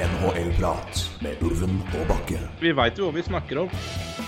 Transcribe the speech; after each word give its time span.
NHL-prat 0.00 1.00
med 1.20 1.42
Ulven 1.44 1.80
og 1.98 2.06
Bakke. 2.08 2.38
Vi 2.62 2.72
veit 2.76 2.96
jo 2.98 3.08
hva 3.08 3.16
vi 3.18 3.24
snakker 3.26 3.60
om. 3.64 3.74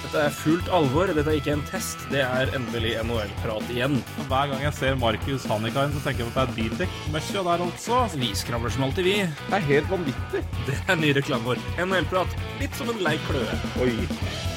Dette 0.03 0.25
er 0.27 0.35
fullt 0.37 0.69
alvor. 0.75 1.09
Dette 1.09 1.25
er 1.33 1.39
ikke 1.41 1.55
en 1.55 1.65
test. 1.71 2.05
Det 2.13 2.21
er 2.25 2.53
endelig 2.59 2.95
NHL-prat 3.01 3.73
igjen. 3.73 3.97
Hver 4.29 4.53
gang 4.53 4.65
jeg 4.67 4.77
ser 4.77 5.01
Markus 5.01 5.49
Hannikainen, 5.49 5.97
så 5.97 6.05
tenker 6.05 6.27
jeg 6.27 6.31
på 6.31 6.37
at 6.37 6.53
det 6.53 6.53
er 6.53 6.57
bildekk-møkkja 6.61 7.47
der, 7.49 7.67
altså. 7.71 8.05
Vi 8.21 8.33
skravler 8.37 8.75
som 8.77 8.89
alltid, 8.89 9.09
vi. 9.09 9.19
Det 9.49 9.61
er 9.61 9.69
helt 9.73 9.93
vanvittig. 9.93 10.47
Det 10.69 10.81
er 10.85 11.01
ny 11.01 11.15
reklame 11.17 11.55
vår. 11.55 11.69
NHL-prat. 11.89 12.41
Litt 12.61 12.77
som 12.77 12.93
en 12.93 13.05
lei 13.05 13.17
kløe. 13.29 13.63
Oi. 13.81 14.52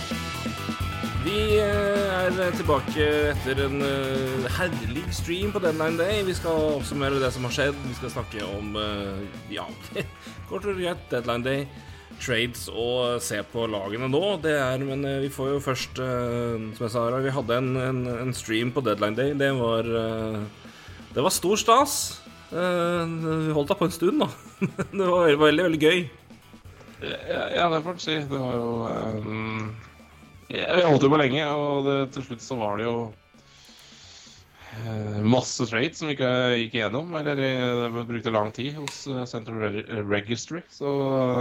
Vi 1.25 1.57
eh, 1.57 2.37
er 2.37 2.53
tilbake 2.53 3.05
etter 3.31 3.57
en 3.63 3.79
eh, 3.81 4.43
herlig 4.59 5.01
stream 5.15 5.49
på 5.49 5.57
Deadline 5.63 5.97
Day. 5.97 6.19
Vi 6.27 6.35
skal 6.37 6.75
oppsummere 6.75 7.17
det 7.17 7.31
som 7.33 7.47
har 7.47 7.53
skjedd. 7.55 7.79
Vi 7.81 7.95
skal 7.97 8.11
snakke 8.13 8.43
om 8.45 8.75
eh, 8.77 9.23
ja, 9.55 9.65
kort 10.51 10.67
og 10.69 10.77
greit 10.77 11.01
Deadline 11.09 11.45
Day, 11.47 11.63
trades 12.21 12.67
og 12.69 13.23
se 13.25 13.39
på 13.49 13.65
lagene 13.73 14.09
nå. 14.11 14.21
Det 14.43 14.53
er, 14.53 14.83
Men 14.85 15.01
vi 15.23 15.31
får 15.33 15.55
jo 15.55 15.63
først, 15.65 15.97
som 15.97 16.85
jeg 16.85 16.93
sa, 16.93 17.07
vi 17.25 17.33
hadde 17.39 17.57
en, 17.57 17.71
en, 17.87 18.03
en 18.27 18.37
stream 18.37 18.69
på 18.75 18.85
Deadline 18.85 19.17
Day. 19.17 19.33
Det 19.33 19.49
var 19.57 19.89
Det 21.15 21.25
var 21.25 21.33
stor 21.33 21.57
stas. 21.57 21.95
Vi 22.51 23.57
holdt 23.57 23.73
da 23.73 23.79
på 23.81 23.89
en 23.89 23.97
stund, 23.97 24.21
da. 24.21 24.29
Det 24.99 25.09
var 25.09 25.25
veldig, 25.25 25.41
veldig, 25.41 25.67
veldig 25.71 25.81
gøy. 25.81 26.05
Ja, 27.01 27.65
det 27.73 27.81
får 27.81 27.97
en 27.97 28.05
si. 28.05 28.21
Det 28.21 28.45
var 28.45 28.61
jo 28.61 28.69
um, 29.25 29.73
Jeg 30.51 30.85
holdt 30.85 31.05
jo 31.05 31.09
på 31.09 31.17
lenge, 31.19 31.45
og 31.49 31.85
det, 31.87 31.99
til 32.13 32.25
slutt 32.27 32.43
så 32.45 32.57
var 32.59 32.77
det 32.77 32.85
jo 32.85 32.97
eh, 34.75 35.21
masse 35.25 35.65
trades 35.69 35.97
som 35.97 36.09
vi 36.09 36.15
ikke 36.17 36.31
gikk 36.61 36.75
igjennom. 36.77 37.13
Eller 37.17 37.39
vi 37.39 37.49
det 37.55 38.03
brukte 38.11 38.33
lang 38.35 38.51
tid 38.55 38.75
hos 38.77 39.05
eh, 39.09 39.23
Central 39.29 39.79
Registry. 40.11 40.61
Så, 40.69 40.91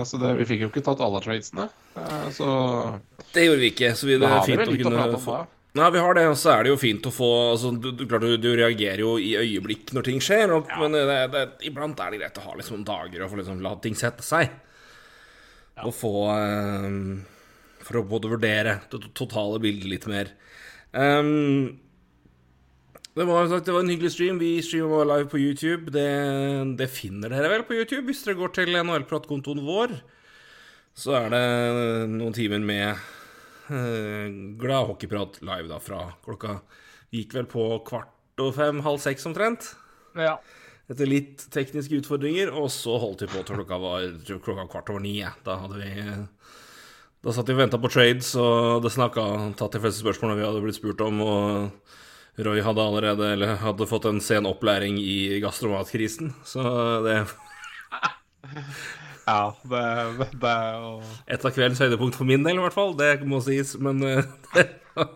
så 0.09 0.21
det, 0.23 0.33
vi 0.41 0.49
fikk 0.49 0.65
jo 0.65 0.71
ikke 0.73 0.85
tatt 0.89 1.03
alle 1.05 1.21
tradesene. 1.25 1.69
Eh, 2.01 2.31
Så 2.33 2.49
Det 3.35 3.45
gjorde 3.49 3.61
vi 3.61 3.75
ikke, 3.75 3.93
så 3.99 4.09
vi, 4.09 4.17
det 4.23 4.31
er 4.31 4.41
vi 4.41 4.55
fint 4.55 4.65
å 4.65 4.79
kunne 4.89 5.11
å 5.19 5.21
få. 5.27 5.43
Nei, 5.75 5.89
vi 5.91 5.99
har 5.99 6.15
det, 6.15 6.29
og 6.31 6.37
så 6.39 6.53
er 6.53 6.61
det 6.63 6.71
jo 6.71 6.79
fint 6.79 7.07
å 7.09 7.11
få 7.11 7.29
altså, 7.51 7.73
du, 7.75 7.89
du, 7.99 8.05
klart, 8.07 8.23
du, 8.23 8.37
du 8.39 8.53
reagerer 8.55 9.01
jo 9.03 9.17
i 9.19 9.33
øyeblikk 9.41 9.91
når 9.97 10.05
ting 10.07 10.21
skjer, 10.23 10.53
og, 10.55 10.69
men 10.79 10.95
det, 10.95 11.17
det, 11.33 11.41
iblant 11.67 11.99
er 11.99 12.15
det 12.15 12.21
greit 12.21 12.39
å 12.39 12.45
ha 12.45 12.55
liksom 12.61 12.85
dager 12.87 13.25
og 13.25 13.33
få 13.33 13.41
liksom 13.41 13.59
la 13.65 13.73
ting 13.83 13.99
sette 13.99 14.23
seg. 14.23 14.53
Og 15.83 15.91
få 15.99 16.13
eh, 16.31 16.95
For 17.85 18.01
å 18.01 18.07
både 18.09 18.31
vurdere 18.33 18.79
det 18.93 19.01
totale 19.17 19.61
bildet 19.63 19.91
litt 19.91 20.07
mer. 20.11 20.31
Um, 20.93 21.81
det 23.15 23.27
var, 23.29 23.47
sagt, 23.47 23.69
det 23.69 23.75
var 23.75 23.85
en 23.85 23.93
hyggelig 23.93 24.11
stream. 24.17 24.39
Vi 24.43 24.57
streamer 24.65 25.07
live 25.07 25.29
på 25.31 25.39
YouTube. 25.39 25.93
Det, 25.95 26.09
det 26.81 26.89
finner 26.91 27.31
dere 27.31 27.53
vel 27.53 27.67
på 27.69 27.77
YouTube 27.77 28.09
hvis 28.09 28.25
dere 28.27 28.41
går 28.41 28.55
til 28.57 28.75
NHL-pratkontoen 28.81 29.63
vår. 29.67 29.95
Så 30.99 31.15
er 31.19 31.31
det 31.31 31.45
noen 32.11 32.35
timer 32.35 32.63
med 32.63 32.89
eh, 33.71 34.27
glad 34.59 34.91
hockeyprat 34.91 35.41
live 35.47 35.71
da 35.71 35.79
fra 35.83 36.09
klokka 36.27 36.59
Gikk 37.15 37.37
vel 37.37 37.47
på 37.47 37.65
kvart 37.87 38.43
og 38.43 38.57
fem, 38.57 38.81
halv 38.83 38.99
seks 38.99 39.27
omtrent. 39.29 39.69
Ja. 40.19 40.41
Etter 40.91 41.07
litt 41.07 41.45
tekniske 41.55 42.01
utfordringer, 42.01 42.51
og 42.51 42.67
så 42.75 42.97
holdt 42.99 43.23
vi 43.23 43.29
på 43.31 43.45
til 43.47 43.61
klokka 43.61 43.79
var 43.79 44.09
klokka 44.27 44.67
kvart 44.73 44.91
over 44.91 45.05
ni. 45.05 45.21
Da 45.47 45.61
hadde 45.63 45.79
vi 45.79 45.93
Da 47.25 47.33
satt 47.33 47.49
vi 47.49 47.55
og 47.57 47.63
venta 47.63 47.79
på 47.81 47.89
trades, 47.89 48.35
og 48.37 48.83
det 48.85 48.91
snakka 48.93 49.23
tatt 49.57 49.73
de 49.73 49.81
fleste 49.81 50.03
spørsmålene 50.03 50.43
vi 50.43 50.45
hadde 50.45 50.61
blitt 50.61 50.77
spurt 50.77 51.01
om, 51.01 51.23
og 51.25 52.43
Roy 52.45 52.61
hadde 52.67 52.85
allerede 52.85 53.31
eller 53.33 53.55
hadde 53.63 53.87
fått 53.89 54.05
en 54.11 54.21
sen 54.21 54.45
opplæring 54.45 54.99
i 55.01 55.41
gastromatkrisen, 55.41 56.35
så 56.45 56.61
det 57.07 57.23
Ja, 59.25 59.57
det, 59.65 59.81
det, 60.37 60.51
er 60.51 60.75
jo 60.77 61.01
Et 61.33 61.45
av 61.49 61.53
kveldens 61.57 61.81
høydepunkt 61.81 62.13
for 62.19 62.29
min 62.29 62.45
del, 62.45 62.59
i 62.59 62.61
hvert 62.61 62.77
fall. 62.77 62.93
Det 62.99 63.25
må 63.25 63.39
sies, 63.41 63.73
men 63.81 64.05
eh, 64.05 64.21
det 64.59 64.67
var, 64.93 65.09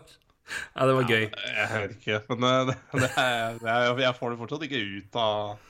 ja, 0.49 0.87
det 0.89 0.95
var 0.97 1.13
gøy. 1.13 1.25
Jeg 1.29 1.83
vet 1.83 1.93
ikke, 1.99 2.17
men 2.31 2.41
det, 2.41 2.73
det, 2.73 2.79
det 3.03 3.11
er, 3.21 3.61
er, 3.61 4.01
jeg 4.07 4.17
får 4.17 4.33
det 4.33 4.41
fortsatt 4.41 4.65
ikke 4.65 4.81
ut 4.81 5.13
av 5.21 5.61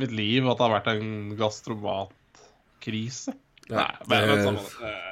mitt 0.00 0.16
liv 0.16 0.48
at 0.48 0.56
det 0.56 0.64
har 0.64 0.72
vært 0.78 0.88
en 0.94 1.36
gastromatkrise. 1.36 3.36
Nei, 3.70 3.90
men, 4.08 4.28
men 4.28 4.60
det- 4.60 5.06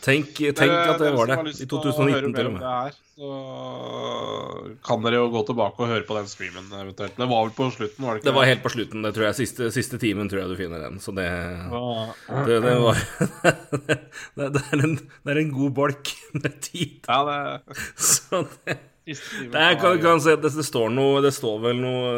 Tenk, 0.00 0.30
det. 0.32 0.54
Tenk, 0.56 0.56
tenk 0.56 0.72
at 0.72 0.96
det 0.96 1.10
Dere 1.10 1.16
var 1.18 1.26
det. 1.28 1.34
I 1.60 1.66
til 1.68 1.76
å 1.76 1.80
høre 1.84 1.92
2019 1.92 2.32
til 2.38 2.46
og 2.48 2.52
med. 2.54 2.62
det 2.64 2.70
her, 2.72 2.94
så 3.20 4.78
kan 4.88 5.02
dere 5.04 5.18
jo 5.18 5.26
gå 5.34 5.42
tilbake 5.50 5.84
og 5.84 5.90
høre 5.92 6.06
på 6.08 6.16
den 6.16 6.30
streamen 6.30 6.70
eventuelt. 6.72 7.18
Det 7.20 7.26
var 7.28 7.42
vel 7.44 7.52
på 7.58 7.66
slutten, 7.74 8.06
var 8.06 8.16
det 8.16 8.22
ikke? 8.22 8.28
Det 8.30 8.34
var 8.38 8.48
helt 8.48 8.62
på 8.64 8.72
slutten, 8.72 9.04
det 9.04 9.12
tror 9.16 9.26
jeg. 9.28 9.36
Siste, 9.42 9.68
siste 9.76 10.00
timen 10.00 10.30
tror 10.32 10.40
jeg 10.40 10.54
du 10.54 10.56
finner 10.56 10.80
den. 10.86 10.96
Så 11.04 11.12
det, 11.12 11.28
det, 12.48 12.56
det 12.64 12.76
var 12.80 12.96
det, 14.40 14.48
det, 14.56 14.62
er 14.72 14.84
en, 14.88 14.96
det 14.96 15.34
er 15.34 15.42
en 15.44 15.52
god 15.58 15.74
bolk 15.82 16.14
med 16.38 16.56
tid. 16.64 16.96
Ja, 17.04 17.20
det 17.28 17.76
Så 18.10 18.46
det, 18.64 18.78
det, 19.06 19.56
er, 19.56 19.74
kan, 19.80 19.96
kan 20.02 20.20
se, 20.22 20.36
det, 20.36 20.50
det 20.54 20.64
står 20.66 20.90
noe 20.92 21.22
Det 21.24 21.32
står 21.34 21.56
vel 21.64 21.80
noe 21.80 22.10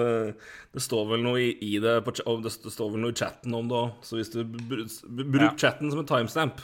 Det 0.75 0.83
står 0.83 1.07
vel 1.13 1.23
noe 1.25 1.39
i, 1.41 1.53
i 1.63 1.79
det 1.81 1.95
på, 2.05 2.13
Det 2.43 2.53
står 2.53 2.91
vel 2.97 3.05
noe 3.05 3.15
i 3.15 3.19
chatten 3.23 3.55
om 3.57 3.71
det 3.71 3.79
òg. 3.79 3.95
Så 4.05 4.19
hvis 4.19 4.33
du 4.35 4.43
bruker 4.43 5.09
bruk 5.09 5.47
Ja. 5.47 5.53
chatten 5.69 5.93
som 5.93 6.03
en 6.03 6.11
timestamp 6.11 6.61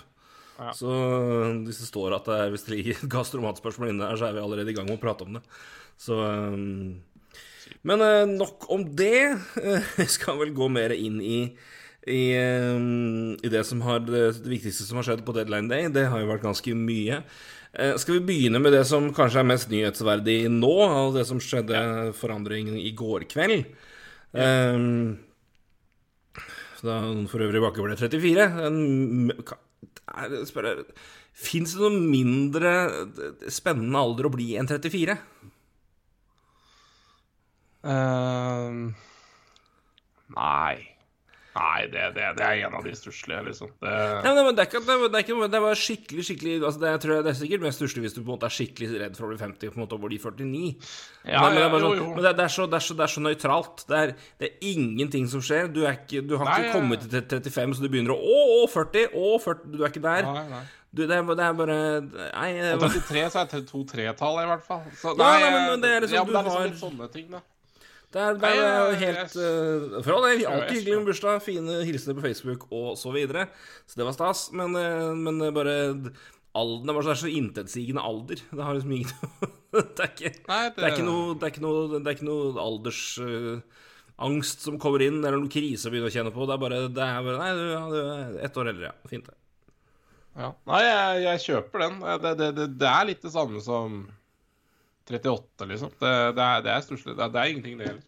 Ja. 0.58 0.72
Så 0.74 0.90
hvis 1.62 1.78
det 1.84 1.86
står 1.86 2.16
at 2.18 2.26
det 2.26 2.38
er, 2.42 2.50
hvis 2.50 2.66
det 2.66 2.74
ligger 2.74 2.98
et 2.98 3.10
gastromatspørsmål 3.14 3.92
inne 3.92 4.08
der, 4.08 4.18
så 4.18 4.26
er 4.28 4.34
vi 4.34 4.42
allerede 4.42 4.72
i 4.72 4.76
gang 4.76 4.88
med 4.90 4.98
å 4.98 5.02
prate 5.04 5.22
om 5.22 5.38
det. 5.38 5.44
Så 6.02 6.18
um, 6.18 6.98
Men 7.86 8.02
eh, 8.02 8.24
nok 8.26 8.66
om 8.74 8.82
det. 8.98 9.38
Vi 10.00 10.06
skal 10.10 10.40
vel 10.40 10.50
gå 10.56 10.66
mer 10.72 10.94
inn 10.98 11.20
i 11.22 11.40
i, 12.08 12.32
um, 12.72 13.34
i 13.44 13.48
det 13.52 13.64
som 13.68 13.82
har 13.84 14.00
det, 14.00 14.40
det 14.42 14.50
viktigste 14.50 14.86
som 14.86 14.98
har 14.98 15.06
skjedd 15.08 15.24
på 15.26 15.34
Deadline 15.36 15.68
Day. 15.68 15.88
Det 15.92 16.06
har 16.08 16.22
jo 16.22 16.30
vært 16.30 16.46
ganske 16.46 16.74
mye. 16.78 17.20
Eh, 17.72 17.94
skal 18.00 18.18
vi 18.18 18.26
begynne 18.30 18.60
med 18.62 18.72
det 18.72 18.84
som 18.88 19.10
kanskje 19.14 19.42
er 19.42 19.48
mest 19.50 19.68
nyhetsverdig 19.72 20.38
nå, 20.52 20.74
av 20.88 21.16
det 21.18 21.26
som 21.28 21.40
skjedde 21.42 22.12
forandringen 22.16 22.78
i 22.80 22.92
går 22.96 23.28
kveld? 23.28 23.68
Um, 24.32 25.18
da 26.84 26.98
for 27.28 27.44
øvrig 27.44 27.62
Bakke 27.64 27.84
ble 27.84 27.96
34. 27.98 28.48
En, 28.68 29.32
er, 30.14 30.36
spør 30.48 30.70
jeg, 30.70 30.84
Fins 31.38 31.76
det 31.76 31.84
noe 31.84 31.94
mindre 31.94 32.72
spennende 33.52 34.00
alder 34.00 34.26
å 34.26 34.32
bli 34.34 34.48
enn 34.58 34.66
34? 34.66 35.14
Uh, 37.86 38.88
Nei. 40.34 40.97
Nei, 41.58 41.86
det, 41.90 42.02
det, 42.14 42.26
det 42.38 42.44
er 42.46 42.60
en 42.68 42.74
av 42.78 42.84
de 42.86 42.92
stusslige, 42.94 43.40
liksom. 43.48 43.70
Det, 43.82 43.92
Nei, 44.24 44.32
men 44.46 44.54
det, 44.54 44.62
er 44.62 44.68
ikke, 44.70 44.82
det, 44.86 44.94
er- 44.94 45.08
det 45.10 45.18
er 45.18 45.24
ikke 45.26 45.48
Det 45.50 45.60
var 45.64 45.80
skikkelig, 45.80 46.24
skikkelig 46.28 46.52
altså 46.68 46.80
det, 46.84 46.92
jeg 46.92 47.00
tror 47.04 47.14
jeg, 47.16 47.24
det 47.26 47.32
er 47.32 47.38
sikkert 47.40 47.64
mest 47.66 47.80
stusslig 47.82 48.04
hvis 48.04 48.14
du 48.14 48.20
på 48.20 48.28
en 48.28 48.34
måte 48.36 48.46
er 48.46 48.54
skikkelig 48.54 49.00
redd 49.02 49.18
for 49.18 49.26
å 49.26 49.30
bli 49.32 49.38
50 49.42 49.72
på 49.74 49.80
en 49.80 49.82
måte 49.84 49.98
og 49.98 50.04
bli 50.06 50.18
49. 50.22 50.62
Ja, 51.26 51.42
men, 51.42 51.48
men, 51.48 51.58
det 51.58 51.60
er 51.60 51.66
ja, 51.66 51.72
bare 51.74 51.82
jo, 51.82 51.90
sånn, 51.90 51.98
jo. 51.98 52.08
men 52.14 52.22
det, 52.22 52.30
er- 52.30 52.44
er 52.46 52.54
så, 52.54 52.68
det, 52.70 52.78
er 52.78 52.86
så, 52.86 52.96
det 53.00 53.04
er 53.08 53.14
så 53.16 53.24
nøytralt. 53.26 53.84
Det 53.90 53.98
er, 54.04 54.14
det 54.38 54.50
er 54.52 54.66
ingenting 54.70 55.26
som 55.34 55.42
skjer. 55.42 55.68
Du, 55.74 55.82
er 55.88 55.98
ikke, 55.98 56.22
du 56.30 56.36
har 56.38 56.52
Nei, 56.52 56.58
ikke 56.68 56.78
kommet 56.78 57.08
til 57.10 57.26
35, 57.50 57.74
så 57.80 57.84
du 57.84 57.90
begynner 57.92 58.14
å 58.14 58.20
Å, 58.22 58.40
å 58.62 58.66
40! 58.70 59.08
Å, 59.18 59.28
40! 59.42 59.70
Du 59.74 59.82
er 59.82 59.90
ikke 59.90 60.04
der. 60.06 60.28
Nei, 60.30 60.46
nei. 60.54 60.64
Du, 60.88 61.02
det, 61.04 61.18
er, 61.18 61.26
det 61.36 61.44
er 61.44 61.52
bare 61.58 61.74
Nei. 62.06 62.48
er 62.64 62.78
Og 62.78 62.86
33 62.88 63.26
så 63.34 63.42
er 63.42 63.48
det 63.50 63.58
to 63.68 63.82
tretall, 63.90 64.38
i 64.40 64.46
hvert 64.48 64.62
fall. 64.64 64.86
Så, 64.96 65.12
Ja, 65.12 65.26
nei, 65.34 65.50
men- 65.52 65.66
men 65.74 65.82
det 65.84 65.90
er 65.96 66.00
liksom- 66.06 66.16
ja, 66.16 66.24
men 66.24 66.32
det 66.32 66.38
er 66.40 66.44
du 66.44 66.48
liksom 66.48 66.62
har- 66.62 66.68
litt 66.70 66.80
sånne 66.80 67.08
ting, 67.12 67.26
da. 67.34 67.42
Det 68.08 68.22
er, 68.24 68.38
det 68.40 68.50
er 68.56 68.94
helt 69.02 69.34
uh, 69.36 69.98
For 70.00 70.14
all 70.14 70.24
del, 70.24 70.46
alltid 70.48 70.78
hyggelig 70.78 70.94
med 70.96 71.08
bursdag, 71.10 71.42
fine 71.44 71.74
hilsener 71.84 72.16
på 72.16 72.24
Facebook 72.24 72.62
og 72.72 72.96
så 72.96 73.12
videre. 73.12 73.42
Så 73.84 74.00
det 74.00 74.06
var 74.08 74.16
stas. 74.16 74.48
Men, 74.56 74.72
eh, 74.80 75.12
men 75.12 75.36
det 75.42 75.50
er 75.50 75.58
bare 75.58 75.74
Alderen 76.56 76.88
er 76.88 76.96
så, 77.02 77.10
det 77.10 77.12
er 77.12 77.20
så 77.20 77.36
intetsigende 77.38 78.02
alder. 78.02 78.38
Det 78.50 78.64
har 78.64 78.74
liksom 78.78 78.92
ingen 78.96 79.12
Det 79.76 80.00
er 80.00 80.08
ikke, 80.14 80.30
Nei, 80.48 80.62
det 80.72 80.80
er 80.86 80.90
ikke 80.94 81.04
noe, 81.04 81.34
det 81.36 81.44
er 81.44 81.50
ikke 81.52 81.66
noe, 81.66 81.80
det 81.92 82.00
er 82.00 82.14
ikke 82.16 82.30
noe 82.30 82.44
aldersangst 82.62 84.58
som 84.64 84.80
kommer 84.80 85.04
inn, 85.04 85.20
eller 85.20 85.36
noen 85.36 85.52
krise 85.52 85.88
å 85.90 85.92
begynne 85.92 86.08
å 86.08 86.14
kjenne 86.14 86.32
på. 86.32 86.48
Det 86.48 86.54
er 86.56 86.62
bare, 86.64 86.88
det 86.88 87.04
er 87.04 87.20
bare 87.26 87.40
Nei, 87.42 87.52
du, 87.58 87.64
ja, 87.68 87.84
du 87.92 87.98
er 88.00 88.40
ett 88.48 88.56
år 88.56 88.72
eldre, 88.72 88.88
ja. 88.88 88.94
Fint, 89.12 89.28
det. 89.28 89.36
Ja. 90.38 90.54
Nei, 90.70 90.80
jeg, 90.86 91.20
jeg 91.26 91.42
kjøper 91.44 91.76
den. 91.84 91.94
Det, 92.00 92.32
det, 92.40 92.48
det, 92.56 92.66
det 92.80 92.88
er 92.94 93.04
litt 93.10 93.20
det 93.26 93.32
samme 93.34 93.60
som 93.62 94.06
38, 95.08 95.66
liksom. 95.72 95.90
Det, 96.00 96.12
det 96.36 96.44
er, 96.44 96.62
det 96.66 96.72
er 96.76 96.84
stusslig. 96.84 97.16
Det, 97.16 97.24
er- 97.24 97.32
det 97.34 97.40
er 97.42 97.52
ingenting, 97.54 97.78
det 97.80 97.88
heller. 97.88 98.04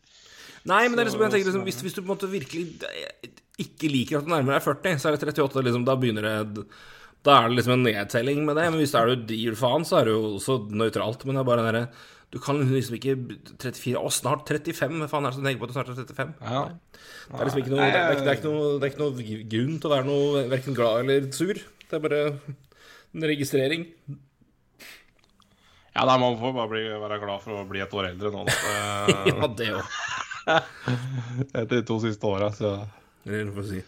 Nei, 0.69 0.83
men 0.89 0.97
det 0.99 1.01
er 1.03 1.09
liksom, 1.09 1.23
jeg 1.25 1.33
tenker 1.33 1.49
liksom, 1.49 1.65
hvis, 1.65 1.81
hvis 1.87 1.95
du 1.97 2.01
på 2.03 2.05
en 2.05 2.13
måte 2.13 2.29
virkelig 2.29 2.65
ikke 3.61 3.89
liker 3.93 4.19
at 4.21 4.27
du 4.27 4.33
nærmer 4.33 4.59
deg 4.59 4.65
40, 4.67 4.99
så 5.01 5.09
er 5.09 5.17
det 5.17 5.33
38, 5.33 5.63
liksom, 5.65 5.85
da 5.89 5.95
begynner 6.01 6.27
det 6.27 6.65
Da 7.25 7.35
er 7.43 7.49
det 7.49 7.57
liksom 7.59 7.75
en 7.79 7.83
nedtelling 7.89 8.45
med 8.47 8.57
det. 8.57 8.67
Men 8.73 8.81
hvis 8.81 8.93
det 8.93 9.01
er 9.01 9.15
du 9.17 9.35
gir 9.37 9.57
faen, 9.61 9.85
så 9.89 9.99
er 10.01 10.09
det 10.09 10.15
jo 10.17 10.23
også 10.39 10.59
nøytralt. 10.73 11.25
Men 11.29 11.37
det 11.37 11.43
er 11.43 11.49
bare 11.51 11.65
den 11.65 11.69
derre 11.75 11.89
Du 12.33 12.39
kan 12.39 12.61
liksom 12.71 12.95
ikke 12.97 13.17
34 13.59 13.97
Å, 14.01 14.13
snart 14.15 14.47
35! 14.49 15.01
Hva 15.03 15.09
faen 15.11 15.25
er 15.27 15.33
det 15.33 15.37
som 15.41 15.45
tenker 15.49 15.61
på 15.61 15.69
at 15.69 15.73
du 15.73 15.77
snart 15.77 15.91
er 15.93 15.99
35? 15.99 16.35
Ja. 16.45 16.63
Det 17.31 17.41
er 17.41 17.49
liksom 17.49 17.61
ikke 17.65 17.73
noe, 17.75 17.81
det 17.81 17.89
er, 17.89 17.93
det 17.93 18.01
er, 18.01 18.15
ikke- 18.15 18.25
det 18.25 18.31
er 18.33 18.39
ikke 18.41 18.49
noe, 18.53 18.71
det 18.81 18.87
er 18.87 18.93
ikke 18.93 19.03
noe 19.05 19.45
grunn 19.55 19.77
til 19.81 19.89
å 19.91 19.95
være 19.97 20.09
noe 20.09 20.45
verken 20.53 20.77
glad 20.79 21.01
eller 21.05 21.31
sur. 21.37 21.61
Det 21.91 21.97
er 21.99 22.05
bare 22.07 22.23
en 23.17 23.27
registrering. 23.33 23.85
Ja, 25.95 26.05
nei, 26.07 26.17
man 26.23 26.37
får 26.39 26.53
bare 26.55 26.71
bli, 26.71 26.83
være 27.03 27.19
glad 27.23 27.43
for 27.43 27.61
å 27.61 27.65
bli 27.69 27.81
et 27.83 27.95
år 27.99 28.13
eldre 28.13 28.31
nå, 28.35 28.45
da. 28.47 28.59
Ja, 29.31 29.49
det 29.59 29.71
òg. 29.75 29.97
Etter 31.61 31.73
de 31.77 31.83
to 31.87 31.97
siste 32.03 32.27
åra, 32.31 32.53
så 32.55 32.77
får 33.27 33.65
jeg 33.65 33.67
si. 33.73 33.83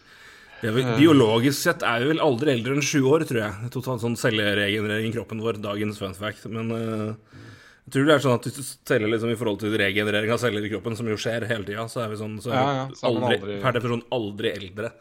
Det 0.63 0.69
er 0.69 0.75
vel, 0.77 0.91
biologisk 0.95 1.59
sett 1.59 1.81
er 1.83 2.03
vi 2.05 2.13
vel 2.13 2.21
aldri 2.23 2.53
eldre 2.53 2.77
enn 2.77 2.85
sju 2.85 3.01
år, 3.11 3.25
tror 3.27 3.41
jeg. 3.41 3.71
Totalt 3.73 4.03
sånn 4.03 4.15
celleregenerering 4.19 5.09
i 5.09 5.15
kroppen 5.15 5.41
vår. 5.43 5.57
Dagens 5.63 5.97
fun 5.99 6.13
fact. 6.15 6.45
Men 6.51 6.69
uh, 6.71 7.39
jeg 7.83 7.95
tror 7.95 8.05
det 8.07 8.13
er 8.15 8.23
sånn 8.23 8.37
at 8.37 8.47
hvis 8.47 8.69
du 8.69 8.77
teller 8.87 9.11
liksom 9.11 9.33
i 9.33 9.39
forhold 9.39 9.59
til 9.59 9.75
regenerering 9.79 10.31
av 10.31 10.39
celler 10.39 10.63
i 10.63 10.71
kroppen, 10.71 10.95
som 10.95 11.09
jo 11.11 11.17
skjer 11.19 11.43
hele 11.49 11.67
tida, 11.67 11.83
så 11.91 12.05
er 12.05 12.13
vi 12.13 12.19
sånn 12.21 12.37
så 12.45 12.53
er 12.53 12.59
Ja, 12.61 12.69
ja, 12.77 12.85
så 12.95 13.09
er 13.09 13.11
aldri, 13.11 13.39
aldri- 13.41 13.57
per 13.65 13.75
definisjon 13.75 14.05
aldri 14.19 14.53
eldre. 14.53 14.93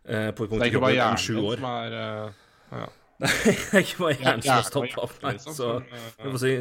Uh, 0.00 0.30
på 0.34 0.48
punkt 0.48 0.56
Det 0.58 0.66
er 0.66 0.72
ikke 0.72 0.82
bare 0.82 0.96
hjernen 0.96 1.22
som 1.22 1.70
er 1.70 1.96
uh, 2.00 2.42
ja. 2.80 2.88
Det 3.20 3.52
er 3.76 3.82
ikke 3.84 4.00
bare 4.00 4.14
hjernen 4.16 4.42
som 4.42 4.50
har 4.50 4.62
Hjernen 4.62 4.68
stoppa 4.70 4.98
og 4.98 5.04
opp, 5.06 5.16
nei. 5.24 5.32
liksom, 5.36 5.54
Så 5.56 5.68
som, 5.76 5.84
vi 6.24 6.32
får 6.34 6.42
si 6.42 6.52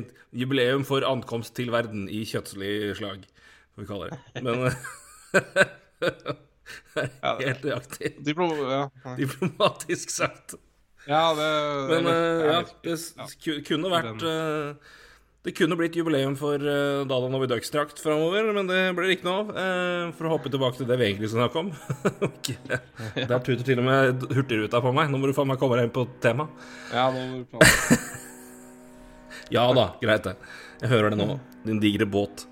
jubileum 0.43 0.85
for 0.87 1.05
ankomst 1.07 1.55
til 1.57 1.71
verden 1.73 2.07
i 2.11 2.23
kjøttslig 2.27 2.73
slag, 2.99 3.25
får 3.75 3.85
vi 3.85 3.89
kalle 3.89 4.09
det. 4.11 4.19
Men 4.43 4.55
Helt 7.39 7.63
nøyaktig. 7.65 8.11
Diplo 8.25 8.49
ja. 8.67 8.83
Diplomatisk 9.17 10.11
sagt. 10.13 10.57
ja, 11.07 11.23
det 11.37 11.49
Men 11.89 12.09
eh, 12.11 12.45
ja, 12.51 12.59
det 12.83 13.59
kunne 13.67 13.91
vært 13.93 14.25
eh, 14.27 14.97
Det 15.39 15.53
kunne 15.55 15.77
blitt 15.79 15.95
jubileum 15.95 16.33
for 16.35 16.59
uh, 16.59 17.05
Dada 17.07 17.27
Novi 17.31 17.47
Ducks-drakt 17.47 18.01
framover, 18.03 18.49
men 18.51 18.67
det 18.67 18.79
blir 18.97 19.13
ikke 19.13 19.23
noe 19.23 19.37
av. 19.39 19.51
Uh, 19.55 20.09
for 20.17 20.27
å 20.27 20.33
hoppe 20.33 20.51
tilbake 20.51 20.81
til 20.81 20.87
det 20.89 20.97
vi 20.99 21.05
egentlig 21.07 21.29
skal 21.31 21.45
snakke 21.45 21.61
om. 21.61 21.69
okay. 22.27 22.57
Der 23.15 23.37
tuter 23.37 23.63
til 23.63 23.79
og 23.79 23.87
med 23.87 24.25
Hurtigruta 24.35 24.81
på 24.83 24.91
meg. 24.95 25.07
Nå 25.07 25.21
må 25.21 25.29
du 25.29 25.35
faen 25.37 25.47
meg 25.47 25.61
komme 25.61 25.77
deg 25.79 25.87
inn 25.87 25.93
på 25.95 26.03
tema. 26.19 26.49
Ja, 26.91 27.07
nå 27.15 27.45
Ja 29.55 29.63
da, 29.73 29.85
greit 30.01 30.27
det. 30.27 30.35
Jeg 30.83 30.91
hører 30.91 31.15
det 31.15 31.19
nå. 31.21 31.37
Din 31.63 31.79
digre 31.79 32.07
båt. 32.09 32.43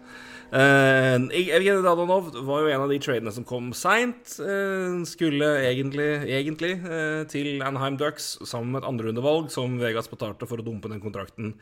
Uh, 0.48 1.28
Evgenij 1.36 1.82
Dadanov 1.84 2.30
var 2.48 2.64
jo 2.64 2.70
en 2.72 2.86
av 2.86 2.94
de 2.94 3.02
tradene 3.04 3.34
som 3.36 3.44
kom 3.48 3.74
seint. 3.76 4.38
Uh, 4.40 5.04
skulle 5.12 5.50
egentlig, 5.68 6.08
egentlig 6.24 6.78
uh, 6.88 7.28
til 7.28 7.60
Anheim 7.68 8.00
Ducks 8.00 8.38
sammen 8.48 8.72
med 8.72 8.86
et 8.86 8.90
andrerundevalg 8.94 9.52
som 9.52 9.76
Vegas 9.84 10.08
betalte 10.08 10.48
for 10.48 10.64
å 10.64 10.66
dumpe 10.66 10.88
den 10.88 11.04
kontrakten 11.04 11.58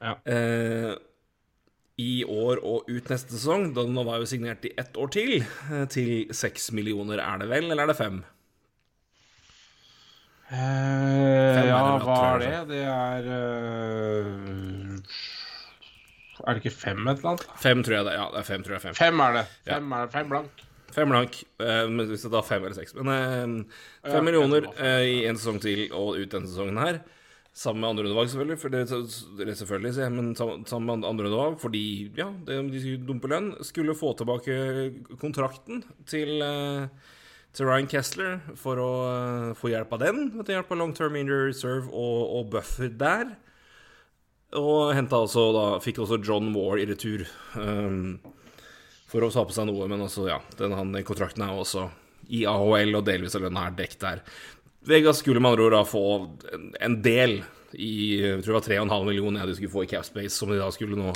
Ja. 0.00 0.14
eh, 0.26 0.94
i 1.98 2.24
år 2.26 2.58
og 2.66 2.88
ut 2.90 3.10
neste 3.12 3.30
sesong. 3.36 3.68
Dadanov 3.76 4.06
var 4.10 4.18
jo 4.18 4.26
signert 4.26 4.64
i 4.66 4.72
ett 4.78 4.96
år 4.98 5.10
til, 5.14 5.42
eh, 5.70 5.84
til 5.86 6.26
seks 6.34 6.72
millioner, 6.72 7.18
er 7.22 7.38
det 7.38 7.48
vel, 7.52 7.70
eller 7.70 7.84
er 7.84 7.92
det 7.92 7.96
fem? 8.00 8.24
Eh, 10.50 11.54
Fem 11.54 11.64
er 11.64 11.68
ja, 11.70 11.78
det 11.86 12.04
hva 12.04 12.16
er 12.34 12.42
det? 12.42 12.50
Det 12.68 12.82
er 12.84 13.28
uh, 13.32 14.98
Er 16.44 16.58
det 16.58 16.60
ikke 16.64 16.74
fem 16.76 17.00
et 17.08 17.18
eller 17.22 17.30
annet? 17.32 17.46
Fem, 17.62 17.80
tror 17.86 17.96
jeg 17.96 18.04
det. 18.10 18.14
Ja, 18.18 18.26
det 18.34 18.38
er 18.42 18.46
fem, 18.50 18.62
tror 18.66 18.76
jeg. 18.76 18.82
Fem. 18.84 18.94
Fem 18.98 19.20
er 19.24 19.38
det. 19.38 19.44
Fem, 19.64 19.92
er 19.96 20.04
det. 20.04 20.12
fem 20.12 20.28
blank. 20.34 20.64
Fem 20.94 21.10
blank, 21.10 21.40
eh, 21.64 21.86
men 21.90 22.06
hvis 22.06 22.22
det 22.22 22.30
da 22.30 22.38
er 22.38 22.46
fem 22.46 22.62
eller 22.66 22.76
seks. 22.76 22.92
Men 22.94 23.08
eh, 23.64 23.80
fem 24.04 24.18
Ja, 24.20 24.20
millioner 24.28 24.68
fem, 24.68 24.84
eh, 24.84 25.06
i 25.10 25.16
en 25.30 25.40
sesong 25.40 25.58
til 25.64 25.86
og 25.90 26.18
ut 26.20 26.30
denne 26.36 26.46
sesongen 26.50 26.78
her. 26.78 27.00
Sammen 27.54 27.84
med 27.84 27.92
andre 27.92 28.08
undervalg, 28.08 28.30
selvfølgelig. 28.32 28.58
For 28.58 28.72
det, 28.74 29.56
selvfølgelig 29.58 29.92
jeg, 30.00 30.12
men 30.12 30.32
sammen 30.34 30.86
med 30.88 31.06
andre 31.06 31.28
undervalg, 31.28 31.60
fordi 31.62 32.10
ja, 32.18 32.32
det, 32.46 32.56
de 32.72 32.80
skulle 32.82 33.06
dumpe 33.06 33.30
lønn. 33.30 33.52
Skulle 33.62 33.94
få 33.94 34.10
tilbake 34.18 34.56
kontrakten 35.22 35.84
til, 36.10 36.42
eh, 36.42 36.88
til 37.54 37.70
Ryan 37.70 37.86
Kessler 37.86 38.40
for 38.58 38.82
å 38.82 38.90
eh, 39.12 39.54
få 39.54 39.70
hjelp 39.70 39.94
av 39.94 40.02
den. 40.02 40.22
Vet 40.34 40.50
du, 40.50 40.54
hjelp 40.56 40.74
av 40.74 40.82
long 40.82 40.94
term 40.98 41.14
injury 41.20 41.52
reserve 41.52 41.86
og, 41.92 42.20
og 42.40 42.50
buffer 42.56 42.90
der. 42.90 43.36
Og 44.58 44.94
også 44.94 45.48
da, 45.54 45.66
fikk 45.82 46.02
også 46.02 46.22
John 46.22 46.50
Moore 46.50 46.82
i 46.82 46.86
retur. 46.90 47.22
Um, 47.54 48.18
for 49.10 49.22
å 49.22 49.30
ta 49.30 49.44
på 49.46 49.54
seg 49.54 49.68
noe, 49.70 49.86
men 49.90 50.02
altså, 50.02 50.26
ja, 50.26 50.40
den, 50.58 50.74
han, 50.74 50.94
kontrakten 51.06 51.42
er 51.46 51.54
også 51.54 51.88
i 52.34 52.44
AHL, 52.48 52.94
og 52.98 53.04
delvis 53.06 53.36
av 53.36 53.44
lønna 53.44 53.68
er 53.68 53.76
dekket 53.78 54.02
der. 54.02 54.22
Vegas 54.88 55.22
skulle 55.22 55.40
med 55.40 55.54
andre 55.54 55.66
ord 55.66 55.76
da 55.76 55.82
få 55.88 56.04
en, 56.80 56.98
del 57.04 57.38
i 57.72 58.20
jeg 58.20 58.42
tror 58.44 58.60
det 58.60 58.60
var 58.60 58.86
3,5 58.86 59.08
millioner 59.08 59.48
de 59.48 59.56
skulle 59.56 59.72
få 59.72 59.84
i 59.86 59.90
Capspace, 59.90 60.36
som 60.36 60.52
de 60.52 60.60
da 60.60 60.70
skulle 60.74 60.98
nå 60.98 61.14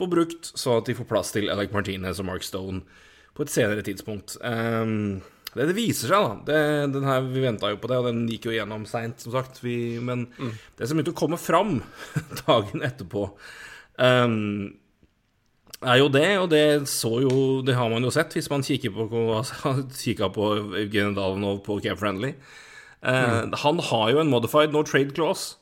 få 0.00 0.08
brukt, 0.10 0.52
så 0.54 0.78
at 0.78 0.88
de 0.88 0.96
får 0.96 1.08
plass 1.08 1.32
til 1.34 1.50
Alec 1.52 1.72
Martinez 1.74 2.20
og 2.22 2.28
Mark 2.28 2.44
Stone 2.46 2.84
på 3.36 3.44
et 3.44 3.52
senere 3.52 3.84
tidspunkt. 3.86 4.36
Um, 4.44 5.20
det, 5.54 5.66
det 5.70 5.76
viser 5.76 6.12
seg, 6.12 6.26
da. 6.26 6.36
Det, 6.46 6.92
den 6.94 7.08
her, 7.08 7.24
vi 7.26 7.42
venta 7.42 7.72
jo 7.72 7.80
på 7.82 7.90
det, 7.90 7.98
og 7.98 8.06
den 8.10 8.22
gikk 8.30 8.48
jo 8.48 8.54
gjennom 8.54 8.86
seint, 8.88 9.22
som 9.22 9.34
sagt. 9.34 9.58
Vi, 9.64 9.98
men 10.02 10.28
det 10.78 10.86
som 10.86 10.98
begynte 10.98 11.14
å 11.14 11.20
komme 11.20 11.40
fram 11.40 11.80
dagen 12.44 12.86
etterpå, 12.86 13.26
um, 13.98 14.70
er 15.80 16.00
jo 16.02 16.08
det, 16.12 16.30
og 16.36 16.50
det 16.52 16.64
så 16.92 17.22
jo 17.24 17.36
Det 17.64 17.72
har 17.72 17.88
man 17.88 18.04
jo 18.04 18.10
sett 18.12 18.34
hvis 18.36 18.50
man 18.52 18.64
kikker 18.64 18.92
på, 18.92 19.22
kikker 20.02 20.32
på 20.34 20.50
Evgenij 20.82 21.16
Dalenov 21.16 21.62
på 21.64 21.80
Camp 21.84 22.00
Friendly. 22.00 22.34
Eh, 23.02 23.50
Han 23.62 23.78
har 23.78 24.10
jo 24.12 24.20
en 24.20 24.28
modified 24.30 24.72
no 24.72 24.82
trade 24.82 25.14
clause 25.16 25.56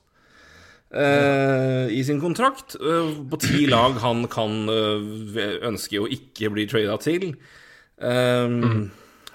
Uh, 0.88 1.84
i 1.92 2.00
sin 2.02 2.16
kontrakt 2.18 2.72
Uh, 2.80 3.10
på 3.28 3.36
ti 3.42 3.66
lag 3.68 3.98
han 4.00 4.22
kan 4.32 4.54
uh, 4.72 5.58
ønske 5.68 6.00
å 6.00 6.06
ikke 6.08 6.48
bli 6.54 6.64
trada 6.64 6.94
til. 7.04 7.34
Mm. 8.00 8.86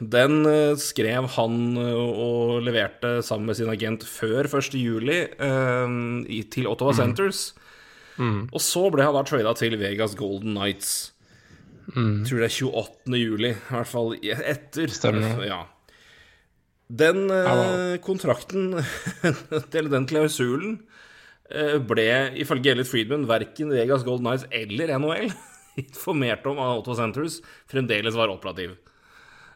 Den 0.02 0.40
skrev 0.82 1.28
han 1.36 1.78
og 1.78 2.64
leverte 2.66 3.20
sammen 3.24 3.52
med 3.52 3.60
sin 3.60 3.70
agent 3.70 4.02
før 4.08 4.50
1. 4.50 4.74
juli 4.82 5.20
i- 5.30 6.42
til 6.50 6.66
Ottawa 6.72 6.94
Centers. 6.98 7.54
Og 8.18 8.58
så 8.60 8.90
ble 8.92 9.04
han 9.06 9.14
da 9.14 9.22
trada 9.24 9.54
til 9.54 9.78
Vegas 9.78 10.16
Golden 10.16 10.56
Knights. 10.58 11.12
Tror 11.94 12.42
det 12.42 12.50
er 12.50 12.58
28. 12.66 13.14
juli, 13.20 13.52
i 13.54 13.70
hvert 13.70 13.88
fall 13.94 14.16
etter. 14.24 14.88
Stemmer. 14.90 15.46
Ja. 15.46 15.66
Den 16.90 17.30
eh, 17.32 17.98
kontrakten, 18.04 18.74
eller 19.78 19.90
den 19.94 20.08
klausulen, 20.10 20.80
eh, 21.50 21.78
ble 21.80 22.08
ifølge 22.44 22.74
Elliot 22.74 22.90
Friedman 22.90 23.28
verken 23.30 23.72
Vegas 23.74 24.04
Golden 24.06 24.28
Knights 24.28 24.48
eller 24.52 24.92
NHL 25.00 25.32
informert 25.84 26.46
om 26.52 26.60
av 26.62 26.82
Ottawa 26.82 27.00
Centres 27.00 27.40
fremdeles 27.72 28.18
var 28.20 28.34
operativ. 28.34 28.76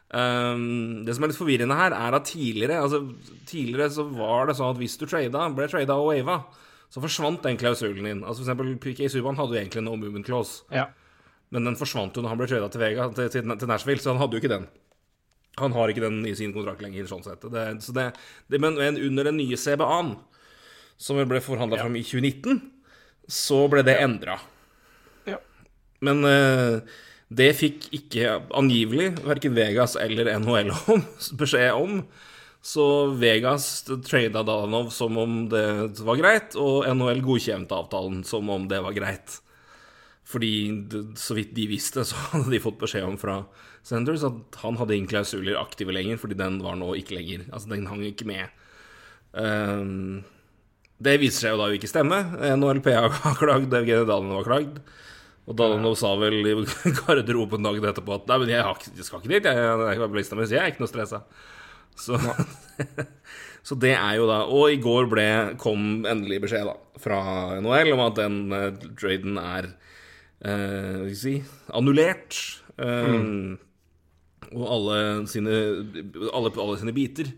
Um, 0.08 1.04
det 1.04 1.12
som 1.12 1.26
er 1.26 1.28
litt 1.28 1.36
forvirrende 1.36 1.76
her, 1.76 1.92
er 1.92 2.14
at 2.16 2.24
tidligere 2.30 2.78
altså, 2.80 3.02
Tidligere 3.44 3.90
så 3.92 4.06
var 4.08 4.48
det 4.48 4.54
sånn 4.56 4.70
at 4.72 4.78
hvis 4.80 4.94
du 4.96 5.04
trada, 5.04 5.42
ble 5.52 5.66
trada 5.68 5.98
og 6.00 6.08
wava, 6.08 6.38
så 6.88 7.02
forsvant 7.04 7.42
den 7.44 7.58
klausulen 7.60 8.06
din. 8.08 8.22
Altså 8.24 8.40
For 8.40 8.46
eksempel 8.48 8.70
PK 8.80 9.02
Subhaan 9.12 9.36
hadde 9.36 9.52
jo 9.52 9.60
egentlig 9.60 9.84
no 9.84 9.98
movement 10.00 10.24
clause, 10.24 10.62
Ja. 10.72 10.86
men 11.52 11.68
den 11.68 11.76
forsvant 11.76 12.16
jo 12.16 12.24
når 12.24 12.32
han 12.32 12.40
ble 12.40 12.48
trada 12.48 12.70
til, 12.72 12.86
til, 13.18 13.28
til, 13.36 13.52
til 13.60 13.68
Nashville, 13.68 14.00
så 14.00 14.14
han 14.14 14.22
hadde 14.22 14.38
jo 14.38 14.40
ikke 14.40 14.54
den. 14.54 14.64
Han 15.58 15.74
har 15.76 15.92
ikke 15.92 16.04
den 16.06 16.22
i 16.28 16.34
sin 16.38 16.54
kontrakt 16.54 16.82
lenger, 16.84 17.08
sånn 17.10 17.24
sett. 17.26 17.44
Det, 17.52 17.66
så 17.84 17.94
det, 17.96 18.10
det, 18.50 18.60
men, 18.62 18.78
under 18.78 19.30
den 19.30 19.38
nye 19.40 19.58
CBA-en, 19.58 20.14
som 20.98 21.20
ble 21.30 21.42
forhandla 21.44 21.78
fram 21.80 21.98
i 21.98 22.04
2019, 22.06 22.62
så 23.28 23.64
ble 23.70 23.84
det 23.86 23.98
endra. 24.02 24.38
Ja. 25.28 25.38
Men 26.04 26.24
eh, 26.26 26.80
det 27.28 27.52
fikk 27.58 27.90
ikke 27.92 28.38
angivelig 28.56 29.12
verken 29.20 29.56
Vegas 29.56 29.98
eller 30.00 30.32
NHL 30.40 30.72
om, 30.94 31.04
beskjed 31.40 31.74
om. 31.76 32.00
Så 32.64 32.84
Vegas 33.20 33.84
trada 33.86 34.42
Danov 34.42 34.90
som 34.92 35.16
om 35.20 35.44
det 35.52 36.00
var 36.04 36.18
greit, 36.18 36.56
og 36.58 36.88
NHL 36.90 37.22
godkjente 37.24 37.76
avtalen 37.76 38.24
som 38.26 38.48
om 38.50 38.66
det 38.68 38.80
var 38.84 38.96
greit. 38.96 39.38
Fordi 40.28 40.52
så 41.16 41.36
vidt 41.38 41.54
de 41.56 41.68
visste, 41.70 42.04
så 42.04 42.18
hadde 42.32 42.50
de 42.52 42.60
fått 42.60 42.80
beskjed 42.80 43.06
om 43.06 43.16
fra 43.20 43.40
Sanders 43.88 44.24
at 44.26 44.58
han 44.62 44.76
hadde 44.76 44.96
ingen 44.96 45.08
klausuler 45.08 45.56
aktive 45.60 45.94
lenger, 45.96 46.18
fordi 46.20 46.36
den 46.36 46.58
var 46.64 46.76
nå 46.76 46.92
ikke 46.98 47.16
lenger. 47.16 47.46
Altså, 47.48 47.70
den 47.72 47.88
hang 47.88 48.02
ikke 48.04 48.28
med. 48.28 48.52
Um, 49.32 50.24
det 51.00 51.18
viser 51.22 51.46
seg 51.46 51.54
jo 51.54 51.60
da 51.60 51.68
å 51.70 51.76
ikke 51.76 51.90
stemme. 51.90 52.18
NHLP 52.36 52.90
har 52.92 53.38
klagd, 53.40 53.72
Evgenij 53.72 54.08
Dalen 54.08 54.34
har 54.34 54.48
klagd. 54.48 54.80
Og 55.48 55.56
Dalanov 55.56 55.94
sa 55.96 56.10
vel 56.20 56.42
i 56.42 56.52
garderoben 56.98 57.64
dagen 57.64 57.86
etterpå 57.88 58.18
at 58.18 58.26
Nei, 58.28 58.36
men 58.42 58.50
jeg, 58.52 58.64
har 58.66 58.82
jeg 58.84 59.06
skal 59.06 59.22
ikke 59.22 59.32
dit, 59.32 59.46
jeg, 59.48 59.56
jeg, 59.56 59.78
jeg, 59.80 60.24
jeg, 60.28 60.50
jeg 60.52 60.60
er 60.60 60.72
ikke 60.74 60.84
noe 60.84 60.90
stressa. 60.90 61.22
Så, 61.98 62.18
så 63.70 63.78
det 63.80 63.94
er 63.96 64.18
jo 64.20 64.28
da 64.28 64.36
Og 64.54 64.70
i 64.70 64.76
går 64.78 65.08
ble, 65.10 65.24
kom 65.58 66.04
endelig 66.06 66.42
beskjed 66.44 66.68
da 66.68 66.76
fra 67.00 67.22
NHL 67.62 67.94
om 67.96 68.04
at 68.04 68.20
den 68.20 68.36
uh, 68.52 68.68
traden 68.98 69.40
er 69.40 69.70
uh, 69.72 70.44
hva 70.44 71.08
skal 71.08 71.14
jeg 71.14 71.22
si, 71.22 71.34
annullert. 71.78 72.42
Eh, 72.78 73.14
Og 74.54 74.64
alle 74.64 74.98
sine, 75.28 75.54
alle, 76.32 76.52
alle 76.54 76.78
sine 76.80 76.94
biter. 76.96 77.30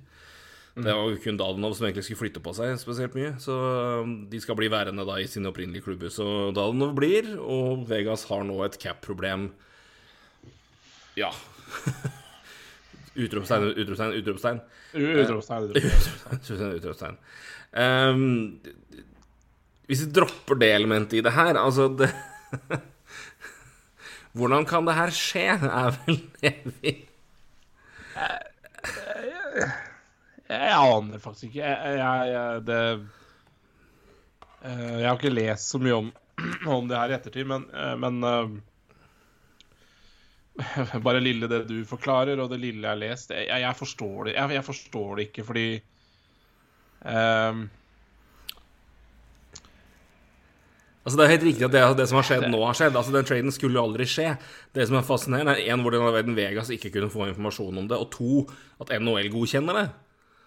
Det 0.80 0.92
var 0.94 1.16
kun 1.24 1.38
Dalenov 1.38 1.74
som 1.74 1.88
egentlig 1.88 2.04
skulle 2.06 2.20
flytte 2.20 2.42
på 2.44 2.52
seg 2.56 2.76
spesielt 2.80 3.16
mye. 3.18 3.32
Så 3.42 3.56
um, 4.04 4.14
de 4.30 4.40
skal 4.42 4.56
bli 4.58 4.70
værende 4.72 5.04
da 5.08 5.18
i 5.18 5.26
sine 5.28 5.50
opprinnelige 5.50 5.84
klubber. 5.88 6.12
Så 6.14 6.26
Dalenov 6.56 6.94
blir, 6.98 7.34
og 7.42 7.84
Vegas 7.90 8.24
har 8.30 8.44
nå 8.46 8.60
et 8.64 8.78
cap-problem. 8.80 9.50
Ja. 11.18 11.32
Utropstegn, 13.20 13.72
utropstegn, 13.74 14.14
utropstegn. 14.20 14.60
Utropstegn. 14.94 15.64
utropstegn. 15.66 16.30
Utropstegn, 16.38 16.76
utropstegn. 16.78 17.18
Um, 17.74 18.60
hvis 19.90 20.04
vi 20.06 20.12
dropper 20.14 20.58
det 20.62 20.70
elementet 20.76 21.18
i 21.18 21.24
det 21.26 21.34
her, 21.34 21.58
altså 21.58 21.88
det 21.98 22.08
Hvordan 24.32 24.66
kan 24.68 24.86
det 24.86 24.94
her 24.94 25.10
skje, 25.14 25.46
er 25.82 25.96
vel 26.04 26.20
evig 26.42 26.96
jeg, 28.14 29.70
Jeg 30.50 30.74
aner 30.74 31.18
faktisk 31.22 31.44
ikke. 31.50 31.62
Jeg, 31.62 31.98
jeg, 32.00 32.30
jeg, 32.32 32.62
det, 32.66 32.78
eh, 34.64 34.96
jeg 35.00 35.06
har 35.06 35.18
ikke 35.18 35.34
lest 35.34 35.70
så 35.70 35.78
mye 35.82 35.98
om, 35.98 36.10
om 36.78 36.90
det 36.90 36.98
her 36.98 37.12
i 37.12 37.16
ettertid, 37.18 37.46
men, 37.50 37.66
eh, 37.70 37.94
men 38.00 38.14
eh, 38.26 38.48
Bare 41.06 41.22
lille 41.22 41.48
det 41.48 41.62
du 41.70 41.78
forklarer, 41.88 42.40
og 42.42 42.50
det 42.52 42.60
lille 42.60 42.82
jeg 42.82 42.90
har 42.90 42.98
lest 43.00 43.30
Jeg, 43.32 43.60
jeg 43.62 43.78
forstår 43.78 44.28
det 44.28 44.34
jeg, 44.34 44.56
jeg 44.58 44.66
forstår 44.66 45.14
det 45.16 45.28
ikke 45.30 45.44
fordi 45.46 45.68
eh, 47.06 47.62
Altså 51.10 51.18
Det 51.18 51.24
er 51.24 51.32
helt 51.32 51.46
riktig 51.48 51.64
at 51.66 51.72
det, 51.74 51.80
det 51.98 52.04
som 52.06 52.20
har 52.20 52.26
skjedd 52.28 52.44
nå, 52.46 52.60
har 52.62 52.76
skjedd. 52.78 52.94
Altså 52.94 53.14
Den 53.16 53.26
traden 53.26 53.54
skulle 53.54 53.74
jo 53.74 53.82
aldri 53.82 54.06
skje. 54.06 54.28
Det 54.76 54.84
som 54.86 54.98
er 55.00 55.08
fascinerende, 55.08 55.56
er 55.58 55.74
en, 55.74 55.82
hvordan 55.82 56.06
verden 56.14 56.36
Vegas 56.38 56.70
ikke 56.70 56.92
kunne 56.94 57.10
få 57.10 57.26
informasjon 57.32 57.80
om 57.82 57.88
det, 57.90 57.98
og 57.98 58.12
to, 58.14 58.44
at 58.78 58.92
NHL 58.94 59.32
godkjenner 59.34 59.80
det. 59.80 59.88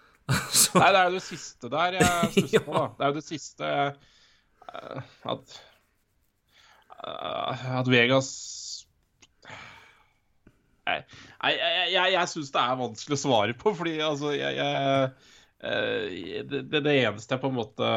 Så. 0.62 0.78
Nei, 0.80 0.88
det 0.88 1.02
er 1.02 1.10
jo 1.10 1.18
det 1.18 1.26
siste 1.26 1.68
der 1.68 1.98
jeg 1.98 2.30
stusser 2.38 2.64
på, 2.64 2.78
da. 2.78 2.86
Det 2.96 3.04
er 3.04 3.12
jo 3.12 3.18
det 3.18 3.26
siste 3.26 3.74
uh, 4.72 5.04
at 5.34 5.58
uh, 7.04 7.68
At 7.82 7.92
Vegas 7.92 8.32
Nei, 10.84 10.96
jeg, 10.96 11.92
jeg, 11.92 12.08
jeg 12.12 12.28
syns 12.32 12.50
det 12.56 12.60
er 12.64 12.80
vanskelig 12.80 13.16
å 13.16 13.20
svare 13.20 13.54
på, 13.60 13.76
fordi 13.76 13.98
altså 14.04 14.32
jeg, 14.36 14.56
jeg 14.56 15.04
Eh, 15.04 15.33
det, 15.62 16.60
det, 16.70 16.80
det, 16.80 16.92
eneste 17.06 17.36
jeg 17.36 17.52
måte 17.54 17.90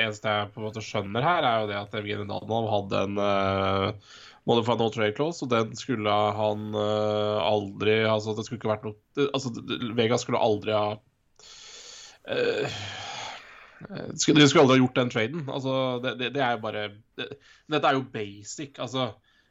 eneste 0.00 0.30
jeg 0.30 0.52
på 0.54 0.60
en 0.60 0.68
måte 0.68 0.82
skjønner 0.84 1.26
her, 1.26 1.44
er 1.44 1.62
jo 1.62 1.68
det 1.68 1.80
at 1.80 1.96
Evgenij 1.98 2.30
Danov 2.30 2.68
hadde 2.70 3.00
en 3.08 3.18
uh, 3.20 4.14
Modify 4.48 4.76
No 4.78 4.88
Trade 4.92 5.16
Clause, 5.16 5.44
og 5.44 5.50
den 5.52 5.74
skulle 5.76 6.14
han 6.38 6.70
uh, 6.76 7.40
aldri 7.44 8.02
Altså, 8.08 8.36
det 8.36 8.46
skulle 8.46 8.60
ikke 8.62 8.72
vært 8.72 8.86
noe 8.86 9.28
Altså, 9.34 9.52
Vega 9.98 10.20
skulle 10.20 10.40
aldri 10.40 10.76
ha 10.76 10.94
uh, 12.30 12.78
skulle, 14.14 14.40
De 14.40 14.48
skulle 14.48 14.64
aldri 14.64 14.78
ha 14.78 14.82
gjort 14.84 15.02
den 15.02 15.12
traden. 15.12 15.44
Altså, 15.50 15.76
det, 16.04 16.16
det, 16.22 16.32
det 16.38 16.46
er 16.46 16.56
jo 16.56 16.64
bare 16.64 16.88
Dette 17.18 17.84
er 17.84 17.98
jo 17.98 18.08
basic. 18.14 18.78
Altså, 18.80 19.10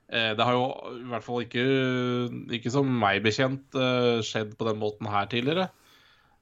det 0.09 0.45
har 0.45 0.53
jo 0.53 0.65
i 0.97 1.05
hvert 1.09 1.25
fall 1.25 1.45
ikke, 1.45 1.63
ikke 2.57 2.71
som 2.73 2.89
meg 3.01 3.21
bekjent, 3.25 3.77
skjedd 4.25 4.51
på 4.59 4.67
den 4.67 4.81
måten 4.81 5.09
her 5.09 5.29
tidligere. 5.31 5.69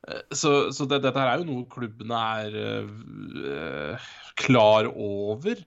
Eh, 0.08 0.24
så, 0.34 0.72
så 0.74 0.88
det, 0.90 1.02
dette 1.06 1.20
her 1.22 1.34
er 1.34 1.44
jo 1.44 1.50
noe 1.50 1.68
klubbene 1.72 2.24
er 2.42 2.58
uh, 2.58 4.10
klar 4.40 4.90
over. 4.92 5.62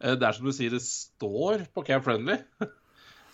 Uh, 0.00 0.14
det 0.16 0.26
er 0.26 0.36
som 0.36 0.48
du 0.48 0.52
sier, 0.56 0.74
det 0.74 0.84
står 0.84 1.66
på 1.74 1.86
Camp 1.88 2.06
Friendly. 2.06 2.40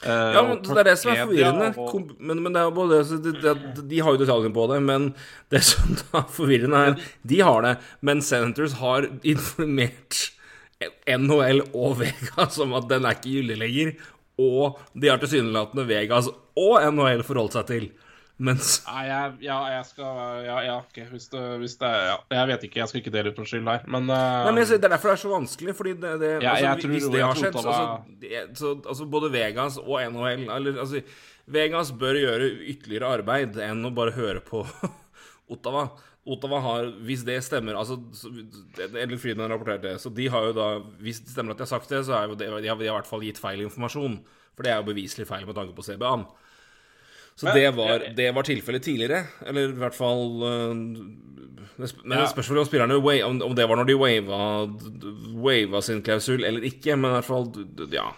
Ja, 0.04 0.42
men 0.44 0.58
Det 0.60 0.74
er 0.76 0.84
det 0.90 0.92
som 1.00 1.08
er 1.08 1.22
forvirrende. 1.22 1.70
Og... 1.80 2.10
Men, 2.20 2.42
men, 2.44 2.52
det 2.52 2.60
er 2.60 2.66
jo 2.66 2.72
både, 2.76 2.98
de, 3.24 3.30
de, 3.40 3.52
de, 3.80 4.00
har 4.04 4.12
jo 4.12 4.20
detaljene 4.20 4.52
på 4.54 4.66
det, 4.68 4.76
men 4.84 5.06
det 5.50 5.62
som 5.64 5.94
er 6.20 6.26
forvirrende, 6.36 6.82
er 6.90 7.06
De 7.24 7.38
har 7.40 7.64
det, 7.64 7.72
men 8.04 8.20
Senators 8.22 8.76
har 8.76 9.08
informert 9.24 10.18
NHL 11.08 11.64
og 11.72 11.96
Vegas 12.02 12.60
om 12.60 12.76
at 12.76 12.90
den 12.92 13.08
er 13.08 13.16
ikke 13.16 13.38
gyldig 13.38 13.56
lenger. 13.64 13.94
Og 14.36 14.76
de 14.92 15.08
har 15.08 15.22
tilsynelatende 15.22 15.86
Vegas 15.88 16.28
og 16.28 16.76
NHL 16.92 17.24
forholdt 17.24 17.56
seg 17.56 17.70
til. 17.72 17.88
Mens 18.36 18.82
Nei, 18.84 19.06
jeg, 19.08 19.36
ja, 19.46 19.56
jeg 19.72 19.84
skal 19.88 20.18
Ja, 20.44 20.56
ja 20.66 20.74
ok. 20.82 20.98
Hvis 21.08 21.30
det, 21.32 21.42
hvis 21.62 21.76
det 21.80 21.88
ja. 21.88 22.16
Jeg 22.36 22.48
vet 22.50 22.66
ikke, 22.68 22.80
jeg 22.82 22.90
skal 22.90 23.00
ikke 23.00 23.12
dele 23.14 23.32
ut 23.32 23.38
noen 23.40 23.48
skyld 23.48 23.70
der, 23.70 23.86
men 23.88 24.10
uh... 24.10 24.16
Nei, 24.44 24.50
men 24.52 24.60
Det 24.68 24.76
er 24.76 24.92
derfor 24.92 25.12
det 25.12 25.14
er 25.14 25.22
så 25.22 25.30
vanskelig, 25.32 25.76
fordi 25.78 25.94
det, 26.02 26.10
det 26.20 26.32
ja, 26.44 26.52
altså, 26.52 26.74
tror, 26.82 26.92
Hvis 26.92 27.08
det 27.14 27.22
har 27.24 27.40
skjedd, 27.40 27.56
så, 27.56 27.76
altså, 27.76 28.58
så, 28.60 28.74
altså, 28.82 29.08
Både 29.16 29.32
Vegas 29.32 29.80
og 29.80 29.96
NHL 30.04 30.44
eller, 30.58 30.82
altså, 30.84 31.00
Vegas 31.56 31.94
bør 31.96 32.20
gjøre 32.20 32.50
ytterligere 32.74 33.14
arbeid 33.20 33.56
enn 33.62 33.88
å 33.88 33.94
bare 33.96 34.12
høre 34.16 34.44
på 34.44 34.66
Ottawa. 35.54 35.88
Ottawa 36.26 36.58
har, 36.60 36.88
hvis 37.06 37.22
det 37.22 37.38
stemmer 37.46 37.78
altså, 37.78 38.00
Eller 38.82 39.14
Frieden 39.14 39.44
har 39.44 39.52
rapportert 39.54 39.84
det, 39.84 39.94
så 40.02 40.10
de 40.10 40.26
har 40.32 40.48
jo 40.48 40.56
da 40.56 40.66
Hvis 40.98 41.22
det 41.22 41.32
stemmer 41.32 41.54
at 41.54 41.60
de 41.60 41.64
har 41.64 41.70
sagt 41.70 41.92
det, 41.92 42.02
så 42.04 42.18
er 42.18 42.32
jo 42.32 42.36
det, 42.36 42.50
de 42.50 42.52
har 42.52 42.64
de 42.64 42.68
har 42.72 42.82
i 42.82 42.96
hvert 42.98 43.08
fall 43.08 43.24
gitt 43.24 43.40
feil 43.40 43.62
informasjon. 43.62 44.18
For 44.56 44.66
det 44.66 44.72
er 44.72 44.82
jo 44.82 44.90
beviselig 44.90 45.28
feil 45.28 45.46
med 45.46 45.56
tanke 45.56 45.76
på 45.76 45.84
CBA-en. 45.86 46.26
Så 47.36 47.52
det 47.52 47.70
var, 47.76 48.04
det 48.16 48.30
var 48.32 48.46
tilfellet 48.48 48.82
tidligere. 48.82 49.26
Eller 49.46 49.68
i 49.68 49.76
hvert 49.76 49.96
fall 49.96 50.22
uh, 50.40 50.72
Men 50.76 52.14
det 52.16 52.28
spørs 52.32 52.48
vel 52.50 52.62
om 52.62 52.68
spillerne 52.68 52.96
om, 52.96 53.56
det 53.56 53.66
var 53.68 53.76
når 53.76 53.90
de 53.90 53.96
wava, 54.00 54.38
wava 55.36 55.82
sin 55.84 56.00
klausul 56.04 56.46
eller 56.48 56.64
ikke. 56.64 56.96
Men 56.96 57.10
i 57.10 57.18
hvert 57.18 57.28
fall 57.28 57.50
Ja. 57.92 58.12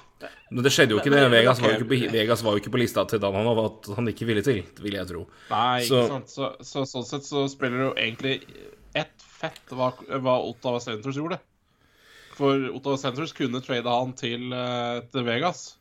Men 0.50 0.64
det 0.64 0.72
skjedde 0.74 0.94
jo 0.96 0.98
ikke, 0.98 1.12
det. 1.12 1.26
Vegas 1.30 1.60
var 1.62 1.74
jo 1.74 1.78
ikke, 1.78 1.90
på, 1.90 1.98
Vegas 2.10 2.40
var 2.42 2.54
jo 2.54 2.62
ikke 2.62 2.72
på 2.74 2.80
lista 2.80 3.04
til 3.06 3.20
Dananov 3.22 3.60
at 3.62 3.90
han 3.98 4.10
ikke 4.10 4.26
ville 4.26 4.42
til, 4.42 4.64
vil 4.82 4.96
jeg 4.98 5.06
tro. 5.10 5.26
Nei, 5.52 5.84
ikke 5.84 6.00
sant. 6.10 6.32
Så, 6.32 6.48
så, 6.66 6.82
sånn 6.90 7.06
sett 7.06 7.28
så 7.28 7.44
spiller 7.52 7.78
det 7.78 7.86
jo 7.86 7.92
egentlig 7.94 8.34
ett 8.98 9.28
fett 9.38 9.74
hva, 9.74 9.92
hva 10.18 10.38
Ottawa 10.48 10.80
Centres 10.82 11.18
gjorde. 11.20 11.38
For 12.38 12.70
Ottawa 12.72 12.98
Centres 12.98 13.34
kunne 13.36 13.62
trade 13.62 13.94
han 13.94 14.14
til, 14.18 14.48
uh, 14.50 15.04
til 15.12 15.26
Vegas. 15.28 15.77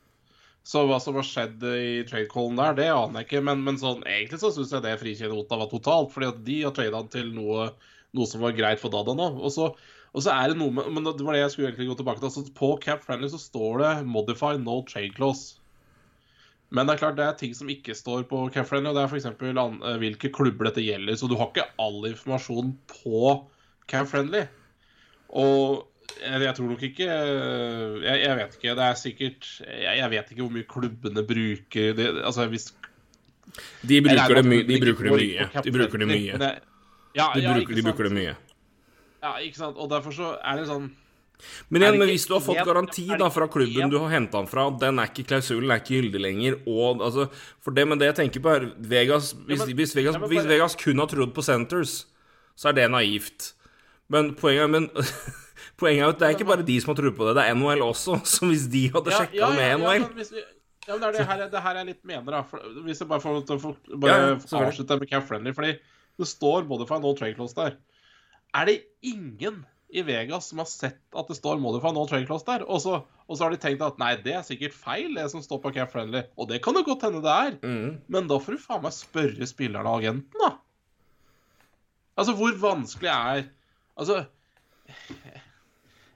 Så 0.68 0.82
hva 0.84 0.98
som 1.00 1.16
har 1.16 1.24
skjedd 1.24 1.62
i 1.64 1.92
trade-callen 2.10 2.58
der, 2.60 2.74
det 2.76 2.88
aner 2.92 3.22
jeg 3.22 3.30
ikke. 3.30 3.44
Men, 3.48 3.62
men 3.64 3.78
sånn, 3.80 4.02
egentlig 4.04 4.42
så 4.42 4.50
syns 4.52 4.74
jeg 4.76 4.84
det 4.84 4.98
frikjenner 5.00 5.46
var 5.48 5.70
totalt. 5.72 6.12
fordi 6.12 6.28
at 6.28 6.42
de 6.44 6.58
har 6.66 6.74
trada 6.76 7.00
han 7.00 7.12
til 7.14 7.30
noe, 7.36 7.70
noe, 8.18 8.28
som 8.28 8.44
var 8.44 8.58
greit 8.58 8.82
for 8.82 8.92
Dada 8.92 9.16
nå. 9.16 9.30
Og 9.40 9.54
så, 9.56 9.70
og 10.12 10.26
så, 10.26 10.34
er 10.34 10.52
det 10.52 10.60
noe 10.60 10.76
med 10.76 10.90
Men 10.92 11.08
det 11.08 11.24
var 11.24 11.38
det 11.38 11.46
jeg 11.46 11.54
skulle 11.54 11.72
egentlig 11.72 11.88
gå 11.94 11.98
tilbake 12.02 12.20
til. 12.20 12.28
Altså, 12.28 12.58
på 12.60 12.74
Cap 12.84 13.06
Friendly 13.06 13.32
så 13.32 13.40
står 13.40 13.80
det 13.84 13.94
'modify 14.12 14.58
no 14.60 14.82
trade 14.84 15.16
clause'. 15.16 15.56
Men 16.70 16.88
det 16.88 16.98
er 16.98 17.00
klart 17.00 17.16
det 17.16 17.24
er 17.24 17.40
ting 17.40 17.54
som 17.56 17.70
ikke 17.72 17.96
står 17.96 18.28
på 18.28 18.50
Cap 18.52 18.68
Friendly, 18.68 18.92
og 18.92 18.98
det 18.98 19.06
er 19.06 19.12
f.eks. 19.14 19.28
Eh, 19.32 20.00
hvilke 20.04 20.34
klubber 20.36 20.68
dette 20.68 20.84
gjelder. 20.84 21.16
Så 21.16 21.32
du 21.32 21.38
har 21.40 21.48
ikke 21.48 21.70
all 21.80 22.04
informasjon 22.12 22.76
på 22.92 23.38
Cap 23.88 24.12
Friendly. 24.12 24.44
Og 25.32 25.88
jeg, 26.16 26.42
jeg, 26.42 26.54
tror 26.58 26.70
nok 26.72 26.84
ikke 26.88 27.08
jeg, 27.08 28.20
jeg, 28.24 28.36
vet 28.40 28.58
ikke. 28.58 28.76
Det 28.80 28.86
er 28.86 29.00
sikkert 29.00 29.50
jeg, 29.68 30.12
vet 30.14 30.32
ikke 30.34 30.44
hvor 30.44 30.54
mye 30.56 30.68
klubbene 30.70 31.24
bruker 31.28 31.98
det. 31.98 32.08
Altså 32.24 32.48
hvis 32.52 32.70
De 33.82 34.02
bruker 34.06 34.42
det, 34.42 34.46
my, 34.46 34.62
de 34.68 34.80
bruker 34.84 35.10
det 35.10 35.18
mye. 35.18 35.50
De 35.64 35.76
bruker 35.80 36.04
det 36.04 36.12
mye. 36.14 36.40
Det, 36.44 36.54
ja, 37.18 37.32
de, 37.34 37.44
bruker, 37.48 37.76
de 37.76 37.86
bruker 37.90 38.10
det 38.10 38.14
mye. 38.20 38.38
Ja, 39.24 39.36
ikke 39.42 39.60
sant. 39.60 39.78
Og 39.78 39.90
derfor 39.92 40.16
så 40.16 40.36
er 40.44 40.62
det 40.62 40.70
sånn 40.70 40.90
men 41.70 41.84
igjen, 41.84 42.00
men 42.02 42.10
hvis 42.10 42.26
du 42.26 42.34
har 42.34 42.42
fått 42.42 42.64
garanti 42.66 43.06
da 43.20 43.28
fra 43.30 43.46
klubben 43.52 43.92
du 43.92 44.00
har 44.00 44.10
henta 44.10 44.40
den 44.40 44.48
fra, 44.50 44.68
den 44.82 44.98
er 45.02 45.12
ikke 45.12 45.28
klausulen 45.30 45.70
er 45.70 45.82
ikke 45.84 46.00
gyldig 46.00 46.22
lenger, 46.24 46.56
og 46.66 47.04
altså 47.06 47.28
For 47.62 47.76
det, 47.76 47.86
med 47.88 48.02
det 48.02 48.10
jeg 48.10 48.18
tenker 48.24 48.44
på, 48.44 48.56
er 48.56 48.66
Vegas 48.78 49.34
Hvis, 49.46 49.68
hvis 49.78 49.94
Vegas, 49.98 50.18
hvis 50.18 50.48
Vegas 50.50 50.78
kun 50.82 51.04
har 51.04 51.12
trodd 51.12 51.36
på 51.36 51.46
Centers, 51.46 52.00
så 52.58 52.72
er 52.72 52.80
det 52.80 52.88
naivt. 52.90 53.52
Men 54.10 54.34
poenget 54.40 54.66
er 54.66 54.72
men 54.74 54.90
Poenget 55.78 56.04
er 56.04 56.14
at 56.14 56.22
det 56.22 56.28
er 56.28 56.36
ikke 56.38 56.48
bare 56.50 56.66
de 56.66 56.76
som 56.82 56.92
har 56.92 56.98
tro 56.98 57.12
på 57.14 57.26
det, 57.28 57.34
det 57.38 57.44
er 57.46 57.58
NHL 57.58 57.84
også. 57.86 58.18
Så 58.34 58.50
hvis 58.50 58.66
de 58.74 58.88
hadde 58.94 59.14
ja, 59.14 59.20
sjekka 59.22 59.44
ja, 59.44 59.50
med 59.54 59.84
NHL 59.84 60.08
ja, 60.08 60.10
vi, 60.18 60.46
ja, 60.88 60.96
men 60.96 61.04
det 61.04 61.08
er 61.08 61.18
det 61.18 61.28
her, 61.30 61.44
det 61.52 61.62
her 61.66 61.80
jeg 61.82 61.90
litt 61.90 62.04
mener, 62.08 62.34
da. 62.34 62.42
For, 62.48 62.64
hvis 62.86 63.04
jeg 63.04 63.10
bare 63.12 63.22
får 63.22 63.38
lov 63.38 63.48
til 63.48 63.58
å 63.60 64.02
bare 64.02 64.20
avslutte 64.64 64.98
med 65.02 65.10
Camp 65.12 65.28
Friendly. 65.28 65.52
Fordi 65.54 65.74
det 66.18 66.28
står 66.30 66.66
Modify 66.70 67.02
No 67.04 67.12
Trade 67.18 67.36
Close 67.36 67.58
der. 67.58 67.76
Er 68.56 68.70
det 68.70 68.78
ingen 69.06 69.66
i 69.94 70.04
Vegas 70.08 70.50
som 70.50 70.62
har 70.64 70.68
sett 70.72 71.02
at 71.16 71.30
det 71.30 71.38
står 71.38 71.60
Modify 71.62 71.92
No 71.94 72.06
Trade 72.08 72.26
Close 72.30 72.48
der? 72.48 72.64
Og 72.66 72.80
så, 72.82 73.02
og 73.28 73.36
så, 73.36 73.44
har 73.44 73.54
de 73.54 73.60
tenkt 73.62 73.84
at 73.86 74.00
nei, 74.02 74.14
det 74.24 74.38
er 74.40 74.48
sikkert 74.48 74.78
feil, 74.80 75.12
det 75.20 75.28
som 75.34 75.44
står 75.44 75.60
på 75.66 75.74
Camp 75.76 75.92
Friendly. 75.92 76.24
Og 76.40 76.50
det 76.50 76.64
kan 76.66 76.80
jo 76.80 76.86
godt 76.88 77.06
hende 77.06 77.22
det 77.26 77.36
er. 77.36 77.60
Mm. 77.62 78.00
Men 78.16 78.32
da 78.32 78.40
får 78.42 78.56
du 78.56 78.64
faen 78.64 78.88
meg 78.88 78.96
spørre 78.96 79.50
spillerne 79.52 79.92
og 79.92 80.02
agenten, 80.02 80.42
da. 80.42 80.56
Altså, 82.18 82.34
hvor 82.34 82.56
vanskelig 82.58 83.12
er 83.14 83.46
Altså 83.98 84.24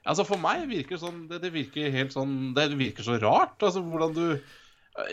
Altså 0.02 0.24
For 0.26 0.40
meg 0.42 0.64
virker 0.70 0.96
det 0.96 1.02
sånn 1.04 1.26
det, 1.30 1.38
det, 1.44 1.52
virker 1.54 1.92
helt 1.94 2.14
sånn 2.14 2.52
Det 2.56 2.70
virker 2.74 3.06
så 3.06 3.18
rart. 3.22 3.58
Altså 3.62 3.84
hvordan 3.84 4.16
du 4.16 4.24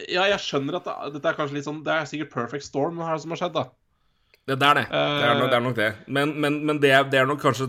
Ja, 0.09 0.25
jeg 0.31 0.39
skjønner 0.43 0.79
at 0.79 0.87
det, 0.87 0.95
dette 1.17 1.29
er 1.29 1.37
kanskje 1.37 1.59
litt 1.59 1.67
sånn 1.67 1.83
Det 1.85 1.93
er 1.93 2.09
sikkert 2.09 2.33
perfect 2.33 2.67
storm 2.67 2.97
her 3.03 3.21
som 3.21 3.35
har 3.35 3.43
skjedd, 3.43 3.59
da. 3.59 3.67
Det, 4.49 4.57
det 4.57 4.65
er 4.65 4.79
det. 4.79 4.85
Det 4.89 5.27
er 5.27 5.37
nok 5.37 5.51
det. 5.51 5.55
Er 5.55 5.63
nok 5.67 5.77
det. 5.77 5.89
Men, 6.07 6.33
men, 6.41 6.55
men 6.65 6.81
det, 6.81 6.89
er, 6.89 7.03
det, 7.05 7.19
er, 7.21 7.27
nok 7.29 7.41
kanskje 7.43 7.67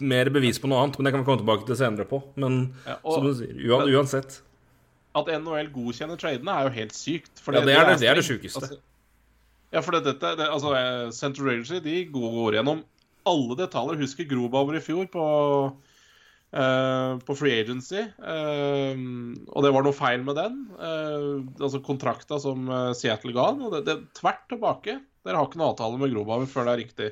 mer 0.00 0.30
bevis 0.32 0.56
på 0.62 0.70
noe 0.70 0.80
annet. 0.80 0.96
Men 0.96 1.04
det 1.04 1.12
kan 1.12 1.20
vi 1.20 1.26
komme 1.28 1.42
tilbake 1.42 1.66
til 1.68 1.76
senere 1.76 2.06
på. 2.08 2.22
Men 2.40 2.62
ja, 2.86 2.96
og, 3.02 3.18
som 3.18 3.26
du 3.28 3.34
sier, 3.36 3.58
uansett. 3.92 4.38
At 5.20 5.28
NHL 5.28 5.68
godkjenner 5.74 6.16
tradene, 6.18 6.54
er 6.54 6.70
jo 6.70 6.74
helt 6.78 6.96
sykt. 6.96 7.42
ja, 7.44 7.60
det 7.60 7.76
er 7.76 7.90
det, 7.90 7.98
det, 8.00 8.08
er 8.08 8.16
det 8.18 8.24
sjukeste. 8.24 8.62
Altså, 8.62 8.80
ja, 9.74 9.82
for 9.84 9.98
dette 9.98 10.32
altså, 10.46 10.72
Central 11.12 11.50
Railsy 11.50 11.82
de 11.84 12.00
går 12.14 12.56
gjennom 12.56 12.80
alle 13.28 13.58
detaljer. 13.60 14.00
Husker 14.00 14.30
Grobauer 14.30 14.80
i 14.80 14.82
fjor 14.84 15.10
på 15.12 15.26
Uh, 16.54 17.18
på 17.26 17.34
Free 17.34 17.56
Agency. 17.64 18.04
Uh, 18.22 18.94
og 19.50 19.64
det 19.64 19.72
var 19.74 19.82
noe 19.82 19.96
feil 19.96 20.22
med 20.22 20.36
den. 20.38 20.60
Uh, 20.78 21.42
altså 21.58 21.80
kontrakta 21.82 22.38
som 22.42 22.68
Seattle 22.94 23.34
ga 23.34 23.48
han. 23.50 23.64
Og 23.66 23.74
det, 23.74 23.80
det 23.88 23.96
tvert 24.20 24.44
tilbake. 24.52 25.00
Dere 25.26 25.40
har 25.40 25.48
ikke 25.48 25.58
noe 25.58 25.72
avtale 25.72 25.98
med 25.98 26.14
Grobauer 26.14 26.46
før 26.50 26.68
det 26.68 26.74
er 26.74 26.82
riktig. 26.84 27.10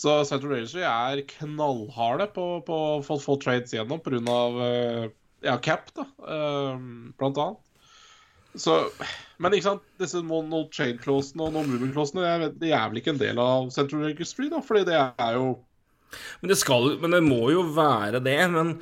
Så 0.00 0.16
Central 0.26 0.56
Agency 0.56 0.80
er 0.80 1.20
knallharde 1.36 2.30
på 2.34 2.46
å 2.64 2.80
få, 3.04 3.36
trades 3.42 3.74
gjennom 3.76 4.00
pga. 4.02 4.40
Uh, 4.56 5.04
ja, 5.44 5.58
cap, 5.60 5.92
da, 5.92 6.08
blant 7.20 7.36
annet. 7.36 7.60
Så 8.56 8.78
Men 9.42 9.52
ikke 9.52 9.66
sant, 9.66 9.86
disse 10.00 10.22
no, 10.24 10.62
clausene 10.70 11.44
og 11.44 11.52
no 11.52 11.64
moving-closene 11.66 12.52
de 12.54 12.70
er 12.70 12.88
vel 12.88 13.00
ikke 13.02 13.12
en 13.12 13.20
del 13.20 13.40
av 13.42 13.68
Central 13.74 14.06
Registry, 14.06 14.46
da? 14.48 14.62
Fordi 14.64 14.86
det 14.88 14.96
er 14.96 15.36
jo 15.36 15.56
Men 16.42 16.52
det 16.52 16.58
skal 16.60 16.90
Men 17.02 17.16
det 17.16 17.22
må 17.26 17.40
jo 17.52 17.64
være 17.74 18.20
det, 18.22 18.38
men 18.52 18.74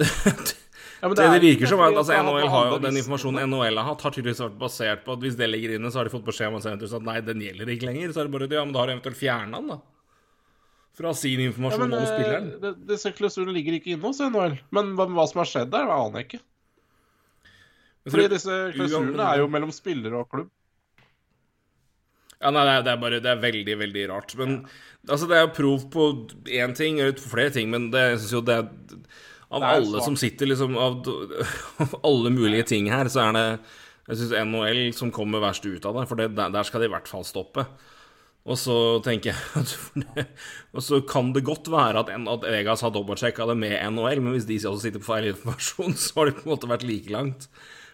ja, 0.00 1.08
men 1.08 1.14
Det, 1.16 1.24
det 1.24 1.26
er- 1.26 1.42
virker 1.44 1.66
som 1.68 1.80
at 1.84 1.96
altså, 1.96 2.14
NHL 2.16 2.48
har 2.52 2.70
jo 2.72 2.78
den 2.84 2.96
informasjonen 3.00 3.48
NHL 3.50 3.76
har 3.80 3.88
hatt, 3.90 4.02
har 4.06 4.14
tydeligvis 4.14 4.42
vært 4.46 4.58
basert 4.60 5.04
på 5.04 5.12
at 5.16 5.24
hvis 5.24 5.36
det 5.36 5.48
ligger 5.50 5.76
inne, 5.76 5.90
så 5.92 6.00
har 6.00 6.08
de 6.08 6.12
fått 6.14 6.24
beskjed 6.28 6.52
om 6.52 6.60
at 6.60 7.02
nei, 7.06 7.20
den 7.26 7.40
gjelder 7.44 7.72
ikke 7.74 7.88
lenger. 7.90 8.12
Så 8.14 8.20
er 8.22 8.28
det 8.30 8.34
bare 8.36 8.48
ja, 8.52 8.64
men 8.64 8.72
da 8.76 8.82
har 8.84 8.90
de 8.92 8.96
eventuelt 8.98 9.20
fjerna 9.20 9.60
den, 9.60 9.72
da. 9.74 9.80
Fra 11.00 11.12
sin 11.14 11.40
Ja, 11.40 11.46
informasjon 11.48 11.84
men 11.86 11.96
om 11.96 12.02
eh, 12.04 12.08
spilleren. 12.10 12.48
det, 12.60 12.72
Disse 12.88 13.12
klausulene 13.16 13.54
ligger 13.56 13.76
ikke 13.78 13.92
inne 13.94 14.04
hos 14.08 14.18
NHL. 14.20 14.56
Men 14.74 14.94
hva, 14.98 15.06
hva 15.08 15.26
som 15.30 15.40
har 15.40 15.48
skjedd 15.48 15.70
der, 15.72 15.86
det 15.88 15.96
aner 15.96 16.20
jeg 16.22 16.26
ikke. 16.28 16.40
Fordi 18.10 18.26
disse 18.32 18.56
klausulene 18.74 19.26
er 19.28 19.40
jo 19.42 19.48
mellom 19.52 19.72
spiller 19.72 20.16
og 20.20 20.28
klubb. 20.32 20.50
Ja, 22.40 22.50
nei, 22.54 22.62
det 22.64 22.74
er, 22.78 22.84
det 22.86 22.94
bare 23.02 23.18
Det 23.20 23.30
er 23.34 23.42
veldig, 23.42 23.74
veldig 23.82 24.04
rart. 24.08 24.32
Men 24.40 24.54
altså, 25.08 25.26
det 25.28 25.36
er 25.40 25.50
prov 25.56 25.82
på 25.92 26.06
én 26.48 26.72
ting, 26.76 27.00
eller 27.00 27.18
flere 27.20 27.52
ting, 27.52 27.68
men 27.72 27.90
det, 27.92 28.06
jeg 28.14 28.22
syns 28.22 28.32
jo 28.38 28.44
det 28.48 28.56
er 28.62 28.70
Av 29.50 29.60
Det 29.60 29.68
er 29.68 29.76
alle 29.80 29.90
svart. 29.90 30.06
som 30.06 30.16
sitter 30.16 30.46
liksom 30.48 30.76
Av, 30.78 31.00
av 31.84 31.94
alle 32.06 32.30
mulige 32.32 32.64
ting 32.70 32.88
her, 32.92 33.10
så 33.12 33.26
er 33.28 33.36
det 33.36 33.44
Jeg 34.08 34.20
syns 34.22 34.34
NHL 34.46 34.82
som 34.96 35.12
kommer 35.14 35.42
verst 35.44 35.66
ut 35.68 35.84
av 35.86 36.00
det, 36.00 36.06
for 36.10 36.16
det, 36.20 36.30
der, 36.38 36.52
der 36.54 36.64
skal 36.66 36.80
det 36.82 36.88
i 36.88 36.94
hvert 36.94 37.10
fall 37.10 37.26
stoppe. 37.28 37.66
Og 38.50 38.56
så 38.56 38.74
tenker 39.04 39.34
jeg 39.34 39.40
at 39.60 40.32
Og 40.72 40.80
så 40.82 41.02
kan 41.06 41.34
det 41.36 41.44
godt 41.46 41.68
være 41.70 42.00
at, 42.06 42.08
en- 42.14 42.24
at 42.32 42.46
Vegas 42.48 42.80
har 42.86 42.94
dobbeltsjekka 42.94 43.46
det 43.52 43.58
med 43.60 43.76
NHL, 43.92 44.22
men 44.24 44.32
hvis 44.38 44.48
de 44.48 44.56
også 44.64 44.86
sitter 44.86 45.02
på 45.04 45.10
feil 45.12 45.28
informasjon, 45.34 45.92
så 46.06 46.16
har 46.22 46.30
de 46.30 46.38
på 46.38 46.46
en 46.48 46.54
måte 46.54 46.70
vært 46.72 46.86
like 46.88 47.12
langt. 47.12 47.50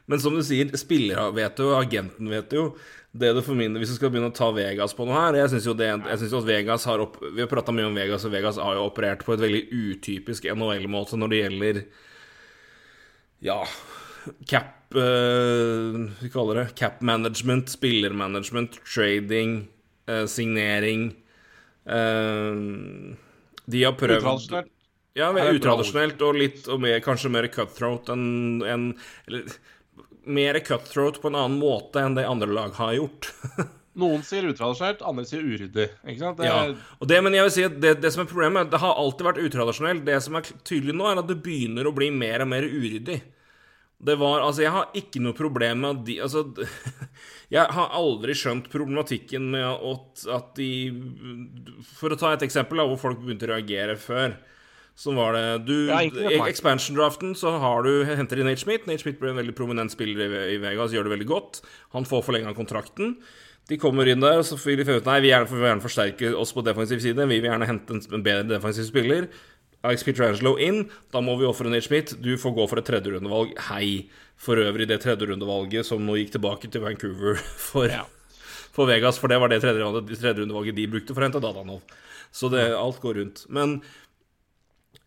Men 0.07 0.23
som 0.23 0.37
du 0.39 0.43
sier, 0.47 0.71
spillere 0.79 1.33
vet 1.35 1.59
jo, 1.59 1.73
agenten 1.75 2.31
vet 2.31 2.53
jo. 2.55 2.69
Det 3.17 3.33
du 3.33 3.41
min, 3.55 3.77
Hvis 3.81 3.93
du 3.93 3.97
skal 3.99 4.11
begynne 4.13 4.31
å 4.33 4.37
ta 4.37 4.49
Vegas 4.55 4.95
på 4.97 5.07
noe 5.09 5.17
her 5.17 5.39
Jeg 5.41 5.53
syns 5.55 5.69
jo, 5.69 5.75
det, 5.79 5.89
jeg 5.89 6.21
synes 6.21 6.35
jo 6.35 6.41
at 6.43 6.49
Vegas 6.49 6.87
har 6.89 7.03
opp, 7.05 7.19
Vi 7.23 7.43
har 7.43 7.51
prata 7.51 7.75
mye 7.75 7.89
om 7.89 7.97
Vegas, 7.97 8.27
og 8.29 8.35
Vegas 8.35 8.61
har 8.61 8.79
jo 8.79 8.87
operert 8.89 9.25
på 9.27 9.37
et 9.37 9.43
veldig 9.45 9.63
utypisk 9.73 10.49
NHL-måte 10.53 11.19
når 11.21 11.33
det 11.33 11.43
gjelder 11.43 11.83
Ja 13.47 13.61
Cap 14.51 14.97
eh, 14.97 15.99
Vi 16.23 16.33
kaller 16.35 16.63
det 16.63 16.67
cap 16.79 17.01
management, 17.01 17.71
spillermanagement, 17.71 18.81
trading, 18.87 19.61
eh, 20.11 20.25
signering 20.31 21.13
eh, 21.87 22.65
De 23.67 23.85
har 23.85 23.95
prøvd 23.99 24.19
Utradisjonelt. 24.25 24.73
ja, 25.17 25.31
utradisjonelt 25.31 26.27
og 26.27 26.41
litt 26.43 26.67
og 26.69 26.83
mer, 26.83 26.99
kanskje 27.05 27.33
mer 27.33 27.49
cutthroat 27.55 28.11
enn 28.15 28.27
en, 28.67 28.91
Eller 29.31 29.57
mer 30.27 30.59
cutthroat 30.67 31.21
på 31.23 31.31
en 31.31 31.39
annen 31.39 31.59
måte 31.61 32.03
enn 32.03 32.17
det 32.19 32.27
andre 32.29 32.51
lag 32.53 32.77
har 32.79 32.95
gjort. 32.99 33.31
Noen 33.97 34.21
sier 34.27 34.45
utradisjonelt, 34.45 35.01
andre 35.09 35.25
sier 35.25 35.45
uryddig. 35.45 35.87
Ikke 36.05 36.21
sant? 36.21 36.41
Det, 36.43 36.49
ja. 36.51 36.59
Og 37.01 37.09
det, 37.09 37.21
men 37.25 37.37
jeg 37.37 37.47
vil 37.47 37.55
si 37.55 37.65
at 37.65 37.79
det, 37.81 37.95
det 38.03 38.11
som 38.13 38.27
er 38.27 38.29
problemet, 38.29 38.69
det 38.73 38.81
har 38.83 38.99
alltid 39.01 39.29
vært 39.31 39.41
utradisjonelt. 39.41 40.05
Det 40.05 40.19
som 40.25 40.37
er 40.37 40.51
tydelig 40.69 40.97
nå, 40.99 41.07
er 41.09 41.23
at 41.23 41.31
det 41.31 41.39
begynner 41.45 41.89
å 41.89 41.95
bli 41.97 42.11
mer 42.13 42.45
og 42.45 42.51
mer 42.53 42.67
uryddig. 42.69 43.23
Det 43.97 44.19
var 44.21 44.43
Altså, 44.45 44.67
jeg 44.67 44.75
har 44.75 44.91
ikke 44.93 45.23
noe 45.25 45.33
problem 45.33 45.79
med 45.81 45.95
at 45.95 46.01
de 46.05 46.19
Altså, 46.21 46.43
jeg 47.57 47.77
har 47.79 47.95
aldri 47.97 48.35
skjønt 48.37 48.69
problematikken 48.69 49.47
med 49.55 49.65
at, 49.65 50.27
at 50.35 50.51
de 50.59 50.69
For 51.97 52.13
å 52.13 52.19
ta 52.21 52.35
et 52.35 52.45
eksempel 52.45 52.83
da, 52.83 52.85
hvor 52.91 53.01
folk 53.01 53.23
begynte 53.23 53.49
å 53.49 53.55
reagere 53.55 53.97
før. 53.97 54.37
Så 54.97 55.13
var 55.13 55.35
det 55.37 55.67
du, 55.69 55.75
I 55.93 56.39
expansion-draften 56.49 57.35
så 57.37 57.51
har 57.61 57.85
du 57.85 58.07
henter 58.09 58.41
inn 58.41 58.49
Nate 58.49 58.63
Schmidt. 58.63 58.87
Nate 58.89 59.03
Schmidt 59.03 59.19
blir 59.21 59.35
en 59.35 59.41
veldig 59.43 59.53
prominent 59.59 59.93
spiller 59.93 60.31
i, 60.49 60.57
Vegas, 60.63 60.95
gjør 60.95 61.05
det 61.05 61.13
veldig 61.19 61.27
godt. 61.29 61.59
Han 61.93 62.09
får 62.09 62.25
forlenga 62.25 62.55
kontrakten. 62.57 63.19
De 63.69 63.77
kommer 63.83 64.09
inn 64.09 64.23
der, 64.23 64.41
og 64.41 64.47
så 64.47 64.57
vil 64.63 64.79
de 64.81 64.87
finne 64.87 65.03
ut 65.03 65.09
Nei, 65.11 65.19
vi 65.25 65.33
gjerne, 65.33 65.51
vil 65.51 65.67
gjerne 65.67 65.85
forsterke 65.85 66.31
oss 66.39 66.55
på 66.57 66.65
defensiv 66.65 67.03
side. 67.05 67.29
Vi 67.29 67.41
vil 67.43 67.51
gjerne 67.51 67.69
hente 67.69 67.99
en, 67.99 68.23
bedre 68.25 68.47
defensiv 68.55 68.89
spiller. 68.89 69.27
Alex 69.85 70.07
Pietrangelo 70.07 70.55
inn. 70.63 70.87
Da 71.13 71.21
må 71.21 71.35
vi 71.41 71.49
ofre 71.51 71.69
Nate 71.69 71.85
Schmidt. 71.85 72.15
Du 72.25 72.33
får 72.41 72.57
gå 72.57 72.67
for 72.71 72.81
et 72.81 72.89
tredjerundevalg. 72.89 73.53
Hei. 73.69 74.07
For 74.41 74.57
øvrig 74.61 74.89
det 74.89 75.03
tredjerundevalget 75.05 75.89
som 75.89 76.03
nå 76.09 76.17
gikk 76.23 76.33
tilbake 76.39 76.73
til 76.73 76.87
Vancouver 76.87 77.37
for, 77.69 77.91
Ja. 77.93 78.07
for 78.73 78.89
Vegas, 78.89 79.21
for 79.21 79.29
det 79.33 79.43
var 79.45 79.53
det 79.53 79.61
tredjerundevalget 79.65 80.77
de 80.81 80.89
brukte 80.97 81.13
for 81.13 81.21
å 81.25 81.29
hente 81.29 81.45
Dadanov. 81.45 81.85
Så 82.37 82.49
det, 82.53 82.65
alt 82.77 82.99
går 83.01 83.21
rundt. 83.21 83.45
Men 83.53 83.79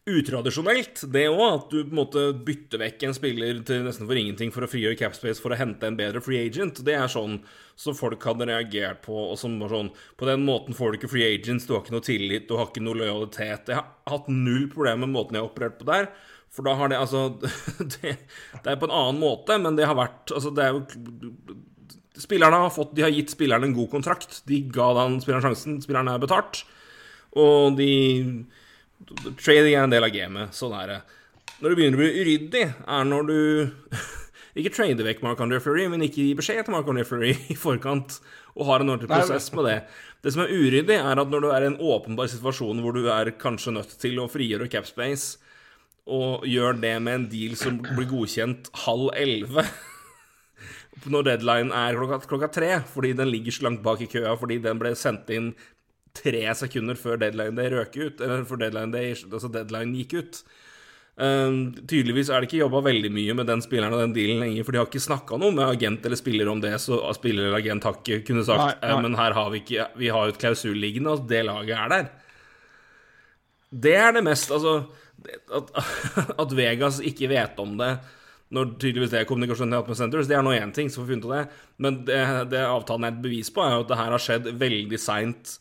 utradisjonelt, 0.10 1.04
det 1.14 1.26
òg, 1.30 1.44
at 1.46 1.66
du 1.72 1.78
på 1.84 1.94
en 1.94 2.00
måte 2.00 2.24
bytter 2.46 2.82
vekk 2.82 3.06
en 3.08 3.16
spiller 3.16 3.62
til 3.68 3.84
nesten 3.86 4.08
for 4.10 4.20
ingenting 4.20 4.52
for 4.56 4.66
å 4.66 4.70
frigjøre 4.72 4.98
capspace 5.00 5.44
for 5.44 5.54
å 5.54 5.60
hente 5.60 5.88
en 5.88 5.98
bedre 6.00 6.22
free 6.24 6.42
agent, 6.48 6.82
det 6.86 6.96
er 6.98 7.12
sånn 7.12 7.38
som 7.80 7.96
folk 7.96 8.24
hadde 8.28 8.50
reagert 8.50 9.04
på, 9.06 9.16
og 9.32 9.38
som 9.40 9.56
var 9.62 9.72
sånn 9.72 9.94
På 10.20 10.28
den 10.28 10.44
måten 10.48 10.76
får 10.76 10.92
du 10.92 11.00
ikke 11.00 11.12
free 11.14 11.30
agents, 11.36 11.68
du 11.68 11.76
har 11.76 11.86
ikke 11.86 11.96
noe 11.96 12.06
tillit, 12.06 12.50
du 12.50 12.58
har 12.60 12.68
ikke 12.68 12.84
noe 12.84 13.00
lojalitet. 13.00 13.72
Jeg 13.72 13.80
har 13.80 13.88
hatt 14.12 14.28
null 14.28 14.68
problemer 14.72 15.06
med 15.06 15.16
måten 15.16 15.38
jeg 15.38 15.46
har 15.46 15.52
operert 15.52 15.80
på 15.80 15.88
der. 15.88 16.10
For 16.52 16.66
da 16.66 16.74
har 16.76 16.92
det 16.92 17.00
altså 17.00 17.28
det, 17.96 18.16
det 18.18 18.68
er 18.68 18.80
på 18.82 18.90
en 18.90 18.96
annen 18.96 19.22
måte, 19.22 19.56
men 19.62 19.80
det 19.80 19.88
har 19.88 19.98
vært 20.00 20.34
Altså, 20.36 20.52
det 20.52 20.66
er 20.66 20.76
jo 20.76 20.84
Spillerne 22.20 22.66
har 22.66 22.74
fått 22.74 22.96
De 22.98 23.06
har 23.06 23.14
gitt 23.16 23.32
spilleren 23.32 23.70
en 23.70 23.76
god 23.78 23.94
kontrakt. 23.94 24.42
De 24.50 24.60
ga 24.74 24.90
den 24.98 25.22
spilleren 25.24 25.46
sjansen. 25.46 25.78
Spilleren 25.80 26.10
er 26.12 26.20
betalt. 26.20 26.66
Og 27.40 27.78
de 27.78 27.94
Trading 29.40 29.74
er 29.74 29.84
en 29.84 29.94
del 29.94 30.06
av 30.06 30.14
gamet. 30.14 30.56
Sånn 30.56 30.76
er 30.76 30.92
det. 30.92 31.00
Når 31.60 31.72
det 31.72 31.78
begynner 31.80 32.00
å 32.00 32.02
bli 32.02 32.24
uryddig, 32.24 32.66
er 32.88 33.08
når 33.08 33.30
du 33.30 33.40
ikke 34.60 34.74
trader 34.76 35.08
vekk 35.08 35.24
Mark 35.26 35.42
André 35.44 35.60
Fleury, 35.64 35.88
men 35.92 36.04
ikke 36.06 36.24
gir 36.24 36.40
beskjed 36.40 36.66
til 36.68 36.76
Mark 36.76 36.88
André 36.92 37.06
Fleury 37.08 37.34
i 37.54 37.58
forkant 37.60 38.20
og 38.56 38.66
har 38.68 38.84
en 38.84 38.92
ordentlig 38.92 39.12
prosess 39.12 39.52
med 39.56 39.70
det. 39.70 39.78
Det 40.24 40.34
som 40.36 40.44
er 40.44 40.52
uryddig, 40.52 40.98
er 41.00 41.22
at 41.22 41.32
når 41.32 41.46
du 41.46 41.52
er 41.52 41.64
i 41.64 41.70
en 41.72 41.80
åpenbar 41.80 42.28
situasjon 42.32 42.82
hvor 42.84 42.96
du 42.96 43.06
er 43.12 43.32
kanskje 43.40 43.76
nødt 43.76 43.94
til 44.02 44.20
å 44.20 44.28
frigjøre 44.32 44.68
capspace, 44.72 45.38
og 46.10 46.46
gjør 46.50 46.80
det 46.82 46.96
med 47.06 47.14
en 47.14 47.28
deal 47.30 47.54
som 47.60 47.78
blir 47.84 48.08
godkjent 48.10 48.72
halv 48.88 49.12
elleve 49.14 49.66
når 51.14 51.28
deadline 51.28 51.76
er 51.76 51.98
klokka, 52.00 52.18
klokka 52.28 52.50
tre, 52.52 52.72
fordi 52.90 53.14
den 53.20 53.30
ligger 53.30 53.54
så 53.54 53.68
langt 53.68 53.84
bak 53.86 54.02
i 54.02 54.10
køa 54.10 54.34
fordi 54.40 54.58
den 54.64 54.82
ble 54.82 54.96
sendt 54.98 55.30
inn 55.36 55.52
tre 56.16 56.42
sekunder 56.58 56.98
før 57.00 57.20
deadline 57.22 57.58
day 57.58 57.72
røk 57.74 57.96
ut, 58.00 58.24
eller 58.24 58.48
før 58.48 58.64
deadline, 58.64 58.92
day, 58.96 59.14
altså 59.30 59.52
deadline 59.54 59.96
gikk 60.02 60.18
ut. 60.20 60.42
Um, 61.20 61.74
tydeligvis 61.84 62.30
er 62.32 62.40
det 62.40 62.48
ikke 62.48 62.62
jobba 62.62 62.80
veldig 62.86 63.10
mye 63.12 63.34
med 63.36 63.50
den 63.50 63.60
spilleren 63.60 63.92
og 63.92 64.06
den 64.06 64.14
dealen 64.16 64.40
lenger, 64.40 64.64
for 64.64 64.72
de 64.72 64.80
har 64.80 64.88
ikke 64.88 65.04
snakka 65.04 65.40
noe 65.42 65.52
med 65.52 65.66
agent 65.68 66.06
eller 66.08 66.20
spiller 66.20 66.48
om 66.48 66.62
det, 66.64 66.72
så 66.80 67.02
spiller 67.18 67.50
eller 67.50 67.60
agent 67.60 67.88
har 67.90 67.98
ikke 68.00 68.22
kunnet 68.30 68.48
sagt 68.48 68.62
Nei, 68.64 68.78
nei. 68.78 68.92
«Eh, 68.94 69.02
men 69.04 69.18
her 69.20 69.36
har 69.36 69.52
vi 69.52 69.60
ikke 69.60 69.90
Vi 70.00 70.14
har 70.16 70.30
jo 70.30 70.34
et 70.34 70.40
klausul 70.40 70.80
liggende, 70.80 71.18
og 71.18 71.28
det 71.28 71.42
laget 71.44 71.76
er 71.76 71.92
der. 71.92 72.08
Det 73.70 73.98
er 74.00 74.16
det 74.16 74.24
mest 74.26 74.56
Altså 74.56 74.78
at, 75.52 75.76
at 76.46 76.56
Vegas 76.56 77.02
ikke 77.04 77.28
vet 77.34 77.60
om 77.60 77.76
det 77.82 77.98
når 78.56 78.72
tydeligvis 78.82 79.12
det 79.14 79.20
er 79.20 79.28
kommunikasjon 79.30 79.70
med 79.70 79.98
Centers, 79.98 80.26
det 80.26 80.34
er 80.34 80.46
nå 80.46 80.56
én 80.58 80.72
ting, 80.74 80.88
så 80.90 81.02
får 81.02 81.06
vi 81.06 81.14
funnet 81.14 81.26
ut 81.28 81.34
det. 81.36 81.66
Men 81.78 81.98
det, 82.08 82.22
det 82.50 82.64
avtalen 82.66 83.06
er 83.06 83.12
et 83.14 83.22
bevis 83.22 83.52
på, 83.54 83.62
er 83.62 83.76
jo 83.76 83.84
at 83.84 83.92
det 83.92 84.00
her 84.00 84.16
har 84.16 84.24
skjedd 84.24 84.50
veldig 84.58 85.00
seint. 85.02 85.52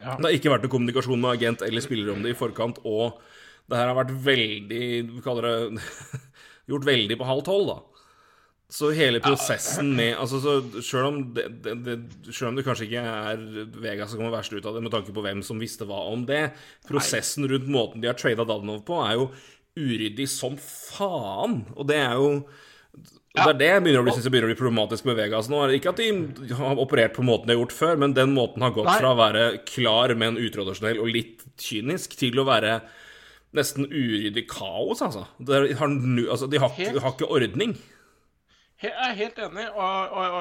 Ja. 0.00 0.16
Det 0.16 0.26
har 0.26 0.36
ikke 0.36 0.52
vært 0.54 0.64
noe 0.64 0.72
kommunikasjon 0.72 1.20
med 1.20 1.36
agent 1.36 1.62
eller 1.66 1.84
spiller 1.84 2.14
om 2.14 2.24
det 2.24 2.32
i 2.32 2.38
forkant, 2.38 2.80
og 2.88 3.20
det 3.70 3.78
her 3.78 3.90
har 3.90 3.98
vært 3.98 4.16
veldig 4.24 4.84
Vi 5.12 5.22
kaller 5.22 5.46
det 5.46 5.84
Gjort 6.70 6.86
veldig 6.86 7.16
på 7.18 7.26
halv 7.26 7.44
tolv, 7.46 7.68
da. 7.70 7.78
Så 8.70 8.92
hele 8.94 9.18
prosessen 9.18 9.88
med 9.98 10.14
altså, 10.14 10.38
så 10.38 10.82
selv, 10.86 11.08
om 11.08 11.16
det, 11.34 11.48
det, 11.64 11.72
det, 11.82 11.96
selv 12.30 12.52
om 12.52 12.58
det 12.58 12.62
kanskje 12.62 12.86
ikke 12.86 13.02
er 13.02 13.40
Vegas 13.82 14.12
som 14.12 14.20
kommer 14.20 14.36
verst 14.36 14.54
ut 14.54 14.62
av 14.62 14.76
det, 14.76 14.82
med 14.84 14.94
tanke 14.94 15.14
på 15.14 15.24
hvem 15.24 15.42
som 15.42 15.58
visste 15.58 15.88
hva 15.88 16.04
om 16.12 16.22
det 16.28 16.52
Prosessen 16.86 17.48
rundt 17.50 17.66
måten 17.66 18.02
de 18.02 18.06
har 18.06 18.18
trada 18.18 18.46
Dadanov 18.46 18.84
på, 18.86 19.00
er 19.02 19.16
jo 19.18 19.26
uryddig 19.74 20.28
som 20.30 20.54
faen. 20.60 21.64
Og 21.74 21.88
det 21.90 21.98
er 21.98 22.14
jo 22.14 22.30
og 23.30 23.38
Det 23.38 23.50
er 23.52 23.58
det 23.60 23.66
jeg 23.68 23.82
begynner 23.84 24.02
å 24.02 24.06
bli, 24.06 24.12
synes 24.16 24.26
jeg 24.26 24.32
begynner 24.34 24.48
å 24.48 24.50
bli 24.50 24.58
problematisk 24.58 25.06
med 25.06 25.18
Vegas 25.20 25.48
nå. 25.50 25.60
Ikke 25.76 25.92
at 25.92 26.00
de 26.00 26.54
har 26.58 26.80
operert 26.82 27.14
på 27.14 27.22
måten 27.22 27.46
de 27.46 27.54
har 27.54 27.60
gjort 27.60 27.76
før, 27.76 28.00
men 28.02 28.14
den 28.16 28.32
måten 28.34 28.64
har 28.66 28.72
gått 28.74 28.88
Nei. 28.88 28.96
fra 28.98 29.12
å 29.14 29.18
være 29.20 29.44
klar, 29.70 30.14
men 30.18 30.38
utradisjonell 30.40 30.98
og 30.98 31.12
litt 31.14 31.44
kynisk, 31.62 32.16
til 32.18 32.42
å 32.42 32.46
være 32.48 32.80
nesten 33.54 33.86
uryddig 33.86 34.48
kaos, 34.50 35.02
altså. 35.06 35.28
De 35.38 35.60
har, 35.78 35.94
altså 36.26 36.48
de 36.50 36.58
har, 36.62 36.74
Helt. 36.74 36.98
har 37.04 37.14
ikke 37.14 37.30
ordning. 37.30 37.76
Jeg 38.82 38.96
er 38.96 39.14
helt 39.18 39.38
enig, 39.46 39.68
og, 39.76 40.16
og, 40.16 40.36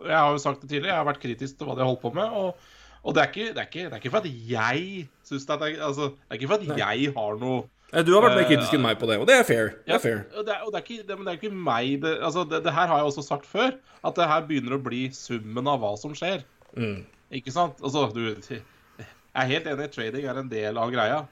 og 0.00 0.10
jeg 0.10 0.16
har 0.16 0.34
jo 0.34 0.42
sagt 0.42 0.62
det 0.64 0.70
tidligere, 0.70 0.94
jeg 0.94 1.02
har 1.02 1.08
vært 1.12 1.22
kritisk 1.22 1.58
til 1.58 1.68
hva 1.68 1.76
de 1.76 1.84
har 1.84 1.90
holdt 1.92 2.02
på 2.02 2.14
med. 2.16 2.36
Og, 2.42 2.68
og 3.06 3.14
det, 3.14 3.22
er 3.22 3.30
ikke, 3.30 3.48
det, 3.54 3.62
er 3.62 3.70
ikke, 3.70 3.86
det 3.86 3.94
er 3.94 4.02
ikke 4.02 4.14
for 4.16 4.26
at 4.26 4.50
jeg 4.50 5.06
syns 5.26 5.46
det 5.46 5.58
er 5.62 5.82
altså, 5.92 6.10
Det 6.16 6.34
er 6.34 6.40
ikke 6.40 6.50
for 6.50 6.58
at 6.58 6.82
jeg 6.82 7.12
har 7.18 7.40
noe 7.42 7.64
Du 7.92 8.12
har 8.16 8.24
vært 8.24 8.34
mer 8.34 8.42
Eh, 8.42 8.48
kritisk 8.50 8.74
enn 8.74 8.82
meg 8.82 8.98
på 8.98 9.06
det, 9.06 9.16
og 9.22 9.28
det 9.28 9.36
er 9.38 9.44
fair. 9.46 9.68
Det 9.86 9.94
er 9.94 10.00
fair. 10.02 10.24
og 10.34 10.46
det, 10.46 10.54
er, 10.56 10.62
og 10.66 10.72
det, 10.74 10.80
er 10.80 10.84
ikke, 10.86 11.06
det, 11.06 11.16
men 11.16 11.26
det 11.26 11.32
er 11.32 11.38
ikke 11.38 11.54
meg 11.54 12.00
det, 12.02 12.16
altså, 12.18 12.42
det, 12.50 12.64
her 12.66 12.90
har 12.90 12.98
jeg 12.98 13.10
også 13.12 13.22
sagt 13.22 13.46
før. 13.46 13.76
At 14.02 14.18
det 14.18 14.26
her 14.26 14.42
begynner 14.48 14.74
å 14.76 14.82
bli 14.82 15.06
summen 15.14 15.70
av 15.70 15.78
hva 15.82 15.92
som 16.00 16.14
skjer. 16.18 16.42
Mm. 16.74 17.04
Ikke 17.38 17.54
sant? 17.54 17.78
Altså, 17.82 18.08
du 18.14 18.34
Jeg 18.36 19.06
er 19.42 19.50
helt 19.52 19.66
enig, 19.70 19.90
trading 19.94 20.26
er 20.26 20.42
en 20.42 20.50
del 20.50 20.78
av 20.82 20.90
greia. 20.90 21.26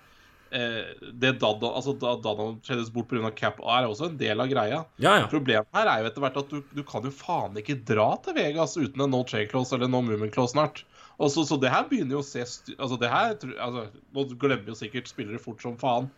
eh, 0.54 0.94
det 1.12 1.32
Dada, 1.42 1.70
altså 1.74 1.96
da 1.98 2.14
Dada 2.22 2.46
skjedes 2.62 2.90
bort 2.94 3.08
pga. 3.10 3.30
cap, 3.34 3.58
er 3.58 3.88
også 3.88 4.12
en 4.12 4.18
del 4.20 4.40
av 4.40 4.48
greia. 4.48 4.84
Ja, 5.02 5.18
ja. 5.18 5.26
Problemet 5.30 5.66
her 5.74 5.90
er 5.90 6.02
jo 6.02 6.10
etter 6.10 6.22
hvert 6.22 6.36
at 6.36 6.50
du, 6.50 6.62
du 6.70 6.82
kan 6.86 7.02
jo 7.02 7.10
faen 7.10 7.56
ikke 7.58 7.80
dra 7.82 8.12
til 8.22 8.36
Vegas 8.38 8.76
uten 8.76 9.02
en 9.02 9.10
no 9.10 9.24
trade 9.24 9.50
clause 9.50 9.74
eller 9.74 9.90
no 9.90 10.02
movement 10.02 10.34
clause 10.34 10.54
snart. 10.54 10.84
Og 11.18 11.30
så, 11.30 11.56
det 11.62 11.70
her 11.70 11.86
begynner 11.90 12.18
jo 12.18 12.22
å 12.22 12.26
se. 12.26 12.42
Altså, 12.78 12.98
det 12.98 13.10
her 13.10 13.34
altså, 13.62 13.86
Nå 14.14 14.24
glemmer 14.34 14.72
jo 14.72 14.78
sikkert 14.78 15.10
spillere 15.10 15.42
fort 15.42 15.62
som 15.62 15.76
faen, 15.78 16.08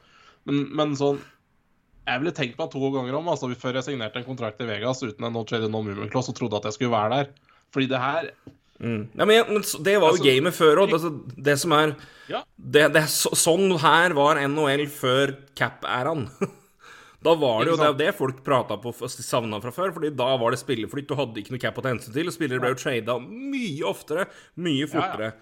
men, 0.47 0.63
men 0.79 0.93
sånn 0.99 1.19
Jeg 2.07 2.23
ville 2.23 2.35
tenkt 2.35 2.59
meg 2.61 2.71
to 2.71 2.91
ganger 2.95 3.17
om 3.19 3.29
altså, 3.33 3.51
før 3.59 3.81
jeg 3.81 3.89
signerte 3.89 4.21
en 4.21 4.29
kontrakt 4.29 4.61
i 4.63 4.69
Vegas 4.69 5.03
uten 5.03 5.27
en 5.27 5.35
no 5.35 5.43
trade 5.49 5.67
no 5.71 5.83
movement 5.83 6.13
clause 6.13 6.31
og 6.31 6.39
trodde 6.39 6.61
at 6.61 6.69
jeg 6.69 6.77
skulle 6.79 6.95
være 6.95 7.17
der. 7.19 7.33
Fordi 7.75 7.91
det 7.91 8.03
her 8.03 8.31
Mm. 8.77 9.07
Ja, 9.17 9.25
men, 9.25 9.63
det 9.81 9.95
var 9.97 10.11
jo 10.13 10.19
Altså, 10.19 10.25
gamet 10.27 10.53
før 10.53 10.83
òg. 10.83 10.91
Altså, 10.93 11.11
det 11.41 11.55
som 11.59 11.73
er 11.73 11.95
Ja. 12.29 12.43
det, 12.59 12.93
det, 12.93 13.03
så, 13.09 13.31
Sånn 13.33 13.71
her 13.81 14.13
var 14.13 14.37
NHL 14.37 14.87
før 14.93 15.37
cap-æraen. 15.57 16.29
Da 17.27 17.33
var 17.35 17.65
det 17.65 17.73
jo 17.73 17.79
det, 17.81 17.89
det 17.99 18.13
folk 18.15 18.43
prata 18.45 18.77
på 18.79 18.93
savna 19.09 19.59
fra 19.59 19.73
før, 19.75 19.91
Fordi 19.97 20.13
da 20.15 20.29
var 20.39 20.53
det 20.53 20.61
spillerflytt. 20.61 21.09
Du 21.09 21.17
hadde 21.19 21.41
ikke 21.41 21.57
noe 21.57 21.63
cap 21.63 21.79
å 21.81 21.83
ta 21.83 21.91
hensyn 21.91 22.13
til. 22.15 22.29
Og 22.29 22.35
spillere 22.37 22.63
ble 22.63 22.71
jo 22.75 22.79
trada 22.79 23.17
mye 23.19 23.89
oftere, 23.89 24.29
mye 24.63 24.87
fortere. 24.87 25.33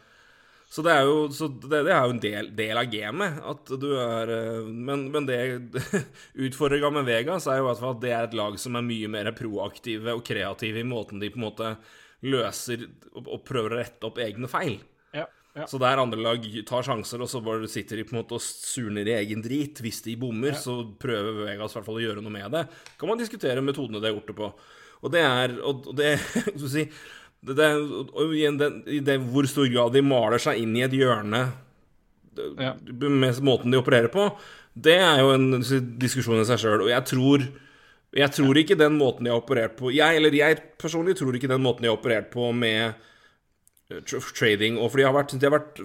Så 0.71 0.83
det 0.83 0.91
er 0.91 1.05
jo, 1.07 1.19
så 1.31 1.47
det, 1.49 1.85
det 1.87 1.93
er 1.95 2.07
jo 2.07 2.15
en 2.15 2.23
del, 2.23 2.49
del 2.57 2.79
av 2.81 2.89
gamet. 2.91 3.37
At 3.47 3.75
du 3.81 3.91
er 4.01 4.33
eh, 4.35 4.71
Men, 4.71 5.07
men 5.15 5.29
det 5.29 5.39
utfordringa 6.47 6.91
med 6.97 7.07
Vegas 7.09 7.47
er 7.47 7.61
jo 7.61 7.69
hvert 7.69 7.83
fall 7.83 7.95
at 7.97 8.03
det 8.03 8.15
er 8.15 8.27
et 8.27 8.39
lag 8.39 8.59
som 8.61 8.79
er 8.79 8.87
mye 8.87 9.11
mer 9.13 9.31
proaktive 9.39 10.17
og 10.17 10.25
kreative 10.27 10.83
i 10.83 10.89
måten 10.89 11.23
de 11.23 11.31
på 11.31 11.39
en 11.39 11.47
måte 11.47 11.71
løser 12.25 12.89
og, 13.13 13.27
og 13.29 13.41
prøver 13.47 13.77
å 13.77 13.81
rette 13.83 14.09
opp 14.09 14.21
egne 14.25 14.51
feil. 14.51 14.79
Ja. 15.15 15.29
ja. 15.55 15.67
Så 15.71 15.79
der 15.83 16.01
andre 16.03 16.23
lag 16.25 16.47
tar 16.67 16.87
sjanser, 16.87 17.23
og 17.23 17.31
så 17.31 17.43
bare 17.45 17.71
sitter 17.71 18.01
de 18.01 18.07
på 18.09 18.17
en 18.17 18.23
måte 18.25 18.39
og 18.39 18.43
surner 18.45 19.11
i 19.11 19.19
egen 19.21 19.45
drit. 19.45 19.83
Hvis 19.85 20.03
de 20.09 20.17
bommer, 20.19 20.57
så 20.59 20.81
prøver 21.01 21.45
Vegas 21.45 21.75
i 21.75 21.79
hvert 21.79 21.91
fall 21.91 22.01
å 22.01 22.07
gjøre 22.09 22.25
noe 22.25 22.35
med 22.35 22.51
det. 22.57 22.65
Kan 22.99 23.13
man 23.13 23.21
diskutere 23.21 23.63
metodene 23.63 24.03
de 24.03 24.11
har 24.11 24.17
gjort 24.17 24.33
det 24.33 24.41
på. 24.41 24.55
Og 25.05 25.13
det 25.13 25.21
er 25.21 25.59
Og 25.61 25.93
det 25.97 26.17
skal 26.33 26.65
vi 26.65 26.73
si 26.73 26.89
det, 27.45 27.57
det, 27.59 27.69
og 28.15 28.33
igjen, 28.35 28.59
det, 28.61 28.71
i 28.89 29.01
det 29.05 29.19
hvor 29.21 29.47
stor 29.51 29.69
grad 29.73 29.95
de 29.95 30.03
maler 30.05 30.43
seg 30.43 30.63
inn 30.63 30.77
i 30.79 30.85
et 30.87 30.97
hjørne 30.97 31.47
Ja. 32.59 32.73
med 32.91 33.37
måten 33.47 33.71
de 33.71 33.79
opererer 33.79 34.11
på, 34.11 34.25
det 34.75 34.97
er 34.99 35.21
jo 35.23 35.29
en 35.37 35.61
diskusjon 36.03 36.41
i 36.41 36.47
seg 36.49 36.59
sjøl. 36.59 36.83
Og 36.83 36.91
jeg 36.91 37.07
tror 37.07 37.45
jeg 38.15 38.31
tror 38.31 38.59
ikke 38.59 38.77
den 38.79 38.95
måten 38.99 39.27
de 39.27 39.33
har 39.33 39.41
operert 39.41 39.75
på 39.79 39.91
Jeg, 39.91 40.19
eller 40.21 40.35
jeg 40.35 40.61
personlig 40.79 41.17
tror 41.19 41.35
ikke 41.35 41.51
den 41.51 41.63
måten 41.65 41.83
de 41.83 41.91
har 41.91 41.97
operert 41.99 42.29
på 42.31 42.53
med 42.55 42.93
eh, 43.91 44.15
trading 44.39 44.79
Og 44.79 44.93
for 44.93 45.01
de 45.01 45.07
har 45.09 45.17
vært, 45.17 45.35
de 45.35 45.49
har 45.49 45.55
vært 45.57 45.83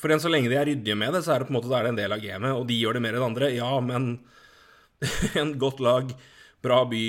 For 0.00 0.12
enn 0.12 0.22
så 0.22 0.32
lenge 0.32 0.48
de 0.48 0.56
er 0.56 0.70
ryddige 0.70 0.96
med 0.96 1.12
det, 1.12 1.20
så 1.26 1.34
er 1.34 1.42
det 1.42 1.50
på 1.50 1.52
en 1.52 1.58
måte 1.60 1.72
er 1.76 1.84
det 1.84 1.92
en 1.92 2.00
del 2.00 2.16
av 2.16 2.22
gamet. 2.24 2.56
Og 2.56 2.64
de 2.66 2.78
gjør 2.80 2.96
det 2.96 3.04
mer 3.04 3.18
enn 3.18 3.26
andre. 3.28 3.52
Ja, 3.54 3.70
men 3.84 4.08
en 5.40 5.52
godt 5.60 5.82
lag, 5.84 6.14
bra 6.64 6.80
by 6.88 7.04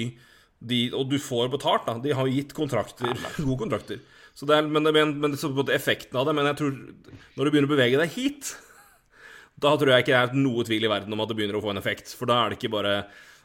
de, 0.64 0.80
Og 0.96 1.08
du 1.12 1.18
får 1.22 1.52
betalt, 1.54 1.88
da. 1.88 1.98
De 2.04 2.14
har 2.16 2.28
jo 2.28 2.36
gitt 2.36 2.54
kontrakter, 2.58 3.14
gode 3.46 3.60
kontrakter. 3.66 4.00
Så 4.34 4.48
det 4.50 4.58
er, 4.58 4.68
men, 4.68 4.88
men, 4.96 5.18
men 5.22 5.36
så 5.38 5.52
effekten 5.70 6.18
av 6.18 6.26
det 6.26 6.34
Men 6.34 6.48
jeg 6.50 6.58
tror 6.58 6.72
når 6.74 7.46
du 7.46 7.52
begynner 7.52 7.68
å 7.70 7.74
bevege 7.76 8.00
deg 8.02 8.16
hit, 8.16 8.56
da 9.64 9.76
tror 9.78 9.94
jeg 9.94 10.06
ikke 10.06 10.16
det 10.16 10.22
er 10.22 10.42
noe 10.42 10.66
tvil 10.68 10.88
i 10.88 10.92
verden 10.92 11.14
om 11.14 11.22
at 11.24 11.30
det 11.30 11.38
begynner 11.38 11.60
å 11.60 11.64
få 11.64 11.74
en 11.74 11.82
effekt. 11.82 12.16
For 12.18 12.30
da 12.30 12.40
er 12.42 12.54
det 12.54 12.60
ikke 12.62 12.74
bare 12.74 12.98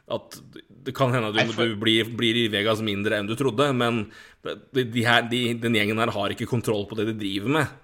at 0.09 0.39
det 0.87 0.95
kan 0.97 1.13
hende 1.13 1.29
at 1.29 1.37
du, 1.37 1.53
du 1.53 1.75
blir, 1.77 2.09
blir 2.17 2.37
i 2.41 2.47
Vegas 2.53 2.81
mindre 2.85 3.19
enn 3.19 3.29
du 3.29 3.35
trodde, 3.37 3.67
men 3.77 4.07
de, 4.73 4.87
de 4.89 5.03
her, 5.05 5.27
de, 5.29 5.43
den 5.61 5.77
gjengen 5.77 6.01
her 6.01 6.13
har 6.15 6.33
ikke 6.33 6.49
kontroll 6.49 6.87
på 6.89 6.97
det 6.97 7.11
de 7.11 7.17
driver 7.19 7.53
med. 7.59 7.75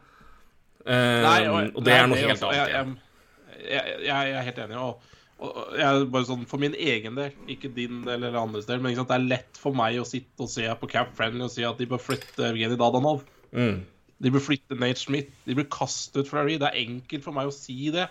Um, 0.84 1.24
Nei, 1.24 1.40
og, 1.48 1.82
det 1.84 1.92
er 1.96 2.08
noe 2.08 2.20
helt 2.20 2.46
annet. 2.46 2.56
Jeg, 2.56 2.72
jeg, 2.72 3.66
jeg, 3.68 4.00
jeg 4.08 4.32
er 4.38 4.48
helt 4.48 4.62
enig. 4.64 4.80
Og, 4.80 5.12
og 5.12 5.13
jeg 5.34 6.06
bare 6.14 6.26
sånn, 6.28 6.44
For 6.48 6.62
min 6.62 6.76
egen 6.78 7.16
del, 7.18 7.34
ikke 7.50 7.72
din 7.74 8.04
del 8.06 8.22
eller 8.22 8.38
andres 8.38 8.68
del, 8.68 8.82
men 8.82 8.94
sant, 8.96 9.10
det 9.10 9.16
er 9.18 9.30
lett 9.32 9.58
for 9.60 9.76
meg 9.76 9.98
å 10.00 10.06
sitte 10.08 10.46
og 10.46 10.52
se 10.52 10.68
på 10.80 10.90
Cap 10.92 11.10
Friendly 11.18 11.46
og 11.46 11.52
si 11.52 11.66
at 11.66 11.80
de 11.80 11.88
bør 11.90 12.02
flytte 12.02 12.46
Evgenij 12.52 12.78
Dadanov. 12.80 13.24
Mm. 13.54 13.82
De 14.22 14.32
bør 14.32 14.44
flytte 14.46 14.78
Nate 14.78 15.02
Smith. 15.02 15.32
De 15.44 15.56
bør 15.58 15.66
kaste 15.74 16.22
ut 16.22 16.30
Fleury. 16.30 16.56
Det 16.60 16.70
er 16.70 16.84
enkelt 16.84 17.26
for 17.26 17.36
meg 17.36 17.50
å 17.50 17.54
si 17.54 17.90
det. 17.94 18.06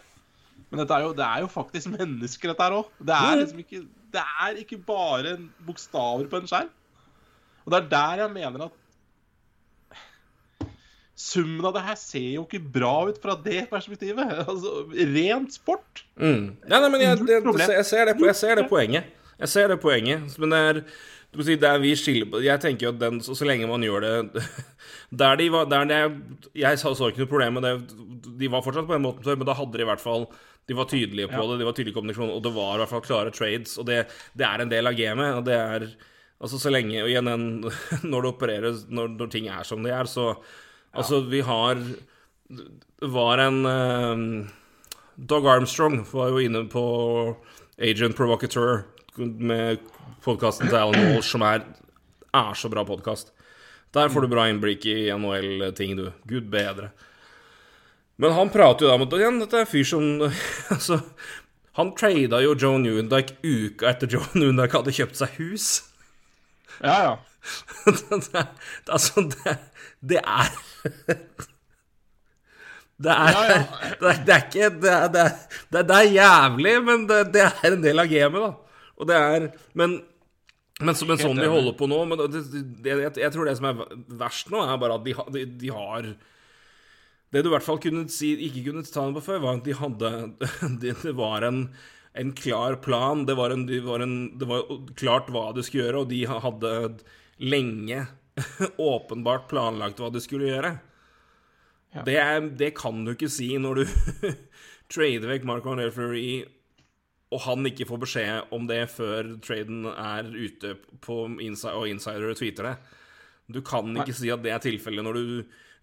Men 0.70 0.84
er 0.84 1.06
jo, 1.06 1.12
det 1.18 1.26
er 1.26 1.44
jo 1.46 1.50
faktisk 1.52 1.92
mennesker, 1.98 2.52
dette 2.52 2.68
her 2.68 2.78
òg. 2.82 2.94
Det, 3.00 3.20
liksom 3.40 3.90
det 4.14 4.24
er 4.46 4.62
ikke 4.62 4.82
bare 4.86 5.38
bokstaver 5.66 6.30
på 6.30 6.42
en 6.42 6.50
skjerm. 6.50 6.72
Og 7.64 7.72
det 7.72 7.80
er 7.80 7.92
der 7.94 8.24
jeg 8.26 8.36
mener 8.36 8.68
at 8.68 8.80
Summen 11.15 11.65
av 11.69 11.76
det 11.76 11.84
her 11.86 11.97
ser 11.99 12.30
jo 12.39 12.43
ikke 12.47 12.62
bra 12.73 12.93
ut 13.10 13.19
fra 13.21 13.36
det 13.38 13.67
perspektivet. 13.69 14.32
Altså, 14.49 14.84
Rent 14.91 15.54
sport. 15.54 16.06
Mm. 16.17 16.56
Ja, 16.65 16.80
nei, 16.80 16.89
men 16.89 17.04
jeg, 17.04 17.19
det, 17.28 17.41
jeg, 17.67 17.86
ser 17.86 18.10
det, 18.10 18.15
jeg 18.17 18.38
ser 18.39 18.58
det 18.58 18.69
poenget. 18.71 19.12
Jeg 19.39 19.52
ser 19.52 19.69
det 19.73 19.80
poenget. 19.84 20.38
Men 20.41 20.54
det 20.56 20.62
er 20.69 20.80
si, 21.41 21.56
der 21.58 21.80
vi 21.82 21.93
skiller 21.97 22.43
Jeg 22.45 22.62
tenker 22.62 22.88
jo 22.88 22.91
at 22.93 22.99
den, 23.02 23.19
så, 23.26 23.34
så 23.38 23.45
lenge 23.49 23.65
man 23.69 23.82
gjør 23.82 24.04
det 24.06 24.43
Der 25.21 25.38
de 25.39 25.47
var 25.54 25.65
der 25.71 25.88
de, 25.89 25.99
Jeg 26.62 26.78
så, 26.82 26.93
så 26.97 27.10
ikke 27.10 27.23
noe 27.23 27.32
problem 27.32 27.58
med 27.58 27.65
det. 27.65 27.73
De 28.39 28.49
var 28.54 28.62
fortsatt 28.65 28.86
på 28.89 28.93
den 28.93 29.06
måten 29.06 29.26
før, 29.26 29.38
men 29.41 29.49
da 29.49 29.56
hadde 29.58 29.78
de 29.78 29.86
i 29.86 29.89
hvert 29.89 30.04
fall 30.04 30.28
De 30.69 30.78
var 30.78 30.89
tydelige 30.89 31.30
på 31.32 31.38
Ja. 31.41 31.45
det, 31.52 31.60
de 31.62 31.67
var 31.67 31.78
tydelige 31.78 31.97
kommunikasjon, 31.97 32.34
og 32.38 32.41
det 32.45 32.54
var 32.56 32.76
i 32.78 32.82
hvert 32.84 32.93
fall 32.93 33.06
klare 33.06 33.34
trades. 33.36 33.78
Og 33.82 33.86
det, 33.89 34.04
det 34.38 34.45
er 34.47 34.63
en 34.63 34.71
del 34.71 34.88
av 34.89 34.97
gamet. 34.97 35.38
Og 35.41 35.45
det 35.49 35.58
er 35.60 35.88
Altså, 36.43 36.58
så 36.60 36.71
lenge 36.73 37.02
Og 37.06 37.08
igjen, 37.12 37.28
når 38.12 38.26
det 38.26 38.32
opereres 38.34 38.86
når, 38.91 39.13
når 39.17 39.30
ting 39.32 39.49
er 39.52 39.67
som 39.67 39.84
de 39.86 39.93
er, 39.93 40.10
så 40.10 40.34
Altså, 40.93 41.21
vi 41.25 41.41
har 41.41 41.75
Det 42.49 43.10
var 43.10 43.38
en 43.38 43.65
eh, 43.65 44.49
Doug 45.15 45.47
Armstrong 45.47 46.06
var 46.12 46.29
jo 46.29 46.41
inne 46.41 46.65
på 46.69 46.84
Agent 47.77 48.15
Provocateur 48.17 48.84
med 49.17 49.82
podkasten 50.23 50.69
til 50.69 50.77
Alan 50.77 51.12
Walsh, 51.12 51.29
som 51.29 51.43
er, 51.45 51.65
er 52.34 52.53
så 52.58 52.69
bra 52.69 52.82
podkast. 52.86 53.29
Der 53.93 54.10
får 54.10 54.25
du 54.25 54.32
bra 54.32 54.47
innblikk 54.49 54.88
i 54.89 55.12
NHL-ting, 55.13 55.97
du. 55.99 56.08
Gud 56.29 56.49
bedre. 56.53 56.89
Men 58.17 58.34
han 58.34 58.49
prater 58.53 58.86
jo 58.86 58.89
da 58.89 58.97
om 58.97 59.06
at 59.06 59.13
igjen, 59.17 59.39
dette 59.41 59.60
er 59.60 59.65
en 59.65 59.69
fyr 59.69 59.86
som 59.86 60.08
Altså, 60.73 60.99
han 61.77 61.93
trada 61.97 62.41
jo 62.41 62.56
Joe 62.58 62.82
Newendike 62.82 63.38
uka 63.41 63.89
etter 63.91 64.10
Joe 64.10 64.25
Newendike 64.34 64.77
hadde 64.77 64.93
kjøpt 64.97 65.21
seg 65.21 65.38
hus. 65.38 65.69
Ja, 66.82 66.97
ja. 67.06 67.13
det, 67.86 68.19
det, 68.34 68.43
altså, 68.88 69.27
det, 69.29 69.58
det 70.04 70.20
er 70.20 70.54
Det 73.04 73.12
er, 73.12 73.34
Ja, 73.34 73.44
ja. 73.50 73.62
det 74.02 74.10
er, 74.10 74.20
det 74.24 74.34
er 74.34 74.44
ikke 74.48 74.68
det 74.80 74.92
er, 74.92 75.08
det, 75.12 75.24
er, 75.24 75.86
det, 75.89 75.96
er, 75.98 76.10
jævlig, 76.13 76.74
men 76.86 77.08
det, 77.10 77.22
det 77.34 77.46
er 77.48 77.76
en 77.76 77.84
del 77.84 78.04
av 78.04 78.12
gamet, 78.12 78.44
da. 78.44 78.82
Og 79.00 79.10
det 79.10 79.18
er 79.18 79.48
Men, 79.74 79.98
men, 80.80 80.98
så, 80.98 81.08
men 81.10 81.20
sånn 81.22 81.42
de 81.42 81.50
holder 81.50 81.76
på 81.78 81.88
nå 81.89 82.04
men 82.10 82.22
jeg, 82.86 83.10
jeg 83.18 83.32
tror 83.34 83.50
det 83.50 83.58
som 83.60 83.72
er 83.72 83.82
verst 84.22 84.54
nå, 84.54 84.62
er 84.62 84.80
bare 84.82 85.00
at 85.00 85.08
de, 85.08 85.18
de, 85.36 85.46
de 85.63 85.74
har 85.74 86.13
Det 87.34 87.42
du 87.42 87.50
i 87.50 87.56
hvert 87.56 87.66
fall 87.66 87.82
kunne 87.82 88.06
si, 88.13 88.34
ikke 88.48 88.68
kunne 88.70 88.86
ta 88.86 89.08
det 89.08 89.18
på 89.18 89.26
før, 89.32 89.44
var 89.44 89.60
at 89.60 89.68
de 89.68 89.78
hadde 89.82 90.13
Det, 90.84 90.96
det 91.02 91.16
var 91.18 91.48
en, 91.50 91.66
en 92.13 92.34
klar 92.38 92.78
plan. 92.78 93.26
Det 93.26 93.36
var, 93.39 93.56
en, 93.56 93.66
det 93.68 93.82
var 93.86 94.06
en, 94.06 94.18
det 94.38 94.50
var 94.50 94.68
klart 95.00 95.34
hva 95.34 95.50
du 95.56 95.63
skulle 95.66 95.88
gjøre, 95.88 96.04
og 96.06 96.12
de 96.13 96.26
hadde 96.30 96.74
lenge 97.42 98.04
åpenbart 98.93 99.48
planlagt 99.52 100.02
hva 100.02 100.10
du 100.13 100.19
skulle 100.24 100.50
gjøre. 100.50 100.74
Ja. 101.93 102.04
Det, 102.08 102.17
er, 102.17 102.41
det 102.58 102.72
kan 102.80 103.04
du 103.06 103.13
ikke 103.13 103.30
si 103.30 103.52
når 103.62 103.84
du 103.84 103.84
trader 104.93 105.30
vekk 105.30 105.46
Mark 105.50 105.65
Van 105.67 105.82
Fleury, 105.93 106.43
og 107.34 107.41
han 107.48 107.65
ikke 107.69 107.88
får 107.89 108.02
beskjed 108.04 108.54
om 108.54 108.65
det 108.69 108.82
før 108.93 109.36
traden 109.46 109.88
er 109.91 110.30
ute 110.30 110.76
på 111.02 111.24
inside, 111.41 111.76
og 111.78 111.89
insider 111.89 112.34
tweeter 112.38 112.69
det. 112.72 112.76
Du 113.54 113.62
kan 113.65 113.89
ikke 113.98 114.15
si 114.15 114.30
at 114.34 114.41
det 114.46 114.54
er 114.54 114.62
tilfellet 114.63 115.06
når 115.06 115.17
du 115.19 115.26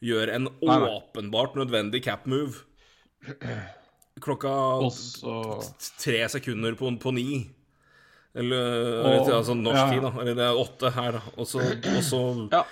gjør 0.00 0.30
en 0.32 0.46
Nei, 0.48 0.76
nei. 0.80 0.90
åpenbart 0.96 1.58
nødvendig 1.60 2.00
cap 2.06 2.22
move 2.30 2.62
klokka 4.24 4.52
Også 4.86 5.34
tre 6.00 6.22
sekunder 6.32 6.72
på, 6.78 6.88
på 7.02 7.12
ni. 7.12 7.26
Eller, 8.34 9.02
Og- 9.02 9.06
eller 9.26 9.34
altså 9.40 9.54
norsk 9.58 9.80
ja. 9.80 9.88
tid, 9.90 10.02
da. 10.06 10.12
Eller 10.22 10.34
det 10.38 10.44
er 10.46 10.60
åtte 10.60 10.90
her, 10.94 11.12
da. 11.18 11.22
Og 11.36 11.46
så, 11.50 11.58
og 11.96 12.02
så 12.06 12.20
Ja. 12.52 12.62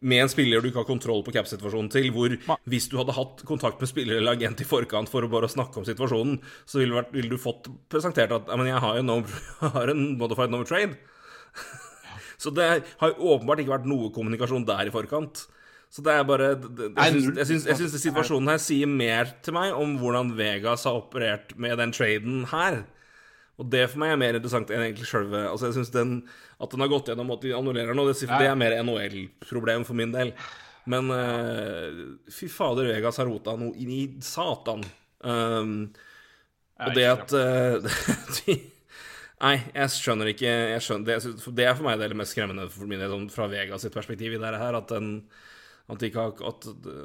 med 0.00 0.22
en 0.22 0.28
spiller 0.28 0.60
du 0.60 0.68
ikke 0.68 0.80
har 0.82 0.88
kontroll 0.88 1.22
på 1.24 1.32
cap-situasjonen 1.32 1.90
til, 1.92 2.10
hvor 2.12 2.32
hvis 2.68 2.88
du 2.92 2.96
hadde 3.00 3.12
hatt 3.16 3.44
kontakt 3.48 3.80
med 3.80 3.88
spiller 3.88 4.18
eller 4.18 4.32
agent 4.36 4.60
i 4.60 4.64
forkant 4.68 5.08
for 5.08 5.24
å 5.24 5.30
bare 5.32 5.48
snakke 5.48 5.76
om 5.80 5.84
situasjonen, 5.84 6.38
så 6.66 6.78
ville, 6.80 6.92
vært, 6.96 7.12
ville 7.12 7.28
du 7.32 7.38
fått 7.40 7.68
presentert 7.92 8.32
at 8.32 8.48
«Ja, 8.48 8.56
men 8.56 8.66
jeg 8.68 8.80
har 8.84 8.96
jo 8.96 9.02
no, 9.02 9.18
har 9.76 9.88
en 9.92 10.16
modified 10.20 10.50
number 10.52 10.68
trade. 10.68 10.96
så 12.42 12.52
det 12.54 12.68
har 13.00 13.14
åpenbart 13.20 13.60
ikke 13.62 13.76
vært 13.78 13.88
noe 13.88 14.10
kommunikasjon 14.12 14.66
der 14.68 14.88
i 14.88 14.94
forkant. 14.94 15.46
Så 15.94 16.02
det 16.02 16.12
er 16.18 16.24
bare 16.26 16.54
det- 16.58 16.90
jeg 16.98 17.46
syns 17.46 17.94
situasjonen 18.02 18.48
her 18.50 18.58
sier 18.58 18.88
mer 18.90 19.28
til 19.46 19.54
meg 19.54 19.72
om 19.78 19.96
hvordan 20.00 20.32
Vegas 20.36 20.84
har 20.88 20.96
operert 20.98 21.52
med 21.56 21.78
den 21.78 21.92
traden 21.94 22.44
her. 22.50 22.80
Og 23.60 23.68
det 23.70 23.84
for 23.92 24.02
meg 24.02 24.14
er 24.14 24.18
mer 24.18 24.36
interessant 24.38 24.70
enn 24.74 24.82
egentlig 24.82 25.06
sjølve 25.06 25.44
altså 25.46 25.68
jeg 25.68 25.76
synes 25.76 25.92
den, 25.94 26.14
At 26.58 26.72
den 26.74 26.82
har 26.82 26.90
gått 26.90 27.10
gjennom 27.10 27.30
at 27.34 27.44
de 27.44 27.54
annullerer 27.54 27.94
noe, 27.94 28.10
det, 28.10 28.18
sier- 28.18 28.32
det 28.34 28.48
er 28.50 28.58
mer 28.58 28.74
NHL-problem 28.80 29.86
for 29.86 29.98
min 29.98 30.14
del. 30.14 30.34
Men 30.90 31.08
uh, 31.08 32.18
fy 32.28 32.48
fader, 32.52 32.90
Vegas 32.92 33.18
har 33.20 33.28
rota 33.30 33.54
noe 33.56 33.72
inn 33.80 33.92
i 33.94 34.02
satan. 34.24 34.84
Um, 35.24 35.74
og 36.84 36.96
det 36.96 37.06
at 37.08 37.32
uh, 37.38 38.60
Nei, 39.44 39.56
jeg 39.74 39.92
skjønner 39.92 40.30
ikke 40.30 40.48
jeg 40.48 40.82
skjønner, 40.84 41.08
det, 41.08 41.46
det 41.58 41.64
er 41.66 41.74
for 41.76 41.84
meg 41.86 41.98
det 42.00 42.16
mest 42.16 42.32
skremmende 42.32 42.68
for 42.72 42.88
min 42.88 43.02
del, 43.02 43.10
sånn 43.12 43.26
fra 43.32 43.48
Vegas 43.50 43.82
sitt 43.84 43.94
perspektiv 43.96 44.36
i 44.36 44.40
det 44.40 44.52
her. 44.60 44.78
At, 44.78 44.92
den, 44.92 45.26
at, 45.88 45.98
det, 46.00 46.10
ikke 46.10 46.22
har, 46.22 46.36
at 46.52 46.68
det, 46.84 46.96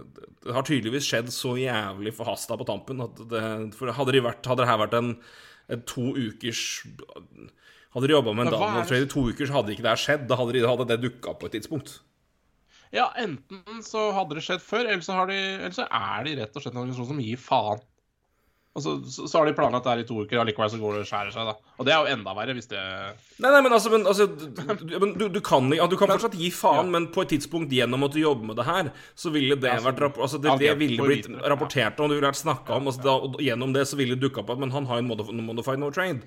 det 0.45 0.55
har 0.55 0.67
tydeligvis 0.67 1.07
skjedd 1.09 1.33
så 1.35 1.55
jævlig 1.59 2.13
forhasta 2.15 2.55
på 2.59 2.67
tampen. 2.69 3.03
At 3.03 3.19
det, 3.31 3.43
for 3.75 3.91
hadde 3.95 4.15
det, 4.15 4.23
vært, 4.27 4.43
hadde 4.45 4.63
det 4.63 4.69
her 4.71 4.81
vært 4.83 4.97
en, 4.99 5.13
en 5.69 5.85
to 5.87 6.11
ukers 6.17 6.63
Hadde 7.89 8.05
de 8.05 8.13
jobba 8.13 8.35
med 8.37 8.45
en 8.45 8.53
Donald 8.53 8.85
Trade 8.85 9.07
i 9.07 9.09
to 9.09 9.23
uker, 9.31 9.47
så 9.49 9.55
hadde 9.55 9.73
ikke 9.73 9.85
det 9.87 9.95
skjedd. 9.97 10.27
Da 10.29 10.37
hadde, 10.37 10.53
de, 10.53 10.61
hadde 10.69 10.85
det 10.91 10.99
dukka 11.01 11.31
opp 11.31 11.39
på 11.41 11.47
et 11.49 11.55
tidspunkt. 11.57 11.95
Ja, 12.93 13.07
enten 13.17 13.81
så 13.85 14.11
hadde 14.13 14.37
det 14.37 14.43
skjedd 14.45 14.61
før, 14.61 14.83
eller 14.85 15.01
så, 15.05 15.15
har 15.17 15.29
de, 15.29 15.37
eller 15.37 15.73
så 15.73 15.87
er 15.89 16.27
de 16.27 16.35
rett 16.37 16.53
og 16.53 16.61
slett 16.61 16.75
en 16.75 16.83
organisasjon 16.83 17.09
som 17.09 17.23
gir 17.25 17.41
faen. 17.41 17.81
Og 18.77 18.83
så, 18.85 18.91
så, 19.09 19.25
så 19.25 19.39
har 19.39 19.47
de 19.49 19.53
planlagt 19.57 19.83
det 19.87 19.91
her 19.91 20.01
i 20.03 20.05
to 20.07 20.15
uker, 20.23 20.37
og 20.39 20.45
likevel 20.45 20.69
så 20.69 20.77
går 20.79 20.93
det 20.93 20.99
og 21.01 21.07
skjærer 21.09 21.31
seg, 21.33 21.47
da. 21.49 21.55
Og 21.81 21.87
det 21.87 21.93
er 21.95 22.03
jo 22.05 22.11
enda 22.13 22.35
verre 22.37 22.53
hvis 22.53 22.69
det 22.69 22.81
Nei, 23.41 23.49
nei, 23.49 23.61
men 23.65 23.73
altså, 23.75 23.89
men, 23.91 24.05
altså 24.07 24.27
du, 24.29 25.23
du, 25.25 25.39
kan, 25.41 25.71
ja, 25.73 25.87
du 25.89 25.95
kan 25.97 26.11
fortsatt 26.13 26.37
gi 26.37 26.51
faen, 26.53 26.91
men 26.93 27.07
på 27.15 27.23
et 27.25 27.33
tidspunkt 27.33 27.73
gjennom 27.73 28.05
at 28.05 28.13
du 28.13 28.19
jobber 28.21 28.51
med 28.51 28.59
det 28.61 28.67
her, 28.67 28.91
så 29.17 29.33
ville 29.33 29.57
det 29.57 29.71
Ja, 29.71 29.79
så- 29.81 29.89
vært 29.89 30.05
altså, 30.21 30.37
det, 30.43 30.53
det 30.61 30.75
ville 30.79 31.07
blitt 31.09 31.31
rapportert 31.49 31.97
om, 31.99 32.11
det 32.11 32.19
ville 32.19 32.29
vært 32.29 32.43
snakka 32.43 32.77
om. 32.77 32.91
Altså, 32.91 33.01
da, 33.07 33.15
og 33.17 33.41
gjennom 33.41 33.73
det 33.73 33.87
så 33.89 33.97
ville 33.99 34.15
det 34.15 34.21
dukka 34.27 34.43
opp 34.45 34.53
at 34.53 34.61
Men 34.61 34.71
han 34.77 34.85
har 34.85 35.01
en 35.01 35.09
modif 35.09 35.33
modified 35.33 35.81
no 35.81 35.89
trade. 35.89 36.21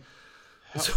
Så 0.83 0.93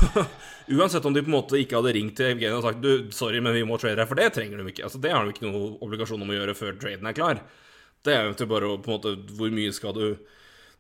uansett 0.72 1.06
om 1.06 1.12
de 1.14 1.20
på 1.20 1.28
en 1.28 1.34
måte 1.36 1.58
ikke 1.60 1.76
hadde 1.76 1.92
ringt 1.98 2.14
til 2.16 2.30
Evgenij 2.32 2.54
og 2.56 2.62
sagt 2.64 2.80
Du, 2.80 3.10
sorry, 3.12 3.42
men 3.44 3.52
vi 3.54 3.66
må 3.68 3.76
trade 3.76 3.98
deg, 4.00 4.08
for 4.08 4.16
det 4.16 4.30
trenger 4.38 4.62
de 4.62 4.70
ikke. 4.72 4.86
Altså, 4.88 5.02
det 5.04 5.12
har 5.12 5.26
de 5.28 5.34
ikke 5.36 5.44
noen 5.44 5.74
obligasjon 5.84 6.24
om 6.24 6.32
å 6.32 6.38
gjøre 6.38 6.56
før 6.56 6.78
traden 6.80 7.10
er 7.10 7.18
klar. 7.18 7.42
Det 8.06 8.16
er 8.16 8.30
jo 8.30 8.38
til 8.40 8.48
bare 8.48 8.70
å 8.72 8.78
på 8.80 8.88
en 8.88 8.96
måte 8.96 9.12
Hvor 9.36 9.52
mye 9.52 9.74
skal 9.76 9.94
du 9.98 10.06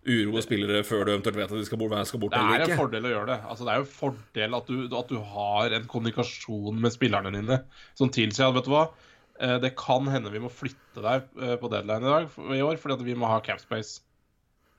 uroe 0.05 0.43
spillere 0.45 0.83
før 0.85 1.05
du 1.05 1.11
eventuelt 1.13 1.37
vet 1.39 1.51
at 1.51 1.59
de 1.59 1.65
skal 1.67 1.79
bort, 1.81 1.95
skal 2.09 2.21
bort 2.21 2.33
Det 2.35 2.39
eller 2.41 2.63
er 2.63 2.71
en 2.71 2.79
fordel 2.79 3.07
å 3.07 3.11
gjøre 3.11 3.29
det. 3.31 3.37
Altså, 3.49 3.65
det 3.65 3.73
er 3.73 3.79
jo 3.81 3.85
en 3.85 3.95
fordel 3.97 4.57
at 4.59 4.69
du, 4.69 4.97
at 5.01 5.11
du 5.11 5.19
har 5.33 5.75
en 5.77 5.87
kommunikasjon 5.91 6.81
med 6.81 6.93
spillerne 6.93 7.33
dine 7.33 7.59
som 7.97 8.11
tilsier 8.13 8.49
at 8.49 8.57
vet 8.57 8.67
du 8.67 8.73
hva, 8.73 8.83
eh, 9.39 9.55
det 9.63 9.73
kan 9.79 10.09
hende 10.11 10.33
vi 10.33 10.43
må 10.43 10.51
flytte 10.53 11.05
deg 11.05 11.25
eh, 11.41 11.55
på 11.61 11.71
deadline 11.73 12.05
i 12.05 12.13
dag 12.13 12.57
i 12.59 12.65
år 12.65 12.81
fordi 12.81 12.99
at 12.99 13.07
vi 13.07 13.17
må 13.17 13.29
ha 13.31 13.41
capspace. 13.45 14.03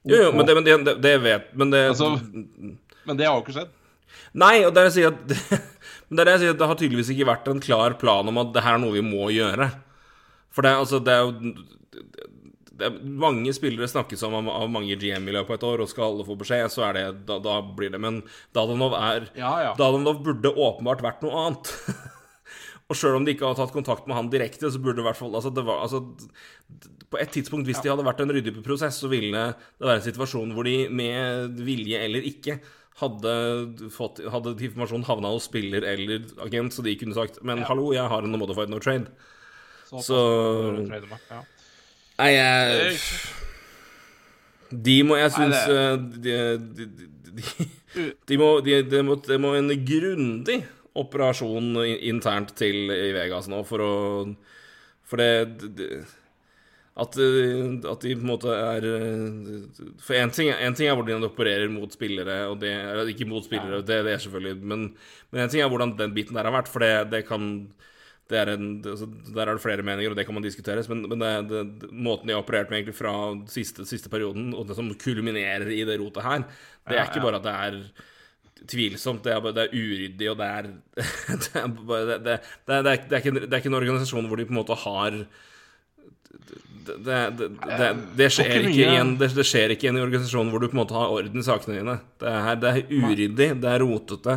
Jo, 0.07 0.21
jo, 0.29 0.31
men 0.37 0.47
det, 0.47 0.55
men 0.55 0.67
det, 0.67 0.77
det, 0.87 0.93
det 1.03 1.17
vet 1.19 1.49
Men 1.59 1.73
det 1.73 1.81
Altså, 1.89 2.13
Men 2.23 3.19
det 3.19 3.27
har 3.27 3.35
jo 3.35 3.43
ikke 3.43 3.57
skjedd. 3.57 3.73
Nei, 4.39 4.61
og 4.63 4.71
det 4.71 4.79
er 4.79 4.87
det 4.87 4.91
jeg 4.93 4.97
sier 5.01 5.11
at 5.11 5.65
Men 6.07 6.19
det 6.19 6.23
er 6.23 6.29
det 6.29 6.35
jeg 6.37 6.43
sier 6.45 6.55
at 6.55 6.61
det 6.61 6.69
har 6.71 6.79
tydeligvis 6.79 7.09
ikke 7.11 7.27
vært 7.27 7.49
en 7.51 7.63
klar 7.65 7.97
plan 7.99 8.31
om 8.31 8.39
at 8.39 8.53
det 8.55 8.63
her 8.63 8.77
er 8.77 8.83
noe 8.85 8.95
vi 8.95 9.03
må 9.03 9.27
gjøre. 9.35 9.67
For 10.55 10.63
det, 10.63 10.77
altså, 10.79 11.01
det 11.03 11.17
er 11.17 11.25
jo 11.27 11.57
det 12.77 12.89
er 12.89 12.97
mange 13.25 13.53
spillere 13.57 13.89
snakkes 13.91 14.23
om 14.27 14.37
av, 14.43 14.67
mange 14.73 14.97
GM 15.01 15.29
i 15.29 15.35
løpet 15.35 15.55
av 15.55 15.59
et 15.59 15.67
år, 15.71 15.83
og 15.85 15.91
skal 15.91 16.11
alle 16.11 16.27
få 16.29 16.37
beskjed, 16.41 16.69
så 16.73 16.85
er 16.89 16.99
det 16.99 17.07
Da, 17.29 17.39
da 17.43 17.59
blir 17.65 17.93
det 17.95 18.01
Men 18.03 18.21
Dadanov 18.57 18.97
er 18.99 19.31
Ja, 19.39 19.55
ja. 19.65 19.73
Dadanov 19.79 20.23
burde 20.27 20.53
åpenbart 20.53 21.05
vært 21.05 21.25
noe 21.25 21.47
annet. 21.47 21.73
og 22.89 22.99
sjøl 22.99 23.19
om 23.19 23.27
de 23.27 23.35
ikke 23.35 23.49
har 23.49 23.59
tatt 23.59 23.75
kontakt 23.75 24.07
med 24.07 24.19
han 24.19 24.31
direkte, 24.33 24.71
så 24.71 24.81
burde 24.83 25.01
det 25.01 25.07
i 25.07 25.09
hvert 25.09 25.21
fall 25.21 25.35
altså, 25.35 25.53
det 25.55 25.65
var, 25.67 25.83
altså, 25.87 26.03
På 27.11 27.21
et 27.23 27.33
tidspunkt, 27.35 27.69
hvis 27.69 27.83
de 27.83 27.91
hadde 27.93 28.07
vært 28.07 28.23
en 28.23 28.35
ryddig 28.37 28.57
prosess, 28.67 29.01
så 29.03 29.11
ville 29.11 29.33
det 29.33 29.87
være 29.87 30.03
en 30.03 30.09
situasjon 30.09 30.53
hvor 30.57 30.69
de 30.69 30.79
med 30.93 31.63
vilje 31.67 32.03
eller 32.03 32.29
ikke 32.29 32.61
hadde, 33.01 33.33
fått, 33.93 34.23
hadde 34.33 34.55
informasjonen 34.57 35.05
havna 35.05 35.33
hos 35.35 35.49
spiller 35.51 35.85
eller 35.85 36.25
agent, 36.47 36.73
så 36.73 36.85
de 36.85 36.95
kunne 36.97 37.17
sagt 37.17 37.43
Men 37.45 37.61
hallo, 37.69 37.91
jeg 37.93 38.09
har 38.09 38.25
en 38.25 38.39
modified 38.41 38.73
no 38.73 38.81
trade. 38.81 39.13
Så, 39.87 40.01
Så 40.03 40.21
ja. 41.31 41.43
Nei, 42.17 42.33
jeg 42.33 42.99
De 44.87 44.97
må 45.07 45.19
Jeg 45.21 45.35
syns 45.35 45.59
eh, 45.69 45.97
de, 46.25 46.37
de, 46.77 46.89
de, 47.37 47.47
de, 48.29 48.39
må 48.41 48.51
de, 48.65 49.03
må, 49.05 49.19
de 49.21 49.41
må 49.41 49.55
en 49.59 49.73
grundig 49.87 50.61
operasjon 50.97 51.75
internt 52.09 52.55
til 52.57 52.89
i 52.89 53.11
Vegas 53.17 53.51
nå 53.53 53.61
for 53.69 53.85
å 53.85 53.95
For 55.07 55.21
det, 55.21 55.29
at, 56.97 57.19
eh, 57.21 57.75
at 57.93 58.01
de 58.07 58.15
på 58.17 58.25
en 58.25 58.31
måte 58.31 58.53
er 58.57 58.87
eh, 58.89 59.83
For 60.01 60.17
én 60.17 60.33
ting, 60.33 60.49
ting 60.79 60.89
er 60.89 60.97
hvordan 60.97 61.21
de 61.21 61.29
opererer 61.29 61.69
mot 61.73 61.93
spillere, 61.93 62.47
og 62.49 62.63
det 62.63 62.73
eller 62.73 63.13
Ikke 63.13 63.29
mot 63.29 63.45
spillere, 63.45 63.83
det, 63.85 64.01
det 64.09 64.15
er 64.17 64.25
selvfølgelig 64.25 64.57
Men 64.65 64.89
én 65.37 65.45
en 65.45 65.53
ting 65.53 65.61
er 65.61 65.69
hvordan 65.73 65.93
den 66.01 66.17
biten 66.17 66.39
der 66.39 66.49
har 66.49 66.57
vært, 66.57 66.73
for 66.73 66.85
det, 66.85 67.11
det 67.13 67.27
kan 67.29 67.69
er 68.35 68.49
en, 68.57 68.83
altså, 68.83 69.07
Der 69.07 69.47
er 69.47 69.53
det 69.55 69.63
flere 69.63 69.83
meninger, 69.87 70.11
og 70.11 70.17
det 70.19 70.25
kan 70.27 70.35
man 70.35 70.43
diskuteres, 70.43 70.89
men, 70.91 71.05
men 71.07 71.21
det, 71.23 71.31
det, 71.53 71.93
måten 71.93 72.27
de 72.27 72.35
har 72.35 72.43
operert 72.43 72.71
med 72.73 72.81
egentlig 72.81 72.97
fra 72.99 73.13
siste, 73.47 73.87
siste 73.87 74.11
perioden, 74.11 74.49
og 74.55 74.67
det 74.67 74.75
som 74.75 74.91
kulminerer 74.99 75.69
i 75.71 75.85
det 75.87 76.01
rotet 76.01 76.27
her, 76.27 76.43
det 76.89 76.99
er 76.99 77.07
ikke 77.07 77.23
bare 77.23 77.39
at 77.39 77.47
det 77.47 77.55
er 77.55 77.79
tvilsomt, 78.67 79.23
det 79.23 79.31
er, 79.37 79.41
det 79.55 79.63
er 79.69 79.75
uryddig, 79.79 80.31
og 80.33 80.39
det 80.41 80.47
er 80.51 80.71
Det 81.45 81.53
er, 81.63 81.69
bare, 81.69 82.07
det, 82.07 82.17
det, 82.27 82.39
det, 82.67 82.79
det, 82.89 82.97
det, 83.11 83.21
ikke, 83.21 83.29
en- 83.35 83.43
det 83.45 83.53
er 83.53 83.61
ikke 83.63 83.71
en 83.71 83.79
organisasjon 83.83 84.27
hvor 84.27 84.37
de 84.43 84.47
på 84.49 84.57
en 84.57 84.61
måte 84.63 84.75
har 84.83 85.21
det, 86.87 86.97
det, 87.07 87.21
det, 87.39 87.47
det, 87.79 87.87
det, 88.19 88.27
skjer 88.31 88.61
ikke 88.69 88.75
i 88.79 88.97
en, 89.01 89.15
det, 89.19 89.31
skjer 89.47 89.73
ikke 89.75 89.89
i 89.89 89.91
en 89.91 89.99
organisasjon 90.03 90.51
hvor 90.53 90.63
du 90.63 90.69
på 90.71 90.77
en 90.77 90.83
måte 90.85 90.95
har 90.95 91.11
orden 91.15 91.43
i 91.43 91.47
sakene 91.47 91.81
dine. 91.81 91.97
Det 92.23 92.31
er, 92.31 92.59
det 92.63 92.71
er 92.71 92.93
uryddig, 92.95 93.49
det 93.63 93.71
er 93.73 93.83
rotete, 93.83 94.37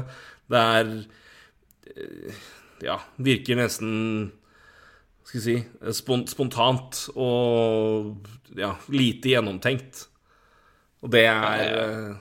det 0.49 0.61
er 0.77 0.89
eh, 1.93 2.39
Ja, 2.85 2.99
virker 3.17 3.57
nesten 3.59 4.31
Skal 5.27 5.41
vi 5.41 5.43
si 5.45 5.93
spontant 6.31 7.03
og 7.15 8.27
ja, 8.57 8.71
lite 8.89 9.29
gjennomtenkt. 9.35 10.05
Og 11.03 11.11
det 11.13 11.25
er 11.29 11.61
eh, 11.67 12.15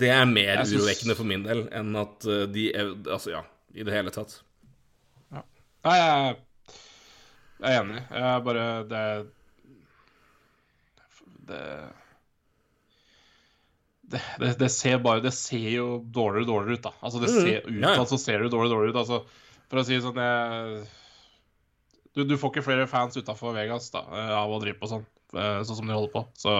Det 0.00 0.08
er 0.10 0.24
mer 0.30 0.62
synes... 0.64 0.78
urovekkende 0.80 1.16
for 1.18 1.28
min 1.28 1.44
del 1.44 1.66
enn 1.74 1.92
at 2.00 2.24
eh, 2.26 2.46
de 2.54 2.68
er- 2.72 2.94
Altså, 3.12 3.34
ja, 3.34 3.42
i 3.74 3.84
det 3.84 3.92
hele 3.94 4.10
tatt. 4.14 4.38
Nei, 5.84 5.96
jeg, 6.00 6.36
jeg 7.60 7.74
er 7.74 7.82
enig. 7.82 8.00
Jeg 8.08 8.24
er 8.30 8.44
bare 8.46 8.66
Det 8.88 9.02
Det 11.44 11.60
det, 14.04 14.20
det, 14.40 14.50
det 14.60 14.68
ser 14.72 14.98
bare 15.02 15.22
Det 15.24 15.32
ser 15.34 15.68
jo 15.72 15.86
dårligere 16.12 16.44
og 16.44 16.50
dårligere 16.50 16.76
ut, 16.78 16.84
da. 16.84 16.92
Altså, 17.04 17.20
det 17.22 17.30
ser 17.32 17.64
Mm, 17.64 17.78
ut 17.78 17.82
ja, 17.82 17.94
ja. 17.94 18.00
altså, 18.00 18.18
ser 18.20 18.42
det 18.44 18.50
dårligere 18.52 18.70
og 18.70 18.74
dårligere 18.76 18.94
ut. 18.94 19.00
Altså, 19.00 19.43
for 19.70 19.80
å 19.80 19.84
si 19.86 19.98
sånn 20.04 20.18
jeg, 20.20 20.84
du, 22.14 22.22
du 22.28 22.36
får 22.38 22.52
ikke 22.54 22.66
flere 22.68 22.86
fans 22.90 23.16
utafor 23.18 23.56
Vegas 23.56 23.90
da, 23.94 24.04
eh, 24.14 24.32
av 24.38 24.52
å 24.54 24.60
drive 24.62 24.78
på 24.78 24.90
sånn, 24.92 25.04
eh, 25.34 25.60
sånn 25.66 25.80
som 25.80 25.88
de 25.90 25.96
holder 25.96 26.12
på. 26.14 26.24
Så 26.38 26.52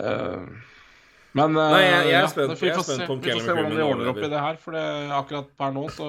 uh, 0.00 0.46
Men 1.32 1.52
Nei, 1.54 1.82
jeg- 1.84 2.06
jeg 2.10 2.14
er 2.14 2.20
ja, 2.24 2.26
spent- 2.26 2.58
vi 2.58 2.70
får 2.74 2.84
se, 2.84 2.96
vi 2.98 3.06
får 3.06 3.22
Kelly 3.22 3.40
se 3.46 3.52
hvordan 3.54 3.76
de 3.76 3.82
ordner 3.86 4.08
opp 4.10 4.16
i 4.24 4.28
det 4.32 4.40
her. 4.42 4.56
For 4.58 4.72
det, 4.74 4.84
akkurat 5.14 5.50
per 5.56 5.70
nå 5.76 5.84
så 5.94 6.08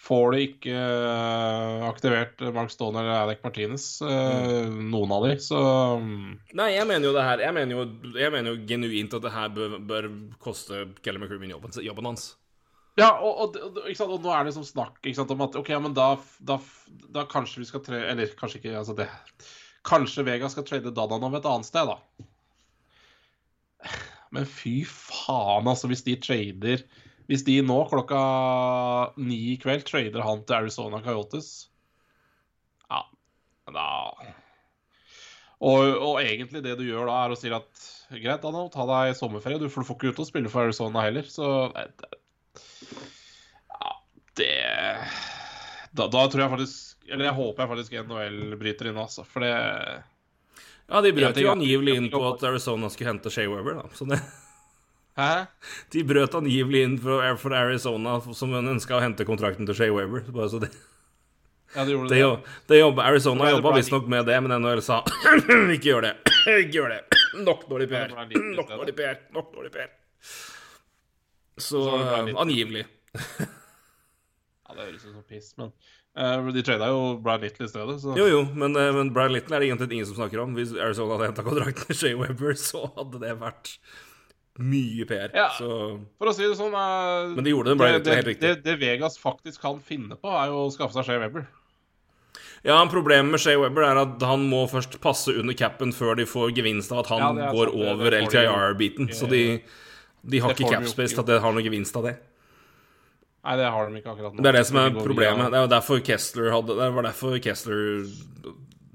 får 0.00 0.32
de 0.32 0.38
ikke 0.46 0.76
uh, 0.76 1.88
aktivert 1.88 2.40
Mark 2.56 2.70
Stone 2.72 2.96
eller 3.00 3.16
Alec 3.22 3.42
Martinez, 3.44 4.00
eh, 4.02 4.68
noen 4.68 5.12
av 5.12 5.26
de, 5.28 5.34
så 5.44 5.58
mm, 6.00 6.38
Nei, 6.56 6.70
jeg 6.72 6.86
mener 6.88 7.04
jo 7.04 7.12
det 7.12 7.24
her 7.26 7.42
Jeg 7.44 7.52
mener 7.52 7.76
jo, 7.76 7.82
jeg 8.16 8.32
mener 8.32 8.54
jo 8.54 8.62
genuint 8.66 9.12
at 9.18 9.22
det 9.26 9.32
her 9.34 9.48
bør, 9.52 9.74
bør 9.84 10.08
koste 10.40 10.86
Kelly 11.04 11.18
McCrimmon 11.20 11.52
jobben, 11.52 11.76
jobben 11.84 12.08
hans. 12.12 12.30
Ja, 13.00 13.10
og, 13.24 13.56
og, 13.56 13.78
og, 13.80 14.16
nå 14.20 14.32
er 14.34 14.46
det 14.46 14.54
som 14.56 14.66
snakk 14.66 15.00
sant, 15.16 15.32
om 15.32 15.44
at 15.46 15.56
OK, 15.56 15.70
men 15.82 15.94
da, 15.96 16.12
da, 16.44 16.58
da 17.14 17.24
kanskje 17.30 17.62
vi 17.62 17.68
skal 17.70 17.84
tre... 17.86 18.02
Eller 18.12 18.32
kanskje 18.38 18.60
ikke, 18.60 18.76
altså 18.82 18.96
det 18.98 19.08
Kanskje 19.86 20.26
Vega 20.26 20.50
skal 20.52 20.66
trade 20.68 20.92
Dadanov 20.92 21.38
et 21.38 21.46
annet 21.48 21.68
sted, 21.68 21.88
da. 21.88 22.26
Men 24.34 24.44
fy 24.44 24.82
faen, 24.84 25.70
altså, 25.70 25.88
hvis 25.90 26.04
de 26.06 26.18
trader 26.20 26.84
Hvis 27.30 27.46
de 27.46 27.56
nå 27.64 27.78
klokka 27.88 28.20
ni 29.22 29.40
i 29.54 29.56
kveld 29.62 29.86
trader 29.88 30.22
han 30.26 30.44
til 30.44 30.58
Arizona 30.58 31.00
Coyotes 31.04 31.70
Ja, 32.90 33.06
da 33.72 33.88
og, 35.60 35.82
og 35.84 36.14
egentlig 36.22 36.62
det 36.64 36.78
du 36.78 36.86
gjør 36.86 37.10
da, 37.10 37.16
er 37.20 37.34
å 37.34 37.36
si 37.36 37.50
at 37.52 37.82
greit, 38.14 38.40
Danno, 38.40 38.62
ta 38.72 38.86
deg 38.88 39.12
sommerferie, 39.18 39.60
du, 39.60 39.66
for 39.68 39.84
du 39.84 39.90
får 39.90 39.98
ikke 39.98 40.12
ut 40.14 40.22
å 40.22 40.24
spille 40.24 40.52
for 40.52 40.64
Arizona 40.64 41.02
heller. 41.04 41.26
Så 41.28 41.44
det 44.40 44.54
da, 45.90 46.06
da 46.06 46.26
tror 46.30 46.44
jeg 46.44 46.50
faktisk 46.52 47.08
Eller 47.10 47.26
jeg 47.30 47.34
håper 47.34 47.64
jeg 47.64 47.70
faktisk 47.72 47.96
NHL 48.06 48.38
bryter 48.60 48.90
inn, 48.90 49.00
altså. 49.00 49.24
For 49.26 49.42
det 49.42 49.54
Ja, 50.90 51.00
de 51.02 51.12
brøt 51.14 51.38
jo 51.38 51.50
angivelig 51.52 51.96
inn 51.98 52.06
på 52.12 52.20
at 52.28 52.44
Arizona 52.46 52.90
skulle 52.90 53.12
hente 53.12 53.30
Shea 53.30 53.50
Weber, 53.50 53.80
da. 53.80 53.90
Så 53.94 54.06
det, 54.10 54.20
Hæ? 55.18 55.46
de 55.94 56.04
brøt 56.06 56.34
angivelig 56.38 56.84
inn 56.86 56.96
for, 57.02 57.54
Arizona 57.54 58.18
som 58.34 58.54
ønska 58.60 58.98
å 58.98 59.02
hente 59.02 59.26
kontrakten 59.26 59.68
til 59.68 59.78
Shea 59.78 59.94
Weber. 59.94 60.24
Bare 60.34 60.50
så 60.50 60.62
det, 60.62 60.70
Ja, 61.74 61.84
de 61.86 61.94
gjorde 61.94 62.10
det, 62.10 62.22
det. 62.70 62.80
jobba, 62.80 63.06
Arizona 63.10 63.50
jobba 63.52 63.76
visstnok 63.76 64.08
med 64.10 64.26
det, 64.26 64.38
men 64.42 64.56
NHL 64.58 64.82
sa 64.82 65.02
ikke 65.76 65.92
gjør 65.92 66.08
det. 66.08 66.16
Ikke 66.50 66.78
gjør 66.78 66.94
det. 66.94 67.00
Nok 67.46 67.66
dårlig 67.70 67.86
PR. 67.90 68.14
Nok 68.16 68.70
dårlig 68.72 68.94
PR. 68.98 69.18
Nok 69.34 69.54
dårlig 69.54 69.70
PR. 69.74 69.90
Så 71.60 71.82
angivelig. 72.40 72.86
Ja, 74.70 74.76
det 74.78 74.86
høres 74.86 75.06
ut 75.08 75.14
som 75.16 75.24
piss, 75.26 75.48
men 75.58 75.72
uh, 76.14 76.50
de 76.54 76.62
trada 76.66 76.90
jo 76.92 77.00
Brian 77.22 77.42
Little 77.42 77.66
i 77.66 77.72
stedet, 77.72 77.96
så 78.02 78.14
Jo, 78.18 78.28
jo, 78.30 78.44
men, 78.54 78.76
uh, 78.78 78.90
men 78.96 79.10
Brian 79.14 79.34
Little 79.34 79.56
er 79.58 79.64
det 79.64 79.70
egentlig 79.72 79.98
ingen 79.98 80.08
som 80.08 80.20
snakker 80.20 80.44
om. 80.44 80.54
Hvis 80.58 80.76
Arizona 80.78 81.16
hadde 81.18 81.32
henta 81.32 81.46
kontrakten 81.46 81.90
med 81.90 81.98
Shea 81.98 82.20
Weber, 82.20 82.54
så 82.58 82.86
hadde 82.94 83.22
det 83.24 83.34
vært 83.42 83.74
mye 84.60 85.06
PR. 85.08 85.30
Ja. 85.34 85.48
Så 85.56 85.70
For 86.20 86.30
å 86.30 86.34
si 86.36 86.44
det 86.44 86.58
sånn 86.58 86.74
uh, 86.76 87.30
Men 87.34 87.46
de 87.46 87.54
gjorde 87.54 87.72
det, 87.72 87.80
Brian 87.80 87.98
Little, 87.98 88.10
det, 88.10 88.18
helt 88.20 88.30
riktig. 88.34 88.46
det, 88.46 88.62
det 88.66 88.78
Vegas 88.82 89.18
faktisk 89.18 89.62
kan 89.62 89.80
finne 89.82 90.18
på, 90.20 90.30
er 90.30 90.52
jo 90.52 90.66
å 90.66 90.70
skaffe 90.74 90.94
seg 90.98 91.10
Shea 91.10 91.22
Weber. 91.22 91.48
Ja, 92.66 92.76
Problemet 92.92 93.32
med 93.32 93.40
Shea 93.40 93.56
Weber 93.56 93.86
er 93.88 94.02
at 94.02 94.22
han 94.28 94.42
må 94.50 94.66
først 94.68 94.98
passe 95.00 95.32
under 95.32 95.56
capen 95.56 95.94
før 95.96 96.18
de 96.18 96.26
får 96.28 96.52
gevinst 96.58 96.92
av 96.92 97.04
at 97.04 97.12
han 97.14 97.40
Ja, 97.40 97.52
går 97.54 97.70
sant, 97.72 97.86
over. 97.94 98.16
LTIR-biten. 98.26 99.08
Så 99.16 99.28
de, 99.30 99.44
de 100.20 100.42
har 100.44 100.52
ikke 100.52 100.68
capspace 100.74 101.14
til 101.14 101.22
at 101.24 101.30
det 101.30 101.40
har 101.40 101.56
noen 101.56 101.64
gevinst 101.64 101.96
av 101.96 102.04
det. 102.10 102.18
Nei, 103.44 103.56
det 103.56 103.68
har 103.72 103.86
de 103.88 103.96
ikke 104.02 104.10
akkurat 104.12 104.34
nå. 104.36 104.42
Det 104.44 104.48
er 104.50 104.56
det 104.58 104.66
som 104.68 104.76
er 104.76 104.90
De 104.90 105.00
problemet. 105.00 105.38
via- 105.46 105.50
Det 105.50 105.58
er 105.64 105.68
derfor 105.80 106.00
Kessler 106.04 106.50
hadde 106.52 106.74
Det 106.76 106.88
var 106.94 107.02
derfor 107.08 107.38
Kessler 107.40 108.04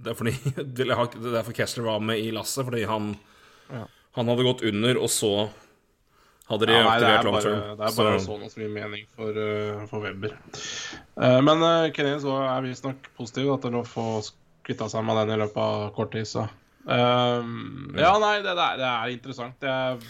Det 0.05 0.11
er 0.11 0.17
fordi 0.19 0.33
det 0.75 0.85
er 0.89 1.31
derfor 1.39 1.53
Kessler 1.57 1.83
var 1.87 1.99
med 1.99 2.19
i 2.21 2.31
lasset, 2.31 2.65
fordi 2.67 2.83
han 2.85 3.15
Ja. 3.71 3.85
Han 4.15 4.27
hadde 4.27 4.43
gått 4.45 4.61
under, 4.63 4.97
og 5.01 5.09
så 5.09 5.49
hadde 6.47 6.67
de 6.69 6.73
Ja, 6.75 6.83
nei, 6.83 6.91
aktivert 6.93 7.19
er 7.19 7.23
long 7.25 7.41
term. 7.41 7.77
det 7.79 7.87
er 7.87 7.95
bare 7.97 8.19
Så- 8.19 8.27
sånn 8.29 8.61
mye 8.61 8.73
mening 8.75 9.05
for, 9.15 9.31
uh, 9.33 9.85
for 9.87 9.99
Weber. 10.05 10.35
Uh, 11.17 11.41
men 11.41 11.63
uh, 11.65 11.89
Kenny 11.91 12.19
så 12.21 12.35
er 12.45 12.61
visstnok 12.61 13.09
positiv 13.17 13.49
at 13.55 13.61
til 13.65 13.71
å 13.79 13.81
få 13.83 14.05
kvitta 14.63 14.87
seg 14.93 15.03
med 15.03 15.17
den 15.27 15.33
i 15.39 15.41
løpet 15.43 15.57
av 15.57 15.89
kort 15.95 16.11
tid, 16.13 16.25
så 16.29 16.47
Uh, 16.85 17.41
Ja, 17.97 18.11
nei, 18.21 18.43
det, 18.45 18.53
det, 18.53 18.61
er, 18.61 18.77
det 18.77 18.85
er 18.85 19.09
interessant. 19.09 19.55
Det 19.59 19.67
er 19.73 19.95
eh, 19.95 20.03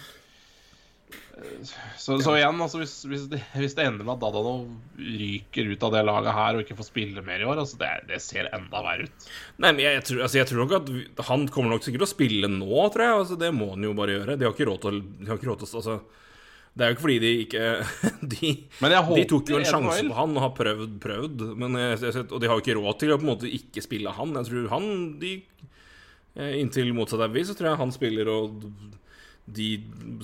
så, 1.98 2.15
så 2.24 2.34
igjen, 2.38 2.60
altså, 2.63 2.80
hvis, 2.80 2.94
hvis, 3.10 3.26
det, 3.32 3.41
hvis 3.60 3.76
det 3.76 3.86
ender 3.86 4.08
med 4.08 4.15
at 4.15 4.22
Dadano 4.24 4.54
ryker 4.96 5.68
ut 5.68 5.84
av 5.84 5.94
det 5.94 6.04
laget 6.08 6.36
her 6.38 6.58
og 6.58 6.63
ikke 6.63 6.78
får 6.80 6.88
spille 6.88 7.24
mer 7.26 7.44
i 7.44 7.48
år, 7.48 7.60
altså, 7.62 7.80
det, 7.82 7.91
det 8.10 8.20
ser 8.24 8.50
enda 8.56 8.82
verre 8.86 9.08
ut. 9.08 9.28
Nei, 9.60 9.72
men 9.72 9.82
jeg, 9.84 9.98
jeg, 9.98 10.06
tror, 10.10 10.22
altså, 10.26 10.39
jeg 10.39 10.50
tror 10.50 10.63
nok 10.63 10.76
at 10.80 11.24
Han 11.30 11.48
kommer 11.52 11.76
nok 11.76 11.86
sikkert 11.86 12.06
til 12.06 12.08
å 12.08 12.13
spille 12.13 12.52
nå, 12.52 12.70
tror 12.94 13.06
jeg. 13.06 13.18
Altså, 13.20 13.39
det 13.41 13.52
må 13.56 13.74
han 13.74 13.88
jo 13.88 13.96
bare 13.98 14.18
gjøre. 14.18 14.38
De 14.39 14.48
har 14.48 14.56
ikke 14.56 14.70
råd 14.72 14.82
til, 14.86 15.02
til 15.28 15.54
altså, 15.56 15.98
Det 16.72 16.86
er 16.86 16.91
jo 16.91 16.98
ikke 16.98 17.06
fordi 17.08 17.20
de 17.26 17.34
ikke 17.44 17.63
De, 18.36 18.56
de 19.20 19.30
tok 19.36 19.54
jo 19.54 19.62
en 19.62 19.70
sjanse 19.70 20.02
på 20.08 20.20
han 20.22 20.36
og 20.39 20.46
har 20.48 20.58
prøvd, 20.58 21.00
prøvd. 21.04 21.48
Men 21.62 21.80
og 21.82 22.38
de 22.39 22.52
har 22.52 22.56
jo 22.56 22.63
ikke 22.63 22.80
råd 22.80 23.02
til 23.04 23.15
å 23.15 23.20
på 23.20 23.28
en 23.28 23.34
måte 23.36 23.56
ikke 23.60 23.84
spille 23.84 24.15
han. 24.15 24.38
Jeg 24.39 24.52
tror 24.52 24.72
han 24.78 24.91
de, 25.22 25.38
eh, 26.39 26.62
Inntil 26.63 26.96
motsatt 26.96 27.28
er 27.28 27.36
vi, 27.36 27.44
så 27.48 27.58
tror 27.58 27.74
jeg 27.74 27.84
han 27.84 27.96
spiller 27.96 28.32
og 28.32 28.70
de 29.45 29.65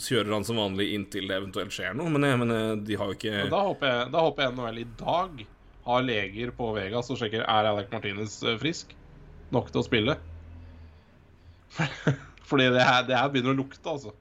kjører 0.01 0.33
han 0.33 0.45
som 0.47 0.57
vanlig 0.57 0.87
inntil 0.95 1.27
det 1.29 1.37
eventuelt 1.37 1.73
skjer 1.75 1.93
noe. 1.97 2.09
Men, 2.09 2.25
jeg, 2.25 2.39
men 2.41 2.83
de 2.87 2.97
har 2.97 3.11
jo 3.11 3.17
ikke 3.19 3.43
Da 3.51 3.59
håper, 3.67 3.91
jeg, 3.91 4.11
da 4.15 4.23
håper 4.25 4.47
jeg 4.47 4.55
NHL 4.57 4.79
i 4.81 4.87
dag 5.01 5.43
har 5.85 6.03
leger 6.05 6.51
på 6.57 6.71
Vegas 6.75 7.09
og 7.13 7.17
sjekker 7.21 7.43
er 7.45 7.69
Alec 7.69 7.91
Martinez 7.93 8.39
eh, 8.45 8.57
frisk 8.61 8.95
nok 9.53 9.69
til 9.73 9.81
å 9.81 9.85
spille. 9.85 10.17
Fordi 12.49 12.67
det 12.73 12.83
her, 12.83 13.05
det 13.07 13.15
her 13.17 13.29
begynner 13.31 13.53
å 13.55 13.59
lukte, 13.61 13.83
altså. 13.89 14.13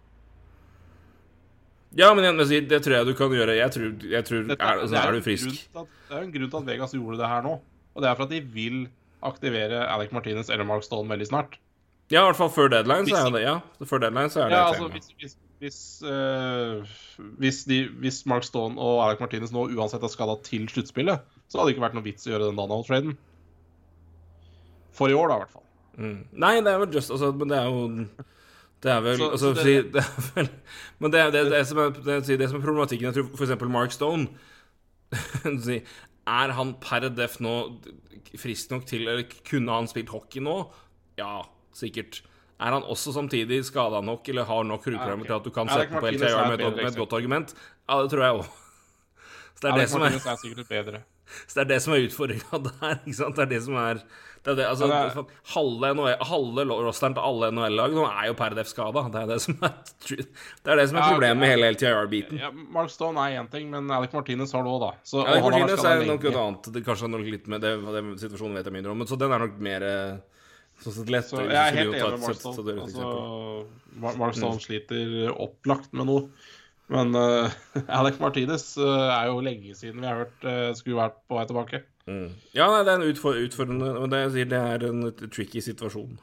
Ja, 1.99 2.13
men 2.15 2.23
sier, 2.47 2.63
det 2.71 2.79
tror 2.85 3.01
jeg 3.01 3.09
du 3.09 3.15
kan 3.19 3.33
gjøre. 3.35 3.57
Jeg 3.59 3.73
tror, 3.75 3.89
jeg 4.13 4.27
tror 4.29 4.45
Dette- 4.47 4.63
er, 4.63 4.83
altså, 4.85 5.01
er 5.01 5.17
du 5.17 5.25
frisk 5.27 5.49
at- 5.75 5.89
Det 6.07 6.15
er 6.15 6.21
jo 6.21 6.27
en 6.29 6.35
grunn 6.37 6.51
til 6.53 6.61
at 6.61 6.69
Vegas 6.69 6.95
gjorde 6.95 7.19
det 7.19 7.31
her 7.33 7.43
nå. 7.43 7.57
Og 7.97 8.03
det 8.03 8.09
er 8.11 8.15
for 8.15 8.29
at 8.29 8.31
de 8.31 8.41
vil 8.41 8.85
aktivere 9.27 9.81
Alec 9.91 10.13
Martinez 10.15 10.49
eller 10.51 10.65
Mark 10.65 10.85
Stone 10.87 11.11
veldig 11.11 11.27
snart. 11.27 11.59
Ja, 12.11 12.25
i 12.25 12.27
hvert 12.27 12.37
fall 12.41 12.51
før 12.51 12.69
deadline, 12.73 13.07
så 13.07 13.21
er 13.27 13.31
det 13.37 13.43
ja. 13.45 13.57
Før 13.87 14.01
deadline 14.03 14.31
så 14.35 14.43
er 14.45 14.51
det 14.51 14.57
Ja, 14.59 14.65
altså 14.73 14.89
hvis, 14.91 15.11
hvis, 15.21 15.37
hvis, 15.63 15.81
eh, 16.03 16.95
hvis, 17.39 17.61
de, 17.71 17.79
hvis 18.03 18.23
Mark 18.27 18.43
Stone 18.47 18.75
og 18.81 19.05
Alec 19.05 19.21
Martinez 19.23 19.53
nå 19.55 19.69
uansett 19.77 20.03
er 20.03 20.11
skada 20.11 20.35
til 20.43 20.67
sluttspillet, 20.73 21.23
så 21.47 21.59
hadde 21.61 21.71
det 21.71 21.77
ikke 21.77 21.85
vært 21.87 21.95
noe 21.99 22.07
vits 22.09 22.27
å 22.27 22.33
gjøre 22.33 22.49
den 22.51 22.59
Donald-traden. 22.59 23.15
For 24.97 25.13
i 25.13 25.15
år, 25.15 25.31
da, 25.31 25.37
i 25.39 25.45
hvert 25.45 25.55
fall. 25.55 25.67
Mm. 26.01 26.19
Nei, 26.43 26.53
det 26.65 26.73
er 26.73 26.79
vel 26.83 26.95
just 26.95 27.11
altså, 27.11 27.33
Men 27.35 27.51
det 27.51 27.57
er 27.59 27.67
jo 27.67 27.81
Det 28.81 28.91
er 28.93 29.01
vel 29.05 29.17
Så- 29.19 29.31
altså, 29.35 29.49
så 29.51 29.55
det- 29.59 29.65
si, 29.65 29.89
det 29.95 30.03
er 30.03 30.29
vel 30.37 30.49
Men 31.03 31.11
det 31.13 31.25
det, 31.35 31.43
det, 31.51 31.67
som 31.67 31.79
er, 31.83 31.91
det, 31.91 32.39
det 32.39 32.49
som 32.49 32.61
er 32.61 32.65
problematikken 32.65 33.09
Jeg 33.11 33.15
tror 33.17 33.43
eksempel 33.45 33.69
Mark 33.75 33.93
Stone 33.93 34.29
Er 36.31 36.53
han 36.57 36.75
per 36.81 37.09
def 37.11 37.41
nå 37.43 37.55
frisk 38.39 38.71
nok 38.71 38.87
til 38.87 39.09
Eller 39.09 39.27
kunne 39.51 39.73
han 39.81 39.91
spilt 39.91 40.09
hockey 40.15 40.41
nå? 40.41 40.57
Ja, 41.19 41.43
sikkert. 41.77 42.23
Er 42.61 42.75
han 42.77 42.85
også 42.85 43.15
samtidig 43.17 43.63
skada 43.65 44.03
nok 44.05 44.29
eller 44.29 44.45
har 44.45 44.67
nok 44.69 44.85
rygproblemer 44.87 45.29
til 45.29 45.37
at 45.39 45.47
du 45.47 45.53
kan 45.55 45.71
sette 45.73 45.97
på 45.97 46.11
LTIR 46.13 46.43
med, 46.53 46.65
med 46.77 46.91
et 46.91 46.99
godt 46.99 47.15
argument? 47.17 47.55
Ja, 47.89 48.03
det 48.03 48.11
tror 48.13 48.27
jeg 48.27 48.41
òg. 48.43 48.51
Så 49.61 49.65
det 49.65 49.71
er 49.71 49.79
det 49.81 49.89
som 49.93 50.03
er 50.05 50.15
er 50.17 51.01
så 51.47 51.61
det 51.61 51.63
er 51.63 51.69
det 51.71 51.79
som 51.85 51.95
er 51.95 52.09
utfordringa 52.09 52.59
der. 52.67 52.99
ikke 53.05 53.15
sant? 53.15 53.37
Det 53.39 53.45
er 53.47 53.51
det 53.55 53.63
som 53.63 53.79
er 53.79 54.03
det 54.41 54.55
er 54.55 54.57
det, 54.57 54.65
altså, 54.71 54.87
Ja, 54.89 55.01
det 55.05 55.21
er- 55.21 55.33
Halve, 55.53 55.89
NHL, 55.95 56.23
halve 56.25 56.65
rosteren 56.71 57.13
til 57.13 57.21
alle 57.29 57.51
NHL-lag 57.53 57.93
nå 57.93 58.07
er 58.09 58.31
jo 58.31 58.37
per 58.39 58.55
def 58.57 58.71
skada. 58.71 59.03
Det 59.13 59.21
er 59.21 59.27
det 59.29 59.37
som 59.45 59.59
er, 59.61 59.75
det 60.09 60.73
er, 60.73 60.77
det 60.81 60.87
som 60.89 60.97
er 60.97 61.03
Ja, 61.03 61.11
problemet 61.13 61.41
med 61.43 61.53
hele 61.53 61.69
LTIR-biten. 61.75 62.41
Ja, 62.41 62.49
Mark 62.51 62.89
Stone 62.91 63.21
er 63.21 63.37
én 63.37 63.51
ting, 63.53 63.69
men 63.71 63.91
Alec 63.93 64.17
Martinez 64.17 64.55
har 64.57 64.65
det 64.65 64.73
òg, 64.73 64.81
da. 64.81 64.91
Så, 65.05 65.27
Alec 65.27 65.45
Martinez 65.45 65.85
er 65.85 66.07
nok 66.09 66.25
noe 66.25 66.33
et 66.33 66.41
annet. 66.41 66.71
Det, 66.73 66.85
kanskje 66.89 67.11
nok 67.13 67.27
litt 67.29 67.53
med 67.53 67.61
det, 67.61 67.75
det 67.85 68.05
situasjonen 68.25 68.57
vet 68.57 68.71
jeg 68.71 68.79
mindre 68.79 68.95
om, 68.95 69.03
men 69.05 69.11
så 69.13 69.21
den 69.21 69.37
er 69.37 69.45
nok 69.45 69.61
mer 69.61 69.85
eh, 69.91 70.30
sånn 70.85 70.97
sett 70.97 71.13
lett. 71.13 71.29
Så 71.29 71.43
jeg 71.45 71.57
er 71.57 71.77
helt 71.83 71.99
enig 71.99 72.15
med 72.17 72.25
Marston. 72.25 72.57
så. 72.57 72.65
Altså, 72.87 73.11
Marston 74.01 74.57
mm. 74.57 74.65
Sliter 74.65 75.31
opplagt 75.35 75.93
med 75.97 76.09
noe. 76.11 76.27
Men 76.91 77.15
uh, 77.15 77.51
Alec 78.01 78.19
Martinez 78.19 78.73
uh, 78.79 79.11
er 79.15 79.31
jo 79.31 79.43
lenge 79.47 79.75
siden 79.79 80.03
vi 80.03 80.09
har 80.11 80.25
hørt 80.25 80.47
uh, 80.47 80.71
skulle 80.75 80.99
vært 80.99 81.21
på 81.31 81.39
vei 81.39 81.45
tilbake. 81.47 81.83
Mm. 82.11 82.33
Ja, 82.57 82.67
nei, 82.73 82.81
det 82.83 82.91
er 82.91 82.97
en 82.97 83.11
utfor, 83.13 83.37
utfordrende 83.39 83.91
Men 84.01 84.11
det 84.11 84.47
det 84.51 84.59
er 84.59 84.87
en 84.89 85.05
tricky 85.31 85.63
situasjon. 85.63 86.17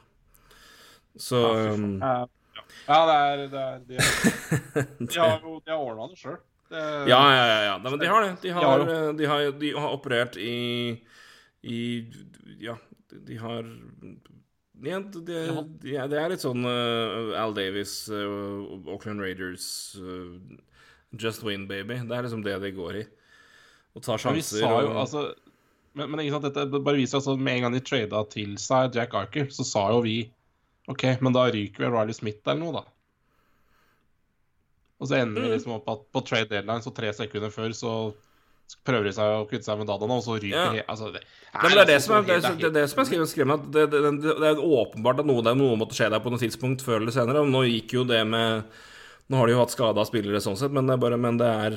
Så 1.18 1.40
um, 1.72 1.86
Ja, 2.02 2.26
ja 2.90 2.98
det 3.08 3.16
er, 3.16 3.44
det 3.54 3.62
er 3.62 3.78
De, 3.86 4.02
de 5.06 5.22
har 5.22 5.40
jo 5.40 5.56
de 5.64 5.72
har 5.72 5.80
ordna 5.80 6.10
det 6.12 6.20
sjøl. 6.20 6.36
Ja, 6.68 7.06
ja, 7.08 7.44
ja. 7.48 7.60
ja. 7.64 7.76
Nei, 7.80 7.90
men 7.94 8.02
de 8.02 8.10
har 8.12 8.26
det. 8.26 8.32
De 8.42 8.52
har, 8.52 8.84
de 9.16 9.30
har, 9.30 9.46
de 9.62 9.70
har 9.72 9.94
operert 9.96 10.36
i, 10.36 10.98
i 11.64 11.80
Ja, 12.60 12.76
de 13.08 13.40
har 13.40 13.64
ja, 14.82 14.98
det, 15.00 15.38
ja, 15.90 16.06
det 16.06 16.18
er 16.20 16.28
litt 16.30 16.42
sånn 16.44 16.62
uh, 16.64 17.34
Al 17.40 17.54
Davis, 17.56 17.94
uh, 18.12 18.68
Auckland 18.92 19.20
Raiders 19.24 19.96
uh, 19.98 20.36
Just 21.18 21.42
win, 21.42 21.66
baby. 21.66 21.96
Det 22.06 22.14
er 22.14 22.22
liksom 22.26 22.42
det 22.44 22.58
det 22.62 22.74
går 22.76 23.00
i. 23.00 23.04
Å 23.96 24.02
ta 24.04 24.18
Men 24.18 24.36
vi 24.36 24.42
sjanser. 24.44 24.60
sa 24.60 24.80
jo, 24.84 24.90
og- 24.92 25.00
altså 25.02 25.22
men, 25.98 26.10
men 26.12 26.20
ikke 26.22 26.36
sant, 26.36 26.44
dette 26.54 26.78
bare 26.84 27.00
viser 27.00 27.18
altså 27.18 27.34
med 27.40 27.56
en 27.56 27.62
gang 27.66 27.72
de 27.74 27.80
trada 27.82 28.20
til 28.30 28.52
seg 28.60 28.94
Jack 28.94 29.14
Arker, 29.18 29.48
så 29.50 29.64
sa 29.66 29.86
jo 29.90 30.02
vi 30.04 30.18
OK, 30.92 31.02
men 31.24 31.32
da 31.34 31.48
ryker 31.50 31.82
vi 31.84 31.88
Riley 31.90 32.14
Smith 32.14 32.44
eller 32.46 32.60
noe, 32.60 32.72
da. 32.78 32.84
Og 35.00 35.08
så 35.10 35.18
ender 35.20 35.42
vi 35.42 35.50
liksom 35.56 35.74
opp 35.76 35.88
at 35.90 36.04
på 36.14 36.22
trade 36.26 36.48
deadline, 36.52 36.82
så 36.84 36.92
tre 36.94 37.10
sekunder 37.16 37.50
før, 37.54 37.74
så 37.74 37.92
prøver 38.88 39.12
seg 39.16 39.34
å 39.38 39.44
kutte 39.48 39.64
seg 39.64 39.80
med 39.80 39.88
dataene, 39.88 40.18
og 40.18 40.24
så 40.24 40.36
ryker 40.36 40.78
Ja. 40.80 40.84
altså, 40.88 41.10
det, 41.14 41.22
Nei, 41.54 41.62
men 41.62 41.72
det 41.72 41.82
er 41.82 41.88
det 41.88 41.98
altså 41.98 42.08
som 42.08 42.16
er, 42.16 42.26
det, 42.26 42.36
er, 42.36 42.56
det, 42.58 42.68
er 42.68 42.74
det 42.76 42.84
som 42.90 43.02
er 43.02 43.08
skrevet, 43.08 43.30
skrevet 43.32 43.68
det, 43.72 43.84
det, 43.92 44.48
er 44.50 44.60
åpenbart 44.60 45.22
at 45.22 45.28
noe, 45.28 45.44
det 45.44 45.52
er 45.54 45.60
noe 45.60 45.78
måtte 45.80 45.96
skje 45.96 46.10
der 46.12 46.22
på 46.24 46.32
noe 46.32 46.42
tidspunkt 46.42 46.84
før 46.84 47.00
eller 47.00 47.14
senere. 47.14 47.44
Nå 47.48 47.64
gikk 47.68 47.96
jo 47.98 48.06
det 48.08 48.24
med 48.28 48.68
Nå 49.28 49.36
har 49.36 49.48
de 49.48 49.52
jo 49.52 49.60
hatt 49.60 49.72
skada 49.74 50.04
spillere 50.08 50.40
sånn 50.40 50.56
sett, 50.56 50.72
men 50.72 50.88
det 50.88 50.94
er 50.96 51.00
bare 51.02 51.18
Men 51.20 51.40
det 51.40 51.48
er 51.48 51.74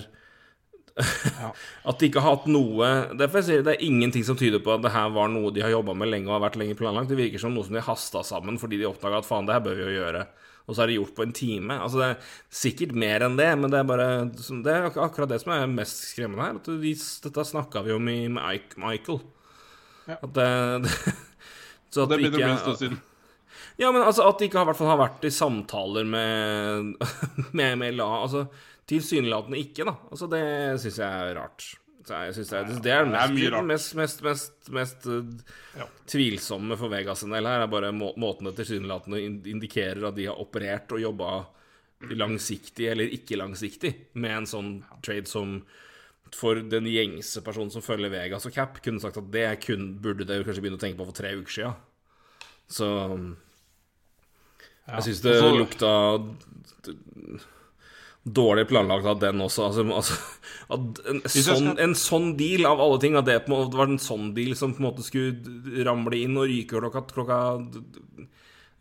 At 1.87 1.99
de 1.99 2.07
ikke 2.07 2.21
har 2.23 2.37
hatt 2.37 2.47
noe 2.51 2.87
Derfor 3.15 3.41
jeg 3.41 3.47
sier 3.47 3.65
det 3.65 3.73
er 3.77 3.83
ingenting 3.87 4.23
som 4.27 4.37
tyder 4.39 4.63
på 4.63 4.73
at 4.75 4.83
det 4.83 4.93
her 4.93 5.11
var 5.15 5.31
noe 5.31 5.51
de 5.55 5.63
har 5.63 5.73
jobba 5.73 5.95
med 5.97 6.11
lenge 6.11 6.27
og 6.29 6.37
har 6.37 6.45
vært 6.45 6.59
lenge 6.59 6.77
planlagt. 6.79 7.11
Det 7.11 7.19
virker 7.19 7.41
som 7.43 7.55
noe 7.55 7.67
som 7.67 7.75
de 7.75 7.83
hasta 7.83 8.23
sammen 8.27 8.59
fordi 8.61 8.79
de 8.81 8.87
oppdaga 8.89 9.19
at 9.21 9.27
faen, 9.27 9.47
det 9.47 9.55
her 9.55 9.63
bør 9.63 9.79
vi 9.79 9.87
jo 9.87 9.97
gjøre. 9.97 10.25
Og 10.67 10.75
så 10.75 10.83
er 10.83 10.91
det 10.91 10.97
gjort 10.99 11.15
på 11.17 11.25
en 11.25 11.33
time. 11.35 11.77
Altså 11.81 11.99
Det 12.01 12.07
er 12.11 12.33
sikkert 12.61 12.95
mer 12.95 13.25
enn 13.25 13.37
det, 13.39 13.49
men 13.59 13.71
det 13.73 13.79
er 13.81 13.87
bare 13.89 14.07
Det 14.31 14.73
er 14.73 14.89
akkurat 14.89 15.31
det 15.31 15.41
som 15.43 15.53
er 15.55 15.67
mest 15.71 16.05
skremmende 16.11 16.45
her. 16.45 16.59
At 16.61 16.69
de, 16.83 16.95
dette 17.25 17.45
snakka 17.51 17.83
vi 17.87 17.95
om 17.95 18.09
i, 18.11 18.19
med 18.31 18.75
Michael. 18.79 19.21
Ja. 20.07 20.17
At 20.21 20.33
det, 20.37 20.49
det 20.85 20.95
Så 21.91 22.05
at 22.05 22.11
Det 22.13 22.21
det 22.21 22.31
begynner 22.31 22.37
å 22.37 22.43
bli 22.45 22.51
en 22.53 22.61
stund 22.61 22.79
siden. 22.79 22.99
ja, 23.81 23.89
men 23.91 24.03
altså 24.05 24.23
at 24.29 24.39
de 24.39 24.47
ikke 24.47 24.61
har, 24.61 24.67
hvert 24.69 24.79
fall 24.79 24.91
har 24.93 25.01
vært 25.01 25.25
i 25.27 25.33
samtaler 25.35 26.07
med 26.07 26.93
Med, 27.57 27.77
med 27.81 27.97
la 27.99 28.07
Altså 28.21 28.45
tilsynelatende 28.91 29.59
ikke, 29.59 29.85
da. 29.87 29.95
Altså 30.11 30.27
Det 30.31 30.43
syns 30.83 30.97
jeg 30.99 31.07
er 31.07 31.35
rart. 31.37 31.67
Jeg 32.11 32.33
synes 32.35 32.49
det, 32.51 32.57
er, 32.57 32.63
det 32.67 32.91
er 32.93 33.05
det 33.09 33.47
er 33.53 33.61
mest, 33.65 33.95
mest, 33.95 33.95
mest, 33.95 34.21
mest, 34.21 34.69
mest 34.69 35.07
uh, 35.07 35.79
Ja. 35.79 35.87
tvilsomme 36.07 36.77
for 36.77 36.91
Vegas 36.91 37.23
en 37.23 37.31
del 37.35 37.47
her. 37.47 37.63
er 37.63 37.71
bare 37.71 37.91
må, 37.95 38.11
måten 38.19 38.49
det 38.49 38.55
tilsynelatende 38.59 39.21
indikerer 39.51 40.07
at 40.09 40.15
de 40.15 40.25
har 40.29 40.39
operert 40.41 40.91
og 40.91 41.01
jobba 41.01 41.31
langsiktig 42.17 42.87
eller 42.89 43.11
ikke 43.13 43.37
langsiktig 43.37 43.93
med 44.17 44.31
en 44.39 44.49
sånn 44.49 44.71
trade 45.05 45.29
som 45.29 45.61
for 46.33 46.55
den 46.55 46.85
gjengse 46.87 47.41
personen 47.43 47.69
som 47.73 47.83
følger 47.83 48.09
Vegas 48.13 48.45
og 48.47 48.53
Cap, 48.55 48.77
kunne 48.83 49.01
sagt 49.03 49.17
at 49.19 49.31
det 49.33 49.59
kun, 49.65 49.89
burde 50.01 50.23
de 50.25 50.37
kanskje 50.47 50.61
begynne 50.63 50.79
å 50.79 50.81
tenke 50.81 50.97
på 51.01 51.07
for 51.09 51.17
tre 51.17 51.33
uker 51.35 51.51
sia. 51.51 51.73
Så 52.71 52.87
jeg 54.87 55.03
syns 55.09 55.21
det 55.25 55.33
og 55.35 55.43
så- 55.43 55.57
lukta 55.59 55.91
dårlig 58.23 58.67
planlagt 58.69 59.07
av 59.09 59.19
den 59.21 59.41
også. 59.41 59.69
Altså, 59.69 59.85
altså 59.97 60.17
at 60.75 60.99
en, 61.09 61.21
sånn, 61.25 61.71
en 61.81 61.95
sånn 61.97 62.33
deal 62.39 62.67
av 62.69 62.81
alle 62.83 62.99
ting, 63.01 63.17
at 63.17 63.27
det 63.27 63.39
på 63.45 63.51
en 63.51 63.57
måte 63.57 63.79
var 63.79 63.89
en 63.89 64.01
sånn 64.01 64.31
deal 64.37 64.53
som 64.57 64.75
på 64.75 64.83
en 64.83 64.89
måte 64.91 65.05
skulle 65.05 65.85
ramle 65.87 66.19
inn 66.21 66.37
og 66.37 66.49
ryke 66.51 66.77
klokka, 66.77 67.05
klokka 67.09 67.39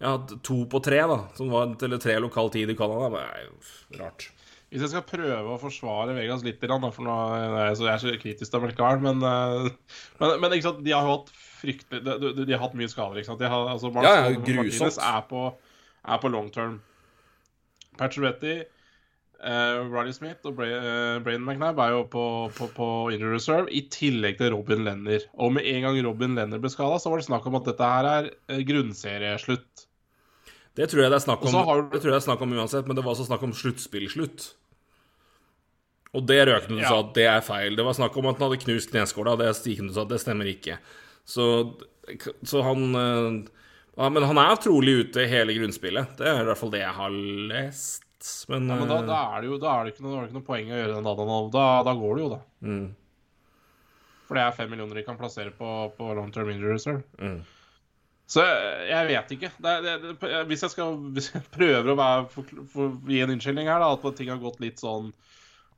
ja, 0.00 0.14
to 0.46 0.62
på 0.70 0.80
tre, 0.84 1.00
da. 1.08 1.22
Som 1.36 1.52
var 1.52 1.72
eller 1.84 2.00
tre 2.00 2.18
lokal 2.20 2.52
tid 2.52 2.72
i 2.72 2.76
Canada. 2.76 3.10
Det 3.12 3.24
er 3.24 4.02
rart. 4.02 4.30
Hvis 4.70 4.84
jeg 4.84 4.92
skal 4.92 5.02
prøve 5.02 5.50
å 5.50 5.58
forsvare 5.58 6.14
Vegas 6.14 6.44
litt, 6.46 6.60
for 6.62 7.02
nå 7.02 7.14
er 7.34 7.72
jeg 7.72 7.88
er 7.90 7.98
så 7.98 8.12
kritisk 8.22 8.52
til 8.52 8.62
Melkaren, 8.62 9.02
men, 9.02 9.24
eh, 9.26 9.96
men, 10.20 10.34
men 10.44 10.54
ikke 10.54 10.68
sant, 10.68 10.84
de 10.86 10.94
har 10.94 11.08
jo 11.08 11.16
hatt 11.16 11.32
fryktelig 11.60 12.04
De, 12.06 12.30
de, 12.38 12.52
har 12.54 12.62
hatt 12.62 12.76
mye 12.78 12.88
skader. 12.88 13.18
ikke 13.18 13.32
sant? 13.32 13.42
De 13.42 13.50
har, 13.50 13.66
altså, 13.72 13.90
Ja, 13.98 14.12
ja, 14.14 14.36
grusomt. 14.36 14.70
Martinez 14.70 15.00
er 15.10 15.24
på, 15.28 15.42
er 16.14 16.22
på 16.22 16.30
long 16.30 16.52
term. 16.54 16.78
Pacioretty, 17.98 18.60
eh, 19.42 19.80
Riley 19.90 20.14
Smith 20.16 20.46
og 20.48 20.56
Bra 20.58 20.66
uh, 20.68 21.18
Braden 21.24 21.44
McNabb 21.46 21.80
er 21.82 21.94
jo 21.94 22.04
på, 22.12 22.24
på, 22.56 22.68
på 22.76 22.88
injury 23.14 23.36
reserve, 23.36 23.68
i 23.72 23.82
tillegg 23.92 24.38
til 24.40 24.52
Robin 24.54 24.84
Lenner. 24.86 25.26
Og 25.40 25.52
med 25.56 25.68
en 25.70 25.86
gang 25.86 26.00
Robin 26.06 26.36
Lenner 26.38 26.62
ble 26.62 26.70
skada, 26.72 27.00
så 27.00 27.12
var 27.12 27.20
det 27.22 27.28
snakk 27.28 27.46
om 27.50 27.58
at 27.60 27.68
dette 27.70 27.90
her 27.94 28.08
er 28.10 28.30
eh, 28.50 28.62
grunnserieslutt. 28.68 29.86
Det 30.78 30.86
tror 30.88 31.02
jeg 31.02 31.12
det 31.12 31.18
er 31.18 31.26
snakk 31.26 31.44
om, 31.44 31.60
har 31.66 31.84
det 31.90 31.98
tror 32.00 32.12
jeg 32.12 32.16
det 32.16 32.22
er 32.22 32.28
snakk 32.28 32.42
om 32.46 32.56
uansett, 32.56 32.88
men 32.88 32.96
det 32.96 33.04
var 33.04 33.16
også 33.16 33.28
snakk 33.28 33.42
om 33.44 33.54
sluttspillslutt. 33.56 34.50
Og 36.16 36.26
det 36.26 36.40
Røkne 36.48 36.80
Ja. 36.82 36.88
sa 36.88 37.00
at 37.04 37.14
det 37.14 37.26
er 37.30 37.40
feil. 37.44 37.76
Det 37.78 37.84
var 37.86 37.94
snakk 37.94 38.16
om 38.18 38.26
at 38.26 38.38
han 38.38 38.48
hadde 38.48 38.62
knust 38.64 38.90
kneskåla. 38.90 39.36
Det 39.38 39.50
Stigen 39.54 39.92
sa 39.94 40.02
at 40.02 40.10
det 40.10 40.20
stemmer 40.22 40.48
ikke. 40.50 40.78
Så, 41.28 41.46
så 42.42 42.62
han 42.66 42.94
eh, 42.98 43.50
ja, 43.96 44.08
Men 44.08 44.26
han 44.26 44.38
er 44.42 44.56
trolig 44.62 44.96
ute 45.04 45.26
hele 45.30 45.54
grunnspillet. 45.54 46.16
Det 46.18 46.26
er 46.26 46.42
i 46.42 46.48
hvert 46.48 46.58
fall 46.58 46.72
det 46.74 46.82
jeg 46.82 46.96
har 46.96 47.14
lest. 47.52 48.09
Men, 48.50 48.66
Ja, 48.68 48.76
men 48.80 48.88
da, 48.90 48.96
eh, 49.00 49.06
da, 49.08 49.20
er 49.36 49.40
det 49.44 49.48
jo, 49.50 49.58
da 49.62 49.74
er 49.78 49.84
det 49.86 49.94
ikke 49.94 50.04
noe, 50.06 50.18
det 50.20 50.28
ikke 50.30 50.38
noe 50.40 50.48
poeng 50.50 50.72
å 50.72 50.76
gjøre 50.80 50.96
den 50.98 51.06
dataen. 51.08 51.50
Da, 51.54 51.64
da 51.86 51.94
går 52.00 52.18
det 52.18 52.24
jo, 52.24 52.28
da. 52.34 52.40
mm, 52.66 52.88
For 54.28 54.38
det 54.38 54.42
er 54.44 54.58
fem 54.58 54.70
millioner 54.70 55.00
de 55.00 55.06
kan 55.06 55.18
plassere 55.18 55.54
på, 55.56 55.70
på 55.96 56.10
long 56.18 56.30
term 56.34 56.50
injury 56.52 56.76
reserve. 56.76 57.02
mm. 57.18 57.40
Så 58.30 58.44
jeg, 58.46 59.06
vet 59.08 59.32
ikke. 59.34 59.48
Det, 59.58 59.70
er- 59.72 59.82
det, 59.82 59.94
det, 60.22 60.32
hvis, 60.46 60.60
jeg 60.62 60.70
skal, 60.76 60.92
hvis 61.16 61.32
jeg 61.34 61.42
prøver 61.50 61.88
å 61.90 61.96
være, 61.98 62.28
for, 62.30 62.52
for, 62.70 62.92
gi 63.10 63.18
en 63.24 63.32
unnskyldning 63.34 63.66
her, 63.66 63.82
da, 63.82 63.88
at 63.96 64.16
ting 64.20 64.30
har 64.30 64.38
gått 64.38 64.60
litt 64.62 64.78
sånn 64.78 65.08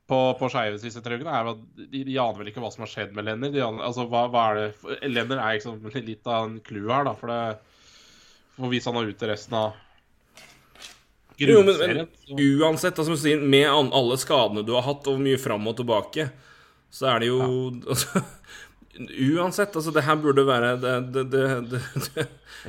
på, 0.05 0.19
på 0.37 0.49
skeive 0.53 0.75
de 0.75 0.83
siste 0.83 1.01
tre 1.01 1.17
ukene, 1.17 1.33
er 1.33 1.49
at 1.55 1.63
de, 1.79 2.03
de 2.05 2.19
aner 2.21 2.37
vel 2.43 2.51
ikke 2.51 2.61
hva 2.61 2.69
som 2.75 2.83
har 2.85 2.91
skjedd 2.91 3.15
med 3.17 3.25
Lenner. 3.25 3.57
Altså, 3.71 4.05
hva, 4.11 4.27
hva 4.29 4.43
er 4.51 4.59
det 4.59 5.09
Lenner 5.09 5.41
er 5.41 5.55
liksom 5.57 5.79
litt 6.05 6.29
av 6.29 6.45
en 6.51 6.59
clou 6.67 6.91
her, 6.91 7.07
da. 7.09 7.15
For 7.17 7.33
For 8.53 8.69
hvis 8.69 8.85
han 8.85 8.99
er 9.01 9.09
ute 9.09 9.31
resten 9.31 9.57
av 9.57 9.73
Jo, 11.41 11.63
men, 11.65 11.79
men 11.79 12.07
uansett, 12.61 12.93
altså, 12.93 13.09
som 13.09 13.17
du 13.17 13.21
sier, 13.23 13.41
med 13.41 13.67
alle 13.69 14.17
skadene 14.21 14.63
du 14.65 14.73
har 14.77 14.85
hatt, 14.85 15.07
og 15.09 15.21
mye 15.23 15.39
fram 15.41 15.65
og 15.69 15.77
tilbake, 15.79 16.27
så 16.93 17.09
er 17.13 17.23
det 17.23 17.31
jo 17.31 17.41
altså, 17.93 18.23
Uansett, 18.93 19.73
altså, 19.73 19.89
det 19.89 20.03
her 20.05 20.19
burde 20.21 20.43
være 20.45 20.75
det, 20.77 20.91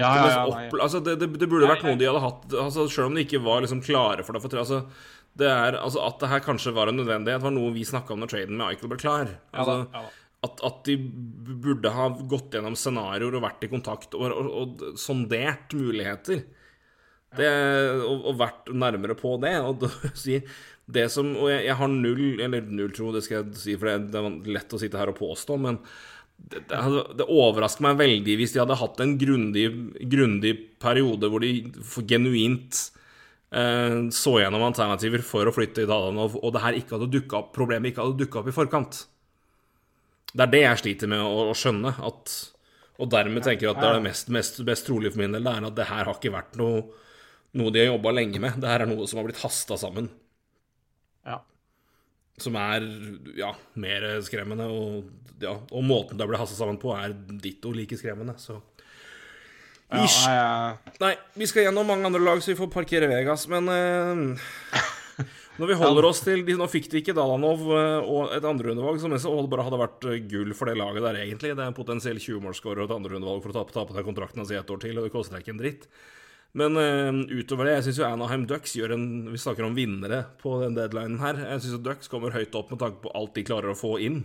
Ja, 0.00 0.08
ja, 0.16 0.44
opp, 0.48 0.76
altså, 0.80 1.02
burde 1.04 1.68
vært 1.68 1.84
noe 1.84 1.98
de 2.00 2.08
hadde 2.08 2.22
hatt 2.24 2.54
altså, 2.64 2.86
Selv 2.88 3.10
om 3.10 3.18
de 3.18 3.26
ikke 3.26 3.42
var 3.44 3.60
liksom 3.62 3.82
klare 3.84 4.24
for 4.24 4.32
det. 4.32 4.40
For, 4.40 4.56
altså, 4.62 4.80
det 5.36 5.50
er, 5.50 5.76
altså, 5.76 6.00
at 6.06 6.22
det 6.22 6.30
her 6.32 6.42
kanskje 6.46 6.72
var 6.74 6.88
en 6.88 6.96
nødvendighet, 6.96 7.44
var 7.44 7.52
noe 7.52 7.74
vi 7.74 7.84
snakka 7.84 8.14
om 8.14 8.24
når 8.24 8.32
traden 8.32 8.56
med 8.56 8.70
Eichel 8.70 8.88
ble 8.90 9.00
klar. 9.02 9.34
Ja, 9.34 9.60
Altså, 9.60 9.76
da, 9.82 10.00
ja, 10.00 10.06
da. 10.08 10.48
at, 10.48 10.64
at 10.70 10.80
de 10.88 10.96
burde 11.66 11.92
ha 11.92 12.08
gått 12.32 12.56
gjennom 12.56 12.78
scenarioer 12.78 13.36
og 13.36 13.44
vært 13.44 13.68
i 13.68 13.72
kontakt 13.74 14.16
og, 14.16 14.24
og, 14.32 14.50
og 14.62 15.00
sondert 15.00 15.76
muligheter. 15.76 16.46
Det, 17.38 17.50
og, 18.04 18.30
og 18.30 18.38
vært 18.40 18.72
nærmere 18.72 19.16
på 19.18 19.34
det. 19.42 19.54
Og 19.64 19.84
da, 19.84 19.90
si, 20.24 20.40
det 20.84 21.06
som, 21.12 21.30
og 21.40 21.48
jeg, 21.52 21.64
jeg 21.68 21.78
har 21.80 21.92
null, 21.92 22.24
eller 22.44 22.66
null 22.68 22.92
tro, 22.94 23.12
det 23.14 23.24
skal 23.24 23.40
jeg 23.40 23.60
si, 23.60 23.76
for 23.78 23.90
det, 23.90 24.10
det 24.12 24.20
er 24.20 24.58
lett 24.58 24.74
å 24.76 24.80
sitte 24.80 25.00
her 25.00 25.12
og 25.12 25.18
påstå, 25.20 25.56
men 25.60 25.80
det, 26.34 26.64
det, 26.68 26.80
det 27.20 27.28
overrasker 27.30 27.84
meg 27.86 28.00
veldig 28.00 28.34
hvis 28.40 28.52
de 28.52 28.60
hadde 28.60 28.76
hatt 28.80 29.00
en 29.00 29.14
grundig, 29.20 29.68
grundig 30.10 30.52
periode 30.82 31.30
hvor 31.30 31.44
de 31.44 31.52
genuint 32.10 32.80
eh, 33.54 34.00
så 34.12 34.34
gjennom 34.42 34.66
alternativer 34.66 35.24
for 35.24 35.48
å 35.48 35.54
flytte 35.54 35.86
i 35.86 35.88
Dalanov, 35.88 36.36
og 36.40 36.54
det 36.54 36.64
her 36.64 36.78
ikke 36.78 36.98
hadde 36.98 37.12
dukket 37.14 37.38
opp, 37.38 37.52
problemet 37.56 37.92
ikke 37.92 38.04
hadde 38.04 38.20
dukka 38.24 38.42
opp 38.42 38.50
i 38.50 38.56
forkant. 38.56 39.04
Det 40.34 40.42
er 40.42 40.52
det 40.52 40.64
jeg 40.64 40.82
sliter 40.82 41.10
med 41.10 41.22
å, 41.22 41.48
å 41.52 41.56
skjønne. 41.56 41.94
At, 42.04 42.34
og 42.98 43.10
dermed 43.12 43.46
tenker 43.46 43.68
jeg 43.68 43.76
at 43.76 43.80
det 43.80 43.88
er 43.88 43.98
det 44.00 44.06
mest, 44.08 44.30
mest, 44.34 44.58
mest 44.66 44.88
trolig 44.88 45.14
for 45.14 45.22
min 45.22 45.36
del, 45.36 45.46
det 45.46 45.54
er 45.54 45.68
at 45.70 45.78
det 45.78 45.88
her 45.92 46.08
har 46.10 46.18
ikke 46.18 46.34
vært 46.34 46.58
noe, 46.58 46.82
noe 47.54 47.70
de 47.74 47.82
har 47.84 47.92
jobba 47.92 48.12
lenge 48.16 48.40
med. 48.42 48.58
Det 48.62 48.70
her 48.70 48.84
er 48.84 48.90
noe 48.90 49.06
som 49.10 49.20
har 49.20 49.26
blitt 49.28 49.42
hasta 49.44 49.78
sammen. 49.80 50.08
Ja. 51.26 51.40
Som 52.42 52.56
er 52.58 52.86
ja, 53.38 53.52
mer 53.78 54.06
skremmende. 54.26 54.66
Og, 54.70 55.10
ja, 55.42 55.54
og 55.70 55.86
måten 55.86 56.18
det 56.18 56.26
ble 56.30 56.40
hasta 56.40 56.58
sammen 56.58 56.80
på, 56.82 56.92
er 56.98 57.14
ditto 57.14 57.72
like 57.74 57.98
skremmende. 58.00 58.36
Så 58.42 58.60
Ja, 59.94 60.02
jeg- 60.02 60.94
Nei, 60.98 61.14
vi 61.36 61.46
skal 61.46 61.66
gjennom 61.68 61.86
mange 61.86 62.06
andre 62.08 62.18
lag, 62.20 62.40
så 62.42 62.50
vi 62.50 62.58
får 62.58 62.72
parkere 62.72 63.06
Vegas, 63.06 63.46
men 63.46 63.68
eh, 63.68 64.40
Når 65.60 65.68
vi 65.70 65.74
holder 65.84 66.08
oss 66.08 66.22
til 66.24 66.42
de, 66.42 66.56
Nå 66.58 66.66
fikk 66.66 66.88
de 66.90 67.02
ikke 67.02 67.14
Dalanov 67.14 67.60
eh, 67.70 68.00
og 68.02 68.32
et 68.34 68.42
andrerundevalg, 68.48 68.98
som 68.98 69.12
mest 69.12 69.28
bare 69.52 69.66
hadde 69.68 69.78
vært 69.78 70.08
eh, 70.10 70.18
gull 70.26 70.50
for 70.56 70.66
det 70.66 70.78
laget 70.80 71.04
der, 71.04 71.20
egentlig. 71.22 71.54
Det 71.54 71.62
er 71.62 71.70
en 71.70 71.76
potensiell 71.76 72.18
20-målscorer 72.18 72.82
og 72.82 72.90
et 72.90 72.96
andrerundevalg 72.96 73.44
for 73.44 73.52
å 73.52 73.60
ta, 73.60 73.64
ta 73.70 73.84
på 73.86 73.94
deg 73.94 74.08
kontrakten 74.08 74.42
hans 74.42 74.50
i 74.50 74.58
ett 74.58 74.72
år 74.74 74.82
til, 74.82 74.98
og 74.98 75.06
det 75.06 75.14
koster 75.14 75.36
deg 75.36 75.44
ikke 75.46 75.54
en 75.54 75.62
dritt. 75.62 75.86
Men 76.54 76.78
uh, 76.78 77.24
utover 77.34 77.66
det, 77.66 77.78
jeg 77.80 77.88
syns 77.88 77.98
jo 77.98 78.06
Anaheim 78.06 78.44
Ducks 78.46 78.76
gjør 78.78 78.94
en 78.94 79.06
Vi 79.32 79.40
snakker 79.42 79.66
om 79.66 79.74
vinnere 79.74 80.20
på 80.38 80.60
den 80.62 80.76
deadlinen 80.76 81.18
her. 81.22 81.40
Jeg 81.50 81.64
syns 81.64 81.82
Ducks 81.82 82.10
kommer 82.12 82.34
høyt 82.34 82.54
opp 82.54 82.70
med 82.70 82.82
tanke 82.82 83.02
på 83.02 83.12
alt 83.18 83.34
de 83.34 83.46
klarer 83.46 83.72
å 83.72 83.78
få 83.78 83.96
inn. 84.04 84.22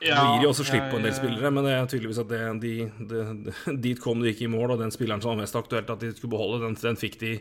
Nå 0.00 0.08
gir 0.16 0.40
de 0.40 0.48
også 0.48 0.64
slipp 0.64 0.86
på 0.88 0.96
en 0.96 1.04
del 1.04 1.12
spillere, 1.12 1.50
men 1.52 1.66
det 1.66 1.74
er 1.76 1.88
tydeligvis 1.92 2.22
at 2.22 2.30
det, 2.30 2.40
de, 2.62 2.74
de, 3.10 3.24
de, 3.44 3.56
dit 3.84 4.00
kom 4.00 4.22
de 4.24 4.30
ikke 4.32 4.46
i 4.46 4.52
mål, 4.52 4.72
og 4.72 4.80
den 4.80 4.92
spilleren 4.94 5.20
som 5.20 5.34
var 5.34 5.42
mest 5.42 5.58
aktuelt 5.60 5.92
at 5.92 6.00
de 6.00 6.14
skulle 6.14 6.32
beholde, 6.32 6.62
den, 6.64 6.76
den 6.80 6.96
fikk 6.96 7.18
de 7.20 7.34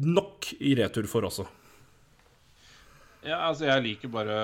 nok 0.00 0.54
i 0.56 0.72
retur 0.78 1.08
for 1.10 1.28
også. 1.28 1.44
Ja, 3.20 3.42
altså 3.50 3.66
jeg 3.68 3.84
liker 3.84 4.12
bare 4.12 4.36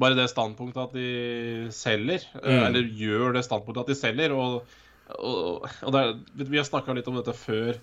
Bare 0.00 0.16
det 0.16 0.30
standpunktet 0.32 0.80
at 0.80 0.94
de 0.96 1.68
selger. 1.74 2.24
Mm. 2.40 2.62
Eller 2.62 2.88
gjør 2.96 3.34
det 3.36 3.44
standpunktet 3.44 3.82
at 3.84 3.92
de 3.92 3.96
selger. 3.98 4.32
Og, 4.32 4.62
og, 5.12 5.68
og 5.84 5.92
det 5.92 6.00
er, 6.00 6.12
Vi 6.48 6.58
har 6.58 6.66
snakka 6.66 6.94
litt 6.96 7.08
om 7.10 7.18
dette 7.18 7.34
før. 7.36 7.76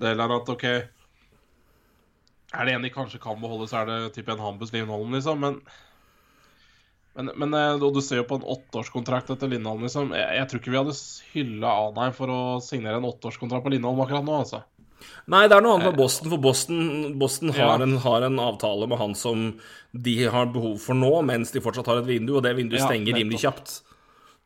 Det 0.00 0.08
er 0.08 0.20
at 0.22 0.50
OK 0.54 0.64
Er 0.64 2.66
det 2.66 2.74
en 2.74 2.86
de 2.86 2.92
kanskje 2.94 3.20
kan 3.22 3.40
beholde, 3.40 3.68
så 3.70 3.82
er 3.82 3.90
det 3.90 4.14
type 4.16 4.32
en 4.32 4.42
Hambus 4.42 4.72
Lindholm, 4.74 5.12
liksom. 5.14 5.42
Men, 5.42 5.60
men, 7.14 7.30
men 7.38 7.54
eh, 7.54 7.78
du 7.78 8.00
ser 8.02 8.22
jo 8.22 8.28
på 8.30 8.40
en 8.40 8.48
åtteårskontrakt 8.56 9.30
etter 9.34 9.50
Lindholm, 9.50 9.84
liksom. 9.86 10.14
Jeg, 10.16 10.40
jeg 10.40 10.50
tror 10.50 10.62
ikke 10.62 10.74
vi 10.74 10.80
hadde 10.80 10.96
hylla 11.34 11.76
Anheim 11.88 12.16
for 12.16 12.32
å 12.34 12.40
signere 12.64 12.98
en 12.98 13.06
åtteårskontrakt 13.10 13.66
på 13.66 13.74
Lindholm 13.74 14.02
akkurat 14.02 14.26
nå, 14.26 14.40
altså. 14.42 14.62
Nei, 15.30 15.46
det 15.48 15.56
er 15.56 15.64
noe 15.64 15.78
annet 15.78 15.92
med 15.92 16.00
Boston, 16.00 16.28
for 16.32 16.42
Boston, 16.42 16.80
Boston 17.20 17.54
har, 17.56 17.78
Ja. 17.78 17.86
en, 17.86 17.94
har 18.02 18.26
en 18.26 18.40
avtale 18.42 18.88
med 18.90 18.98
han 19.00 19.14
som 19.16 19.46
de 19.92 20.16
har 20.28 20.50
behov 20.52 20.74
for 20.82 20.98
nå, 20.98 21.12
mens 21.24 21.54
de 21.54 21.62
fortsatt 21.64 21.88
har 21.88 22.02
et 22.02 22.10
vindu, 22.10 22.34
og 22.36 22.44
det 22.44 22.52
vinduet 22.58 22.82
Ja, 22.82 22.90
stenger 22.90 23.16
rimelig 23.16 23.40
kjapt. 23.46 23.78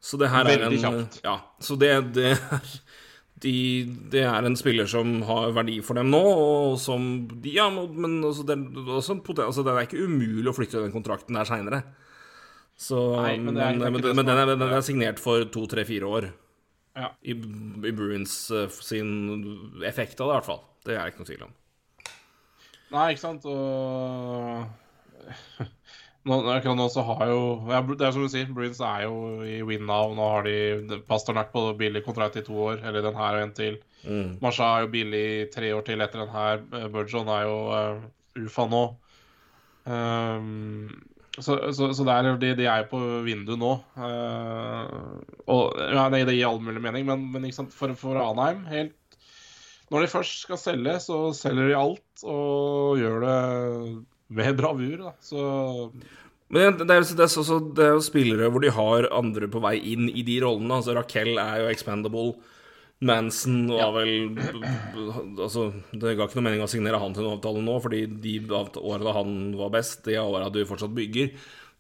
Så 0.05 0.19
det 0.21 0.29
her 0.29 0.45
er 0.45 0.59
Veldig 0.61 0.79
en 0.79 0.83
kjapt. 0.85 1.19
Ja, 1.25 1.39
så 1.65 1.77
det, 1.81 1.91
det 2.17 2.27
er 2.35 2.69
de, 3.45 3.53
det 4.13 4.23
er 4.25 4.47
en 4.47 4.57
spiller 4.57 4.87
som 4.89 5.17
har 5.29 5.51
verdi 5.57 5.79
for 5.85 5.97
dem 5.99 6.11
nå, 6.13 6.21
og 6.21 6.77
som 6.81 7.07
de, 7.29 7.55
Ja, 7.57 7.67
men 7.73 8.19
altså, 8.25 8.45
det, 8.49 8.57
er 8.57 8.93
også 8.99 9.17
en 9.17 9.23
poten- 9.25 9.49
altså, 9.49 9.65
det 9.67 9.73
er 9.75 9.89
ikke 9.89 10.05
umulig 10.05 10.49
å 10.53 10.55
flytte 10.57 10.81
den 10.85 10.93
kontrakten 10.95 11.37
der 11.37 11.49
seinere. 11.49 11.83
Men 12.91 13.45
men, 13.47 13.57
er 13.61 13.77
men, 13.79 13.93
men, 14.03 14.03
den, 14.27 14.29
er- 14.35 14.49
er, 14.49 14.57
den 14.59 14.73
er 14.77 14.85
signert 14.85 15.21
for 15.23 15.45
to, 15.53 15.65
tre, 15.71 15.85
fire 15.89 16.09
år. 16.09 16.29
Ja. 16.95 17.09
I, 17.27 17.35
I 17.35 17.93
Bruins 17.97 18.33
eh, 18.55 18.69
sin 18.83 19.11
effekt 19.87 20.21
av 20.23 20.29
det, 20.29 20.33
i 20.33 20.39
hvert 20.39 20.49
fall. 20.49 20.63
Det 20.87 20.95
er 20.99 21.11
ikke 21.11 21.23
noe 21.25 21.31
tvil 21.31 21.45
om. 21.49 21.53
Nei, 22.95 23.07
ikke 23.15 23.25
sant, 23.25 23.47
og 23.51 24.67
har 26.25 27.27
jo 27.29 27.41
ja, 27.69 27.81
Det 27.83 28.07
er 28.07 28.13
som 28.15 28.25
du 28.25 28.31
sier, 28.33 28.49
Bruins 28.49 28.81
er 28.81 29.05
jo 29.05 29.45
i 29.45 29.61
win 29.63 29.85
now. 29.87 30.15
Nå 30.17 30.29
har 30.33 30.47
de 30.47 31.01
Pasternak 31.09 31.53
på 31.53 31.67
billig 31.77 32.05
kontrakt 32.05 32.37
i 32.37 32.45
to 32.47 32.57
år, 32.57 32.81
eller 32.83 33.03
den 33.05 33.15
her 33.15 33.37
og 33.37 33.43
en 33.43 33.53
til. 33.53 33.79
Mm. 34.05 34.39
Marsha 34.41 34.65
er 34.65 34.85
jo 34.85 34.93
billig 34.93 35.27
tre 35.53 35.75
år 35.77 35.85
til 35.85 36.01
etter 36.01 36.25
den 36.25 36.33
her. 36.33 36.63
Eh, 36.73 36.89
Burgeon 36.93 37.29
er 37.29 37.45
jo 37.45 37.59
uh, 37.73 38.07
UFA 38.41 38.67
nå. 38.69 38.85
Um, 39.85 40.89
så, 41.37 41.59
så, 41.77 41.91
så 41.93 42.07
det 42.07 42.15
er, 42.15 42.31
de, 42.41 42.55
de 42.57 42.67
er 42.71 42.85
jo 42.85 42.91
på 42.95 43.03
vinduet 43.27 43.61
nå. 43.61 43.75
Uh, 43.99 45.21
og 45.51 45.77
ja, 45.77 46.09
det, 46.09 46.25
det 46.31 46.39
gir 46.39 46.49
all 46.49 46.63
mulig 46.63 46.81
mening, 46.85 47.05
men, 47.09 47.29
men? 47.35 47.49
For, 47.53 47.93
for 47.99 48.17
Anheim 48.23 48.65
helt 48.71 48.97
Når 49.93 50.07
de 50.07 50.09
først 50.09 50.41
skal 50.47 50.61
selge, 50.61 50.97
så 51.05 51.19
selger 51.37 51.69
de 51.69 51.77
alt 51.77 52.25
og 52.25 52.97
gjør 53.03 53.25
det 53.27 53.39
med 54.31 54.57
bravur. 54.59 54.97
Da. 54.99 55.13
Så 55.21 55.93
Men 56.55 56.77
det 56.79 56.89
er, 56.91 57.03
det, 57.03 57.21
er, 57.25 57.29
så- 57.33 57.45
så 57.45 57.59
det 57.75 57.85
er 57.85 57.95
jo 57.97 58.03
spillere 58.05 58.51
hvor 58.53 58.61
de 58.63 58.71
har 58.71 59.09
andre 59.13 59.49
på 59.51 59.61
vei 59.65 59.77
inn 59.93 60.09
i 60.11 60.23
de 60.23 60.41
rollene. 60.45 60.77
Altså 60.81 60.95
Raquel 60.97 61.39
er 61.39 61.63
jo 61.65 61.71
expandable. 61.73 62.35
Manson 63.05 63.67
var 63.69 63.91
vel 63.97 64.39
Altså, 65.43 65.65
det 65.93 66.15
ga 66.17 66.25
ikke 66.29 66.39
noe 66.39 66.45
mening 66.47 66.63
å 66.65 66.69
signere 66.71 67.01
han 67.03 67.13
til 67.13 67.25
en 67.27 67.35
avtale 67.35 67.61
nå, 67.61 67.75
fordi 67.83 68.05
de 68.23 68.37
åra 68.49 69.13
han 69.19 69.57
var 69.59 69.73
best, 69.75 70.05
de 70.07 70.15
åra 70.23 70.47
du 70.55 70.61
fortsatt 70.65 70.95
bygger 70.95 71.33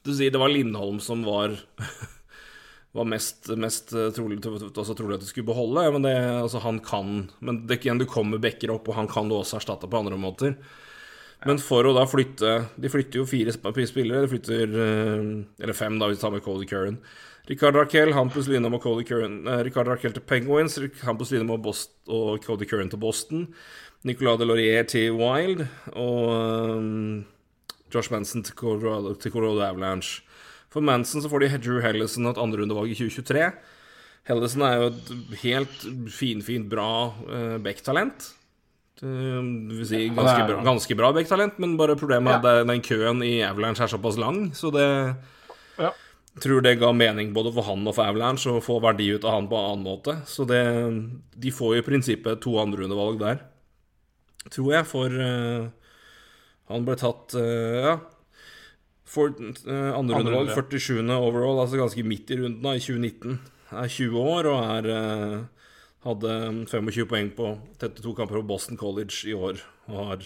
Du 0.05 0.11
sier 0.13 0.35
det 0.35 0.41
var 0.43 0.51
Lindholm 0.53 0.99
som 1.01 1.23
var 1.25 1.55
var 2.99 3.09
mest, 3.09 3.49
mest 3.57 3.95
trolig, 4.15 4.41
altså 4.45 4.95
trolig, 4.95 5.17
at 5.17 5.25
du 5.25 5.27
skulle 5.31 5.49
beholde. 5.49 5.87
Men 5.97 6.05
det, 6.05 6.15
altså 6.43 6.61
han 6.67 6.81
kan 6.85 7.29
Men 7.41 7.63
det, 7.67 7.81
igjen, 7.85 7.99
du 8.03 8.07
kommer 8.11 8.43
backer 8.43 8.75
opp, 8.75 8.89
og 8.91 8.99
han 8.99 9.09
kan 9.11 9.31
du 9.31 9.39
også 9.39 9.59
erstatte 9.63 9.89
på 9.91 10.03
andre 10.03 10.19
måter. 10.21 10.59
Men 11.45 11.61
for 11.61 11.85
å 11.85 11.93
da 11.93 12.07
flytte 12.09 12.55
De 12.81 12.89
flytter 12.89 13.21
jo 13.21 13.27
fire 13.29 13.53
spillere. 13.53 14.25
De 14.25 14.31
flytter 14.33 14.75
Eller 14.75 15.77
fem, 15.77 15.99
da, 16.01 16.09
hvis 16.09 16.19
vi 16.19 16.25
tar 16.25 16.35
med 16.35 16.45
Cody 16.45 16.69
Curran. 16.71 16.99
Ricard 17.45 17.77
Raquel, 17.77 18.15
Hampus 18.17 18.47
Lina 18.49 18.71
og 18.73 18.81
Cody 18.81 19.05
Curran 19.05 19.43
eh, 19.45 19.61
Ricard 19.67 19.89
Raquel 19.91 20.15
til 20.17 20.25
Penguins, 20.25 20.79
Hampus 21.05 21.29
Lina 21.35 21.45
og, 21.53 21.67
og 22.09 22.39
Cody 22.41 22.65
Curran 22.65 22.89
til 22.89 23.01
Boston. 23.03 23.43
Nicolas 24.05 24.39
Delorier 24.41 24.87
til 24.89 25.13
Wild 25.19 25.67
og 25.93 26.31
um, 26.33 27.25
Josh 27.93 28.13
Manson 28.13 28.45
til 28.45 28.57
Colorado, 28.57 29.13
til 29.15 29.33
Colorado 29.33 29.61
Avalanche. 29.61 30.23
For 30.73 30.81
Manson 30.81 31.23
så 31.23 31.29
får 31.29 31.45
de 31.45 31.59
Drew 31.59 31.83
Hellison 31.85 32.27
et 32.29 32.41
andrerundevalg 32.41 32.93
i 32.93 32.97
2023. 32.97 33.51
Hellison 34.29 34.65
er 34.65 34.81
jo 34.81 34.89
et 34.89 35.13
helt 35.45 35.87
finfint 36.17 36.69
bra 36.73 37.13
uh, 37.29 37.59
backtalent. 37.65 38.33
Si 39.01 40.09
ganske 40.15 40.47
bra, 40.47 40.61
ganske 40.63 40.95
bra 40.95 41.11
backtalent, 41.13 41.57
men 41.59 41.75
bare 41.79 41.97
problemet 41.99 42.45
er 42.47 42.61
at 42.63 42.69
den 42.69 42.83
køen 42.85 43.23
i 43.27 43.41
Avalanche 43.43 43.83
er 43.83 43.91
såpass 43.91 44.19
lang, 44.21 44.53
så 44.55 44.71
det 44.71 44.87
ja. 45.83 45.91
tror 46.43 46.63
det 46.63 46.77
ga 46.79 46.93
mening 46.95 47.33
både 47.35 47.51
for 47.57 47.67
han 47.67 47.83
og 47.83 47.97
for 47.97 48.07
Avalanche 48.07 48.53
å 48.53 48.63
få 48.63 48.79
verdi 48.85 49.09
ut 49.17 49.27
av 49.27 49.35
han 49.35 49.49
på 49.51 49.59
en 49.59 49.71
annen 49.73 49.87
måte. 49.89 50.15
Så 50.31 50.47
det, 50.47 50.63
de 51.35 51.55
får 51.55 51.75
jo 51.75 51.83
i 51.83 51.87
prinsippet 51.89 52.43
to 52.45 52.55
andrerundevalg 52.63 53.19
der, 53.19 53.43
tror 54.47 54.77
jeg, 54.77 54.87
for 54.87 55.19
uh, 55.19 55.67
han 56.71 56.87
ble 56.87 57.01
tatt 57.01 57.39
uh, 57.39 57.79
Ja. 57.91 57.97
For 59.15 59.35
uh, 59.37 59.91
andrerundevalg, 59.99 60.55
47. 60.55 61.03
overall, 61.13 61.59
altså 61.61 61.83
ganske 61.83 62.07
midt 62.07 62.31
i 62.33 62.39
runden, 62.39 62.63
da, 62.65 62.73
i 62.79 62.81
2019. 62.83 63.37
Er 63.75 63.91
20 63.91 64.23
år 64.23 64.49
og 64.49 64.71
er 64.79 64.89
hadde 66.05 66.33
25 66.71 67.09
poeng 67.09 67.31
på 67.37 67.51
32 67.81 68.15
kamper 68.19 68.41
på 68.41 68.49
Boston 68.49 68.81
College 68.81 69.25
i 69.31 69.35
år. 69.37 69.61
Og 69.89 70.01
har 70.11 70.25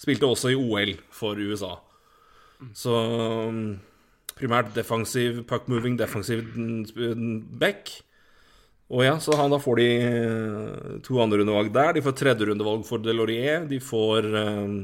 spilte 0.00 0.28
også 0.28 0.52
i 0.52 0.58
OL 0.58 0.94
for 1.14 1.38
USA. 1.38 1.76
Så 2.76 2.94
um, 3.48 3.80
primært 4.38 4.72
defensiv, 4.76 5.42
puck-moving, 5.48 5.98
defensiv 6.00 6.44
back. 7.60 7.92
Og 8.92 9.06
ja, 9.06 9.16
så 9.22 9.36
han, 9.38 9.52
da 9.52 9.60
får 9.62 9.80
de 9.80 9.88
to 11.06 11.18
andrerundevalg 11.22 11.72
der. 11.74 11.96
De 11.96 12.04
får 12.04 12.16
tredjerundevalg 12.18 12.84
for 12.86 13.02
Delorier. 13.02 13.66
De 13.68 13.80
får 13.80 14.28
um, 14.32 14.78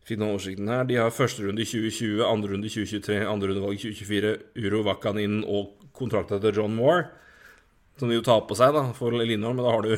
Fikk 0.00 0.16
noen 0.18 0.32
oversikten 0.32 0.70
her. 0.72 0.86
De 0.88 0.96
har 0.96 1.12
første 1.12 1.44
runde 1.44 1.60
i 1.62 1.68
2020, 1.68 2.22
andre 2.24 2.48
runde 2.54 2.66
i 2.66 2.72
2023, 2.72 3.18
andre 3.28 3.50
rundevalg 3.50 3.76
i 3.76 3.82
2024. 3.92 4.30
Uro 4.64 4.80
Vakanin 4.88 5.42
og 5.44 5.74
kontrakta 5.94 6.40
til 6.40 6.56
John 6.56 6.72
Moore 6.74 7.04
som 8.00 8.10
de 8.10 8.18
jo 8.18 8.24
tar 8.26 8.46
på 8.48 8.56
seg 8.58 8.72
da, 8.76 8.88
for 8.96 9.14
Lindholm. 9.14 9.60
Men 9.60 9.66
da 9.66 9.74
har 9.74 9.86
du 9.86 9.94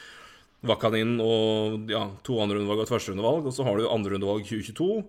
Vakanin 0.70 1.16
og 1.24 1.90
ja, 1.90 2.04
to 2.26 2.36
andrerundevalg 2.42 2.82
og 2.82 2.86
et 2.86 2.92
førsterundevalg. 2.92 3.48
Og 3.48 3.56
så 3.56 3.66
har 3.66 3.80
du 3.80 3.88
andrerundevalg 3.88 4.46
2022. 4.46 5.02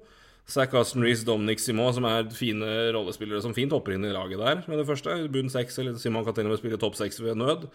Zack 0.52 0.74
Aston 0.76 1.06
Reece, 1.06 1.26
Dominic 1.28 1.62
Simon, 1.64 1.94
som 1.96 2.08
er 2.10 2.32
fine 2.36 2.68
rollespillere 2.96 3.44
som 3.44 3.54
fint 3.56 3.72
hopper 3.72 3.96
inn 3.96 4.08
i 4.08 4.14
laget 4.14 4.42
der 4.42 4.64
med 4.66 4.82
det 4.82 4.88
første. 4.90 5.16
Bunn 5.32 5.52
seks, 5.54 5.78
eller 5.80 6.00
Simon 6.02 6.26
kan 6.28 6.36
til 6.36 6.50
og 6.50 6.56
med 6.56 6.62
spille 6.64 6.80
topp 6.82 6.98
seks 7.00 7.22
ved 7.24 7.40
nød. 7.40 7.70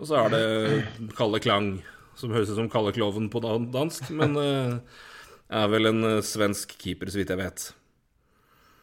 Og 0.00 0.08
så 0.08 0.22
er 0.22 0.32
det 0.32 1.12
Kalle 1.18 1.42
Klang, 1.42 1.74
som 2.18 2.32
høres 2.32 2.52
ut 2.52 2.58
som 2.58 2.70
Kalle 2.72 2.94
Kloven 2.94 3.28
på 3.32 3.42
dansk, 3.42 4.08
men 4.16 4.38
uh, 4.38 5.04
er 5.52 5.68
vel 5.72 5.90
en 5.90 6.06
uh, 6.06 6.24
svensk 6.24 6.72
keeper, 6.80 7.12
så 7.12 7.20
vidt 7.20 7.34
jeg 7.34 7.42
vet. 7.42 7.68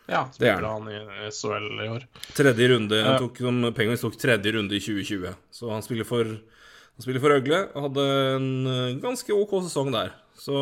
Ja, 0.10 0.24
spiller 0.34 0.66
han 0.66 0.88
i 0.90 1.30
SHL 1.32 1.84
i 1.86 1.90
år. 1.94 2.06
Tredje 2.38 2.70
runde, 2.74 2.98
ja. 2.98 3.18
tok, 3.22 3.38
som 3.46 3.62
Penguins 3.78 4.02
tok 4.02 4.18
tredje 4.20 4.54
runde 4.56 4.76
i 4.76 4.82
2020. 4.82 5.36
Så 5.54 5.70
han 5.70 5.86
spiller 5.86 6.08
for, 6.10 6.26
han 6.26 7.06
spiller 7.06 7.24
for 7.24 7.36
Øgle 7.36 7.60
og 7.74 7.90
hadde 7.90 8.06
en 8.38 9.02
ganske 9.04 9.36
OK 9.36 9.60
sesong 9.68 9.92
der. 9.94 10.16
Så 10.40 10.56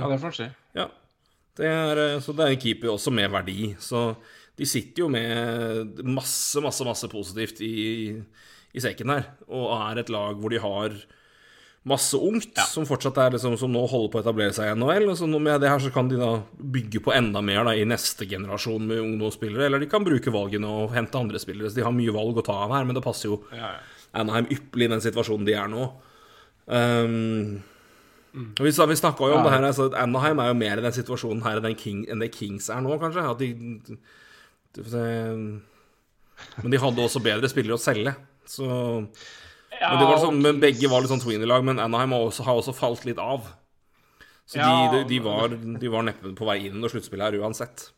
Ja, 0.00 0.08
det 0.08 0.20
får 0.22 0.30
man 0.30 0.38
si. 0.38 0.48
Ja. 0.78 0.88
Det 1.54 1.68
er, 1.70 2.00
så 2.24 2.32
det 2.34 2.46
er 2.46 2.54
en 2.54 2.62
keeper 2.64 2.94
også 2.94 3.12
med 3.14 3.30
verdi. 3.30 3.74
Så 3.78 4.14
de 4.58 4.66
sitter 4.66 5.04
jo 5.04 5.10
med 5.10 6.00
masse, 6.06 6.62
masse, 6.62 6.86
masse 6.86 7.10
positivt 7.10 7.60
i, 7.62 8.14
i 8.74 8.82
sekken 8.82 9.12
her. 9.12 9.28
Og 9.50 9.68
er 9.76 10.02
et 10.02 10.10
lag 10.14 10.38
hvor 10.40 10.50
de 10.54 10.62
har 10.62 10.96
masse 11.84 12.16
ungt 12.16 12.56
ja. 12.56 12.64
som 12.64 12.86
fortsatt 12.88 13.18
er 13.20 13.34
liksom, 13.34 13.58
som 13.60 13.72
nå 13.72 13.82
holder 13.90 14.12
på 14.12 14.20
å 14.20 14.22
etablere 14.24 14.54
seg 14.56 14.70
i 14.70 14.76
NHL. 14.78 15.08
Og 15.12 15.18
så 15.20 15.28
med 15.28 15.60
det 15.60 15.68
her 15.68 15.82
så 15.84 15.90
kan 15.92 16.08
de 16.08 16.16
da 16.20 16.30
bygge 16.56 17.02
på 17.04 17.12
enda 17.12 17.42
mer 17.44 17.66
da, 17.68 17.74
i 17.76 17.84
neste 17.88 18.28
generasjon 18.30 18.86
med 18.88 19.02
ungdomsspillere. 19.02 19.66
Eller 19.68 19.84
de 19.84 19.90
kan 19.92 20.06
bruke 20.06 20.32
valgene 20.32 20.70
og 20.70 20.94
hente 20.96 21.20
andre 21.20 21.40
spillere. 21.42 21.68
Så 21.68 21.80
de 21.80 21.84
har 21.84 21.94
mye 21.94 22.14
valg 22.14 22.40
å 22.40 22.46
ta 22.46 22.56
av 22.64 22.72
her, 22.76 22.88
men 22.88 22.96
det 22.96 23.04
passer 23.04 23.28
jo 23.28 23.42
ja, 23.52 23.74
ja. 23.76 23.84
Anaheim 24.16 24.48
ypperlig 24.54 24.88
i 24.88 24.94
den 24.94 25.04
situasjonen 25.04 25.46
de 25.48 25.58
er 25.60 25.70
nå. 25.70 25.90
Um, 26.64 27.60
mm. 28.32 28.50
Vi, 28.62 28.72
vi 28.72 28.98
snakka 29.02 29.28
jo 29.28 29.36
om 29.36 29.44
det 29.44 29.52
her, 29.52 29.68
altså, 29.68 29.90
Anaheim 30.00 30.40
er 30.40 30.52
jo 30.52 30.58
mer 30.64 30.80
i 30.80 30.86
den 30.86 30.96
situasjonen 30.96 31.44
her 31.44 31.60
enn, 31.60 31.76
King, 31.76 32.04
enn 32.08 32.24
det 32.24 32.32
Kings 32.32 32.70
er 32.72 32.80
nå, 32.84 32.96
kanskje. 33.02 33.28
At 33.34 33.42
de, 33.42 33.52
de, 33.84 34.00
de 34.80 35.06
Men 36.62 36.72
de 36.72 36.80
hadde 36.80 37.04
også 37.04 37.20
bedre 37.24 37.52
spillere 37.52 37.76
å 37.76 37.82
selge. 37.82 38.16
Så 38.48 38.72
ja, 39.84 39.98
men, 39.98 40.06
var 40.08 40.22
sånn, 40.22 40.40
men, 40.44 40.62
begge 40.62 40.90
var 40.90 41.04
litt 41.04 41.12
sånn 41.12 41.22
tweener-lag, 41.22 41.66
men 41.66 41.82
Anaheim 41.82 42.14
har 42.16 42.30
også, 42.30 42.46
har 42.46 42.60
også, 42.60 42.74
falt 42.76 43.04
litt 43.08 43.20
av. 43.22 43.50
Så 44.48 44.60
ja, 44.60 44.70
de, 44.92 45.02
de, 45.02 45.04
de, 45.14 45.20
var, 45.24 45.52
de 45.80 45.90
var 45.92 46.04
neppe 46.04 46.32
på 46.36 46.48
vei 46.48 46.64
inn 46.68 46.80
når 46.82 46.94
sluttspillet 46.94 47.30
her 47.30 47.44
uansett. 47.44 47.88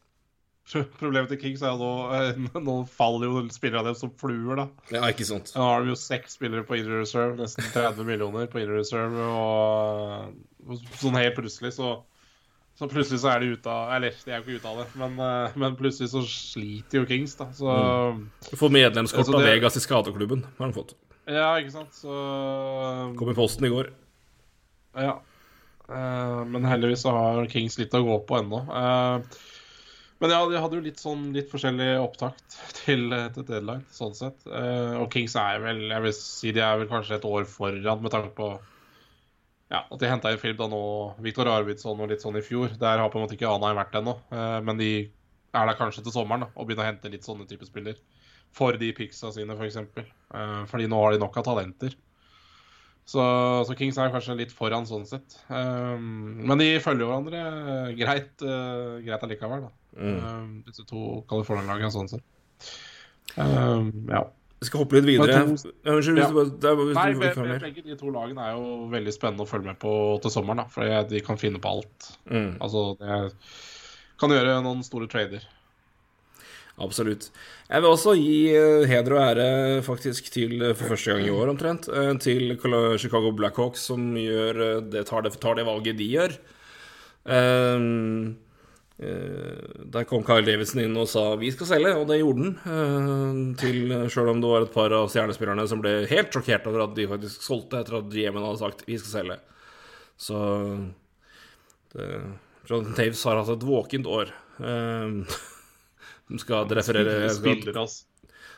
Problemet 1.01 1.30
til 1.30 1.39
Kings 1.39 1.62
er 1.62 1.76
jo 1.76 1.78
nå 1.78 1.91
eh, 2.16 2.59
Nå 2.59 2.72
faller 2.91 3.30
jo 3.30 3.43
spillere 3.55 3.84
av 3.84 3.91
dem 3.91 3.99
som 3.99 4.11
fluer, 4.18 4.59
da. 4.59 4.66
Ja, 4.91 5.05
ikke 5.12 5.26
sant 5.28 5.53
Nå 5.55 5.62
har 5.62 5.84
de 5.84 5.93
jo 5.93 5.99
seks 6.01 6.34
spillere 6.41 6.66
på 6.66 6.78
inner 6.80 7.05
reserve, 7.05 7.37
nesten 7.39 7.68
30 7.70 8.09
millioner 8.09 8.51
på 8.51 8.59
inner 8.59 8.80
reserve, 8.80 9.28
og 9.30 10.82
sånn 10.99 11.18
helt 11.20 11.39
plutselig 11.39 11.76
så 11.78 11.95
så 12.76 12.84
plutselig 12.93 13.22
så 13.22 13.30
er 13.32 13.41
de 13.41 13.55
ute 13.57 13.72
av 13.72 13.95
Eller 13.97 14.16
de 14.20 14.32
er 14.32 14.43
jo 14.43 14.45
ikke 14.45 14.61
ute 14.61 14.68
av 14.68 14.80
det, 14.82 14.87
men, 15.01 15.14
eh, 15.24 15.55
men 15.62 15.76
plutselig 15.78 16.11
så 16.12 16.20
sliter 16.28 17.01
jo 17.01 17.07
Kings, 17.09 17.37
da. 17.39 17.49
Så 17.57 17.72
mm. 17.72 18.18
Du 18.51 18.57
får 18.61 18.74
medlemskort 18.74 19.32
av 19.32 19.47
Vegas 19.47 19.78
i 19.80 19.84
skadeklubben, 19.84 20.45
har 20.59 20.66
han 20.66 20.76
fått. 20.76 20.93
Ja, 21.27 21.57
ikke 21.59 21.74
sant, 21.74 21.97
så 21.97 22.16
Kom 23.18 23.31
i 23.33 23.35
posten 23.35 23.66
i 23.66 23.72
går. 23.72 23.91
Ja. 24.97 25.18
Uh, 25.87 26.43
men 26.51 26.66
heldigvis 26.66 27.03
så 27.03 27.12
har 27.14 27.47
Kings 27.51 27.79
litt 27.79 27.95
å 27.95 28.03
gå 28.07 28.20
på 28.27 28.39
ennå. 28.41 28.62
Uh, 28.70 29.22
men 30.22 30.33
ja, 30.33 30.39
de 30.49 30.62
hadde 30.62 30.79
jo 30.79 30.85
litt 30.85 31.03
sånn 31.03 31.29
litt 31.35 31.51
forskjellig 31.51 31.91
opptakt 32.01 32.57
til, 32.81 33.11
til 33.35 33.47
deadline, 33.47 33.85
sånn 33.95 34.14
sett. 34.16 34.39
Uh, 34.47 35.03
og 35.03 35.11
Kings 35.12 35.37
er 35.39 35.61
vel 35.62 35.85
Jeg 35.91 36.05
vil 36.07 36.16
si 36.16 36.55
de 36.57 36.62
er 36.64 36.81
vel 36.81 36.91
kanskje 36.91 37.18
et 37.18 37.29
år 37.29 37.45
foran 37.51 38.03
med 38.03 38.14
tanke 38.14 38.33
på 38.39 38.55
ja, 39.66 39.83
at 39.83 39.99
de 39.99 40.09
henta 40.09 40.31
inn 40.31 40.39
Filip 40.39 40.61
da 40.61 40.68
nå, 40.70 40.81
Viktor 41.27 41.51
Arvidsson 41.51 41.99
og 41.99 42.11
litt 42.11 42.22
sånn 42.22 42.39
i 42.39 42.45
fjor. 42.47 42.70
Der 42.79 43.03
har 43.03 43.11
på 43.11 43.18
en 43.18 43.27
måte 43.27 43.35
ikke 43.35 43.51
Anheim 43.51 43.74
vært 43.74 43.99
ennå. 43.99 44.14
men 44.62 44.79
de 44.79 44.91
er 45.51 45.66
der 45.66 45.79
kanskje 45.79 46.05
til 46.07 46.14
sommeren 46.14 46.45
da, 46.45 46.49
og 46.55 46.68
begynner 46.68 46.85
å 46.85 46.91
hente 46.93 47.11
litt 47.11 47.27
sånne 47.27 47.49
type 47.51 47.66
spiller 47.66 47.99
for 48.57 48.78
de 48.80 48.90
picksa 48.96 49.30
sine, 49.34 49.54
f.eks. 49.54 49.61
For 49.61 49.68
eksempel. 49.68 50.11
uh, 50.34 50.64
fordi 50.70 50.88
nå 50.90 51.00
har 51.02 51.14
de 51.14 51.22
nok 51.22 51.40
av 51.40 51.46
talenter. 51.50 51.96
Så, 53.07 53.22
så, 53.68 53.74
Kings 53.78 53.98
er 54.02 54.11
kanskje 54.11 54.34
litt 54.40 54.52
foran 54.54 54.86
sånn 54.88 55.04
sett. 55.07 55.36
Um, 55.46 56.40
men 56.42 56.59
de 56.59 56.72
følger 56.82 57.07
hverandre 57.07 57.42
greit, 57.94 58.32
uh, 58.42 58.98
greit 59.04 59.22
allikevel, 59.22 59.68
da. 59.68 59.70
Mm. 59.94 60.16
Um, 60.18 60.48
disse 60.66 60.82
to 60.88 61.20
California-lagene 61.30 61.92
sånn 61.94 62.11
sett. 62.11 62.26
Um, 63.36 63.92
ja. 64.11 64.24
Jeg 64.57 64.70
skal 64.70 64.82
hoppe 64.82 64.98
litt 64.98 65.07
videre. 65.07 65.38
To, 65.38 65.70
Unnskyld, 65.92 66.18
ja. 66.18 66.28
Nei, 66.96 67.57
begge 67.62 67.84
de 67.84 67.94
to 68.00 68.11
lagene 68.11 68.42
er 68.42 68.57
jo 68.57 68.88
veldig 68.90 69.12
spennende 69.14 69.44
å 69.44 69.50
følge 69.50 69.70
med 69.70 69.78
på 69.78 69.92
til 70.24 70.32
sommeren. 70.32 70.64
da, 70.64 70.66
For 70.72 71.07
de 71.11 71.20
kan 71.22 71.38
finne 71.38 71.61
på 71.62 71.76
alt. 71.76 72.09
Mm. 72.26 72.57
Altså, 72.64 72.88
det 72.98 73.20
kan 74.18 74.32
gjøre 74.32 74.57
noen 74.64 74.82
store 74.86 75.07
trader. 75.12 75.44
Absolutt. 76.77 77.31
Jeg 77.70 77.81
vil 77.81 77.89
også 77.89 78.12
gi 78.18 78.41
eh, 78.53 78.83
heder 78.91 79.14
og 79.16 79.22
ære, 79.22 79.83
faktisk, 79.85 80.29
til 80.33 80.61
eh, 80.61 80.74
for 80.77 80.93
første 80.93 81.14
gang 81.14 81.24
i 81.24 81.33
år 81.33 81.53
omtrent, 81.55 81.89
eh, 81.89 82.12
til 82.20 82.53
Chicago 83.01 83.31
Blackhawks, 83.33 83.87
som 83.89 84.11
det, 84.14 85.07
tar, 85.09 85.24
det, 85.24 85.33
tar 85.41 85.57
det 85.57 85.64
valget 85.64 85.97
de 85.97 86.11
gjør. 86.12 86.37
Um, 87.27 88.37
der 88.97 90.07
kom 90.09 90.22
Kyle 90.24 90.47
Davidson 90.47 90.81
inn 90.81 90.95
og 90.97 91.09
sa 91.11 91.35
'vi 91.37 91.51
skal 91.53 91.66
selge', 91.66 91.97
og 91.99 92.07
det 92.09 92.20
gjorde 92.20 92.55
han. 92.64 93.57
Til, 93.61 93.91
selv 94.09 94.31
om 94.31 94.41
det 94.41 94.49
var 94.49 94.62
et 94.62 94.72
par 94.72 94.95
av 94.95 95.11
stjernespillerne 95.11 95.66
som 95.68 95.83
ble 95.83 96.07
helt 96.09 96.33
sjokkert 96.33 96.64
over 96.70 96.85
at 96.85 96.95
de 96.97 97.09
faktisk 97.11 97.43
solgte 97.43 97.83
etter 97.83 97.99
at 97.99 98.09
GM-en 98.09 98.47
hadde 98.47 98.62
sagt 98.62 98.87
'vi 98.87 98.97
skal 98.97 99.12
selge'. 99.20 99.41
Så 100.16 100.39
det, 101.93 102.22
Jonathan 102.70 102.97
Taves 102.97 103.24
har 103.24 103.37
hatt 103.37 103.53
et 103.53 103.68
våkent 103.68 104.07
år. 104.07 104.33
Um, 104.61 105.27
som 106.27 106.43
skal 106.43 106.70
referere 106.79 107.31
spiller, 107.35 107.81
altså. 107.85 108.07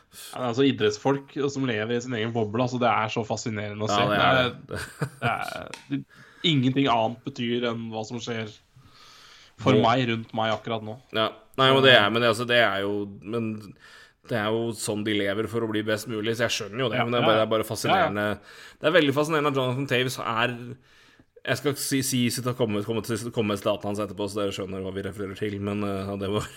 Ja, 0.09 0.47
altså 0.47 0.65
Idrettsfolk 0.65 1.35
som 1.53 1.67
lever 1.69 1.93
i 1.93 2.01
sin 2.01 2.15
egen 2.17 2.31
boble, 2.33 2.63
altså 2.65 2.79
det 2.81 2.89
er 2.89 3.11
så 3.13 3.21
fascinerende 3.27 3.85
å 3.85 3.89
se. 3.91 3.99
Ja, 4.01 4.09
det 4.09 4.23
er 4.23 4.49
det. 4.49 4.79
det 5.21 5.99
er, 5.99 6.01
ingenting 6.49 6.87
annet 6.89 7.21
betyr 7.27 7.67
enn 7.69 7.89
hva 7.93 8.01
som 8.07 8.21
skjer 8.23 8.49
for 9.59 9.75
meg 9.75 10.05
rundt 10.09 10.33
meg 10.37 10.53
akkurat 10.55 10.85
nå. 10.85 10.95
Ja. 11.13 11.29
Nei, 11.59 11.67
men 11.75 11.83
det 11.83 11.93
er, 11.93 12.05
men 12.09 12.23
det, 12.23 12.31
altså, 12.31 12.45
det 12.47 12.61
er 12.63 12.85
jo 12.85 12.93
Men 13.19 13.49
det 14.29 14.37
er 14.39 14.53
jo 14.53 14.69
sånn 14.77 15.01
de 15.03 15.15
lever 15.17 15.49
for 15.51 15.65
å 15.65 15.69
bli 15.71 15.81
best 15.85 16.07
mulig, 16.09 16.35
så 16.37 16.45
jeg 16.45 16.55
skjønner 16.55 16.85
jo 16.85 16.89
det. 16.93 17.01
Men 17.03 17.15
det 17.15 17.19
er 17.19 17.27
bare, 17.27 17.39
det 17.41 17.43
er 17.43 17.51
bare 17.53 17.67
fascinerende. 17.67 18.25
Det 18.79 18.89
er 18.89 18.95
veldig 18.95 19.15
fascinerende 19.17 19.51
at 19.51 19.59
Jonathan 19.59 19.89
Taves 19.89 20.17
er 20.21 20.55
Jeg 21.39 21.59
skal 21.61 21.77
si, 21.81 22.01
si 22.05 22.19
sitte 22.33 22.53
og 22.53 22.59
komme, 22.59 22.83
komme, 22.85 23.03
komme 23.35 23.55
med 23.55 23.85
hans 23.85 24.01
etterpå, 24.03 24.27
så 24.29 24.43
dere 24.43 24.55
skjønner 24.55 24.85
hva 24.85 24.93
vi 24.95 25.05
refererer 25.05 25.39
til, 25.39 25.57
men 25.63 25.83
uh, 25.85 26.13
det 26.21 26.29
var 26.33 26.47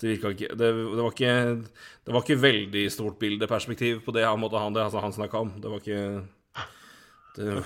det, 0.00 0.16
ikke, 0.18 0.50
det, 0.54 0.70
det, 0.72 1.02
var 1.02 1.12
ikke 1.12 1.34
Det 2.06 2.14
var 2.14 2.24
ikke 2.24 2.40
veldig 2.42 2.84
stort 2.92 3.18
bildeperspektiv 3.20 4.02
på 4.06 4.14
det 4.16 4.26
han 4.26 4.40
måtte 4.40 4.60
ha 4.60 4.70
det 4.74 4.84
altså 4.84 5.02
han 5.04 5.14
snakka 5.16 5.44
om. 5.46 5.54
Det 5.62 5.72
var 5.72 5.82
ikke 5.82 6.02
det, 7.38 7.62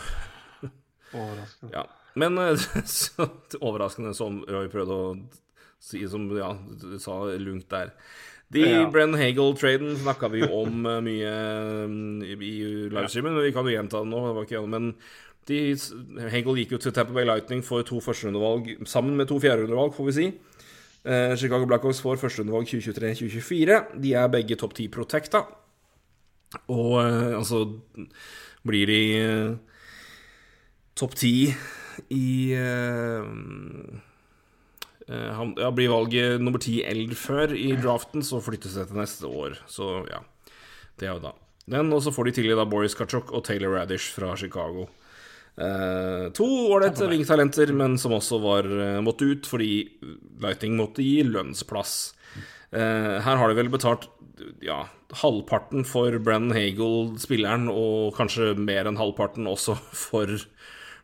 Overraskende. 1.12 1.72
ja. 1.74 1.86
Men 2.14 2.38
eh, 2.38 2.66
så 2.84 3.28
overraskende 3.60 4.14
som 4.16 4.42
Roy 4.48 4.68
prøvde 4.72 4.96
å 4.96 5.08
si, 5.82 6.02
som 6.08 6.28
ja, 6.36 6.52
du 6.56 6.98
sa 7.02 7.24
lungt 7.40 7.70
der. 7.72 7.94
De 8.52 8.66
Ja. 8.68 8.84
Brenn 8.92 9.16
Hagel-traden 9.16 9.94
snakka 9.96 10.28
vi 10.32 10.44
om 10.44 10.86
eh, 10.86 11.00
mye 11.04 11.34
i 12.36 12.54
livestreamen, 12.92 13.38
men 13.38 13.46
vi 13.46 13.52
kan 13.56 13.68
jo 13.68 13.72
gjenta 13.72 14.02
det 14.02 14.10
nå. 14.12 14.24
Det 14.26 14.34
var 14.36 14.48
ikke, 14.48 14.64
men 14.68 14.90
de, 15.48 15.60
Hagel 16.30 16.60
gikk 16.60 16.76
jo 16.76 16.82
til 16.84 16.94
Tamper 16.94 17.16
Bay 17.16 17.26
Lightning 17.26 17.64
for 17.66 17.84
to 17.86 18.00
førsterundevalg 18.04 18.74
sammen 18.86 19.16
med 19.18 19.30
to 19.30 19.40
fjerderundevalg, 19.42 19.96
får 19.96 20.10
vi 20.10 20.16
si. 20.18 20.26
Eh, 21.02 21.34
Chicago 21.34 21.66
Blackhawks 21.66 22.00
får 22.02 22.20
førsterundevalg 22.20 22.68
2023-2024. 22.70 23.78
De 24.02 24.14
er 24.14 24.30
begge 24.30 24.58
topp 24.58 24.76
ti 24.78 24.86
protecta. 24.92 25.44
Og 26.70 26.98
eh, 27.02 27.32
altså 27.38 27.64
Blir 28.62 28.86
de 28.86 29.00
eh, 29.18 29.54
topp 30.94 31.16
ti 31.18 31.34
i 32.14 32.26
han, 35.12 35.50
ja, 35.58 35.68
Blir 35.74 35.90
valget 35.90 36.40
nummer 36.40 36.62
ti 36.62 36.78
eller 36.86 37.18
før 37.18 37.50
i 37.58 37.72
draften, 37.76 38.22
så 38.24 38.38
flyttes 38.40 38.78
det 38.78 38.86
til 38.88 39.00
neste 39.00 39.26
år. 39.26 39.58
Så 39.66 40.06
ja, 40.08 40.22
det 41.00 41.08
er 41.08 41.16
jo 41.16 41.24
da. 41.26 41.34
Den, 41.66 41.92
og 41.92 42.00
så 42.04 42.14
får 42.14 42.30
de 42.30 42.36
tidlig 42.38 42.68
Boris 42.70 42.94
Kachok 42.94 43.32
og 43.34 43.44
Taylor 43.44 43.74
Radish 43.74 44.14
fra 44.14 44.36
Chicago. 44.38 44.86
Eh, 45.56 46.30
to 46.32 46.46
ålreite 46.72 47.06
vingtalenter, 47.10 47.72
men 47.76 47.98
som 48.00 48.14
også 48.16 48.40
var 48.40 48.64
eh, 48.64 49.00
måtte 49.04 49.28
ut 49.28 49.48
fordi 49.48 49.72
Lighting 50.40 50.78
måtte 50.78 51.04
gi 51.04 51.20
lønnsplass. 51.28 52.14
Eh, 52.72 53.18
her 53.20 53.40
har 53.40 53.48
de 53.48 53.58
vel 53.58 53.72
betalt 53.72 54.08
ja, 54.64 54.86
halvparten 55.20 55.84
for 55.84 56.16
Brandon 56.24 56.56
Hagel, 56.56 57.12
spilleren, 57.20 57.68
og 57.68 58.16
kanskje 58.16 58.54
mer 58.56 58.88
enn 58.88 58.98
halvparten 59.00 59.50
også 59.50 59.76
for 60.06 60.32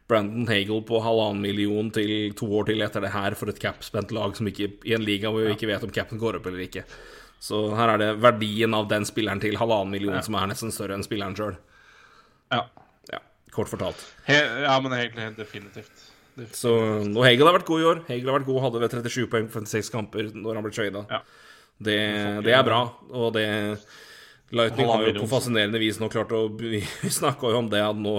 Brandon 0.08 0.48
Hagel 0.48 0.80
på 0.88 1.02
halvannen 1.04 1.44
million 1.44 1.92
til 1.92 2.32
to 2.38 2.48
år 2.56 2.70
til 2.70 2.80
etter 2.84 3.04
det 3.04 3.12
her 3.12 3.36
for 3.36 3.52
et 3.52 3.60
cap-spent 3.60 4.14
lag 4.16 4.32
som 4.38 4.48
ikke, 4.48 4.72
i 4.88 4.96
en 4.96 5.04
liga 5.04 5.28
hvor 5.28 5.44
vi 5.44 5.52
ikke 5.52 5.68
vet 5.68 5.84
om 5.84 5.92
capen 5.92 6.20
går 6.20 6.40
opp 6.40 6.48
eller 6.48 6.64
ikke. 6.64 6.86
Så 7.38 7.68
her 7.76 7.92
er 7.92 8.00
det 8.00 8.12
verdien 8.24 8.72
av 8.74 8.88
den 8.90 9.04
spilleren 9.06 9.44
til 9.44 9.60
halvannen 9.60 9.92
million 9.92 10.24
som 10.24 10.40
er 10.40 10.48
nesten 10.50 10.72
større 10.74 10.96
enn 10.96 11.04
spilleren 11.04 11.36
sjøl. 11.38 11.58
Ja. 12.48 12.64
Kort 13.58 13.70
fortalt. 13.72 14.06
He, 14.28 14.38
ja, 14.64 14.78
men 14.84 14.94
helt, 14.94 15.18
helt 15.18 15.38
definitivt. 15.42 16.06
Definitivt. 16.38 16.58
Så, 16.60 16.70
og 17.10 17.24
Hegel 17.26 17.48
har 17.50 17.56
vært 17.58 17.66
god 17.66 17.82
i 17.82 17.86
år. 17.90 18.02
Hegel 18.06 18.30
har 18.30 18.38
vært 18.38 18.46
god, 18.46 18.60
hadde 18.68 18.82
ved 18.84 18.92
37 18.94 19.24
poeng 19.32 19.48
på 19.50 19.62
56 19.66 19.90
kamper 19.90 20.28
når 20.38 20.60
han 20.60 20.66
ble 20.68 20.74
trada. 20.76 21.02
Ja. 21.10 21.22
Det, 21.78 21.96
det 22.46 22.54
er 22.54 22.62
bra, 22.66 22.84
og 23.14 23.32
det 23.36 23.46
Lightning 24.48 24.88
har 24.88 25.02
jo 25.04 25.12
på 25.20 25.26
fascinerende 25.28 25.78
vis 25.78 25.98
nå 26.00 26.08
klart 26.10 26.30
å 26.32 26.46
Vi 26.58 26.80
snakka 27.12 27.50
jo 27.52 27.58
om 27.60 27.68
det 27.70 27.82
at 27.84 27.98
nå 28.00 28.14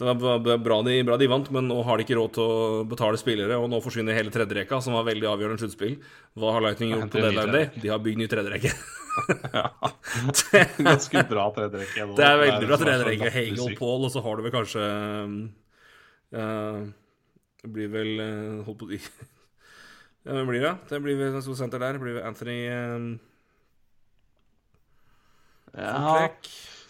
Det 0.00 0.08
var 0.08 0.40
bra- 0.42 0.80
de, 0.82 0.96
bra 1.06 1.16
de 1.20 1.28
vant, 1.30 1.46
men 1.54 1.68
nå 1.70 1.76
har 1.86 2.00
de 2.00 2.04
ikke 2.08 2.16
råd 2.18 2.32
til 2.34 2.42
å 2.42 2.82
betale 2.90 3.20
spillere, 3.20 3.60
og 3.62 3.68
nå 3.70 3.78
forsvinner 3.84 4.16
hele 4.18 4.32
tredjerekka, 4.34 4.80
som 4.82 4.96
var 4.98 5.06
veldig 5.06 5.28
avgjørende 5.30 5.62
sluttspill. 5.62 5.94
Hva 6.34 6.56
har 6.56 6.64
Lightning 6.66 6.96
gjort 6.96 7.12
på 7.14 7.22
deadline 7.22 7.54
day? 7.54 7.68
De 7.78 7.92
har 7.92 8.02
bygd 8.02 8.18
ny 8.24 8.26
tredjerekke. 8.32 8.74
Ganske 10.88 11.22
bra 11.30 11.44
tredjerekke. 11.54 12.06
Det 12.18 12.26
er 12.26 12.40
veldig 12.40 12.66
bra 12.66 12.70
det 12.70 12.74
er 12.74 12.78
så 12.78 12.86
tredjerekke. 12.86 13.28
latterlig 13.28 13.34
Hegel, 13.36 13.60
sykt. 13.60 13.78
Paul, 13.78 14.06
og 14.06 14.12
så 14.14 14.22
har 14.24 14.36
du 14.36 14.44
vel 14.46 14.54
kanskje 14.54 14.88
uh, 16.34 16.80
Det 17.62 17.70
blir 17.76 17.92
vel 17.92 18.10
uh, 18.18 18.64
Holdt 18.66 18.80
på 18.82 18.88
å 18.88 18.90
si 18.90 19.00
Ja, 20.24 20.32
hvem 20.38 20.50
blir 20.50 20.64
det? 20.64 20.74
Det 20.88 21.00
blir 21.04 21.18
vel 21.20 21.34
en 21.36 21.44
stor 21.44 21.56
senter 21.58 21.82
der. 21.82 21.96
Det 21.98 22.02
blir 22.02 22.14
vel 22.16 22.26
Anthony 22.26 22.58
um, 22.72 23.08
Ja, 25.74 26.28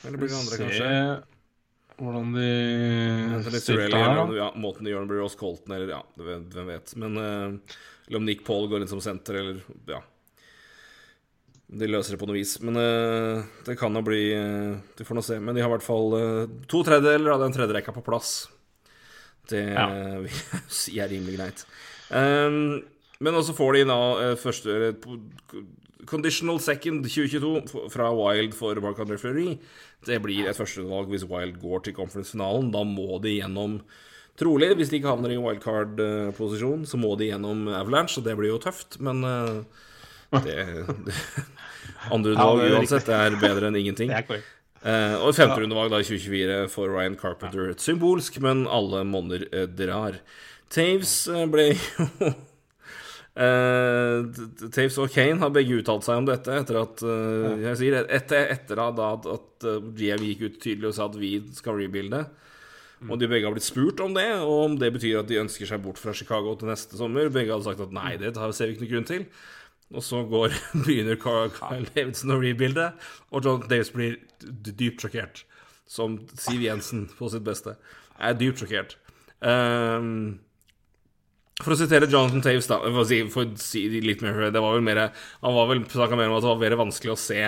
Eller 0.05 0.21
blir 0.21 0.31
det 0.31 0.39
andre, 0.39 0.61
kanskje? 0.65 0.91
hvordan 1.95 2.33
de 2.35 2.47
Anthony 3.37 3.61
her, 3.95 4.17
da. 4.19 4.23
ja, 4.35 4.47
måten 4.59 4.87
de 4.87 4.91
gjør 4.91 5.05
det, 5.05 5.11
blir 5.13 5.21
Ross 5.23 5.37
Colton, 5.39 5.77
eller 5.77 5.93
ja, 5.95 6.01
hvem 6.19 6.67
vet. 6.67 6.95
Men 6.99 7.19
uh, 7.19 7.77
eller 8.07 8.19
om 8.19 8.27
Nick 8.27 8.45
Paul 8.47 8.69
går 8.69 8.83
inn 8.83 8.91
som 8.91 9.01
senter, 9.03 9.39
eller 9.41 9.61
ja. 9.89 10.01
De 11.69 11.89
løser 11.89 12.15
det 12.15 12.21
på 12.21 12.27
noe 12.29 12.37
vis. 12.37 12.57
Men 12.63 12.77
uh, 12.77 13.45
det 13.67 13.79
kan 13.81 13.95
jo 13.97 14.03
bli 14.05 14.25
uh, 14.37 14.77
Du 14.99 15.05
får 15.07 15.17
nå 15.19 15.23
se. 15.25 15.39
Men 15.41 15.57
de 15.57 15.63
har 15.65 15.71
i 15.71 15.75
hvert 15.75 15.87
fall 15.87 16.13
uh, 16.15 16.45
to 16.71 16.83
tredjedeler 16.87 17.35
av 17.35 17.41
den 17.45 17.55
tredje 17.57 17.77
rekka 17.79 17.95
på 17.97 18.05
plass. 18.05 18.35
Det 19.49 19.63
Ja. 19.73 19.89
vil 20.25 20.31
jeg 20.33 20.61
si 20.73 20.99
er 21.01 21.09
rimelig 21.13 21.39
greit. 21.39 21.65
Um, 22.11 22.85
men 23.25 23.37
også 23.39 23.55
får 23.57 23.77
de 23.79 23.83
da 23.89 23.99
eh, 24.21 24.35
første 24.37 24.95
Conditional 26.05 26.59
second 26.61 27.07
2022 27.07 27.89
fra 27.93 28.11
Wild 28.13 28.57
for 28.59 28.77
Marc-André 28.85 29.17
Fleury. 29.21 29.55
Det 30.05 30.19
blir 30.21 30.49
et 30.51 30.59
førstevalg 30.59 31.09
hvis 31.13 31.25
Wild 31.31 31.61
går 31.63 31.87
til 31.87 31.97
conference-finalen. 31.97 32.73
Da 32.75 32.83
må 32.85 33.21
de 33.25 33.39
gjennom 33.39 33.79
Trolig, 34.35 34.73
hvis 34.75 34.91
de 34.91 34.99
ikke 34.99 35.13
havner 35.13 35.31
i 35.31 35.39
wildcard-posisjon, 35.39 36.81
så 36.91 36.99
må 36.99 37.13
de 37.21 37.29
gjennom 37.29 37.69
Avalanche, 37.71 38.19
og 38.19 38.25
det 38.27 38.33
blir 38.35 38.51
jo 38.51 38.57
tøft, 38.65 38.97
men 38.99 39.21
eh, 39.23 39.85
det, 40.43 40.57
det 41.07 41.15
Andre 42.15 42.35
Ja, 42.35 42.45
undervalg 42.45 42.61
det 42.61 42.67
er 42.69 42.77
uansett 42.79 43.09
er 43.09 43.37
bedre 43.41 43.71
enn 43.71 43.79
ingenting. 43.81 44.11
Det. 44.29 44.43
Eh, 44.85 45.15
og 45.25 45.33
femte 45.33 45.57
rundevalg 45.63 45.89
da 45.95 45.97
i 46.03 46.05
2024 46.05 46.57
for 46.69 46.91
Ryan 46.93 47.15
Carpenter. 47.17 47.71
Et 47.73 47.81
symbolsk, 47.81 48.37
men 48.45 48.67
alle 48.69 49.01
monner 49.09 49.47
eh, 49.49 49.65
drar. 49.73 50.19
Taves 50.69 51.15
eh, 51.33 51.47
ble 51.49 51.71
jo 51.71 51.79
eh, 53.41 54.27
Taves 54.75 54.99
og 55.01 55.09
Kane 55.15 55.41
har 55.41 55.53
begge 55.55 55.79
uttalt 55.81 56.05
seg 56.05 56.21
om 56.21 56.29
dette 56.29 56.53
etter 56.61 56.79
at 56.83 57.01
Jeg 57.65 57.79
sier 57.81 57.97
etter, 58.05 58.51
etter 58.59 58.83
at, 58.85 59.01
at 59.39 59.69
eh, 59.71 59.89
GM 59.97 60.27
gikk 60.29 60.45
ut 60.51 60.61
tydelig 60.63 60.91
og 60.93 60.97
sa 60.99 61.09
at 61.09 61.17
vi 61.21 61.33
skal 61.57 61.81
rebuilde. 61.81 62.25
Og 63.09 63.19
de 63.21 63.27
begge 63.29 63.45
har 63.45 63.53
blitt 63.53 63.67
spurt 63.67 63.99
om 64.01 64.15
det, 64.17 64.29
og 64.41 64.61
om 64.69 64.77
det 64.81 64.89
betyr 64.95 65.19
at 65.21 65.29
de 65.29 65.41
ønsker 65.43 65.69
seg 65.69 65.83
bort 65.85 65.99
fra 66.01 66.15
Chicago 66.17 66.55
til 66.57 66.71
neste 66.71 66.97
sommer. 66.97 67.27
Begge 67.33 67.53
hadde 67.53 67.67
sagt 67.67 67.83
at 67.85 67.93
nei, 67.93 68.15
det 68.21 68.31
har- 68.37 68.53
ser 68.57 68.71
vi 68.71 68.77
ikke 68.77 68.85
noen 68.87 68.93
grunn 68.95 69.09
til. 69.11 69.27
Og 69.95 70.03
så 70.05 70.23
går, 70.29 70.55
begynner 70.87 71.19
Kyle 71.21 71.87
Davidson 71.95 72.35
å 72.35 72.41
rebuilde, 72.43 72.91
og 73.31 73.47
John 73.47 73.67
Davis 73.71 73.93
blir 73.95 74.19
dypt 74.43 75.05
sjokkert. 75.05 75.45
Som 75.91 76.23
Siv 76.41 76.63
Jensen 76.65 77.07
på 77.19 77.29
sitt 77.33 77.45
beste. 77.47 77.77
Er 78.19 78.37
dypt 78.39 78.63
sjokkert. 78.63 78.97
Um, 79.45 80.41
for 81.63 81.75
å 81.75 81.79
sitere 81.79 82.09
Jonathan 82.11 82.43
Taves, 82.43 82.67
da 82.67 82.81
For 82.81 83.03
å 83.03 83.07
si, 83.07 83.21
for 83.31 83.47
å 83.47 83.59
si 83.61 83.85
litt 84.03 84.23
mer 84.25 84.39
Det 84.49 84.63
var 84.63 84.73
vel 84.73 84.87
mer 84.87 85.01
Han 85.45 85.55
var 85.55 85.69
vel 85.69 85.83
snakka 85.93 86.17
mer 86.17 86.31
om 86.31 86.39
at 86.39 86.43
det 86.43 86.49
var 86.49 86.63
mer 86.63 86.77
vanskelig 86.81 87.13
å 87.13 87.21
se 87.21 87.43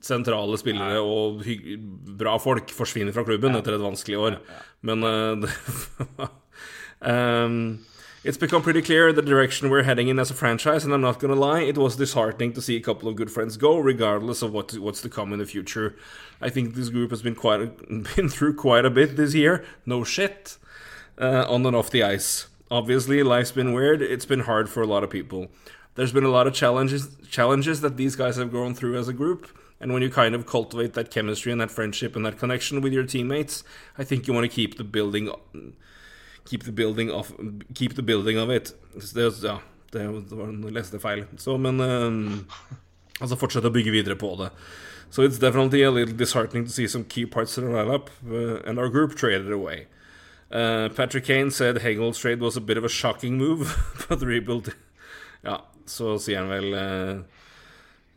sentrale 0.00 0.56
spillere 0.56 1.00
og 1.04 1.42
hygg, 1.44 1.74
bra 2.16 2.38
folk 2.40 2.72
forsvinne 2.72 3.12
fra 3.12 3.24
klubben 3.26 3.52
etter 3.58 3.76
et 3.76 3.82
vanskelig 3.84 4.16
år. 4.16 4.38
Men 4.88 5.04
uh, 5.04 5.44
um, 7.04 7.58
It's 8.22 8.36
become 8.36 8.60
pretty 8.60 8.82
clear 8.82 9.14
the 9.14 9.22
direction 9.22 9.70
we're 9.70 9.84
heading 9.84 10.08
in 10.08 10.18
as 10.18 10.30
a 10.30 10.34
franchise, 10.34 10.84
and 10.84 10.92
I'm 10.92 11.00
not 11.00 11.20
gonna 11.20 11.34
lie, 11.34 11.62
it 11.62 11.78
was 11.78 11.96
disheartening 11.96 12.52
to 12.52 12.60
see 12.60 12.76
a 12.76 12.80
couple 12.80 13.08
of 13.08 13.16
good 13.16 13.30
friends 13.30 13.56
go, 13.56 13.78
regardless 13.78 14.42
of 14.42 14.52
what 14.52 14.76
what's 14.76 15.00
to 15.00 15.08
come 15.08 15.32
in 15.32 15.38
the 15.38 15.46
future. 15.46 15.96
I 16.38 16.50
think 16.50 16.74
this 16.74 16.90
group 16.90 17.12
has 17.12 17.22
been 17.22 17.34
quite 17.34 17.62
a, 17.62 17.66
been 18.16 18.28
through 18.28 18.56
quite 18.56 18.84
a 18.84 18.90
bit 18.90 19.16
this 19.16 19.32
year. 19.32 19.64
No 19.86 20.04
shit, 20.04 20.58
uh, 21.16 21.46
on 21.48 21.64
and 21.64 21.74
off 21.74 21.88
the 21.88 22.02
ice. 22.02 22.48
Obviously, 22.70 23.22
life's 23.22 23.52
been 23.52 23.72
weird. 23.72 24.02
It's 24.02 24.26
been 24.26 24.40
hard 24.40 24.68
for 24.68 24.82
a 24.82 24.86
lot 24.86 25.02
of 25.02 25.08
people. 25.08 25.48
There's 25.94 26.12
been 26.12 26.24
a 26.24 26.28
lot 26.28 26.46
of 26.46 26.52
challenges 26.52 27.16
challenges 27.30 27.80
that 27.80 27.96
these 27.96 28.16
guys 28.16 28.36
have 28.36 28.52
gone 28.52 28.74
through 28.74 28.98
as 28.98 29.08
a 29.08 29.14
group. 29.14 29.48
And 29.80 29.94
when 29.94 30.02
you 30.02 30.10
kind 30.10 30.34
of 30.34 30.44
cultivate 30.44 30.92
that 30.92 31.10
chemistry 31.10 31.52
and 31.52 31.60
that 31.62 31.70
friendship 31.70 32.14
and 32.14 32.26
that 32.26 32.38
connection 32.38 32.82
with 32.82 32.92
your 32.92 33.04
teammates, 33.04 33.64
I 33.96 34.04
think 34.04 34.28
you 34.28 34.34
want 34.34 34.44
to 34.44 34.54
keep 34.54 34.76
the 34.76 34.84
building 34.84 35.30
keep 36.44 36.64
the 36.64 36.72
building 36.72 37.10
of 37.10 37.32
Keep 37.74 37.94
the 37.94 38.02
building 38.02 38.38
of 38.38 38.50
it. 38.50 38.74
Det, 39.14 39.32
ja, 39.42 39.58
det, 39.92 40.06
var 40.30 40.48
en 40.48 40.62
leste 40.74 41.00
feil. 41.00 41.24
Så, 41.38 41.56
men 41.58 41.80
um, 41.80 42.46
Altså 43.20 43.36
fortsette 43.36 43.68
å 43.68 43.74
bygge 43.74 43.92
videre 43.92 44.16
på 44.16 44.32
det. 44.40 44.50
So 45.10 45.22
it's 45.22 45.38
definitely 45.38 45.82
a 45.82 45.90
little 45.90 46.14
disheartening 46.14 46.64
to 46.64 46.70
see 46.70 46.86
some 46.86 47.04
key 47.04 47.26
parts 47.26 47.58
of 47.58 47.64
the 47.64 47.70
lineup, 47.70 48.08
uh, 48.30 48.62
and 48.64 48.78
our 48.78 48.88
group 48.88 49.16
traded 49.16 49.52
away. 49.52 49.86
Uh, 50.50 50.88
Patrick 50.88 51.24
Kane 51.24 51.50
said 51.50 51.78
Hegel's 51.78 52.18
trade 52.18 52.40
was 52.40 52.56
a 52.56 52.60
bit 52.60 52.76
of 52.78 52.84
a 52.84 52.88
shocking 52.88 53.36
move, 53.36 53.76
but 54.08 54.20
rebuild 54.20 54.72
Ja, 55.44 55.60
så 55.86 56.18
sier 56.18 56.42
han 56.42 56.50
vel 56.50 56.74
uh, 56.74 57.20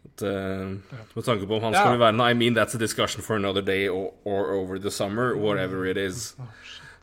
At, 0.03 0.23
uh, 0.23 0.97
med 1.13 1.25
tanke 1.25 1.47
på 1.47 1.57
om 1.57 1.63
han 1.63 1.73
Ja. 1.73 1.83
skal 1.83 1.99
være 1.99 2.31
I 2.31 2.33
mean 2.33 2.55
that's 2.55 2.75
a 2.75 2.79
discussion 2.79 3.21
for 3.21 3.35
another 3.35 3.61
day 3.61 3.87
or, 3.87 4.13
or 4.25 4.51
over 4.53 4.79
the 4.79 4.91
summer, 4.91 5.35
whatever 5.35 5.85
it 5.85 5.97
is. 5.97 6.35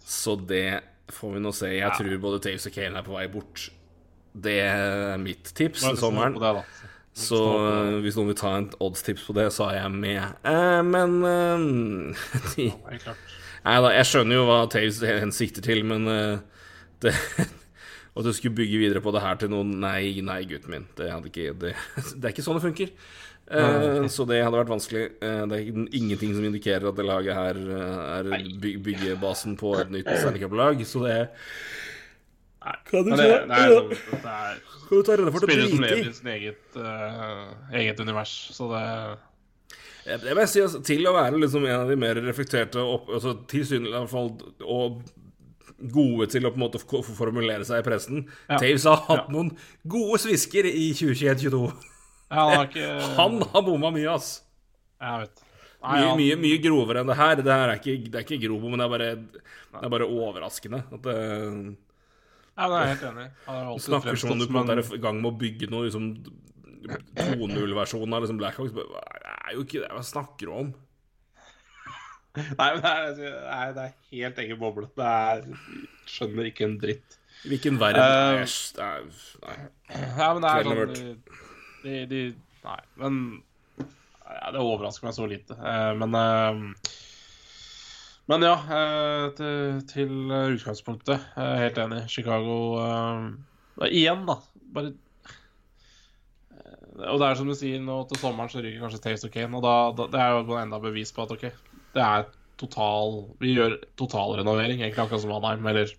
Så 0.05 0.37
det 0.37 0.81
får 1.15 1.37
vi 1.37 1.43
nå 1.43 1.53
se. 1.57 1.73
Jeg 1.75 1.93
tror 1.99 2.17
både 2.23 2.41
Taves 2.47 2.69
og 2.71 2.75
Kane 2.75 3.01
er 3.01 3.07
på 3.07 3.17
vei 3.17 3.27
bort. 3.33 3.69
Det 4.31 4.57
er 4.63 5.21
mitt 5.21 5.53
tips 5.57 5.85
til 5.89 5.99
sommeren. 5.99 6.39
det. 6.39 6.65
Så 7.21 7.39
eh, 7.59 7.97
hvis 8.05 8.17
noen 8.17 8.31
vil 8.31 8.39
ta 8.39 8.53
en 8.61 8.69
oddstips 8.83 9.25
på 9.27 9.35
det, 9.37 9.49
så 9.55 9.67
er 9.73 9.81
jeg 9.81 9.95
med. 9.97 10.21
Eh, 10.47 10.83
men 10.87 11.17
eh, 11.27 12.27
de. 12.55 12.69
Nei 13.61 13.79
da, 13.85 13.91
jeg 13.93 14.09
skjønner 14.09 14.39
jo 14.39 14.45
hva 14.49 14.61
Taves 14.73 15.01
hensikter 15.05 15.65
til, 15.67 15.83
men 15.89 16.07
eh, 16.11 16.69
det 17.05 17.17
At 18.11 18.27
du 18.27 18.33
skulle 18.35 18.57
bygge 18.59 18.81
videre 18.81 19.01
på 19.05 19.13
det 19.15 19.21
her 19.23 19.37
til 19.39 19.53
noen 19.53 19.77
Nei, 19.81 20.19
nei, 20.27 20.41
gutten 20.51 20.73
min. 20.75 20.87
Det, 20.99 21.07
ikke, 21.31 21.53
det, 21.61 21.75
det 22.19 22.25
er 22.25 22.33
ikke 22.35 22.45
sånn 22.45 22.59
det 22.59 22.65
funker. 22.65 22.91
Eh, 23.51 24.07
så 24.07 24.25
det 24.31 24.39
hadde 24.45 24.61
vært 24.61 24.71
vanskelig. 24.71 25.05
Eh, 25.19 25.41
det 25.51 25.57
er 25.59 25.71
ingenting 25.99 26.35
som 26.37 26.45
indikerer 26.47 26.87
at 26.91 26.99
det 26.99 27.07
laget 27.09 27.35
her 27.35 27.57
eh, 27.59 28.03
er 28.21 28.29
byg 28.63 28.77
byggebasen 28.87 29.57
på 29.59 29.73
et 29.81 29.91
nytt 29.91 30.11
Stanley 30.21 30.43
Cup-lag, 30.45 30.85
så 30.87 31.03
det 31.09 31.17
Nei. 32.61 32.75
Kan 32.91 33.07
du 33.07 33.11
Men 33.11 33.19
det, 33.19 33.27
er, 33.33 33.47
det 33.49 33.57
er 33.57 33.71
sånn 33.73 34.21
det 34.21 34.33
er 34.37 34.59
Kan 34.61 34.91
du 34.91 35.07
ta 35.09 35.15
redd 35.17 35.31
for 35.33 35.41
å 35.41 35.49
spillere 35.49 35.71
som 35.73 35.85
lever 35.87 36.03
i? 36.03 36.11
i 36.11 36.17
sin 36.19 36.31
eget, 36.35 36.77
eget 37.81 38.03
univers, 38.05 38.35
så 38.53 38.69
det 38.75 38.85
Det 40.21 40.35
må 40.37 40.45
jeg 40.45 40.53
si, 40.53 40.63
altså, 40.67 40.83
til 40.85 41.09
å 41.09 41.15
være 41.17 41.41
liksom 41.41 41.65
en 41.65 41.79
av 41.87 41.89
de 41.91 41.97
mer 42.05 42.21
reflekterte 42.21 42.85
opp, 42.85 43.09
altså, 43.17 43.33
i 43.49 44.05
fall, 44.13 44.31
og 44.61 45.01
gode 45.81 46.27
til 46.31 46.45
å 46.45 46.53
på 46.53 46.61
en 46.61 46.67
måte 46.67 46.81
formulere 47.17 47.65
seg 47.65 47.81
i 47.81 47.87
pressen. 47.87 48.27
Ja. 48.51 48.59
Taves 48.61 48.85
har 48.85 49.01
hatt 49.09 49.25
Ja. 49.25 49.33
noen 49.33 49.55
gode 49.89 50.21
svisker 50.21 50.69
i 50.69 50.91
2021-2022. 50.93 51.90
Ja, 52.31 52.43
han 52.47 52.57
har 52.57 52.67
ikke 52.69 53.17
Han 53.17 53.41
har 53.53 53.63
bomma 53.67 53.91
mye, 53.95 54.11
ass. 54.15 54.43
Jeg 55.01 55.23
vet. 55.25 55.41
Nei, 55.83 55.95
Mye, 55.97 56.09
han- 56.11 56.19
mye, 56.21 56.37
mye 56.37 56.59
grovere 56.63 57.01
enn 57.01 57.09
det 57.09 57.17
her. 57.17 57.35
Det 57.41 57.53
her 57.53 57.69
er 57.73 57.79
ikke, 57.81 57.95
det 58.11 58.19
er 58.21 58.25
ikke 58.27 58.43
grov, 58.47 58.63
men 58.69 58.79
det 58.79 58.85
er 58.87 58.93
bare, 58.93 59.09
det 59.81 59.87
er 59.89 59.95
bare 59.97 60.07
overraskende. 60.09 60.83
At 60.93 61.03
det, 61.03 61.17
Ja, 62.61 62.69
men 62.69 62.77
jeg 62.77 62.83
er 62.85 62.95
helt 62.95 63.07
enig. 63.09 63.27
Alltid 63.49 63.87
snakker 63.89 64.19
som 64.21 64.31
om 64.35 64.39
du 64.39 64.47
på 64.47 64.51
en 64.61 64.67
måte 64.67 64.77
er 64.77 64.95
i 64.99 65.01
gang 65.01 65.23
med 65.23 65.33
å 65.33 65.39
bygge 65.41 65.71
noe 65.73 65.87
liksom 65.89 66.11
2.0-versjonen 67.17 68.15
av 68.15 68.23
liksom 68.25 68.39
Blackhawks. 68.41 68.73
Det 68.77 68.85
er 68.85 69.55
jo 69.57 69.65
ikke 69.65 69.81
det. 69.81 69.91
Hva 69.95 70.05
snakker 70.05 70.47
du 70.51 70.53
om? 70.53 70.75
Nei, 72.37 72.69
men 72.77 72.83
det 72.85 72.91
er, 72.91 73.17
nei, 73.51 73.65
det 73.75 73.85
er 73.87 73.95
helt 74.13 74.37
egen 74.45 74.59
boble. 74.61 74.87
Det 74.95 75.07
er 75.07 75.41
Skjønner 76.07 76.47
ikke 76.53 76.69
en 76.69 76.77
dritt. 76.83 77.17
I 77.45 77.49
hvilken 77.55 77.79
verden 77.81 78.05
Eh, 78.05 78.43
er, 78.43 78.45
det 78.77 78.85
er 78.85 79.01
Nei. 79.47 79.57
Ja, 80.21 80.29
men 80.37 80.45
det 80.45 80.51
er 80.53 80.69
sånn 80.69 81.17
de, 81.85 82.01
de, 82.11 82.23
Nei, 82.65 82.81
men 83.01 83.21
ja, 83.81 84.51
Det 84.53 84.63
overrasker 84.63 85.09
meg 85.09 85.15
så 85.17 85.29
lite. 85.31 85.57
Eh, 85.57 85.93
Men 85.99 86.17
eh, 86.19 86.65
Men 88.31 88.45
ja, 88.47 88.57
eh, 88.79 89.29
til, 89.39 89.81
til 89.91 90.13
utgangspunktet. 90.31 91.31
Helt 91.37 91.79
enig. 91.83 92.05
Chicago 92.13 92.59
Igjen, 93.89 94.27
da. 94.29 94.37
Bare 94.75 94.93
Og 97.09 97.17
det 97.19 97.27
er 97.31 97.39
som 97.39 97.49
du 97.49 97.57
sier, 97.57 97.81
nå 97.83 98.03
til 98.11 98.21
sommeren 98.21 98.53
så 98.53 98.61
ryker 98.61 98.85
kanskje 98.85 99.01
Taste 99.03 99.31
of 99.31 99.33
Kane, 99.35 99.57
og 99.57 99.65
da, 99.65 99.75
da 99.97 100.07
det 100.13 100.21
er 100.21 100.37
jo 100.37 100.59
enda 100.61 100.79
bevis 100.83 101.15
på 101.17 101.25
at 101.25 101.33
OK, 101.33 101.47
det 101.97 102.03
er 102.05 102.27
total 102.61 103.23
Vi 103.41 103.55
gjør 103.57 103.79
totalrenovering, 103.99 104.83
egentlig 104.83 105.01
akkurat 105.07 105.25
som 105.25 105.33
Anheim, 105.39 105.65
eller 105.73 105.95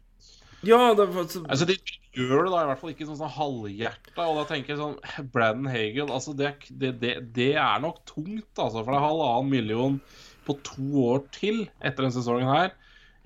Ja, 0.61 0.91
det 0.93 1.07
var 1.09 1.25
Altså, 1.25 1.65
De 1.65 1.79
gjør 2.15 2.45
det 2.45 2.51
da 2.51 2.63
i 2.63 2.67
hvert 2.69 2.81
fall 2.81 2.91
ikke 2.93 3.07
sånn, 3.07 3.19
sånn 3.19 3.33
halvhjerta. 3.37 4.25
Og 4.25 4.41
da 4.41 4.43
tenker 4.49 4.73
jeg 4.73 4.81
sånn 4.81 5.29
Braden 5.33 5.69
Hagel 5.71 6.11
altså 6.11 6.35
det, 6.37 6.53
det, 6.69 6.93
det, 7.01 7.13
det 7.35 7.53
er 7.55 7.83
nok 7.83 8.01
tungt, 8.09 8.51
altså. 8.57 8.81
For 8.81 8.91
det 8.91 8.99
er 8.99 9.05
halvannen 9.07 9.51
million 9.51 9.99
på 10.47 10.57
to 10.65 11.05
år 11.13 11.23
til 11.35 11.63
etter 11.79 12.03
denne 12.03 12.15
sesongen 12.15 12.51
her. 12.51 12.73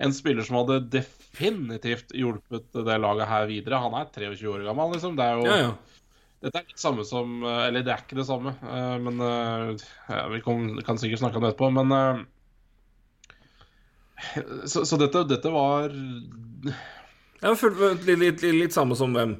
En 0.02 0.12
spiller 0.12 0.44
som 0.44 0.58
hadde 0.60 0.84
definitivt 0.92 2.12
hjulpet 2.14 2.68
det 2.86 2.98
laget 3.00 3.30
her 3.30 3.46
videre. 3.50 3.80
Han 3.80 3.96
er 3.96 4.10
23 4.12 4.50
år 4.52 4.66
gammel, 4.68 4.94
liksom. 4.94 5.16
Det 5.18 5.26
er 5.26 5.40
jo 5.40 5.50
Ja, 5.50 5.58
ja. 5.66 5.74
Dette 6.44 6.60
er 6.60 6.66
det 6.68 6.78
samme 6.78 7.00
som 7.08 7.40
Eller 7.48 7.80
det 7.82 7.94
er 7.94 8.02
ikke 8.04 8.18
det 8.18 8.26
samme, 8.28 8.52
eh, 8.60 8.96
men 9.00 9.22
eh, 9.24 9.84
ja, 10.12 10.26
Vi 10.28 10.42
kan, 10.44 10.66
kan 10.84 11.00
sikkert 11.00 11.22
snakke 11.22 11.40
om 11.40 11.46
det 11.46 11.54
etterpå, 11.54 11.70
men 11.72 11.94
eh, 11.96 12.18
Så, 14.68 14.84
så 14.84 14.98
dette, 15.00 15.24
dette 15.32 15.50
var 15.54 15.88
Ja, 17.46 17.52
litt, 17.54 18.06
litt, 18.08 18.42
litt, 18.42 18.42
litt 18.42 18.74
samme 18.74 18.96
som 18.98 19.14
hvem? 19.14 19.36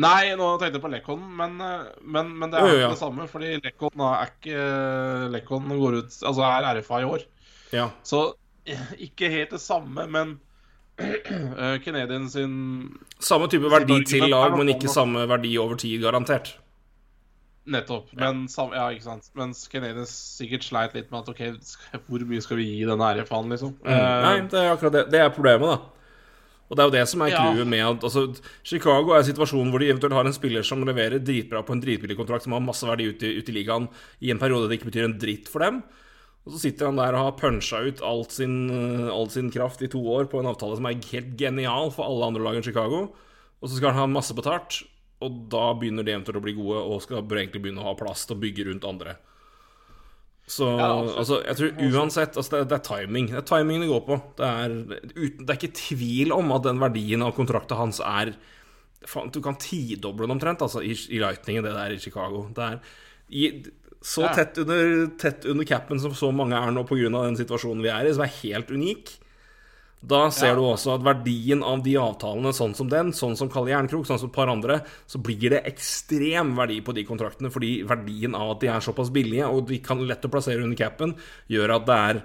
Nei, 0.00 0.32
nå 0.34 0.46
tenkte 0.58 0.80
jeg 0.80 0.82
på 0.82 0.90
Lekon, 0.90 1.20
men, 1.38 1.58
eh, 1.62 1.90
men, 2.02 2.32
men 2.40 2.50
det 2.50 2.58
er 2.58 2.64
Jo, 2.64 2.70
jo, 2.70 2.78
ikke 2.78 2.86
ja. 2.86 2.94
det 2.94 3.02
samme. 3.02 3.26
Fordi 3.30 3.50
Lekon 3.62 4.02
er 4.08 4.32
ikke 4.32 4.64
Lekon 5.34 5.68
går 5.70 6.00
ut 6.00 6.16
Altså 6.26 6.48
er 6.48 6.66
RFA 6.80 7.02
i 7.02 7.06
år. 7.06 7.28
Ja. 7.74 7.86
Så 8.06 8.24
eh, 8.66 8.90
ikke 9.06 9.30
helt 9.30 9.54
det 9.54 9.62
samme, 9.62 10.08
men 10.10 10.34
eh, 10.98 11.78
Canadian 11.84 12.26
sin 12.30 12.56
Samme 13.22 13.48
type 13.50 13.70
verdi 13.70 14.00
til 14.08 14.26
lag, 14.32 14.56
men 14.58 14.74
ikke 14.74 14.90
samme 14.90 15.28
verdi 15.30 15.54
over 15.62 15.78
tid, 15.78 16.00
garantert. 16.02 16.56
Nettopp. 17.64 18.10
Men 18.18 18.44
ja, 18.50 18.90
ikke 18.92 19.06
sant. 19.06 19.30
Mens 19.38 19.62
Canadian 19.72 20.08
sikkert 20.10 20.66
sleit 20.66 20.98
litt 20.98 21.14
med 21.14 21.22
at 21.22 21.30
OK, 21.32 21.44
hvor 22.08 22.26
mye 22.28 22.42
skal 22.44 22.58
vi 22.58 22.66
gi 22.72 22.84
denne 22.88 23.14
RFA-en, 23.20 23.54
liksom? 23.54 23.76
Mm. 23.84 24.06
Nei, 24.26 24.38
det 24.50 24.64
er 24.64 24.74
akkurat 24.74 24.98
det. 24.98 25.10
Det 25.14 25.22
er 25.22 25.34
problemet, 25.34 25.76
da. 25.76 25.94
Og 26.70 26.76
det 26.76 26.82
er 26.82 26.88
jo 26.88 26.94
det 26.94 27.08
som 27.08 27.22
er 27.22 27.30
Ja. 27.30 27.64
med 27.64 27.80
at 27.84 28.04
altså, 28.04 28.40
Chicago 28.64 29.12
er 29.12 29.22
situasjonen 29.22 29.70
hvor 29.70 29.80
de 29.80 29.90
eventuelt 29.92 30.14
har 30.16 30.24
en 30.24 30.32
spiller 30.32 30.62
som 30.64 30.84
leverer 30.84 31.20
dritbra 31.22 31.62
på 31.62 31.72
en 31.72 31.80
dritbillig 31.80 32.16
kontrakt 32.16 32.44
som 32.44 32.52
har 32.52 32.60
masse 32.64 32.86
verdi 32.88 33.10
ute 33.12 33.26
i, 33.28 33.36
ute 33.38 33.52
i 33.52 33.56
ligaen 33.62 33.88
i 34.22 34.30
en 34.30 34.38
periode 34.38 34.68
det 34.68 34.80
ikke 34.80 34.90
betyr 34.90 35.04
en 35.04 35.18
dritt 35.18 35.48
for 35.48 35.60
dem. 35.60 35.82
Og 36.46 36.52
så 36.52 36.60
sitter 36.60 36.86
han 36.86 36.96
der 36.96 37.14
og 37.16 37.24
har 37.24 37.36
puncha 37.40 37.80
ut 37.84 38.00
alt 38.04 38.32
sin, 38.32 38.70
eh, 38.70 39.08
all 39.12 39.28
sin 39.30 39.50
kraft 39.50 39.82
i 39.82 39.88
to 39.88 40.00
år 40.00 40.26
på 40.28 40.40
en 40.40 40.46
avtale 40.46 40.76
som 40.76 40.86
er 40.86 41.00
helt 41.12 41.36
genial 41.36 41.90
for 41.90 42.04
alle 42.04 42.26
andre 42.26 42.42
lag 42.42 42.56
enn 42.56 42.64
Chicago. 42.64 43.14
Og 43.62 43.68
så 43.68 43.76
skal 43.76 43.92
han 43.92 44.00
ha 44.00 44.06
masse 44.06 44.34
betalt, 44.36 44.82
og 45.22 45.48
da 45.48 45.72
begynner 45.72 46.04
de 46.04 46.12
eventuelt 46.12 46.36
å 46.36 46.44
bli 46.44 46.52
gode 46.52 46.82
og 46.84 47.00
skal 47.02 47.22
egentlig 47.24 47.62
begynne 47.62 47.80
å 47.80 47.88
ha 47.88 47.94
plass 47.94 48.26
til 48.26 48.36
å 48.36 48.40
bygge 48.40 48.66
rundt 48.68 48.84
andre. 48.84 49.16
Så 50.46 50.66
Ja, 50.76 50.88
altså, 51.16 51.38
jeg 51.46 51.56
tror 51.56 51.84
uansett 51.88 52.36
altså, 52.36 52.58
det, 52.58 52.66
det 52.68 52.76
er 52.76 52.84
timing. 52.84 53.30
Det 53.32 53.38
er 53.40 53.46
timingen 53.48 53.86
det 53.86 53.92
går 53.92 54.02
på. 54.08 54.18
Det 54.36 54.50
er, 54.50 54.74
uten, 55.16 55.46
det 55.46 55.54
er 55.54 55.60
ikke 55.60 55.78
tvil 55.78 56.34
om 56.36 56.52
at 56.52 56.66
den 56.66 56.82
verdien 56.82 57.24
av 57.24 57.32
kontrakten 57.36 57.80
hans 57.80 58.00
er 58.04 58.34
faen, 59.08 59.32
Du 59.32 59.40
kan 59.44 59.56
tidoble 59.60 60.26
den 60.28 60.36
omtrent 60.36 60.60
altså, 60.64 60.82
i, 60.84 60.92
i 60.92 61.22
Lightningen, 61.22 61.64
det 61.64 61.72
der 61.72 61.96
i 61.96 61.98
Chicago. 62.02 62.44
Det 62.54 62.68
er 62.68 62.78
i, 63.32 63.50
så 64.04 64.26
Ja. 64.26 64.34
tett, 64.36 64.58
under, 64.60 65.06
tett 65.16 65.46
under 65.48 65.64
capen 65.64 66.00
som 66.00 66.12
så 66.12 66.28
mange 66.30 66.56
er 66.60 66.70
nå 66.76 66.84
pga. 66.84 67.08
den 67.08 67.36
situasjonen 67.40 67.80
vi 67.82 67.88
er 67.88 68.04
i, 68.04 68.12
som 68.12 68.26
er 68.26 68.36
helt 68.42 68.68
unik. 68.70 69.14
Da 70.06 70.28
ser 70.30 70.48
Ja. 70.50 70.54
du 70.54 70.60
også 70.62 70.94
at 70.98 71.02
verdien 71.06 71.62
av 71.64 71.82
de 71.84 71.94
avtalene, 71.96 72.52
sånn 72.52 72.74
som 72.76 72.88
den, 72.88 73.12
sånn 73.12 73.36
som 73.36 73.48
Kalle 73.48 73.70
Jernkrok, 73.70 74.04
sånn 74.06 74.18
som 74.18 74.28
et 74.28 74.34
par 74.34 74.48
andre, 74.52 74.82
så 75.06 75.20
blir 75.22 75.50
det 75.50 75.64
ekstrem 75.64 76.54
verdi 76.56 76.80
på 76.84 76.92
de 76.94 77.04
kontraktene, 77.04 77.50
fordi 77.50 77.82
verdien 77.88 78.34
av 78.34 78.50
at 78.56 78.60
de 78.60 78.68
er 78.68 78.80
såpass 78.80 79.10
billige, 79.14 79.46
og 79.48 79.66
de 79.68 79.78
kan 79.78 80.02
lett 80.06 80.22
å 80.24 80.30
plassere 80.30 80.62
under 80.62 80.76
capen, 80.76 81.14
gjør 81.48 81.76
at 81.76 81.86
det 81.86 81.94
er 81.94 82.22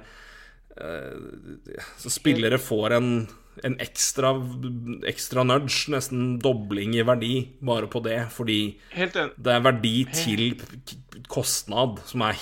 eh, 0.82 1.84
Så 1.98 2.10
spillere 2.10 2.58
får 2.62 2.92
en, 2.98 3.28
en 3.64 3.76
ekstra, 3.84 4.34
ekstra 5.08 5.44
nudge, 5.46 5.90
nesten 5.92 6.40
dobling 6.42 6.96
i 6.96 7.04
verdi, 7.04 7.34
bare 7.62 7.88
på 7.92 8.02
det, 8.06 8.22
fordi 8.32 8.76
det 8.96 9.54
er 9.56 9.66
verdi 9.66 10.06
til 10.14 10.56
kostnad 11.28 12.00
som 12.08 12.22
er 12.28 12.40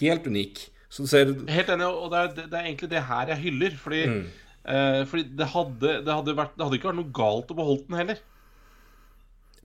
helt 0.00 0.26
unik. 0.26 0.66
Ser 0.96 1.34
Helt 1.50 1.68
enig, 1.68 1.84
og 1.84 2.10
det 2.14 2.18
er, 2.22 2.28
det 2.48 2.56
er 2.56 2.64
egentlig 2.70 2.88
det 2.94 3.02
her 3.04 3.26
jeg 3.34 3.42
hyller. 3.42 3.74
Fordi, 3.76 4.06
Mm. 4.06 4.26
Eh, 4.66 5.02
fordi 5.08 5.24
det, 5.38 5.46
hadde, 5.54 5.92
det, 6.06 6.12
hadde 6.14 6.34
vært, 6.38 6.56
det 6.56 6.66
hadde 6.66 6.78
ikke 6.80 6.90
vært 6.90 7.00
noe 7.00 7.14
galt 7.14 7.52
å 7.52 7.58
beholde 7.58 7.86
den 7.88 8.00
heller. 8.02 8.20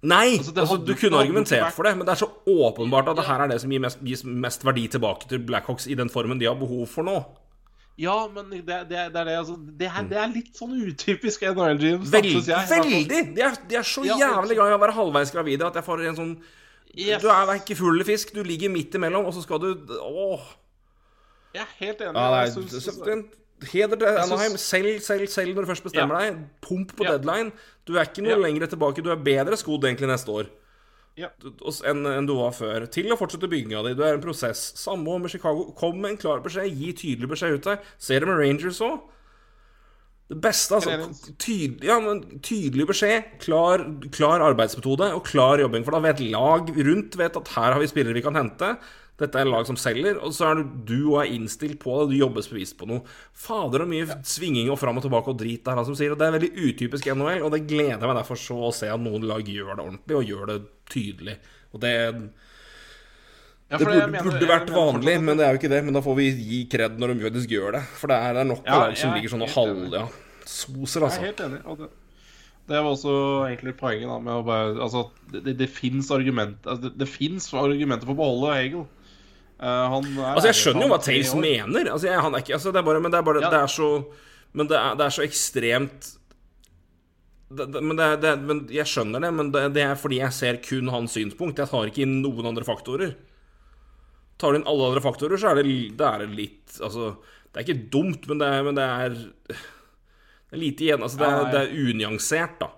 Nei! 0.02 0.38
Altså, 0.40 0.54
altså, 0.58 0.80
du 0.82 0.96
kunne 0.98 1.20
argumentert 1.22 1.62
vært- 1.68 1.76
for 1.78 1.86
det, 1.86 1.94
men 1.98 2.08
det 2.08 2.14
er 2.16 2.22
så 2.24 2.32
åpenbart 2.50 3.12
at 3.12 3.20
det 3.20 3.26
her 3.28 3.44
er 3.44 3.52
det 3.52 3.60
som 3.62 3.70
gir 3.70 3.84
mest, 3.84 4.00
gir 4.02 4.24
mest 4.26 4.64
verdi 4.66 4.88
tilbake 4.90 5.28
til 5.30 5.44
Blackhawks 5.46 5.86
i 5.88 5.94
den 6.00 6.10
formen 6.10 6.40
de 6.42 6.48
har 6.50 6.56
behov 6.58 6.88
for 6.90 7.06
nå. 7.06 7.20
Ja, 8.02 8.16
men 8.34 8.50
det, 8.50 8.64
det, 8.66 8.88
det 8.90 8.98
er 8.98 9.12
det 9.28 9.36
altså, 9.38 9.58
det, 9.78 9.86
er, 9.92 10.08
det 10.10 10.18
er 10.18 10.32
litt 10.32 10.56
sånn 10.58 10.74
utypisk 10.88 11.44
NHL 11.52 11.78
Dreams. 11.78 12.10
Veldig! 12.10 12.42
Veldig! 12.72 13.36
De 13.36 13.44
er, 13.46 13.60
de 13.70 13.78
er 13.78 13.84
så 13.86 14.06
Ja, 14.08 14.16
jævlig 14.18 14.58
glad 14.58 14.72
i 14.72 14.78
å 14.78 14.82
være 14.82 14.96
halvveis 14.98 15.34
gravide 15.36 15.68
at 15.68 15.78
jeg 15.78 15.86
får 15.86 16.08
en 16.10 16.20
sånn 16.24 16.34
Yes. 16.92 17.22
Du 17.24 17.30
er 17.32 17.48
ikke 17.56 17.78
full 17.80 17.94
eller 17.94 18.04
fisk, 18.04 18.34
du 18.36 18.42
ligger 18.44 18.68
midt 18.68 18.98
imellom, 18.98 19.24
og 19.30 19.32
så 19.32 19.44
skal 19.46 19.62
du 19.64 19.70
Åh! 19.96 20.50
Jeg 21.54 21.62
er 21.64 21.70
helt 21.78 22.02
enig. 22.04 22.16
Ja, 22.16 22.46
så- 22.52 23.06
den- 23.06 23.30
Heder 23.70 23.96
til 23.96 24.08
Anaheim. 24.08 24.56
Selg, 24.58 25.02
selg, 25.06 25.28
selg 25.30 25.54
når 25.56 25.66
du 25.66 25.70
først 25.74 25.84
bestemmer 25.86 26.18
deg. 26.20 26.40
Pump 26.62 26.96
på 26.98 27.04
Ja. 27.06 27.18
deadline. 27.18 27.52
Du 27.86 27.94
er 27.98 28.06
ikke 28.06 28.24
noe 28.24 28.34
Ja. 28.34 28.38
lenger 28.42 28.68
tilbake. 28.68 29.04
Du 29.04 29.12
er 29.12 29.16
bedre 29.22 29.54
skodd 29.58 29.84
egentlig 29.86 30.08
neste 30.10 30.30
år. 30.32 30.48
Ja. 31.18 31.28
enn 31.86 32.06
en 32.08 32.26
du 32.26 32.34
var 32.36 32.52
før. 32.52 32.88
Til 32.90 33.12
å 33.12 33.18
fortsette 33.20 33.50
bygginga 33.50 33.84
di. 33.86 33.94
Du 33.94 34.02
er 34.04 34.14
en 34.16 34.22
prosess. 34.22 34.74
Samme 34.80 35.20
med 35.20 35.30
Chicago. 35.30 35.72
Kom 35.76 36.00
med 36.02 36.12
en 36.12 36.18
klar 36.18 36.40
beskjed. 36.42 36.72
Gi 36.72 36.94
tydelig 36.94 37.28
beskjed 37.30 37.54
ut 37.54 37.64
der. 37.64 37.80
Ser 38.00 38.20
det 38.22 38.28
med 38.28 38.38
Rangers 38.40 38.80
òg. 38.80 39.02
Det 40.32 40.40
beste, 40.40 40.72
altså. 40.80 41.36
Tydelig, 41.38 41.84
ja, 41.84 42.00
men 42.00 42.22
tydelig 42.40 42.88
beskjed, 42.88 43.26
klar, 43.44 43.84
klar 44.16 44.40
arbeidsmetode 44.40 45.10
og 45.14 45.26
klar 45.28 45.60
jobbing. 45.60 45.84
For 45.84 45.92
da 45.92 46.00
vet 46.00 46.22
lag 46.32 46.70
rundt 46.72 47.18
vet 47.20 47.36
at 47.36 47.48
her 47.50 47.74
har 47.74 47.80
vi 47.82 47.88
spillere 47.92 48.14
vi 48.16 48.22
kan 48.22 48.34
hente. 48.40 48.78
Dette 49.22 49.38
er 49.38 49.50
lag 49.50 49.68
som 49.70 49.78
selger, 49.78 50.18
og 50.18 50.34
så 50.34 50.48
er 50.50 50.60
du, 50.60 50.70
du 50.90 50.98
og 51.12 51.20
er 51.22 51.32
innstilt 51.36 51.78
på 51.82 51.94
det. 52.00 52.12
Du 52.12 52.18
jobber 52.18 52.46
bevisst 52.54 52.78
på 52.80 52.88
noe. 52.90 53.04
Fader, 53.38 53.84
og 53.86 53.92
mye 53.92 54.18
svinging 54.28 54.72
og 54.74 54.80
fram 54.82 54.98
og 54.98 55.06
tilbake 55.06 55.30
og 55.34 55.38
drit 55.38 55.66
der, 55.68 55.78
han 55.78 55.88
som 55.88 55.98
sier. 55.98 56.16
Og 56.16 56.20
det 56.20 56.28
er 56.28 56.38
veldig 56.40 56.52
utypisk 56.58 57.12
NHL, 57.14 57.44
og 57.46 57.54
det 57.54 57.66
gleder 57.70 58.00
jeg 58.00 58.10
meg 58.10 58.18
derfor 58.18 58.40
så 58.42 58.58
å 58.72 58.74
se 58.76 58.90
at 58.90 59.04
noen 59.04 59.28
lag 59.30 59.46
gjør 59.46 59.76
det 59.76 59.86
ordentlig, 59.86 60.18
og 60.18 60.32
gjør 60.34 60.50
det 60.54 60.58
tydelig. 60.92 61.38
Og 61.72 61.84
det 61.86 61.94
Ja, 63.72 63.78
det 63.78 63.86
burde, 63.86 64.08
mener- 64.12 64.26
burde 64.28 64.48
vært 64.50 64.74
vanlig, 64.76 65.16
men 65.24 65.38
det 65.38 65.46
er 65.46 65.54
jo 65.54 65.62
ikke 65.62 65.72
det. 65.72 65.84
Men 65.86 65.96
da 65.96 66.02
får 66.04 66.18
vi 66.18 66.28
gi 66.36 66.66
kred 66.68 66.98
når 67.00 67.14
de 67.14 67.24
faktisk 67.30 67.54
gjør 67.56 67.78
det. 67.78 67.84
For 68.02 68.12
det 68.12 68.18
er, 68.18 68.34
det 68.36 68.42
er 68.42 68.50
nok 68.50 68.66
Ja, 68.68 68.80
lag 68.82 68.98
som 69.00 69.12
er 69.14 69.20
ligger 69.20 69.32
sånn 69.32 69.46
og 69.46 69.54
halv... 69.56 69.86
Ja, 69.94 70.08
soser, 70.44 71.06
altså. 71.06 71.22
Jeg 71.22 71.22
altså. 71.22 71.22
er 71.22 71.30
helt 71.30 71.44
enig. 71.46 71.62
Og 71.72 71.78
det, 71.80 71.88
det 72.68 72.82
var 72.82 72.90
også 72.92 73.14
egentlig 73.48 73.76
poenget 73.80 74.10
da, 74.10 74.18
med 74.20 74.34
å 74.34 74.44
bare 74.48 74.76
Altså, 74.76 75.06
det, 75.32 75.44
det, 75.46 75.56
det 75.62 75.70
fins 75.72 76.12
argument, 76.12 76.60
altså, 76.66 76.90
det, 76.90 76.98
det 77.00 77.62
argumenter 77.62 78.10
for 78.10 78.16
å 78.16 78.20
beholde 78.20 78.58
Hagel. 78.58 78.86
Eh, 79.62 79.90
han 79.94 80.08
Altså, 80.18 80.48
jeg 80.50 80.58
skjønner 80.58 80.88
jo 80.88 80.90
hva 80.90 80.98
år. 80.98 81.42
mener. 81.42 81.92
Altså, 81.94 82.08
jeg, 82.10 82.22
han 82.26 82.34
er 82.34 82.42
ikke 82.42 82.58
altså, 82.58 82.72
det 82.74 82.82
er 82.82 82.88
bare, 82.88 83.02
Men 83.02 83.14
det 83.14 83.20
er 83.20 83.28
bare 83.28 83.42
Ja. 83.42 83.50
Det 83.54 83.60
er 83.62 83.68
så 83.68 83.90
Men 84.54 84.68
det 84.68 84.78
er, 84.78 84.96
det 84.96 85.06
er 85.06 85.14
så 85.16 85.24
ekstremt 85.24 86.18
det, 87.52 87.66
det, 87.74 87.82
men, 87.84 87.98
det, 87.98 88.22
det, 88.24 88.32
men 88.40 88.68
Jeg 88.72 88.88
skjønner 88.88 89.20
det, 89.20 89.34
men 89.34 89.52
det, 89.52 89.74
det 89.76 89.84
er 89.84 89.96
fordi 90.00 90.22
jeg 90.22 90.32
ser 90.34 90.58
kun 90.64 90.88
hans 90.88 91.12
synspunkt. 91.18 91.60
Jeg 91.60 91.68
tar 91.68 91.90
ikke 91.90 92.06
inn 92.06 92.22
noen 92.24 92.48
andre 92.48 92.64
faktorer. 92.64 93.16
Tar 94.40 94.54
du 94.54 94.62
inn 94.62 94.68
alle 94.72 94.88
andre 94.88 95.04
faktorer, 95.04 95.38
så 95.38 95.52
er 95.52 95.60
det, 95.60 95.66
det 96.00 96.08
er 96.08 96.24
litt 96.32 96.80
Altså, 96.80 97.18
det 97.52 97.60
er 97.60 97.66
ikke 97.68 97.90
dumt, 97.92 98.28
men 98.32 98.40
det 98.40 98.48
er, 98.48 98.64
men 98.64 98.78
det 98.80 98.86
er, 98.88 99.18
lite 100.56 100.88
igjen. 100.88 101.04
Altså, 101.04 101.20
det 101.20 101.28
er, 101.28 101.50
det 101.52 101.62
er 101.66 101.90
unyansert, 101.92 102.56
da. 102.64 102.72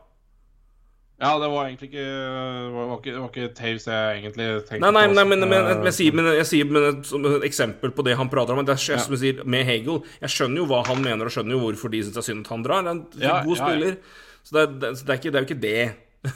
Ja, 1.24 1.30
det 1.40 1.48
var 1.54 1.70
egentlig 1.70 1.88
ikke 1.94 2.04
Det 2.04 2.72
var, 2.76 2.90
ikke, 2.98 3.12
det 3.14 3.22
var 3.22 3.30
ikke 3.32 3.50
Taves 3.56 3.86
jeg 3.88 4.18
egentlig 4.20 4.48
tenkte 4.68 4.82
Nei, 4.84 4.92
nei, 4.98 5.04
på. 5.08 5.14
nei 5.18 5.24
men, 5.32 5.46
men, 5.48 5.50
men, 5.70 5.86
jeg 5.88 5.96
sier, 6.00 6.18
men 6.20 6.28
jeg 6.36 6.48
sier 6.50 6.68
men, 6.68 6.88
et- 6.90 7.08
som 7.08 7.28
et 7.30 7.46
eksempel 7.48 7.94
på 7.96 8.04
det 8.08 8.18
han 8.20 8.32
prater 8.34 8.58
om 8.58 8.66
Det 8.68 8.76
er 8.76 8.82
Ja. 8.98 9.00
som 9.06 9.16
jeg 9.16 9.22
sier 9.24 9.46
med 9.48 9.64
Hegel. 9.70 10.02
Jeg 10.20 10.34
skjønner 10.36 10.64
jo 10.64 10.68
hva 10.74 10.82
han 10.90 11.00
mener, 11.06 11.30
og 11.30 11.32
skjønner 11.36 11.56
jo 11.56 11.62
hvorfor 11.64 11.94
de 11.94 12.02
syns 12.04 12.18
det 12.18 12.24
er 12.26 12.28
synd 12.28 12.44
at 12.46 12.52
han 12.54 12.66
drar. 12.68 12.84
Det 12.84 12.92
er 12.92 12.98
en 12.98 13.06
Ja, 13.24 13.38
god 13.48 13.58
ja, 13.58 13.64
spiller. 13.70 13.98
Så 14.44 14.52
det 14.58 14.62
er, 14.68 14.74
det, 14.84 14.92
så 15.00 15.06
det, 15.08 15.14
er 15.16 15.22
ikke, 15.22 15.32
det 15.32 15.40
er 15.40 15.46
jo 15.46 15.50
ikke 15.50 15.64
det. 15.64 16.34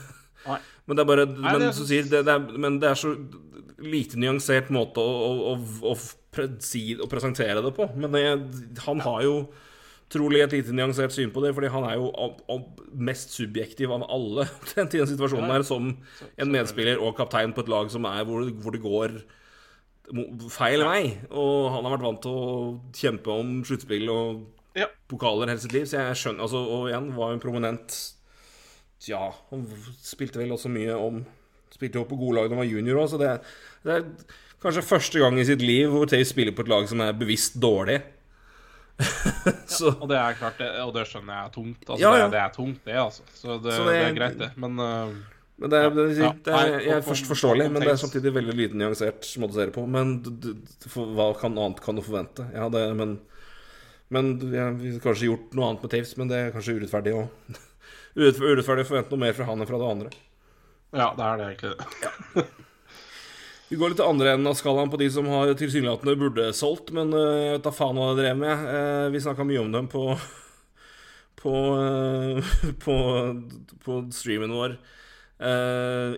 Nei. 0.48 0.60
Men 0.88 0.96
det 0.96 1.04
er 1.04 1.10
bare 1.12 1.26
Nei, 1.28 1.58
Men, 1.60 1.74
så- 1.76 1.88
sier, 1.90 2.08
det, 2.08 2.24
er, 2.32 2.40
men 2.56 2.80
det 2.80 2.88
er 2.94 2.96
så 2.96 3.12
lite 3.84 4.16
nyansert 4.18 4.70
måte 4.74 5.04
å, 5.04 5.04
å, 5.28 5.52
å, 5.52 5.92
å, 5.92 5.96
pre, 6.32 6.46
si, 6.64 6.96
å 6.96 7.10
presentere 7.12 7.60
det 7.62 7.74
på. 7.76 7.90
Men 8.00 8.16
han 8.86 9.04
har 9.04 9.20
jo 9.26 9.34
trolig 10.14 10.40
et 10.44 10.54
lite 10.56 10.76
nyansert 10.76 11.12
syn 11.12 11.32
på 11.36 11.42
det, 11.44 11.54
fordi 11.56 11.72
han 11.74 11.84
er 11.88 11.98
jo 12.00 12.12
mest 12.96 13.34
subjektiv 13.36 13.92
av 13.92 14.06
alle 14.08 14.46
til 14.70 14.86
den 14.94 15.10
situasjonen 15.10 15.52
her, 15.52 15.66
som 15.68 15.90
en 16.38 16.54
medspiller 16.54 17.02
og 17.04 17.18
kaptein 17.18 17.52
på 17.56 17.66
et 17.66 17.72
lag 17.74 17.92
som 17.92 18.08
er 18.08 18.24
hvor, 18.28 18.48
hvor 18.64 18.76
det 18.76 18.84
går 18.86 19.18
feil 20.54 20.84
vei. 20.88 21.02
Og 21.36 21.68
han 21.74 21.84
har 21.84 21.98
vært 21.98 22.06
vant 22.08 22.22
til 22.24 22.32
å 22.38 22.52
kjempe 22.96 23.34
om 23.34 23.58
sluttspill 23.68 24.08
og 24.14 24.46
Ja. 24.78 24.86
pokaler 25.10 25.50
hele 25.50 25.60
sitt 25.60 25.74
liv, 25.74 25.88
så 25.90 25.98
jeg 25.98 26.18
skjønner 26.22 26.46
altså, 26.46 26.60
Og 26.70 26.84
igjen 26.92 27.08
var 27.16 27.32
jo 27.32 27.38
en 27.40 27.42
prominent 27.42 27.96
Ja, 29.10 29.32
han 29.50 29.64
spilte 30.06 30.38
vel 30.38 30.54
også 30.54 30.70
mye 30.70 30.94
om 30.94 31.24
Spilte 31.74 31.98
jo 31.98 32.06
på 32.06 32.20
gode 32.20 32.38
lag 32.38 32.46
da 32.46 32.54
han 32.54 32.62
var 32.62 32.70
junior 32.70 33.02
òg, 33.02 33.10
så 33.10 33.18
det, 33.20 33.32
det 33.84 33.96
er 33.96 34.06
kanskje 34.62 34.86
første 34.86 35.20
gang 35.20 35.40
i 35.42 35.48
sitt 35.50 35.66
liv 35.66 35.90
hvor 35.92 36.06
Tay 36.08 36.24
spiller 36.30 36.54
på 36.56 36.64
et 36.64 36.70
lag 36.72 36.86
som 36.88 37.02
er 37.04 37.18
bevisst 37.18 37.58
dårlig. 37.60 37.98
så 39.78 39.92
Og 39.94 40.08
det 40.10 40.18
er 40.18 40.38
klart, 40.40 40.58
det, 40.58 40.68
og 40.82 40.94
det 40.96 41.04
skjønner 41.10 41.36
jeg 41.36 41.46
er 41.46 41.52
tungt. 41.54 41.82
Altså, 41.88 42.02
Ja, 42.02 42.12
ja. 42.18 42.28
Det, 42.28 42.34
det 42.34 42.42
er 42.44 42.54
tungt, 42.56 42.80
det, 42.86 42.96
altså. 42.98 43.26
Så 43.34 43.58
det, 43.62 43.74
Så 43.76 43.86
det, 43.86 43.94
det- 43.94 44.06
er 44.08 44.16
greit, 44.18 44.38
det. 44.42 44.52
Men 44.58 44.80
uh, 44.82 45.16
Men 45.58 45.74
det 45.74 45.80
er, 45.82 46.02
Ja, 46.22 46.32
er, 46.58 46.74
er 46.98 47.02
først 47.06 47.26
forståelig, 47.30 47.72
men 47.74 47.82
det 47.82 47.92
er 47.94 48.02
samtidig 48.02 48.34
veldig 48.34 48.54
lite 48.58 48.78
nyansert 48.78 49.26
måte 49.42 49.56
å 49.56 49.58
se 49.58 49.66
det 49.70 49.74
på. 49.78 49.86
Men 49.90 50.18
du, 50.26 50.30
du, 50.44 50.52
for, 50.90 51.10
hva 51.18 51.32
kan 51.40 51.58
annet 51.58 51.82
kan 51.82 51.98
du 51.98 52.04
forvente? 52.06 52.46
Ja, 52.54 52.70
det, 52.74 52.84
men 52.98 53.20
men 54.10 54.38
ja, 54.54 54.70
vi 54.72 54.94
har 54.94 55.02
kanskje 55.04 55.28
gjort 55.28 55.56
noe 55.58 55.68
annet 55.68 55.82
med 55.84 55.92
Taves, 55.92 56.14
men 56.16 56.30
det 56.32 56.38
er 56.40 56.54
kanskje 56.56 56.78
urettferdig 56.78 57.12
òg. 57.18 57.58
Urettferdig 58.18 58.86
å 58.86 58.88
forvente 58.88 59.12
noe 59.12 59.20
mer 59.26 59.36
fra 59.36 59.48
han 59.50 59.60
enn 59.62 59.68
fra 59.68 59.80
det 59.82 59.90
andre. 59.96 60.12
ja, 60.96 61.10
det 61.18 61.26
er 61.26 61.42
det 61.42 61.50
egentlig. 61.50 61.74
det. 62.38 62.46
Vi 63.68 63.76
går 63.76 63.92
litt 63.92 64.00
til 64.00 64.08
andre 64.08 64.34
enden 64.34 64.48
av 64.48 64.56
skalaen 64.56 64.92
på 64.92 65.00
de 65.02 65.10
som 65.12 65.28
har 65.28 65.52
tilsynelatende 65.60 66.16
burde 66.20 66.52
solgt, 66.56 66.94
men 66.96 67.12
eh, 67.12 67.40
jeg 67.44 67.56
vet 67.58 67.66
da 67.66 67.74
faen 67.76 67.98
hva 68.00 68.12
de 68.14 68.22
drev 68.22 68.38
med. 68.40 68.68
Eh, 68.74 69.08
vi 69.12 69.24
snakka 69.24 69.44
mye 69.48 69.64
om 69.64 69.74
dem 69.76 69.90
på 69.92 70.06
på, 71.42 71.56
eh, 71.82 72.54
på, 72.86 72.96
på 73.84 73.98
streamen 74.16 74.56
vår. 74.56 74.78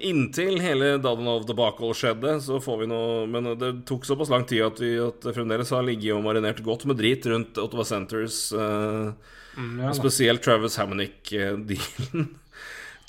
Inntil 0.08 0.62
hele 0.64 0.94
Dadanov 1.04 1.44
debacle 1.44 1.90
skjedde, 1.92 2.38
så 2.40 2.56
får 2.64 2.78
vi 2.80 2.86
noe 2.88 3.26
Men 3.28 3.50
det 3.60 3.74
tok 3.90 4.06
såpass 4.08 4.32
lang 4.32 4.46
tid 4.48 4.64
at 4.64 4.80
vi 4.80 4.94
at 5.04 5.28
fremdeles 5.36 5.74
har 5.76 5.84
ligget 5.84 6.16
og 6.16 6.24
marinert 6.24 6.62
godt 6.64 6.86
med 6.88 7.02
drit 7.02 7.28
rundt 7.28 7.60
Ottawa 7.60 7.84
Centres. 7.84 8.46
eh, 8.54 9.12
Mm, 9.60 9.80
ja. 9.82 9.94
Spesielt 9.94 10.44
Travis 10.46 10.78
Hamonic-dealen. 10.80 12.30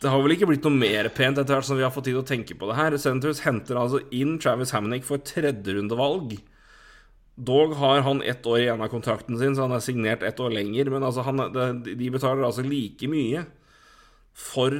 Det 0.00 0.08
har 0.08 0.22
vel 0.24 0.32
ikke 0.32 0.46
blitt 0.48 0.64
noe 0.64 0.72
mer 0.80 1.08
pent 1.12 1.36
etter 1.38 1.58
hvert 1.58 1.66
som 1.68 1.76
vi 1.76 1.84
har 1.84 1.92
fått 1.92 2.06
tid 2.08 2.14
til 2.16 2.22
å 2.22 2.28
tenke 2.28 2.54
på 2.56 2.68
det 2.70 2.76
her. 2.78 2.94
Centres 3.00 3.42
henter 3.44 3.76
altså 3.76 4.00
inn 4.16 4.38
Travis 4.40 4.72
Hamnick 4.72 5.04
for 5.04 5.20
tredjerundevalg. 5.20 6.38
Dog 7.40 7.74
har 7.80 8.00
han 8.06 8.22
ett 8.24 8.44
år 8.48 8.62
igjen 8.62 8.80
av 8.84 8.88
kontrakten 8.92 9.36
sin, 9.40 9.54
så 9.56 9.66
han 9.66 9.76
er 9.76 9.84
signert 9.84 10.24
ett 10.24 10.40
år 10.40 10.52
lenger. 10.56 10.88
Men 10.92 11.04
altså, 11.04 11.24
han, 11.28 11.40
de 11.84 12.10
betaler 12.12 12.46
altså 12.48 12.64
like 12.64 13.08
mye 13.12 13.44
for 14.32 14.72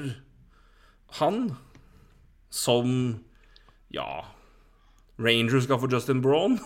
han 1.20 1.50
som 2.50 2.92
Ja 3.92 4.24
Rangers 5.20 5.66
skal 5.68 5.80
få 5.82 5.88
Justin 5.92 6.22
Braun. 6.24 6.56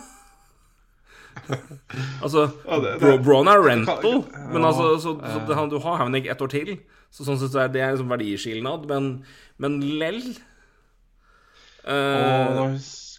altså, 2.23 2.45
Ja, 2.65 2.79
det- 2.79 2.99
det- 3.01 3.23
Braun 3.25 3.47
er 3.51 3.59
rental, 3.59 4.23
men 4.53 4.63
altså, 4.63 4.95
så, 4.99 5.19
så 5.19 5.41
så, 5.47 5.53
han, 5.59 5.69
du 5.69 5.79
har 5.79 5.97
Hamnick 5.99 6.25
ett 6.31 6.41
år 6.41 6.47
til. 6.47 6.77
Så 7.15 7.23
sånn 7.23 7.39
sett 7.39 7.53
så 7.53 7.63
er 7.63 7.71
det 7.71 7.85
liksom 7.93 8.11
verdiskilnad, 8.11 8.85
men, 8.91 9.09
men 9.63 9.79
lell 10.01 10.19
uh, 11.87 12.75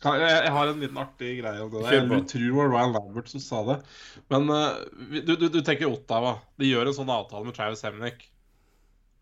jeg 0.06 0.50
har 0.52 0.68
en 0.68 0.82
liten 0.82 0.98
artig 1.00 1.38
greie 1.40 1.62
om 1.64 1.70
det 1.72 1.80
der. 1.80 1.94
Jeg 1.96 2.26
tror 2.28 2.44
det 2.44 2.54
var 2.58 2.68
Ryan 2.74 2.92
Lambert 2.92 3.30
som 3.32 3.42
sa 3.42 3.62
det. 3.70 3.76
Men 4.32 4.50
uh, 4.52 4.82
du, 5.16 5.32
du, 5.32 5.46
du 5.48 5.60
tenker 5.64 5.88
Ottawa. 5.88 6.36
De 6.60 6.68
gjør 6.68 6.90
en 6.90 6.98
sånn 6.98 7.12
avtale 7.12 7.48
med 7.48 7.56
Travis 7.56 7.82
Hemnick. 7.86 8.26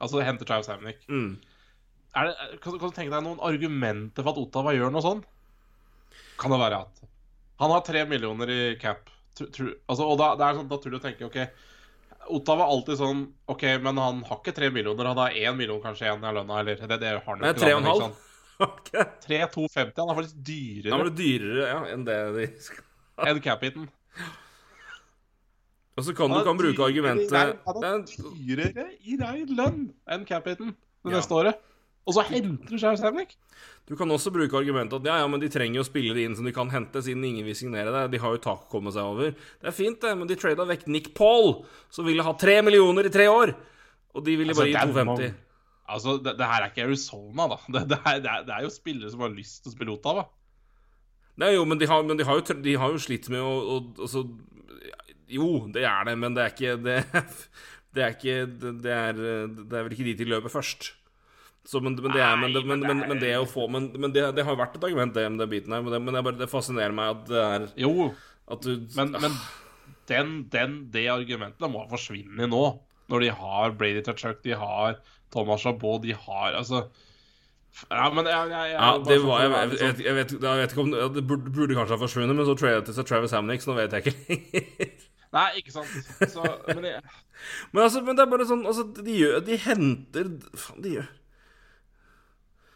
Altså 0.02 0.18
de 0.18 0.26
henter 0.26 0.48
Travis 0.48 0.70
Hemnick. 0.72 1.04
mm. 1.08 1.34
Er 2.14 2.28
det, 2.30 2.34
kan, 2.62 2.76
kan 2.78 2.90
du 2.90 2.94
tenke 2.94 3.10
deg 3.10 3.24
noen 3.26 3.40
argumenter 3.42 4.22
for 4.22 4.34
at 4.34 4.42
Ottawa 4.42 4.74
gjør 4.74 4.92
noe 4.94 5.02
sånn? 5.02 5.22
Kan 6.38 6.52
det 6.54 6.60
være 6.60 6.84
at 6.84 7.00
Han 7.62 7.72
har 7.74 7.82
tre 7.86 8.04
millioner 8.06 8.50
i 8.50 8.60
cap. 8.78 9.08
Tr 9.34 9.48
tr 9.50 9.70
altså, 9.90 10.06
og 10.06 10.18
da, 10.20 10.28
det 10.38 10.46
er 10.46 10.58
sånn 10.60 10.70
naturlig 10.70 11.00
å 11.00 11.02
tenke 11.02 11.26
OK, 11.26 11.40
Ottawa 12.30 12.56
var 12.64 12.70
alltid 12.72 12.96
sånn 12.98 13.20
OK, 13.52 13.62
men 13.84 13.96
han 14.00 14.22
har 14.24 14.38
ikke 14.40 14.54
tre 14.56 14.70
millioner. 14.70 15.04
Han 15.10 15.18
har 15.20 15.30
én 15.36 15.56
million 15.58 15.80
kanskje 15.82 16.06
igjen 16.08 16.24
av 16.24 16.34
lønna, 16.38 16.60
eller 16.60 16.76
det, 16.80 16.98
det 17.00 17.10
har 17.12 17.20
han 17.26 17.42
jo 17.42 17.50
ikke. 17.50 17.60
tre 17.60 17.70
da, 17.70 17.76
og 17.76 17.82
en 17.82 17.84
men 17.84 17.90
ikke 17.90 18.00
halv. 18.00 18.14
sant? 18.14 18.20
Ok. 18.64 18.90
3,250. 19.26 19.96
Han 19.98 20.10
er 20.12 20.18
faktisk 20.20 20.36
dyrere 20.46 20.92
Han 20.94 21.00
ble 21.02 21.12
dyrere 21.18 21.64
ja, 21.68 21.78
enn 21.90 22.04
det 22.06 22.18
de 22.36 22.44
skal 22.62 23.28
enn 23.32 23.40
cap-hiten. 23.42 23.88
Og 25.94 26.02
så 26.06 26.14
kan 26.18 26.30
du 26.32 26.40
kan 26.46 26.58
bruke 26.58 26.82
argumentet 26.86 27.34
Han 27.66 27.82
er 27.84 27.98
er- 27.98 28.06
dyrere 28.06 28.86
i 29.06 29.16
rein 29.20 29.50
lønn 29.58 29.82
enn 30.10 30.24
cap-hiten 30.26 30.72
det 30.74 31.12
Ja. 31.12 31.18
neste 31.18 31.34
året. 31.34 31.60
Og 32.04 32.16
så 32.16 32.24
henter 32.28 32.68
du 32.68 32.76
Charles 32.76 33.00
Hamnick. 33.04 33.36
Du 33.88 33.94
kan 33.96 34.10
også 34.12 34.32
bruke 34.32 34.56
argumentet 34.56 34.96
at 35.00 35.06
ja, 35.08 35.18
ja, 35.22 35.28
men 35.28 35.40
de 35.40 35.48
trenger 35.52 35.80
jo 35.80 35.86
spillere 35.86 36.24
inn 36.24 36.36
som 36.36 36.44
de 36.44 36.52
kan 36.56 36.70
hente, 36.72 37.00
siden 37.04 37.24
ingen 37.24 37.44
vil 37.44 37.56
signere 37.56 37.92
det. 37.92 38.04
De 38.14 38.20
har 38.20 38.34
jo 38.36 38.42
tak 38.44 38.66
å 38.66 38.70
komme 38.72 38.92
seg 38.92 39.08
over. 39.08 39.32
Det 39.32 39.70
er 39.70 39.76
fint, 39.76 39.98
det, 40.00 40.12
men 40.20 40.28
de 40.28 40.36
trada 40.40 40.66
vekk 40.68 40.86
Nick 40.92 41.10
Paul, 41.16 41.62
som 41.92 42.08
ville 42.08 42.24
ha 42.24 42.34
tre 42.40 42.58
millioner 42.64 43.08
i 43.08 43.12
tre 43.12 43.28
år. 43.32 43.54
Og 44.14 44.24
de 44.24 44.36
ville 44.40 44.54
Altså, 44.54 44.62
bare 44.62 44.70
gi 44.72 44.78
er 44.80 44.94
250. 44.94 45.34
Altså, 45.94 46.16
det, 46.24 46.32
det 46.38 46.48
her 46.48 46.64
er 46.64 46.72
ikke 46.72 46.86
Arizona, 46.86 47.48
da. 47.52 47.60
Det, 47.68 47.84
det, 47.90 48.00
er, 48.00 48.24
det, 48.24 48.32
er, 48.32 48.48
det 48.48 48.56
er 48.56 48.64
jo 48.64 48.72
spillere 48.72 49.12
som 49.12 49.24
har 49.24 49.36
lyst 49.36 49.62
til 49.62 49.72
å 49.72 49.76
spille 49.76 49.96
Ottawa. 49.96 50.26
Nei, 51.40 51.52
jo, 51.56 51.64
men 51.68 51.80
de 51.80 51.88
har, 51.90 52.04
men 52.06 52.20
de 52.20 52.24
har, 52.24 52.40
jo, 52.40 52.58
de 52.64 52.76
har 52.80 52.92
jo 52.94 53.00
slitt 53.02 53.28
med 53.32 53.42
å, 53.42 53.54
å 53.74 53.78
altså, 54.06 54.24
Jo, 55.34 55.48
det 55.74 55.82
er 55.88 56.04
det, 56.06 56.14
men 56.20 56.36
det 56.36 56.44
er 56.44 56.52
ikke 56.52 56.74
Det, 56.84 56.98
det 57.96 58.04
er 58.04 58.14
ikke 58.14 58.36
det, 58.46 58.74
det, 58.84 58.92
er, 58.94 59.24
det 59.58 59.80
er 59.80 59.88
vel 59.88 59.96
ikke 59.96 60.06
de 60.08 60.14
til 60.20 60.30
løpet 60.30 60.54
først. 60.54 60.92
Så, 61.64 61.80
men, 61.80 61.96
men, 61.96 62.12
det 62.12 62.20
er, 62.20 62.36
men, 62.36 62.52
men, 62.68 62.82
men, 62.84 62.98
men 63.08 63.20
det 63.22 63.30
å 63.40 63.46
få 63.48 63.64
Men, 63.72 63.86
men 63.96 64.12
det, 64.12 64.26
det 64.36 64.44
har 64.44 64.56
vært 64.60 64.74
et 64.76 64.82
argument, 64.84 65.14
det 65.16 65.24
den 65.24 65.48
biten 65.48 65.72
her. 65.72 65.84
Men, 65.86 66.10
det, 66.12 66.24
bare, 66.26 66.36
det 66.42 66.50
fascinerer 66.52 66.92
meg 66.96 67.14
at 67.14 67.22
det 67.30 67.44
er 67.44 67.64
Jo, 67.86 68.10
At 68.52 68.66
du 68.66 68.84
men, 68.98 69.14
men 69.22 69.38
den, 70.10 70.34
den, 70.52 70.74
det 70.92 71.06
argumentet 71.08 71.72
må 71.72 71.86
forsvinne 71.88 72.48
nå. 72.52 72.64
Når 73.08 73.24
de 73.24 73.32
har 73.38 73.72
Brady 73.80 74.02
Tuchuk, 74.04 74.42
de 74.44 74.52
har 74.60 74.98
Thomas 75.32 75.64
Chabot, 75.64 76.02
de 76.04 76.12
har 76.12 76.58
Altså 76.60 76.84
Ja, 77.88 78.10
men 78.12 78.28
jeg, 78.28 78.52
jeg, 78.52 78.68
jeg 78.74 78.76
Ja, 78.76 78.92
det 79.08 79.18
var 79.24 79.42
jeg, 79.42 79.50
jeg, 79.50 79.72
jeg, 79.72 79.80
sånn- 79.80 80.04
jeg, 80.04 80.18
vet, 80.20 80.36
jeg 80.36 80.60
vet 80.60 80.76
ikke 80.76 80.84
om 80.84 80.94
ja, 81.00 81.08
Det 81.16 81.24
burde, 81.32 81.56
burde 81.56 81.80
kanskje 81.80 81.96
ha 81.96 82.02
forsvunnet, 82.04 82.36
men 82.36 82.48
så 82.48 82.58
tradet 82.60 82.84
det 82.90 82.98
seg 82.98 83.08
Travis 83.08 83.34
Hamnick, 83.36 83.64
så 83.64 83.72
nå 83.72 83.80
vet 83.80 83.96
jeg 83.96 84.04
ikke 84.04 84.16
lenger. 84.28 84.94
Nei, 85.34 85.48
ikke 85.58 85.72
sant. 85.74 85.96
Så, 86.30 86.44
men 86.68 86.92
Men, 87.74 87.82
altså, 87.82 88.00
men 88.04 88.16
det 88.16 88.22
er 88.22 88.30
bare 88.30 88.46
sånn 88.48 88.62
altså, 88.68 88.84
de, 89.00 89.16
gjør, 89.18 89.40
de 89.44 89.56
henter 89.64 90.28
Faen, 90.54 90.84
de 90.84 90.98
gjør 90.98 91.08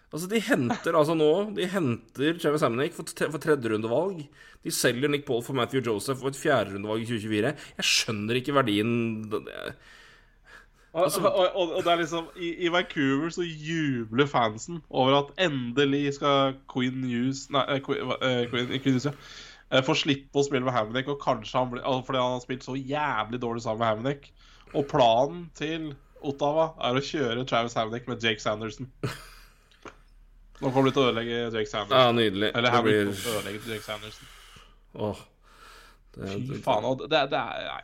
Altså, 0.08 0.28
de 0.30 0.38
henter 0.40 0.96
altså 0.96 1.12
nå 1.18 1.26
De 1.52 1.66
henter 1.68 2.38
Travis 2.40 2.62
Hamnick 2.64 2.94
for, 2.96 3.04
for 3.28 3.42
tredjerundevalg. 3.44 4.22
De 4.64 4.72
selger 4.72 5.10
Nick 5.12 5.26
Paul 5.28 5.42
for 5.44 5.52
Matthew 5.58 5.82
Joseph 5.84 6.20
for 6.22 6.32
et 6.32 6.38
fjerderundevalg 6.40 7.04
i 7.04 7.08
2024. 7.10 7.52
Jeg 7.78 7.88
skjønner 7.92 8.40
ikke 8.40 8.56
verdien 8.56 8.92
det- 9.34 9.74
og, 10.98 11.04
og, 11.20 11.26
og, 11.54 11.72
og 11.76 11.82
det 11.84 11.90
er 11.92 11.98
liksom 12.00 12.30
i, 12.40 12.48
I 12.64 12.70
Vancouver 12.72 13.28
så 13.30 13.44
jubler 13.44 14.26
fansen 14.26 14.80
over 14.88 15.18
at 15.18 15.34
endelig 15.44 16.14
skal 16.16 16.56
Queen 16.72 16.96
News 17.04 17.44
Nei, 17.54 17.76
Queen, 17.84 18.08
Queen, 18.50 18.72
Queen 18.80 18.96
News, 18.96 19.04
ja. 19.06 19.12
eh, 19.68 19.84
Få 19.84 19.94
slippe 20.00 20.40
å 20.40 20.46
spille 20.46 20.64
med 20.64 20.74
Hamnick, 20.74 21.10
og 21.12 21.20
kanskje 21.22 21.60
han 21.60 21.70
blir 21.74 21.84
altså, 21.84 22.06
Fordi 22.08 22.22
han 22.24 22.34
har 22.38 22.42
spilt 22.42 22.64
så 22.66 22.74
jævlig 22.80 23.40
dårlig 23.44 23.62
sammen 23.66 23.84
med 23.84 23.90
Hamnick. 23.92 24.30
Og 24.72 24.88
planen 24.90 25.44
til 25.60 25.90
Ottawa 26.24 26.70
er 26.88 26.98
å 26.98 27.04
kjøre 27.04 27.44
Travis 27.46 27.76
Hamnick 27.78 28.08
med 28.10 28.24
Jake 28.24 28.42
Sanderson. 28.42 28.88
Nå 30.58 30.72
kommer 30.72 30.90
du 30.90 30.96
til 30.96 31.04
å 31.04 31.10
ødelegge 31.12 31.42
Drake 31.54 31.70
Sanderson. 31.70 31.98
Ja, 31.98 32.14
nydelig. 32.14 32.50
Eller 32.54 32.74
Det 32.74 32.82
blir 32.86 33.04
kommer 33.04 33.20
til 33.22 33.30
å 33.30 33.38
ødelegge 33.38 33.72
Jake 33.72 33.86
Sanderson. 33.86 34.34
Åh. 34.98 35.22
Det, 36.16 36.34
Fy 36.48 36.60
faen. 36.64 36.88
Og 36.88 37.04
det, 37.04 37.22
det 37.30 37.38
er 37.38 37.68
Nei. 37.68 37.82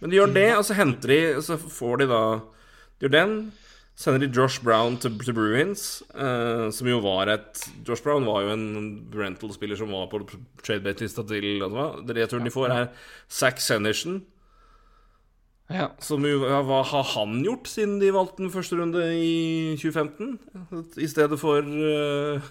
Men 0.00 0.12
de 0.12 0.16
gjør 0.16 0.34
det, 0.34 0.48
og 0.56 0.62
så 0.64 0.74
henter 0.78 1.12
de 1.12 1.18
Så 1.44 1.58
får 1.60 2.00
de 2.00 2.06
da 2.08 2.20
De 2.40 3.04
gjør 3.06 3.12
den. 3.14 3.34
Sender 4.00 4.22
de 4.22 4.30
Josh 4.32 4.62
Brown 4.64 4.94
til, 4.96 5.12
til 5.20 5.34
Bruins, 5.36 5.82
eh, 6.16 6.70
som 6.72 6.88
jo 6.88 7.02
var 7.04 7.28
et 7.28 7.58
Josh 7.84 8.00
Brown 8.00 8.24
var 8.24 8.46
jo 8.46 8.54
en 8.54 8.62
rental-spiller 9.12 9.76
som 9.76 9.92
var 9.92 10.06
på 10.08 10.22
tradebate-lista 10.64 11.20
til 11.28 11.60
jeg 11.60 12.30
tror 12.30 12.40
de 12.40 12.52
får, 12.54 12.72
er 12.72 12.86
Zack 13.28 13.60
Senderson. 13.60 14.22
Ja. 15.70 15.86
Som 16.02 16.26
ja, 16.26 16.60
Hva 16.66 16.82
har 16.82 17.06
han 17.14 17.40
gjort 17.46 17.70
siden 17.70 18.00
de 18.02 18.10
valgte 18.14 18.42
den 18.42 18.52
første 18.52 18.78
runde 18.78 19.04
i 19.14 19.76
2015? 19.78 20.38
I 20.98 21.08
stedet 21.10 21.38
for 21.40 21.62
uh, 21.62 22.50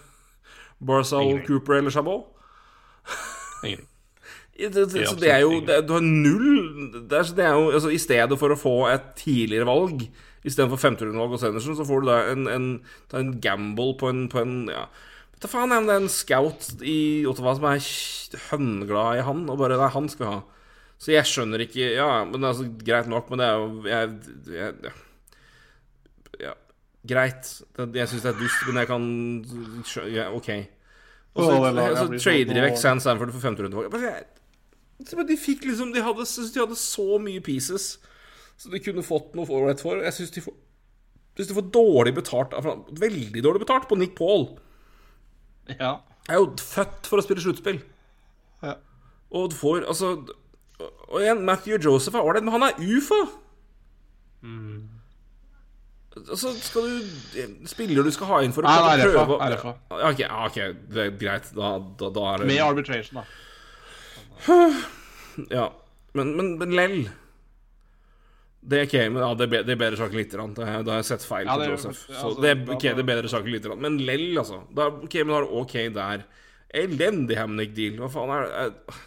Barzal, 0.80 1.42
Cooper 1.48 1.82
eller 1.82 1.92
Chabot? 1.92 2.28
Ingenting. 3.64 3.88
Det, 4.60 4.74
det, 4.76 4.90
Det 4.92 5.06
så 5.08 5.16
det 5.16 5.30
er 5.32 5.38
jo 5.40 5.62
det, 5.64 5.88
Du 5.88 5.94
har 5.94 6.02
null 6.04 6.90
det 7.08 7.16
er, 7.16 7.30
er 7.40 7.54
jo, 7.56 7.70
altså, 7.72 7.94
I 7.96 7.98
stedet 7.98 8.36
for 8.36 8.52
å 8.52 8.58
få 8.60 8.74
et 8.92 9.06
tidligere 9.16 9.64
valg 9.70 10.04
istedenfor 10.44 10.80
femterundevalg 10.80 11.32
hos 11.36 11.46
Henderson, 11.48 11.78
så 11.78 11.86
får 11.88 12.04
du 12.04 12.10
da 12.10 12.18
en, 12.32 12.48
en, 12.52 12.68
en 13.16 13.32
gamble 13.44 13.94
på 14.00 14.12
en, 14.12 14.22
på 14.32 14.40
en 14.44 14.54
ja. 14.72 14.86
Vet 15.34 15.44
du 15.44 15.50
faen, 15.52 15.72
det 15.88 15.96
er 15.96 16.04
en 16.04 16.12
scout 16.12 16.70
i 16.84 17.24
Ottawa 17.28 17.56
som 17.58 17.68
er 17.72 17.90
hønglad 18.50 19.20
i 19.20 19.26
han, 19.28 19.46
og 19.52 19.60
bare 19.60 19.80
Nei, 19.80 19.90
han 19.96 20.08
skal 20.12 20.26
vi 20.26 20.32
ha. 20.32 20.40
Så 21.00 21.14
jeg 21.14 21.24
skjønner 21.30 21.62
ikke 21.64 21.94
Ja, 21.96 22.10
men 22.28 22.44
altså, 22.44 22.66
greit 22.84 23.08
nok, 23.08 23.30
men 23.32 23.40
det 23.40 23.46
er 23.48 23.56
jo 23.56 23.68
Jeg, 23.88 24.10
jeg, 24.52 24.92
ja, 26.44 26.54
greit. 27.08 27.52
Jeg 27.96 28.10
syns 28.12 28.26
det 28.26 28.34
er 28.34 28.40
dust, 28.42 28.66
men 28.68 28.82
jeg 28.82 28.90
kan 28.90 29.06
ja, 30.12 30.26
OK. 30.36 30.50
Og 31.38 31.46
så, 31.46 31.54
Å, 31.54 31.62
det 31.64 31.74
laget 31.78 32.02
så 32.02 32.08
trader 32.26 32.58
de 32.58 32.64
vekk. 32.66 32.80
San 32.82 33.00
Sanford 33.04 33.32
for 33.32 34.04
jeg- 34.04 34.26
så 35.08 35.16
Men 35.16 35.28
de 35.30 35.38
fikk 35.40 35.62
liksom 35.64 35.94
De 35.96 36.02
hadde, 36.04 36.26
de 36.26 36.60
hadde 36.60 36.76
så 36.76 37.06
mye 37.24 37.40
pieces 37.40 37.98
Så 38.60 38.68
de 38.74 38.82
kunne 38.84 39.00
fått 39.06 39.32
noe 39.38 39.48
ålreit 39.48 39.80
for. 39.80 40.02
Jeg 40.04 40.12
syns 40.18 40.32
de 40.36 40.42
får 40.44 40.58
de 41.40 41.54
får 41.56 41.70
dårlig 41.72 42.12
betalt 42.18 42.52
Veldig 43.00 43.40
dårlig 43.46 43.62
betalt 43.64 43.86
på 43.88 43.96
Nick 43.96 44.12
Paul. 44.18 44.60
Ja. 45.70 46.02
Er 46.28 46.36
jo 46.42 46.50
født 46.60 47.08
for 47.08 47.22
å 47.22 47.24
spille 47.24 47.40
sluttspill. 47.40 47.80
ja. 48.62 48.74
Og 49.32 49.52
du 49.52 49.56
får 49.56 49.86
altså 49.88 50.10
Og 50.80 51.20
igjen, 51.22 51.42
Matthew 51.46 51.78
Joseph 51.84 52.16
er 52.16 52.24
ålreit, 52.24 52.44
men 52.46 52.54
han 52.56 52.68
er 52.70 52.78
UFA. 52.80 53.22
Altså, 56.20 56.52
skal 56.60 56.88
du 56.90 57.66
Spiller 57.70 58.04
du 58.04 58.12
skal 58.12 58.28
ha 58.32 58.40
inn 58.44 58.54
for 58.56 58.66
å 58.66 58.72
Nei, 58.72 58.96
RFA, 59.00 59.24
prøve 59.26 59.50
RFA. 59.54 59.74
Ja, 59.94 60.10
Ok, 60.10 60.22
ja, 60.24 60.40
ok, 60.48 60.58
det 60.96 61.04
er 61.06 61.12
greit. 61.22 61.50
Da, 61.56 61.70
da, 62.00 62.10
da 62.16 62.24
er 62.34 62.42
det 62.44 62.48
Med 62.50 62.64
arbitration, 62.66 63.22
da. 63.22 63.26
Ja, 65.54 65.68
men, 66.18 66.32
men, 66.36 66.50
men 66.60 66.74
lell 66.76 66.96
Det 68.66 68.80
er 68.82 68.88
ok, 68.90 68.96
men 69.14 69.22
ja, 69.24 69.30
det, 69.40 69.48
er 69.62 69.78
bedre 69.80 70.00
saken 70.00 70.18
litt. 70.20 70.34
grann. 70.34 70.56
Da 70.58 70.66
har 70.68 70.90
jeg 70.98 71.08
sett 71.12 71.24
feil 71.28 71.46
Ja, 71.48 71.56
på 71.56 71.62
det- 71.64 71.70
Joseph. 71.76 72.02
Så 72.10 72.18
altså, 72.18 72.42
det, 72.44 72.50
er 72.56 72.74
ok, 72.76 72.88
det 72.98 73.06
bedrer 73.08 73.32
saken 73.32 73.54
litt. 73.54 73.64
grann. 73.70 73.80
Men 73.86 74.00
lell, 74.08 74.28
altså. 74.42 74.64
Da, 74.76 74.90
ok, 75.06 75.16
men 75.24 75.32
da 75.36 75.40
er 75.40 75.48
det 75.48 75.62
ok 75.62 75.78
der. 76.00 76.26
Elendig 76.84 77.38
Hamnick-deal. 77.40 77.96
Hva 78.02 78.10
faen 78.18 78.34
er, 78.36 78.52
er 78.66 79.06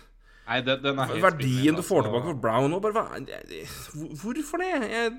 Nei, 0.48 0.60
den, 0.66 0.80
den 0.82 0.98
er 0.98 1.06
helt 1.12 1.22
Verdien 1.22 1.52
spinnvill, 1.52 1.76
du 1.76 1.82
får 1.86 2.00
altså. 2.02 2.08
tilbake 2.10 2.24
for 2.32 2.40
Brown 2.42 2.70
nå, 2.72 2.80
bare 2.82 2.92
hva 2.96 3.04
jeg- 3.18 3.44
jeg- 3.48 3.68
hvor- 3.94 4.16
Hvorfor 4.22 4.58
det? 4.58 4.70
Jeg, 4.90 5.12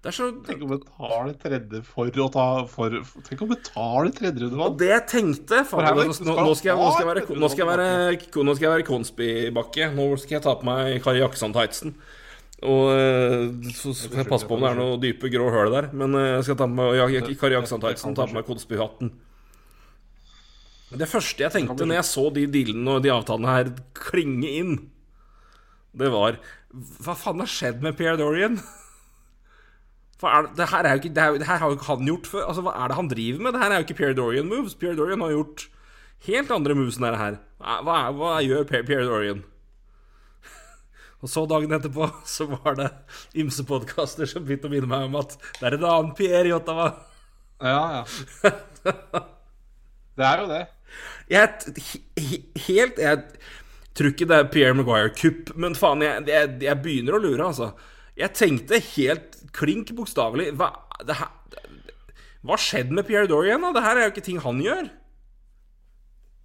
det 0.00 0.08
er 0.08 0.14
så 0.16 0.26
Tenk 0.46 0.62
å 0.64 0.68
betale 0.70 1.34
tredje 1.36 1.82
for 1.84 2.06
å 2.08 2.28
ta 2.32 2.44
for, 2.66 2.90
Tenk 3.28 3.42
å 3.44 3.48
betale 3.50 4.10
tredje 4.16 4.42
Og 4.42 4.50
rundevalg. 4.50 4.78
det 4.80 4.88
jeg 4.88 5.06
tenkte 5.12 5.60
faen, 5.68 5.84
nå, 5.94 6.04
nå, 6.08 6.14
skal 6.16 6.26
nå, 6.40 6.54
skal 6.56 6.70
jeg, 6.72 6.78
nå, 6.80 6.88
skal 6.94 7.04
jeg 7.04 7.10
være, 7.10 7.38
nå 7.38 7.50
skal 7.52 7.62
jeg 7.62 7.70
være 7.70 8.44
Nå 8.48 8.54
skal 8.56 8.66
jeg 8.66 8.72
være 8.74 8.88
Konsby-bakke. 8.88 9.90
Nå 9.94 10.06
skal 10.18 10.36
jeg 10.38 10.42
ta 10.42 10.54
på 10.56 10.64
meg 10.64 11.02
Kari 11.04 11.20
Jakkesson-tightsen. 11.20 11.94
Og 12.62 12.90
eh, 12.92 13.70
så 13.76 13.94
skal 13.96 14.18
jeg 14.24 14.28
passe 14.28 14.44
på 14.48 14.56
om 14.56 14.60
det 14.64 14.70
er 14.72 14.80
noen 14.80 15.00
dype 15.00 15.30
grå 15.32 15.46
høl 15.52 15.70
der. 15.72 15.90
Men 15.92 16.14
eh, 16.16 16.36
jeg 16.38 16.44
skal 16.48 16.56
ta 16.56 16.66
på 16.66 16.80
meg 16.80 17.38
Kari 17.38 17.54
Jakkesson-tightsen 17.60 18.16
ta 18.16 18.26
på 18.26 18.34
meg 18.40 18.48
Konsby-hatten. 18.48 19.12
Det 20.90 21.06
første 21.06 21.44
jeg 21.44 21.52
tenkte 21.54 21.86
når 21.86 22.00
jeg 22.00 22.06
så 22.08 22.24
de 22.34 22.46
dealene 22.50 22.96
og 22.96 23.04
de 23.04 23.12
avtalene 23.14 23.52
her 23.54 23.68
klinge 23.94 24.48
inn, 24.58 24.72
det 25.94 26.08
var 26.10 26.38
Hva 27.02 27.14
faen 27.18 27.42
har 27.42 27.50
skjedd 27.50 27.82
med 27.84 27.96
Pierre 27.98 28.18
Dorian? 28.18 28.58
For 30.20 30.28
er, 30.30 30.48
det, 30.48 30.56
det 30.58 30.66
her 30.70 30.86
er 30.86 30.96
jo 30.96 31.00
ikke, 31.02 31.12
det, 31.16 31.22
er, 31.22 31.38
det 31.40 31.46
her 31.48 31.60
har 31.62 31.70
jo 31.72 31.76
ikke 31.78 31.88
han 31.88 32.08
gjort 32.10 32.26
før. 32.28 32.42
Altså, 32.50 32.62
Hva 32.66 32.74
er 32.76 32.90
det 32.92 32.96
han 32.98 33.08
driver 33.10 33.44
med? 33.46 33.54
Det 33.56 33.62
her 33.62 33.72
er 33.72 33.80
jo 33.80 33.86
ikke 33.86 33.96
Pierre 34.02 34.16
Dorian 34.18 34.50
moves. 34.50 34.74
Pierre 34.78 34.98
Dorian 34.98 35.22
har 35.24 35.32
gjort 35.32 35.64
helt 36.26 36.50
andre 36.52 36.76
moves 36.76 36.98
enn 37.00 37.06
det 37.08 37.20
her. 37.22 37.38
Hva, 37.62 37.78
hva, 37.86 37.94
er- 38.02 38.18
hva 38.18 38.32
gjør 38.44 38.66
Pierre, 38.68 38.86
Pierre 38.90 39.06
Dorian? 39.08 39.40
Og 41.20 41.28
så 41.28 41.42
dagen 41.48 41.72
etterpå 41.76 42.06
så 42.28 42.46
var 42.50 42.76
det 42.78 42.90
ymse 43.42 43.64
podkaster 43.68 44.28
som 44.28 44.44
begynte 44.46 44.68
å 44.70 44.72
minne 44.72 44.88
meg 44.88 45.08
om 45.08 45.18
at 45.20 45.34
det 45.58 45.66
er 45.70 45.76
en 45.78 45.88
annen 45.90 46.14
Pierre 46.16 46.48
i 46.48 46.54
Ottawa. 46.56 46.86
Ja, 47.60 47.80
ja. 48.00 48.52
Det 50.20 50.26
er 50.26 50.40
jo 50.42 50.46
det. 50.50 50.62
Jeg 51.30 51.74
he- 51.76 52.02
he- 52.18 52.44
helt 52.66 52.98
Jeg 52.98 53.22
tror 53.94 54.10
ikke 54.12 54.26
det 54.30 54.36
er 54.38 54.48
Pierre 54.52 54.74
Maguire-kupp, 54.78 55.54
men 55.60 55.74
faen, 55.74 56.02
jeg, 56.02 56.24
jeg, 56.30 56.52
jeg 56.62 56.82
begynner 56.82 57.16
å 57.18 57.22
lure, 57.22 57.46
altså. 57.50 57.72
Jeg 58.18 58.34
tenkte 58.38 58.78
helt 58.94 59.36
klink 59.56 59.90
bokstavelig 59.96 60.50
Hva 60.58 60.70
det 61.06 61.16
her, 61.18 61.30
Hva 62.46 62.56
skjedde 62.60 62.94
med 62.96 63.06
Pierre 63.08 63.28
Dorian? 63.30 63.60
da? 63.62 63.72
Det 63.76 63.82
her 63.84 63.96
er 63.98 64.06
jo 64.08 64.12
ikke 64.14 64.24
ting 64.26 64.40
han 64.42 64.60
gjør. 64.64 64.90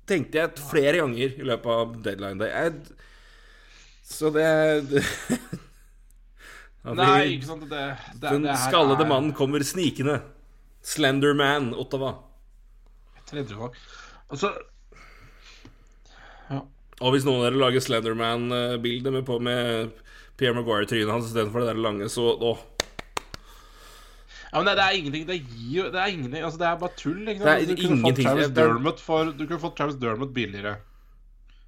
Tenkte 0.05 0.37
jeg 0.41 0.61
flere 0.69 0.99
ganger 1.01 1.33
i 1.39 1.45
løpet 1.49 1.71
av 1.81 1.95
deadline 2.05 2.37
day. 2.41 2.51
Jeg, 2.53 2.73
så 4.05 4.29
det, 4.33 4.45
det 6.85 6.97
Nei, 6.99 7.37
ikke 7.37 7.47
sant. 7.49 7.63
Det, 7.71 7.85
det, 8.13 8.29
Den 8.29 8.45
det 8.45 8.57
skallede 8.61 9.01
er 9.01 9.09
mannen 9.09 9.33
kommer 9.37 9.63
snikende. 9.65 10.19
Slenderman, 10.85 11.71
Ottawa. 11.73 12.11
Tredje 13.25 13.57
valg. 13.57 13.79
Altså 14.31 14.53
Ja. 16.49 16.61
Og 17.01 17.11
hvis 17.13 17.25
noen 17.27 17.41
av 17.41 17.49
dere 17.49 17.59
lager 17.61 17.83
Slenderman-bilde 17.83 19.11
med, 19.11 19.25
på- 19.27 19.39
med 19.41 19.91
Pierre 20.37 20.55
Maguire-trynet 20.55 21.11
hans 21.11 21.27
istedenfor 21.29 21.59
det 21.65 21.73
der 21.73 21.81
lange, 21.81 22.07
så 22.11 22.31
å, 22.39 22.57
Ja, 24.53 24.61
men 24.61 24.65
det, 24.69 24.75
det 24.77 24.83
er 24.85 24.95
ingenting 24.95 25.23
Det 25.27 25.35
gir 25.51 25.89
Det 25.91 25.99
er 25.99 26.11
ingenting 26.13 26.43
Altså, 26.45 26.57
det 26.61 26.67
er 26.69 26.77
bare 26.79 26.95
tull. 26.95 27.23
Ikke? 27.27 27.43
Det 27.43 27.47
er 27.47 27.65
du 27.65 27.75
kunne 27.75 27.97
ingenting. 27.99 28.25
fått 28.29 28.43
er- 28.45 28.53
Dermot 28.55 28.99
for 29.03 29.31
Du 29.35 29.45
kunne 29.47 29.59
fått 29.59 29.75
Travis 29.75 29.95
Dermot 29.99 30.31
billigere. 30.33 30.77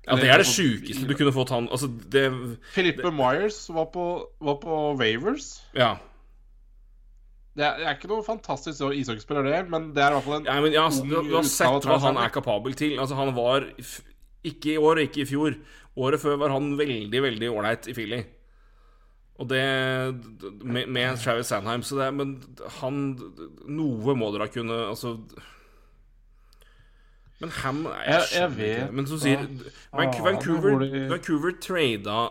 Ja, 0.07 0.15
det 0.15 0.29
er 0.31 0.37
det 0.39 0.47
sjukeste 0.47 1.03
du 1.09 1.13
kunne 1.19 1.33
fått 1.35 1.49
han 1.51 1.67
Altså, 1.67 1.89
det 2.09 2.31
Filippe 2.71 3.11
Myers 3.11 3.57
var 3.75 3.89
på, 3.91 4.05
var 4.39 4.55
på 4.61 4.77
Wavers. 5.01 5.49
Ja. 5.75 5.97
Det 7.57 7.65
er, 7.65 7.77
det 7.81 7.87
er 7.89 7.95
ikke 7.97 8.09
noe 8.11 8.21
fantastisk 8.25 8.83
ishockeyspiller, 8.93 9.47
det, 9.49 9.63
men 9.73 9.87
det 9.95 10.03
er 10.03 10.11
i 10.13 10.17
hvert 10.19 10.25
fall 10.27 10.35
en 10.37 10.45
ja 10.45 10.57
men 10.61 10.75
ja, 10.75 10.83
altså, 10.85 11.03
du, 11.09 11.15
har 11.33 11.47
sett 11.49 11.87
hva 11.89 11.97
han 12.03 12.19
er 12.21 12.29
kapabel 12.35 12.75
til. 12.77 12.93
Altså, 13.01 13.17
han 13.17 13.33
var 13.35 13.65
Ikke 14.45 14.75
i 14.75 14.77
år, 14.77 15.01
ikke 15.07 15.23
i 15.23 15.25
fjor. 15.25 15.55
Året 15.97 16.21
før 16.21 16.37
var 16.37 16.53
han 16.53 16.75
veldig, 16.77 17.21
veldig 17.25 17.49
ålreit 17.49 17.87
i 17.89 17.95
Philly. 17.97 18.19
Og 19.41 19.49
det 19.49 19.63
Med, 20.63 20.87
med 20.87 21.17
Travis 21.21 21.49
Sandheim, 21.49 21.81
så 21.85 21.97
det 21.99 22.13
Men 22.13 22.35
han 22.79 23.01
Noe 23.69 24.15
må 24.17 24.31
dere 24.33 24.47
kunne 24.53 24.77
Altså 24.89 25.11
Men 27.41 27.49
Ham 27.61 27.83
Jeg, 27.85 28.07
Jeg- 28.07 28.29
jeg 28.33 28.49
ikke. 28.49 28.57
vet 28.57 28.93
Men 28.93 29.05
som 29.07 29.19
sier 29.21 29.43
Ah, 29.93 29.99
Vancouver, 29.99 30.79
Vancouver 31.09 31.51
trada 31.61 32.29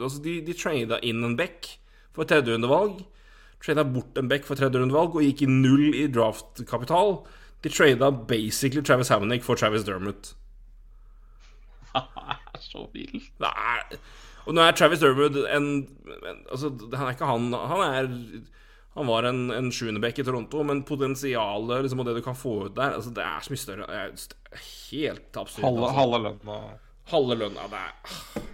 Altså, 0.00 0.22
de, 0.24 0.40
de 0.46 0.52
trada 0.54 0.98
inn 1.02 1.22
en 1.24 1.36
back 1.36 1.78
for 2.14 2.24
tredjerundevalg. 2.24 3.04
Trada 3.64 3.84
bort 3.84 4.18
en 4.18 4.28
back 4.30 4.46
for 4.46 4.58
tredjerundevalg 4.58 5.16
og 5.18 5.24
gikk 5.24 5.42
i 5.44 5.50
null 5.50 5.88
i 5.90 6.06
draftkapital. 6.14 7.16
De 7.64 7.72
trada 7.72 8.10
basically 8.12 8.84
Travis 8.86 9.10
Hammonick 9.10 9.42
for 9.46 9.58
Travis 9.58 9.86
Dermot. 9.86 10.34
så 12.60 12.84
vilt. 12.92 13.32
Det 13.40 13.50
er, 13.50 13.98
og 14.46 14.54
nå 14.54 14.62
er 14.62 14.76
Travis 14.78 15.02
Dermot 15.02 15.40
en, 15.42 15.66
en 16.06 16.44
Altså, 16.52 16.70
han 16.94 17.08
er 17.08 17.16
ikke 17.16 17.28
han 17.28 17.50
Han 17.52 17.82
er 17.86 18.08
Han 18.98 19.10
var 19.10 19.28
en, 19.28 19.48
en 19.54 19.72
sjuendeback 19.74 20.18
i 20.18 20.26
Toronto, 20.26 20.62
men 20.66 20.84
potensialet 20.86 21.84
liksom, 21.86 22.02
og 22.02 22.08
det 22.08 22.16
du 22.18 22.22
kan 22.24 22.38
få 22.38 22.54
ut 22.66 22.76
der 22.76 22.96
altså, 22.98 23.10
Det 23.14 23.24
er 23.24 23.42
så 23.42 23.54
mye 23.54 23.64
større. 23.64 23.90
Det 23.90 24.38
er 24.52 24.62
helt 24.90 25.42
absurd. 25.42 25.64
Halve, 25.66 25.84
altså. 25.86 25.98
halve 25.98 26.22
lønna. 26.28 26.60
Halve 27.10 27.38
lønna. 27.42 27.68
Det 27.74 27.82
er 27.82 28.46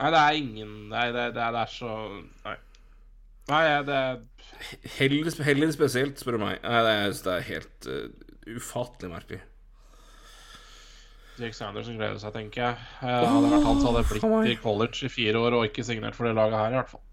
Nei, 0.00 0.08
det 0.14 0.20
er 0.20 0.38
ingen 0.38 0.74
Nei, 0.88 1.06
det, 1.12 1.26
det, 1.36 1.42
er, 1.44 1.54
det 1.54 1.62
er 1.66 1.72
så 1.74 1.94
Nei. 2.46 2.56
Nei, 3.48 3.62
det 3.86 3.96
er 3.96 4.18
heller, 4.98 5.30
heller 5.46 5.72
spesielt, 5.74 6.20
spør 6.20 6.36
du 6.36 6.44
meg. 6.44 6.60
Nei, 6.62 6.82
det 6.86 7.22
det 7.24 7.36
er 7.36 7.46
helt 7.48 7.88
uh, 7.88 8.02
ufattelig 8.58 9.10
merkelig. 9.14 9.40
Jake 11.40 11.56
Sanders 11.56 11.86
som 11.88 11.96
gleder 11.96 12.18
seg, 12.20 12.34
tenker 12.34 12.66
jeg. 12.66 12.88
Eh, 13.00 13.06
hadde 13.08 13.46
det 13.46 13.52
vært 13.54 13.64
han, 13.64 13.78
så 13.80 13.88
hadde 13.88 14.02
jeg 14.02 14.10
blitt 14.10 14.50
i 14.52 14.58
college 14.60 15.06
i 15.06 15.12
fire 15.12 15.40
år 15.40 15.56
og 15.56 15.70
ikke 15.70 15.86
signert 15.88 16.18
for 16.18 16.28
det 16.28 16.34
laget 16.36 16.58
her, 16.58 16.74
i 16.74 16.78
hvert 16.80 16.92
fall. 16.92 17.06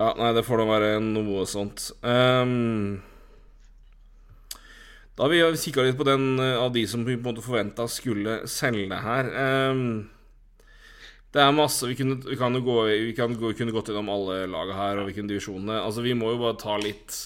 Ja, 0.00 0.10
nei, 0.16 0.32
det 0.34 0.42
får 0.46 0.62
da 0.62 0.66
være 0.70 0.90
noe 1.04 1.44
sånt. 1.48 1.90
Um, 2.02 2.98
da 5.20 5.28
vi 5.28 5.42
kikka 5.60 5.84
litt 5.84 5.98
på 6.00 6.06
den 6.08 6.40
eh, 6.40 6.56
av 6.56 6.72
de 6.72 6.86
som 6.88 7.04
vi 7.04 7.18
på 7.18 7.28
en 7.28 7.34
måte 7.34 7.44
forventa 7.44 7.86
skulle 7.90 8.40
selge 8.50 9.02
her. 9.04 9.28
Ehm, 9.36 9.84
det 11.32 11.40
er 11.42 11.52
masse 11.54 11.86
Vi, 11.86 11.94
kunne, 11.94 12.16
vi 12.26 12.36
kan 12.36 12.54
jo 12.56 12.60
gå, 12.66 12.76
vi 12.90 13.12
kan 13.14 13.34
gå, 13.38 13.52
kunne 13.58 13.74
gått 13.74 13.90
gjennom 13.92 14.08
alle 14.10 14.46
laga 14.50 14.74
her 14.74 14.98
og 14.98 15.08
hvilke 15.08 15.26
divisjoner. 15.30 15.78
Altså, 15.84 16.02
vi 16.02 16.14
må 16.18 16.32
jo 16.34 16.40
bare 16.42 16.58
ta 16.58 16.74
litt 16.82 17.18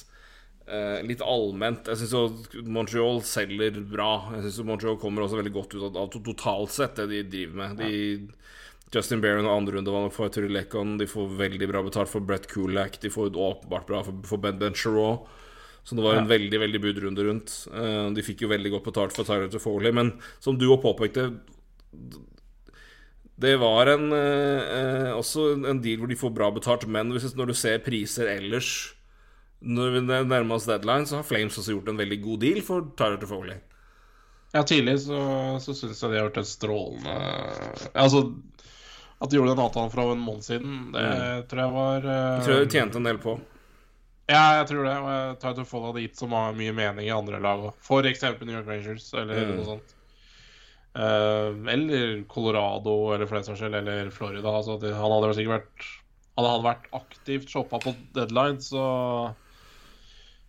eh, 0.68 1.00
Litt 1.08 1.22
allment. 1.24 1.88
Jeg 1.88 2.02
syns 2.02 2.64
Montreal 2.68 3.22
selger 3.24 3.80
bra. 3.88 4.10
Jeg 4.36 4.44
syns 4.48 4.60
Montreal 4.68 4.98
kommer 5.00 5.24
også 5.24 5.40
veldig 5.40 5.54
godt 5.56 5.76
ut 5.78 5.86
av, 5.88 5.96
av 6.04 6.10
totalt 6.14 6.74
sett, 6.74 6.96
det 7.00 7.08
de 7.14 7.22
driver 7.32 7.62
med. 7.62 7.80
De 7.80 8.92
Justin 8.94 9.18
Barron 9.24 9.48
og 9.48 9.56
andrerundevalg 9.58 10.12
for 10.14 10.30
Turi 10.30 10.52
Lekon. 10.52 10.98
De 11.00 11.08
får 11.10 11.32
veldig 11.40 11.66
bra 11.66 11.80
betalt 11.82 12.12
for 12.12 12.22
Brett 12.22 12.44
Kulak. 12.46 13.00
De 13.02 13.10
får 13.10 13.32
åpenbart 13.32 13.88
bra 13.88 14.04
for, 14.06 14.20
for 14.28 14.38
Ben 14.44 14.60
Benchereau. 14.60 15.24
Så 15.84 15.96
det 15.98 16.04
var 16.04 16.14
en 16.20 16.28
Ja. 16.28 16.36
veldig 16.36 16.60
veldig 16.60 16.80
budrunde 16.80 17.24
rundt. 17.26 17.56
Eh, 17.74 18.12
de 18.14 18.22
fikk 18.22 18.44
jo 18.44 18.52
veldig 18.52 18.70
godt 18.76 18.86
betalt 18.92 19.16
for 19.16 19.26
Tyler 19.26 19.58
Foley. 19.58 19.90
Men 19.92 20.12
som 20.40 20.56
du 20.60 20.68
òg 20.68 20.84
påpekte, 20.84 21.26
det 23.40 23.56
var 23.58 23.86
en, 23.90 24.12
eh, 24.14 24.74
eh, 24.78 25.12
også 25.16 25.48
en 25.66 25.80
deal 25.82 25.98
hvor 26.02 26.10
de 26.10 26.18
får 26.18 26.34
bra 26.34 26.50
betalt. 26.54 26.86
Men 26.86 27.10
hvis, 27.10 27.34
når 27.34 27.50
du 27.50 27.54
ser 27.58 27.80
priser 27.84 28.30
ellers 28.36 28.92
når 29.64 29.94
vi 29.94 30.00
nærmer 30.04 30.58
oss 30.58 30.66
deadline, 30.68 31.06
så 31.08 31.16
har 31.16 31.24
Flames 31.24 31.56
også 31.56 31.72
gjort 31.72 31.88
en 31.88 31.96
veldig 31.96 32.18
god 32.22 32.40
deal 32.42 32.60
for 32.60 32.84
Tyler 32.98 33.24
Foley. 33.26 33.56
Ja, 34.52 34.60
tidlig 34.62 34.98
så, 35.06 35.18
så 35.64 35.72
syns 35.74 36.02
jeg 36.02 36.12
de 36.12 36.18
har 36.20 36.28
gjort 36.28 36.36
et 36.44 36.46
strålende 36.46 37.14
Altså, 37.96 38.20
at 39.18 39.30
de 39.32 39.38
gjorde 39.38 39.54
den 39.54 39.62
avtalen 39.64 39.90
for 39.90 40.12
en 40.12 40.20
måned 40.22 40.44
siden, 40.46 40.76
det 40.94 41.48
tror 41.50 41.62
jeg 41.64 41.74
var 41.74 42.06
eh, 42.06 42.36
Jeg 42.36 42.44
tror 42.46 42.60
de 42.60 42.70
tjente 42.76 43.00
en 43.00 43.08
del 43.08 43.18
på. 43.24 43.34
Ja, 44.30 44.44
jeg 44.60 44.68
tror 44.70 44.86
det. 44.86 44.94
Og 45.00 45.08
jeg 45.10 45.34
tror 45.40 45.50
at 45.50 45.58
hadde 45.88 46.04
gitt 46.04 46.20
så 46.20 46.28
mye 46.30 46.76
mening 46.76 47.08
i 47.08 47.12
andre 47.12 47.40
lag 47.42 47.66
òg. 47.66 47.74
For 47.84 48.06
eksempel 48.08 48.48
New 48.48 48.56
York 48.56 48.68
Rangers 48.70 49.10
eller 49.16 49.42
Mm. 49.42 49.56
noe 49.58 49.66
sånt. 49.72 49.96
Eh, 50.94 51.72
eller 51.74 52.22
Colorado, 52.30 53.12
eller 53.14 53.26
for 53.26 53.38
den 53.38 53.46
saks 53.46 53.58
skyld, 53.62 53.74
eller 53.80 54.10
Florida. 54.14 54.50
Altså, 54.54 54.78
han 54.82 55.14
hadde 55.16 55.36
sikkert 55.38 55.58
vært 55.60 55.92
Hadde 56.34 56.50
han 56.50 56.64
vært 56.64 56.86
aktivt 56.98 57.50
shoppa 57.52 57.78
på 57.78 57.92
deadline, 58.16 58.58
så 58.58 58.82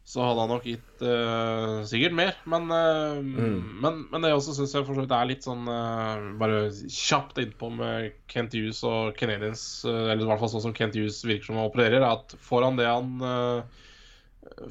så 0.06 0.22
hadde 0.22 0.42
han 0.44 0.52
nok 0.54 0.66
gitt 0.70 1.02
uh, 1.02 1.80
sikkert 1.90 2.14
mer. 2.18 2.36
Men, 2.46 2.68
uh, 2.70 3.18
Mm. 3.22 3.82
men, 3.82 4.00
men 4.12 4.22
det 4.26 4.32
også 4.34 4.54
syns 4.54 4.74
jeg 4.74 4.86
for 4.86 4.98
så 4.98 5.02
vidt 5.02 5.14
er 5.18 5.30
litt 5.30 5.46
sånn 5.46 5.66
uh, 5.66 6.26
Bare 6.42 6.68
kjapt 6.94 7.38
innpå 7.42 7.72
med 7.74 8.14
Kent 8.30 8.54
Hughes 8.54 8.84
og 8.86 9.18
Canadians, 9.18 9.64
eller 9.86 10.22
i 10.22 10.30
hvert 10.30 10.42
fall 10.42 10.52
sånn 10.54 10.66
som 10.68 10.76
Kent 10.78 10.98
Hughes 10.98 11.24
virker 11.26 11.50
som 11.50 11.58
han 11.58 11.70
opererer, 11.72 12.02
er 12.02 12.08
at 12.12 12.38
får 12.50 12.68
han 12.68 12.78
det 12.82 12.90
han 12.90 13.18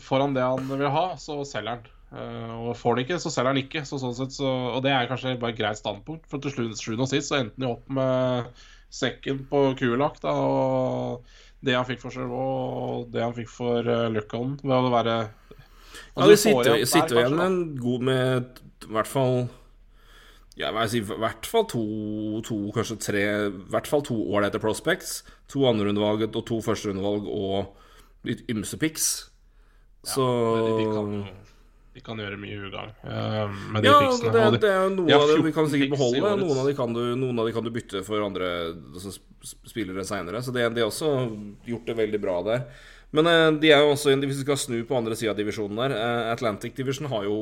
Får 0.02 0.22
han 0.22 0.34
det 0.34 0.46
han 0.46 0.70
vil 0.70 0.86
ha, 0.94 1.06
så 1.18 1.40
selger 1.46 1.76
han. 1.76 1.93
Eh, 2.14 2.52
og 2.54 2.76
får 2.78 2.94
han 2.94 3.04
ikke, 3.04 3.18
så 3.22 3.32
selger 3.32 3.50
han 3.50 3.62
ikke. 3.64 3.82
Så 3.88 3.98
sånn 4.02 4.14
sett 4.16 4.36
så, 4.36 4.50
og 4.76 4.84
det 4.86 4.92
er 4.94 5.10
kanskje 5.10 5.34
bare 5.40 5.54
et 5.54 5.60
greit 5.60 5.80
standpunkt, 5.80 6.28
for 6.30 6.42
til 6.42 6.54
slutt 6.54 7.02
og 7.02 7.10
sist 7.10 7.32
så 7.32 7.40
endte 7.40 7.58
han 7.58 7.66
jo 7.66 7.74
opp 7.74 7.90
med 7.98 8.62
sekken 8.94 9.42
på 9.50 9.64
Kulak, 9.80 10.20
da, 10.22 10.34
og 10.38 11.24
det 11.64 11.74
han 11.74 11.86
fikk 11.88 12.04
for 12.04 12.14
Giroux, 12.14 12.30
og 12.36 13.10
det 13.14 13.24
han 13.24 13.34
fikk 13.34 13.50
for 13.50 13.88
uh, 13.88 14.06
Luckon, 14.12 14.54
ved 14.62 14.76
å 14.76 14.92
være 14.94 15.16
Ja, 15.24 16.26
Altså, 16.26 16.28
Ja, 16.28 16.30
du 16.30 16.36
sitter, 16.38 16.60
igjen 16.60 16.78
der, 16.78 16.90
sitter 16.92 17.18
igjen 17.18 17.34
kanskje, 17.34 17.38
med 17.40 17.46
en 17.46 17.76
god 17.82 18.04
med 18.06 18.60
i 18.84 18.92
hvert 18.94 19.10
fall 19.10 19.36
Ja, 20.58 20.70
jeg 20.70 20.92
sier, 20.92 21.14
i 21.16 21.22
hvert 21.24 21.48
fall 21.50 21.66
to, 21.70 21.84
to 22.46 22.58
kanskje 22.76 22.98
tre 23.02 23.22
I 23.48 23.48
hvert 23.74 23.90
fall 23.90 24.04
to 24.06 24.14
år 24.30 24.46
etter 24.46 24.62
prospects. 24.62 25.24
To 25.50 25.64
andrerundevalg 25.66 26.28
og 26.28 26.44
to 26.46 26.60
førsterundevalg 26.62 27.26
og 27.26 28.28
litt 28.28 28.44
ymse 28.52 28.78
picks. 28.78 29.08
Så 30.06 30.28
de, 31.94 32.02
kan, 32.02 32.18
gjøre 32.18 32.38
mye 32.42 32.56
ugagn 32.58 32.90
uh, 33.06 33.52
med 33.70 33.84
de 33.84 33.90
Ja, 33.90 33.98
fiksene. 34.02 34.32
det, 34.34 34.62
det 34.64 34.70
er 34.72 34.80
jo 34.82 34.94
noe 34.96 35.06
de 35.06 35.14
av 35.14 35.28
det 35.30 35.36
vi 35.46 35.52
kan 35.54 35.68
sikkert 35.70 35.94
beholde. 35.94 36.32
Noen 36.40 36.58
av 36.58 36.66
de 36.66 36.74
kan 36.74 36.96
du, 36.96 37.02
noen 37.20 37.38
av 37.38 37.46
de 37.46 37.54
kan 37.54 37.66
du 37.66 37.70
bytte 37.74 38.02
for 38.06 38.24
andre 38.24 38.48
altså, 38.74 39.14
spillere 39.62 40.02
seinere. 40.08 40.42
Så 40.42 40.54
det, 40.54 40.66
de 40.74 40.82
har 40.82 40.90
også 40.90 41.12
gjort 41.70 41.86
det 41.86 41.96
veldig 42.02 42.20
bra 42.22 42.40
der. 42.48 42.66
Men 43.14 43.30
uh, 43.30 43.48
de 43.62 43.70
er 43.70 43.84
jo 43.84 43.94
også, 43.94 44.16
hvis 44.18 44.40
vi 44.40 44.46
skal 44.46 44.58
snu 44.58 44.76
på 44.88 44.98
andre 44.98 45.14
sida 45.18 45.32
av 45.34 45.38
divisjonen 45.38 45.78
der 45.84 45.94
uh, 45.94 46.32
Atlantic 46.32 46.74
Division 46.74 47.10
har 47.12 47.28
jo 47.28 47.38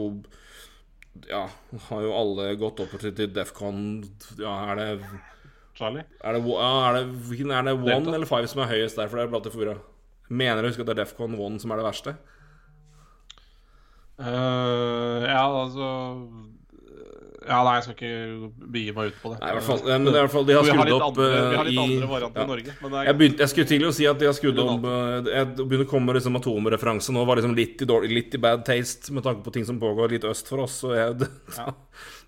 Ja, 1.29 1.47
har 1.89 2.05
jo 2.05 2.13
alle 2.17 2.53
gått 2.61 2.81
opp 2.85 2.93
til, 3.01 3.13
til 3.17 3.33
Defcon 3.33 4.03
Ja, 4.41 4.53
er 4.73 4.81
det 4.81 4.89
Charlie? 5.79 6.05
Er 6.21 6.37
det, 6.37 6.45
ja, 6.45 6.73
er 6.91 6.99
det, 6.99 7.07
er 7.41 7.65
det 7.65 7.73
one 7.79 7.89
Delta. 7.89 8.17
eller 8.19 8.29
five 8.29 8.53
som 8.53 8.61
er 8.61 8.69
høyest 8.75 9.01
der? 9.01 9.09
For 9.09 9.17
det 9.17 9.25
er 9.25 9.33
blant 9.33 9.49
det 9.49 9.55
forvirra. 9.55 9.79
Mener 10.29 10.69
jeg 10.69 10.77
å 10.77 10.85
at 10.85 10.91
det 10.91 10.93
er 10.93 11.01
Defcon 11.01 11.39
one 11.41 11.61
som 11.63 11.73
er 11.73 11.81
det 11.81 11.87
verste. 11.89 12.15
Eh, 14.23 15.25
ja, 15.27 15.43
altså 15.43 15.87
Ja, 17.43 17.59
nei, 17.67 17.73
jeg 17.75 17.85
skal 17.85 17.97
ikke 17.97 18.69
begi 18.71 18.93
meg 18.95 19.09
ut 19.11 19.17
på 19.19 19.33
det. 19.33 19.39
Nei, 19.41 19.49
i 19.51 19.57
hvert 19.57 19.67
fall, 19.67 19.81
eh, 19.83 19.99
men 19.99 20.13
i 20.13 20.21
hvert 20.21 20.35
fall 20.35 20.45
de 20.47 20.55
har 20.55 20.69
skrudd 20.69 20.93
opp 20.95 21.07
andre, 21.09 21.27
vi 21.33 21.57
har 21.59 21.67
litt 21.67 21.73
eh, 21.73 21.81
i 21.81 21.83
andre 21.83 22.11
varianter 22.13 22.45
i 22.45 22.51
Norge. 22.53 22.77
Jeg, 23.09 23.17
begynte, 23.19 23.43
jeg 23.43 23.53
skulle 23.53 23.71
til 23.73 23.89
å 23.89 23.93
si 23.97 24.07
at 24.07 24.21
de 24.21 24.29
har 24.29 24.37
skrudd 24.39 24.63
opp 24.63 24.87
eh, 24.93 25.33
Jeg 25.33 25.49
begynner 25.59 25.89
å 25.89 25.91
komme 25.91 26.15
liksom 26.19 26.39
atomreferanse 26.39 27.17
nå. 27.17 27.27
Var 27.27 27.43
liksom 27.43 27.59
litt 27.59 27.83
i, 27.83 27.91
dårlig, 27.91 28.13
litt 28.15 28.39
i 28.39 28.43
bad 28.47 28.63
taste 28.69 29.17
med 29.17 29.27
tanke 29.27 29.43
på 29.43 29.57
ting 29.57 29.67
som 29.67 29.83
pågår 29.83 30.15
litt 30.15 30.29
øst 30.31 30.55
for 30.55 30.63
oss. 30.69 30.79
Jeg, 30.87 31.19
det, 31.25 31.31
ja. 31.59 31.67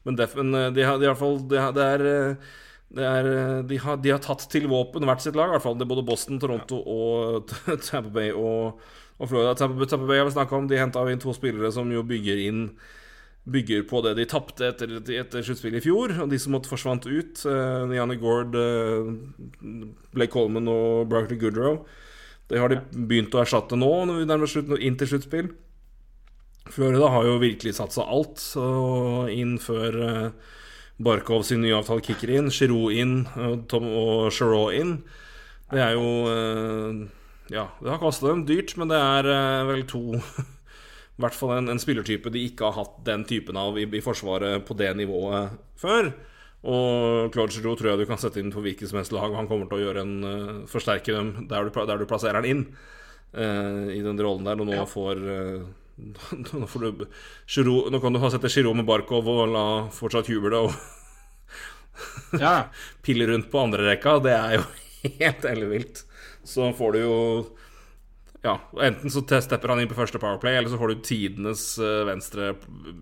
men, 0.03 0.19
def, 0.19 0.35
men 0.41 0.61
eh, 0.65 0.69
de 0.75 0.89
har, 0.89 0.99
i 0.99 1.11
hvert 1.13 1.23
fall 1.23 1.39
Det, 1.47 1.63
det 1.79 1.89
er 1.95 2.07
eh, 2.11 2.53
er, 3.03 3.27
eh, 3.27 3.65
de, 3.67 3.79
har, 3.79 3.97
de 3.99 4.13
har 4.13 4.21
tatt 4.23 4.45
til 4.51 4.69
våpen 4.71 5.07
hvert 5.07 5.23
sitt 5.23 5.37
lag, 5.39 5.51
i 5.51 5.57
hvert 5.57 5.65
fall. 5.65 5.79
Det 5.79 5.87
er 5.87 5.93
både 5.95 6.07
Boston, 6.07 6.39
Toronto 6.43 6.79
og 6.81 7.55
Tampa 7.87 8.13
Bay 8.15 8.31
og, 8.33 8.83
og 9.19 9.31
Florida. 9.31 9.55
Tampa, 9.59 10.07
Bay 10.07 10.21
har 10.21 10.29
vi 10.29 10.35
snakka 10.35 10.59
om. 10.59 10.69
De 10.69 10.81
henta 10.81 11.05
inn 11.11 11.23
to 11.23 11.35
spillere 11.37 11.73
som 11.75 11.91
jo 11.93 12.05
bygger 12.07 12.47
inn 12.49 12.69
Bygger 13.45 13.83
på 13.85 13.99
det 14.01 14.15
de 14.17 14.25
tapte 14.25 14.71
etter, 14.71 14.89
etter 15.13 15.43
sluttspillet 15.45 15.83
i 15.83 15.85
fjor, 15.85 16.15
og 16.23 16.31
de 16.31 16.39
som 16.41 16.55
måtte 16.57 16.71
forsvant 16.71 17.05
ut. 17.05 17.43
Uh, 17.45 17.93
Janne 17.93 18.17
Gord, 18.17 18.57
uh, 18.57 19.11
Blake 20.17 20.33
Coleman 20.33 20.71
og 20.73 21.11
Barkley 21.13 21.37
Goodrow. 21.37 21.83
Det 22.49 22.57
har 22.57 22.73
de 22.73 22.79
begynt 22.97 23.37
å 23.37 23.43
erstatte 23.43 23.77
nå, 23.77 23.91
når 24.09 24.23
vi 24.23 24.31
nærmer 24.31 24.49
slutt, 24.49 24.73
inn 24.81 24.97
til 24.97 25.11
sluttspill. 25.13 25.53
Florida 26.73 27.11
har 27.13 27.29
jo 27.29 27.37
virkelig 27.43 27.75
satsa 27.77 28.09
alt 28.09 28.41
og 28.57 29.29
inn 29.29 29.59
før 29.61 30.01
uh, 30.01 30.57
Barkov 31.05 31.45
sin 31.45 31.61
nye 31.61 31.77
avtale 31.77 32.01
kicker 32.07 32.33
inn. 32.39 32.49
Giroud 32.49 32.97
inn 32.97 33.15
og, 33.35 33.67
Tom, 33.69 33.91
og 33.93 34.33
Giroud 34.33 34.73
inn. 34.79 34.97
Det 35.73 35.81
er 35.83 35.95
jo 35.97 36.09
eh, 36.31 37.05
Ja, 37.53 37.69
det 37.81 37.91
har 37.93 38.01
kosta 38.01 38.31
dem 38.31 38.45
dyrt, 38.49 38.77
men 38.81 38.89
det 38.89 38.99
er 39.01 39.29
eh, 39.29 39.65
vel 39.69 39.83
to 39.89 40.03
I 41.17 41.23
hvert 41.23 41.37
fall 41.37 41.53
en, 41.59 41.69
en 41.71 41.81
spillertype 41.83 42.33
de 42.35 42.47
ikke 42.49 42.67
har 42.71 42.79
hatt 42.81 43.03
den 43.07 43.27
typen 43.29 43.59
av 43.61 43.77
i, 43.79 43.85
i 43.87 44.03
Forsvaret 44.03 44.65
på 44.67 44.75
det 44.79 44.91
nivået 44.99 45.53
før. 45.79 46.09
Og 46.65 47.29
Claude 47.35 47.53
Giroux 47.53 47.77
tror 47.77 47.91
jeg 47.93 48.01
du 48.01 48.09
kan 48.09 48.21
sette 48.21 48.41
inn 48.41 48.51
på 48.55 48.63
hvilket 48.65 48.89
som 48.89 48.99
helst 48.99 49.13
lag. 49.13 49.35
Han 49.37 49.49
kommer 49.51 49.69
til 49.69 49.85
å 49.85 49.95
en, 50.01 50.15
eh, 50.25 50.53
forsterke 50.71 51.13
dem 51.13 51.49
der 51.51 51.69
du, 51.69 51.81
der 51.85 52.01
du 52.01 52.07
plasserer 52.09 52.41
han 52.41 52.49
inn. 52.49 52.65
uh, 53.35 53.91
I 53.93 54.01
den 54.01 54.19
rollen 54.23 54.47
der. 54.49 54.59
Og 54.63 54.67
nå 54.67 54.79
Ja. 54.79 54.87
får 54.89 55.21
uh, 55.21 55.67
Nå 56.59 56.67
får 56.67 56.81
du 56.81 57.05
Giroud, 57.47 57.93
Nå 57.93 58.01
kan 58.01 58.13
du 58.15 58.19
sette 58.31 58.49
Giroud 58.49 58.77
med 58.81 58.87
Barkov 58.89 59.29
og 59.29 59.53
la 59.53 59.67
fortsatt 59.93 60.31
juble 60.33 60.57
og 60.67 60.73
ja, 62.41 62.71
pille 63.05 63.29
rundt 63.29 63.51
på 63.53 63.61
andre 63.61 63.93
rekka. 63.93 64.19
Det 64.25 64.33
er 64.35 64.57
jo 64.57 64.65
helt 65.21 65.45
ellevilt. 65.45 66.04
Så 66.45 66.73
får 66.77 66.97
du 66.97 67.01
jo 67.03 67.19
Ja, 68.45 68.59
enten 68.85 69.09
så 69.11 69.23
stepper 69.25 69.73
han 69.73 69.81
inn 69.81 69.89
på 69.89 69.97
første 69.97 70.21
Powerplay, 70.21 70.59
eller 70.59 70.69
så 70.69 70.81
får 70.81 70.93
du 70.93 71.07
tidenes 71.07 71.79
eh, 71.81 72.03
venstre 72.09 72.55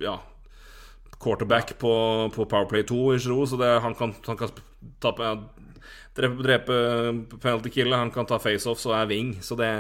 Ja 0.02 0.20
quarterback 1.23 1.77
på, 1.78 1.93
på 2.35 2.47
Powerplay 2.51 2.82
2 2.82 3.02
i 3.14 3.19
Giroud, 3.23 3.48
så 3.48 3.59
det, 3.60 3.69
han 3.85 3.94
kan, 3.94 4.14
han 4.27 4.39
kan 4.40 4.51
ta, 5.02 5.12
ja, 5.19 5.35
drepe, 6.19 6.43
drepe 6.43 6.78
penalty 7.36 7.70
kill, 7.70 7.94
han 7.94 8.10
kan 8.14 8.27
ta 8.27 8.40
faceoffs 8.43 8.89
og 8.90 8.97
er 8.98 9.06
wing, 9.12 9.36
så 9.44 9.59
det 9.59 9.70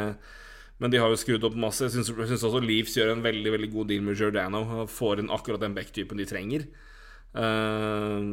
men 0.82 0.90
de 0.90 0.98
har 0.98 1.12
jo 1.12 1.18
skrudd 1.20 1.44
opp 1.46 1.54
masse. 1.62 1.84
Jeg 1.86 2.02
syns, 2.02 2.42
også 2.42 2.58
Leeds 2.58 2.96
gjør 2.96 3.12
en 3.12 3.20
veldig 3.22 3.52
veldig 3.54 3.68
god 3.70 3.90
deal 3.92 4.00
med 4.02 4.16
Giordano. 4.18 4.86
Får 4.90 5.20
inn 5.22 5.30
akkurat 5.30 5.62
den 5.62 5.76
back-typen 5.76 6.18
de 6.18 6.26
trenger. 6.26 6.64
Eh, 7.38 8.24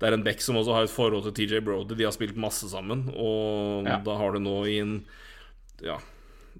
Det 0.00 0.08
er 0.08 0.14
en 0.16 0.24
back 0.24 0.40
som 0.40 0.56
også 0.56 0.72
har 0.74 0.86
et 0.86 0.90
forhold 0.94 1.26
til 1.28 1.34
TJ 1.36 1.60
Brody. 1.64 1.94
De 1.94 2.04
har 2.06 2.14
spilt 2.16 2.36
masse 2.40 2.64
sammen. 2.72 3.02
Og 3.14 3.84
Ja. 3.86 3.98
da 4.00 4.16
har 4.16 4.32
du 4.32 4.38
nå 4.40 4.64
i 4.66 4.78
en 4.80 5.04
Ja. 5.82 5.98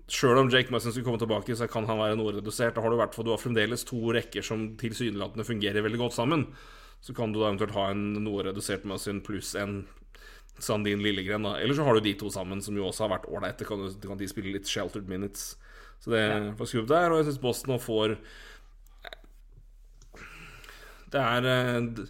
Sjøl 0.08 0.38
om 0.38 0.48
Jake 0.50 0.70
Musson 0.70 0.92
skulle 0.92 1.04
komme 1.06 1.18
tilbake, 1.18 1.54
så 1.56 1.68
kan 1.70 1.86
han 1.86 1.98
være 1.98 2.16
noe 2.16 2.32
redusert. 2.32 2.74
Da 2.74 2.80
har 2.82 2.90
du 2.90 2.96
i 2.96 3.00
hvert 3.00 3.14
fall 3.14 3.24
Du 3.24 3.30
har 3.30 3.38
fremdeles 3.38 3.84
to 3.84 3.96
rekker 4.12 4.42
som 4.44 4.76
tilsynelatende 4.76 5.44
fungerer 5.46 5.82
veldig 5.82 5.98
godt 5.98 6.12
sammen. 6.12 6.46
Så 7.00 7.14
kan 7.14 7.32
du 7.32 7.38
da 7.40 7.46
eventuelt 7.50 7.72
ha 7.72 7.90
en 7.90 8.12
noe 8.24 8.42
redusert 8.42 8.84
Musson 8.84 9.20
pluss 9.22 9.54
en 9.54 9.86
Sandin 10.58 11.00
Lillegren. 11.00 11.42
da 11.42 11.54
Eller 11.56 11.72
så 11.74 11.84
har 11.84 11.94
du 11.94 12.00
de 12.00 12.12
to 12.14 12.26
sammen, 12.28 12.60
som 12.62 12.76
jo 12.76 12.84
også 12.84 13.08
har 13.08 13.18
vært 13.18 13.30
ålreite. 13.30 13.64
Kan, 13.66 13.78
du- 13.78 14.08
kan 14.08 14.18
de 14.18 14.26
spille 14.28 14.52
litt 14.52 14.66
sheltered 14.66 15.08
minutes. 15.08 15.56
Så 16.00 16.10
det 16.10 16.18
er 16.30 16.52
for 16.56 16.64
skrubb 16.66 16.88
der. 16.88 17.10
Og 17.12 17.24
jeg 17.24 17.32
syns 17.32 17.40
Boston 17.40 17.74
nå 17.74 17.80
får 17.80 18.18
Det 21.10 21.20
er 21.20 22.06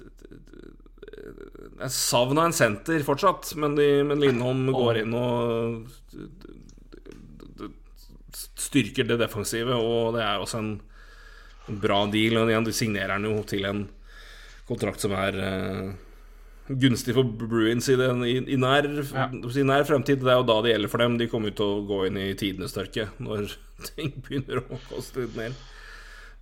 eh, 0.00 0.08
d- 0.22 0.38
d- 0.38 0.42
d- 0.58 1.70
Det 1.78 1.84
er 1.86 1.92
savn 1.94 2.38
av 2.40 2.48
en 2.48 2.56
senter 2.56 3.02
fortsatt, 3.06 3.52
men, 3.60 3.74
de, 3.78 3.88
men 4.06 4.20
Lindholm 4.22 4.66
går 4.74 5.02
inn 5.04 5.14
og 5.18 5.88
styrker 8.58 9.06
det 9.08 9.18
defensive, 9.20 9.74
og 9.78 10.14
det 10.16 10.24
er 10.24 10.42
også 10.42 10.60
en 10.62 10.74
en 11.68 11.76
bra 11.82 11.98
deal. 12.08 12.38
Og 12.40 12.48
igjen, 12.48 12.64
de 12.64 12.72
signerer 12.72 13.10
han 13.12 13.26
jo 13.28 13.42
til 13.44 13.66
en 13.68 13.82
kontrakt 14.68 15.02
som 15.04 15.12
er 15.12 15.36
eh, 15.36 15.90
gunstig 16.80 17.12
for 17.12 17.28
Bruins 17.28 17.90
i, 17.92 17.96
den, 18.00 18.22
i, 18.24 18.38
i, 18.40 18.56
nær, 18.56 18.88
Ja. 19.12 19.26
i 19.28 19.64
nær 19.68 19.84
fremtid. 19.84 20.22
Det 20.24 20.32
er 20.32 20.38
jo 20.40 20.46
da 20.48 20.56
det 20.64 20.72
gjelder 20.72 20.88
for 20.94 21.04
dem. 21.04 21.18
De 21.20 21.28
kommer 21.28 21.52
til 21.52 21.66
å 21.68 21.82
gå 21.88 21.98
inn 22.08 22.16
i 22.22 22.30
tidenes 22.40 22.72
tørke 22.72 23.10
når 23.20 23.52
ting 23.90 24.14
begynner 24.24 24.62
å 24.64 24.80
koste 24.88 25.26
litt 25.26 25.36
mer. 25.36 25.52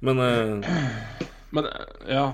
Men 0.06 0.22
uh, 0.22 0.70
Men 1.50 1.70
ja. 2.06 2.26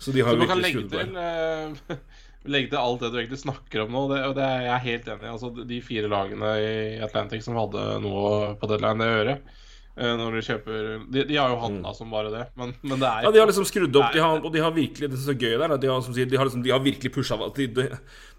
Så 0.00 0.12
de 0.14 0.22
har 0.24 0.34
Så 0.34 0.40
man 0.40 0.50
kan 0.50 0.62
legge 0.62 0.84
til, 0.90 1.12
uh, 1.16 1.98
legge 2.54 2.70
til 2.72 2.80
alt 2.80 3.04
det 3.04 3.10
du 3.12 3.18
egentlig 3.20 3.40
snakker 3.40 3.84
om 3.84 3.92
nå, 3.94 4.06
det, 4.12 4.22
og 4.28 4.34
det 4.36 4.46
er 4.46 4.64
jeg 4.68 4.86
helt 4.88 5.12
enig 5.14 5.28
i. 5.28 5.34
Altså, 5.34 5.52
de 5.72 5.82
fire 5.84 6.10
lagene 6.12 6.56
i 6.60 6.72
Atlantic 7.04 7.46
som 7.46 7.58
hadde 7.58 7.84
noe 8.04 8.54
på 8.60 8.70
deadline 8.70 9.00
det 9.00 9.10
gjøre 9.12 9.36
eh, 9.38 10.12
når 10.18 10.36
de 10.36 10.44
kjøper 10.48 10.86
De, 11.14 11.24
de 11.30 11.38
har 11.38 11.52
jo 11.54 11.60
handla 11.62 11.94
som 11.96 12.12
bare 12.12 12.32
det, 12.34 12.44
men, 12.60 12.74
men 12.82 12.98
det 12.98 13.08
er 13.08 13.24
Mm. 13.24 13.26
Ja, 13.28 13.32
de 13.32 13.42
har 13.42 13.50
liksom 13.50 13.68
skrudd 13.68 13.96
opp, 14.00 14.12
de 14.12 14.22
har, 14.22 14.40
og 14.42 14.52
de 14.52 14.60
har 14.60 14.72
virkelig 14.74 15.08
Det 15.08 15.18
er 15.18 15.24
så 15.24 15.36
gøy 15.38 15.56
der, 15.56 15.70
er 15.70 15.80
de 15.80 15.90
har, 15.90 16.00
som 16.04 16.16
sier, 16.16 16.28
de 16.28 16.38
har, 16.40 16.48
liksom, 16.48 16.64
de 16.66 16.72
har 16.74 16.82
virkelig 16.84 17.12
pusha 17.14 17.38
de, 17.38 17.66
de, 17.78 17.88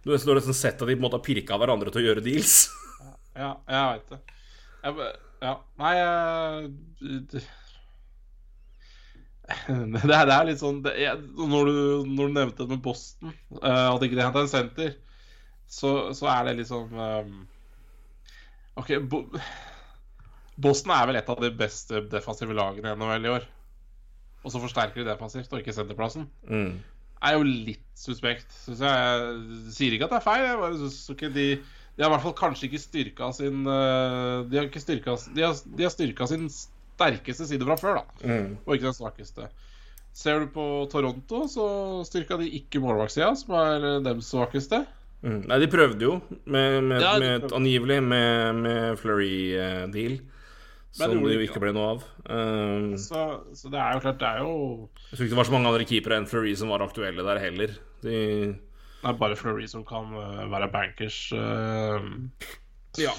Du 0.03 0.11
har 0.11 0.39
nesten 0.39 0.57
sett 0.57 0.81
at 0.81 0.85
de 0.85 0.93
på 0.93 0.99
en 0.99 1.05
måte 1.07 1.17
har 1.17 1.25
pirka 1.25 1.57
hverandre 1.57 1.93
til 1.93 2.03
å 2.03 2.07
gjøre 2.09 2.23
deals. 2.25 2.67
Ja, 3.35 3.55
jeg 3.67 3.87
veit 3.89 4.11
det. 4.13 4.19
Jeg, 4.85 5.07
ja. 5.43 5.53
Nei 5.81 5.93
jeg, 5.97 7.41
det, 9.67 10.01
det, 10.01 10.15
er, 10.15 10.25
det 10.25 10.35
er 10.35 10.47
litt 10.49 10.61
sånn 10.61 10.79
det, 10.85 10.95
jeg, 10.99 11.19
når, 11.37 11.69
du, 11.69 11.81
når 12.09 12.29
du 12.29 12.37
nevnte 12.39 12.63
det 12.63 12.75
med 12.75 12.83
Boston, 12.85 13.33
uh, 13.59 13.91
at 13.93 14.05
ikke 14.05 14.17
de 14.17 14.25
henta 14.25 14.45
en 14.45 14.51
senter, 14.51 14.95
så, 15.69 15.91
så 16.17 16.29
er 16.33 16.49
det 16.49 16.59
liksom 16.61 16.93
um, 16.93 17.35
OK, 18.81 18.97
Bo, 19.09 19.23
Boston 20.61 20.93
er 20.95 21.07
vel 21.09 21.19
et 21.19 21.29
av 21.31 21.39
de 21.41 21.51
beste 21.55 22.01
defensive 22.11 22.55
lagene 22.55 22.91
i 22.91 22.97
NHL 22.99 23.27
i 23.27 23.31
år. 23.35 23.47
Og 24.45 24.53
så 24.53 24.61
forsterker 24.61 25.01
de 25.01 25.07
defensivt, 25.09 25.51
og 25.51 25.61
ikke 25.61 25.73
senterplassen. 25.75 26.27
Mm. 26.47 26.77
Er 27.25 27.37
jo 27.37 27.47
litt 27.47 27.85
suspekt, 27.97 28.51
syns 28.65 28.83
jeg. 28.85 29.23
Jeg 29.25 29.73
sier 29.73 29.95
ikke 29.95 30.07
at 30.07 30.13
det 30.13 30.19
er 30.19 30.27
feil. 30.27 30.45
Jeg 30.45 30.61
bare 30.61 30.77
synes 30.83 31.01
ikke 31.15 31.31
de 31.33 31.47
De 31.95 32.03
har 32.03 32.09
i 32.09 32.11
hvert 32.11 32.25
fall 32.25 32.35
kanskje 32.35 32.67
ikke 32.67 32.79
styrka 32.83 33.29
sin 33.31 33.61
eh, 33.71 34.41
De 34.51 34.57
har 34.57 34.65
ikke 34.67 34.81
styrka 34.83 35.13
De 35.31 35.45
har, 35.45 35.53
de 35.63 35.85
har 35.85 35.93
styrka 35.93 36.27
sin 36.27 36.49
sterkeste 36.95 37.45
side 37.51 37.67
fra 37.67 37.77
før, 37.79 38.01
da. 38.01 38.25
Mm. 38.25 38.57
Og 38.65 38.75
ikke 38.75 38.89
den 38.89 38.97
svakeste. 38.97 39.49
Ser 40.15 40.45
du 40.45 40.51
på 40.55 40.65
Toronto, 40.91 41.41
så 41.51 41.65
styrka 42.07 42.37
de 42.39 42.47
ikke 42.55 42.79
målvaktsida, 42.83 43.33
som 43.35 43.55
er 43.59 43.83
eh, 43.93 44.03
dems 44.05 44.29
svakeste. 44.31 44.85
Mm. 45.25 45.41
Nei, 45.49 45.57
de 45.63 45.67
prøvde 45.71 46.05
jo, 46.05 46.13
med, 46.45 46.83
med, 46.85 47.01
Ja, 47.01 47.15
de 47.17 47.23
med 47.25 47.41
prøvde. 47.41 47.55
angivelig 47.57 47.97
med, 48.05 48.55
med 48.63 48.99
Flurry-deal. 49.01 50.19
Som 50.95 51.11
det, 51.11 51.17
det 51.19 51.31
de 51.33 51.35
jo 51.35 51.43
ikke, 51.49 51.59
ble 51.59 51.71
noe 51.75 51.87
av. 51.95 52.03
Um, 52.29 52.93
Så, 53.01 53.23
så 53.59 53.67
det 53.73 53.79
er 53.81 53.97
jo 53.97 54.03
klart, 54.05 54.19
det 54.21 54.29
er 54.29 54.37
jo 54.45 54.53
jeg 55.09 55.17
tror 55.17 55.25
ikke 55.25 55.33
det 55.33 55.39
var 55.41 55.47
så 55.49 55.55
mange 55.57 55.71
andre 55.73 55.87
keepere 55.89 56.19
enn 56.21 56.27
Flurry 56.31 56.53
som 56.55 56.71
var 56.71 56.85
aktuelle 56.85 57.25
der 57.27 57.41
heller. 57.43 57.73
De, 58.05 58.13
Det 59.01 59.09
er 59.11 59.17
bare 59.19 59.35
Flurry 59.35 59.67
som 59.67 59.83
kan 59.87 60.13
eh, 60.21 60.45
være 60.53 60.69
bankers. 60.71 61.17
eh, 61.35 62.07
ja. 63.03 63.11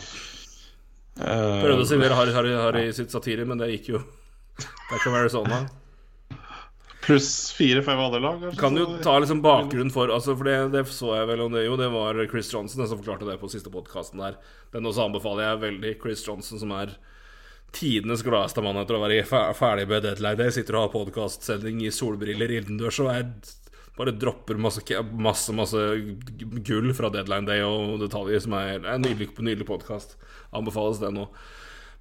Eh, 1.21 1.63
Prøvde 1.65 1.83
å 1.85 1.89
signere 1.89 2.15
Harry, 2.19 2.33
Harry, 2.37 2.55
Harry 2.61 2.93
sitt 2.97 3.11
satire, 3.15 3.45
men 3.49 3.59
det 3.59 3.71
gikk 3.75 3.89
jo 3.95 4.03
Det 4.59 5.01
kan 5.03 5.13
være 5.17 5.33
sånn, 5.33 5.49
da. 5.51 5.65
Pluss 7.07 7.53
fire-fem 7.55 7.99
andre 8.03 8.19
lag. 8.21 8.41
kanskje, 8.41 8.59
Kan 8.59 8.75
du 8.75 8.97
ta 9.05 9.19
liksom 9.23 9.39
bakgrunnen 9.45 9.93
for 9.95 10.11
altså 10.11 10.35
For 10.37 10.49
det, 10.49 10.57
det 10.73 10.87
så 10.91 11.13
jeg 11.15 11.29
vel 11.29 11.41
om 11.45 11.53
det 11.55 11.67
jo. 11.67 11.77
Det 11.79 11.87
var 11.93 12.19
Chris 12.33 12.49
Johnson 12.53 12.83
som 12.89 12.99
forklarte 12.99 13.29
det 13.29 13.37
på 13.39 13.51
siste 13.53 13.71
podkasten 13.71 14.19
der. 14.25 14.39
Den 14.75 14.89
også 14.91 15.05
anbefaler 15.07 15.45
jeg 15.53 15.61
veldig. 15.67 15.93
Chris 16.03 16.25
Johnson, 16.27 16.59
som 16.59 16.73
er 16.75 16.97
tidenes 17.77 18.25
gladeste 18.27 18.63
mann 18.65 18.79
etter 18.81 18.97
å 18.97 19.03
være 19.05 19.21
fer- 19.29 19.55
ferdig 19.55 19.87
med 19.91 20.03
deadline. 20.07 20.49
Jeg 20.49 20.57
sitter 20.59 20.79
og 20.81 20.87
har 20.89 20.95
podkastsending 20.97 21.85
i 21.87 21.93
solbriller 21.95 22.57
innendørs 22.59 22.99
og 23.05 23.13
jeg 23.13 23.31
bare 23.97 24.13
dropper 24.13 24.59
masse, 24.61 24.83
masse, 25.13 25.53
masse 25.57 25.85
gull 26.67 26.93
fra 26.97 27.11
deadline 27.13 27.49
day 27.49 27.63
og 27.65 28.01
detaljer 28.03 28.43
som 28.45 28.57
er, 28.59 28.83
er 28.85 28.99
nydelig, 29.01 29.31
nydelig 29.41 29.69
podkast. 29.69 30.19
Anbefales 30.57 31.01
det 31.01 31.13
nå. 31.17 31.29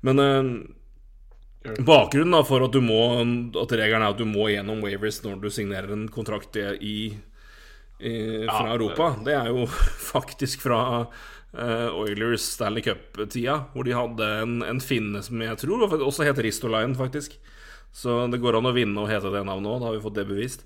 Men 0.05 0.23
eh, 0.23 0.49
Bakgrunnen 1.79 2.35
da 2.35 2.43
for 2.45 2.61
at 2.61 2.75
du 2.75 2.81
må 2.85 2.99
At 3.57 3.71
regelen 3.73 4.03
er 4.03 4.11
at 4.11 4.19
du 4.19 4.27
må 4.29 4.51
gjennom 4.51 4.83
waivers 4.85 5.23
når 5.23 5.39
du 5.41 5.47
signerer 5.49 5.95
en 5.95 6.03
kontrakt 6.13 6.59
i, 6.59 6.67
i 6.85 6.97
fra 7.97 8.67
Ja, 8.67 8.75
Europa, 8.75 9.15
det 9.25 9.33
er 9.33 9.49
jo 9.49 9.65
faktisk 10.13 10.65
fra 10.67 10.81
eh, 11.55 11.89
Oilers 11.95 12.51
Stanley 12.57 12.83
Cup-tida, 12.85 13.61
hvor 13.73 13.87
de 13.87 13.95
hadde 13.95 14.29
en, 14.43 14.59
en 14.67 14.83
finne 14.83 15.23
som 15.25 15.41
jeg 15.41 15.57
tror 15.63 15.87
også 15.95 16.27
het 16.27 16.41
Ristolainen, 16.43 16.97
faktisk. 16.99 17.39
Så 17.95 18.25
det 18.27 18.41
går 18.43 18.59
an 18.59 18.67
å 18.67 18.75
vinne 18.75 18.99
og 18.99 19.07
hete 19.07 19.31
det 19.31 19.45
navnet 19.47 19.71
òg, 19.71 19.79
da 19.79 19.87
har 19.89 19.95
vi 19.95 20.03
fått 20.03 20.17
det 20.19 20.27
bevist. 20.27 20.65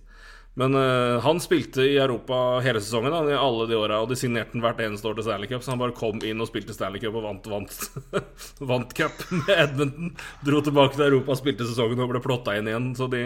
Men 0.60 0.76
uh, 0.76 1.19
han 1.23 1.38
spilte 1.40 1.86
i 1.88 1.98
Europa 1.98 2.60
hele 2.65 2.81
sesongen, 2.84 3.14
da, 3.14 3.22
i 3.31 3.38
alle 3.38 3.68
de 3.69 3.77
åra, 3.80 4.02
og 4.03 4.10
de 4.11 4.18
signerte 4.19 4.52
han 4.57 4.64
hvert 4.65 4.81
eneste 4.84 5.07
år 5.07 5.15
til 5.15 5.27
Stanley 5.30 5.48
Cup, 5.48 5.64
så 5.64 5.72
han 5.72 5.80
bare 5.80 5.95
kom 5.95 6.19
inn 6.27 6.44
og 6.44 6.49
spilte 6.49 6.76
Stanley 6.76 6.99
Cup 6.99 7.15
og 7.15 7.23
vant, 7.23 7.48
vant, 7.48 7.77
vant 8.72 8.91
cup 8.98 9.23
med 9.31 9.53
Edmonton. 9.56 10.11
Dro 10.44 10.60
tilbake 10.65 10.98
til 10.98 11.06
Europa, 11.06 11.38
spilte 11.40 11.69
sesongen 11.69 12.03
og 12.03 12.11
ble 12.11 12.23
plotta 12.26 12.57
inn 12.60 12.68
igjen. 12.68 12.91
Så 12.99 13.07
de, 13.14 13.23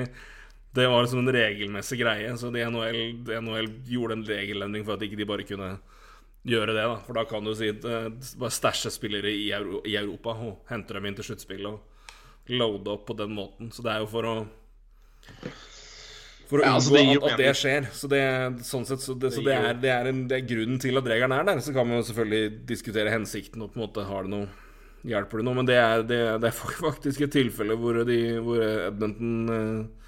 det 0.77 0.85
var 0.91 1.07
liksom 1.07 1.23
en 1.23 1.33
regelmessig 1.33 1.99
greie. 2.03 2.37
Så 2.37 2.53
de 2.53 2.67
NHL, 2.69 3.01
de 3.25 3.41
NHL 3.41 3.71
gjorde 3.89 4.19
en 4.19 4.25
regelendring 4.29 4.85
for 4.85 4.93
at 4.93 5.09
ikke 5.09 5.17
de 5.23 5.29
bare 5.33 5.49
kunne 5.49 5.73
gjøre 6.53 6.77
det. 6.77 6.85
da 6.85 7.01
For 7.07 7.17
da 7.17 7.25
kan 7.33 7.49
du 7.49 7.55
si 7.57 7.73
eh, 7.73 8.09
bare 8.45 8.57
stæsje 8.61 8.93
spillere 8.93 9.33
i, 9.33 9.49
Euro, 9.57 9.81
i 9.89 9.97
Europa 9.97 10.37
og 10.37 10.69
hente 10.69 10.93
dem 10.93 11.09
inn 11.09 11.17
til 11.17 11.31
sluttspillet 11.31 11.69
og 11.73 12.53
loade 12.53 12.93
opp 12.93 13.07
på 13.09 13.17
den 13.17 13.33
måten. 13.33 13.73
Så 13.73 13.81
det 13.81 13.95
er 13.95 14.05
jo 14.05 14.11
for 14.13 14.29
å 14.29 14.35
for 16.49 16.61
å 16.61 16.65
Ja, 16.65 16.73
altså, 16.77 16.95
unngå 16.97 17.19
det 17.21 17.29
at, 17.29 17.31
at 17.33 17.41
det 17.41 17.53
skjer. 17.59 17.87
Så 17.95 18.09
det, 18.11 18.23
sånn 18.67 18.87
sett, 18.89 19.03
så 19.03 19.15
det, 19.17 19.31
så 19.35 19.43
Det 19.45 19.55
er, 19.55 19.79
det, 19.79 19.93
er 19.93 20.09
en, 20.11 20.25
det 20.29 20.39
er 20.39 20.49
grunnen 20.49 20.81
til 20.81 20.99
at 20.99 21.07
regelen 21.09 21.35
er 21.35 21.47
der. 21.47 21.63
Så 21.63 21.73
kan 21.75 21.87
man 21.89 22.01
jo 22.01 22.07
selvfølgelig 22.09 22.59
diskutere 22.69 23.13
hensikten 23.13 23.63
og 23.65 23.73
på 23.73 23.79
en 23.79 23.85
måte 23.87 24.05
har 24.09 24.27
det 24.27 24.35
noe 24.35 24.51
Hjelper 25.03 25.41
det 25.41 25.43
noe? 25.43 25.57
Men 25.57 25.67
det 25.67 25.75
er, 25.75 26.03
det, 26.07 26.17
det 26.39 26.47
er 26.47 26.55
faktisk 26.87 27.25
et 27.25 27.33
tilfelle 27.35 27.75
hvor, 27.79 27.97
de, 28.07 28.19
hvor 28.43 28.61
Edmonton 28.63 29.33
eh, 29.51 30.03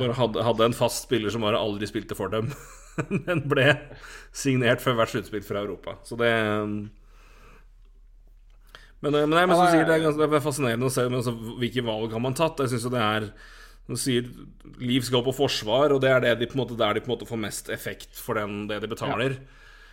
bare 0.00 0.16
hadde, 0.18 0.42
hadde 0.44 0.66
en 0.66 0.76
fast 0.76 1.06
spiller 1.06 1.32
som 1.32 1.44
bare 1.46 1.60
aldri 1.60 1.88
spilte 1.88 2.16
for 2.18 2.32
dem, 2.32 2.50
men 3.26 3.44
ble 3.48 3.68
signert 4.36 4.82
før 4.82 4.98
hvert 4.98 5.14
sluttspill 5.14 5.46
fra 5.46 5.62
Europa. 5.62 5.94
Så 6.04 6.18
det 6.20 6.32
Men, 9.00 9.14
eh, 9.14 9.22
men, 9.24 9.30
nei, 9.32 9.46
men 9.46 9.56
som 9.56 9.70
sier, 9.70 9.86
det 9.86 9.94
er, 9.94 10.04
ganske, 10.08 10.26
det 10.26 10.40
er 10.40 10.44
fascinerende 10.44 10.90
å 10.90 10.92
se 10.92 11.06
men, 11.06 11.22
altså, 11.22 11.36
hvilke 11.62 11.86
valg 11.86 12.12
har 12.16 12.22
man 12.26 12.36
tatt. 12.36 12.60
Jeg 12.64 12.74
synes 12.74 12.88
jo 12.88 12.92
det 12.92 13.06
er 13.06 13.30
Du 13.90 13.98
sier, 13.98 14.28
Liv 14.80 15.02
skal 15.04 15.24
på 15.26 15.34
forsvar, 15.34 15.92
og 15.92 16.00
det 16.04 16.10
er 16.14 16.22
det 16.24 16.34
de, 16.40 16.48
måte, 16.58 16.76
der 16.78 16.94
de 16.96 17.02
på 17.02 17.10
en 17.10 17.14
måte 17.16 17.26
får 17.28 17.40
mest 17.42 17.70
effekt 17.74 18.14
for 18.16 18.38
den, 18.38 18.62
det 18.70 18.78
de 18.84 18.90
betaler. 18.90 19.34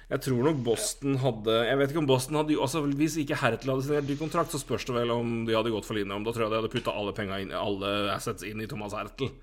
Jeg 0.08 0.22
tror 0.24 0.46
nok 0.46 0.60
Boston 0.64 1.18
hadde 1.20 1.56
Jeg 1.68 1.78
vet 1.82 1.92
ikke 1.92 2.00
om 2.00 2.06
Boston 2.08 2.38
hadde 2.40 2.56
altså, 2.64 2.80
Hvis 2.96 3.18
ikke 3.20 3.36
Hertel 3.42 3.74
hadde 3.74 3.84
signert 3.84 4.08
ny 4.08 4.16
kontrakt, 4.16 4.54
så 4.56 4.62
spørs 4.62 4.86
det 4.88 4.96
vel 4.96 5.12
om 5.12 5.42
de 5.48 5.56
hadde 5.58 5.74
gått 5.74 5.88
for 5.90 6.00
linja. 6.00 6.16
Da 6.24 6.32
tror 6.32 6.46
jeg 6.46 6.54
de 6.54 6.60
hadde 6.62 6.72
putta 6.72 6.94
alle 6.96 7.42
inn, 7.42 7.52
alle 7.52 7.90
assets 8.14 8.46
inn 8.48 8.64
i 8.64 8.70
Thomas 8.72 8.96
Hertel. 8.96 9.34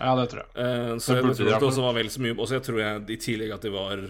ja, 0.00 0.16
det 0.18 0.26
tror 0.32 0.42
jeg. 0.42 0.50
Eh, 0.64 0.96
så 0.98 1.14
jeg, 1.20 1.28
jeg 1.28 1.38
tror 1.38 1.52
det 1.52 1.70
også 1.70 1.86
var 1.86 1.94
vel 2.00 2.10
så 2.10 2.24
mye 2.24 2.34
Også 2.34 2.58
jeg 2.58 2.66
tror 2.66 2.80
jeg 2.82 3.04
i 3.14 3.20
tillegg 3.28 3.54
at 3.54 3.68
de 3.68 3.74
var 3.76 4.02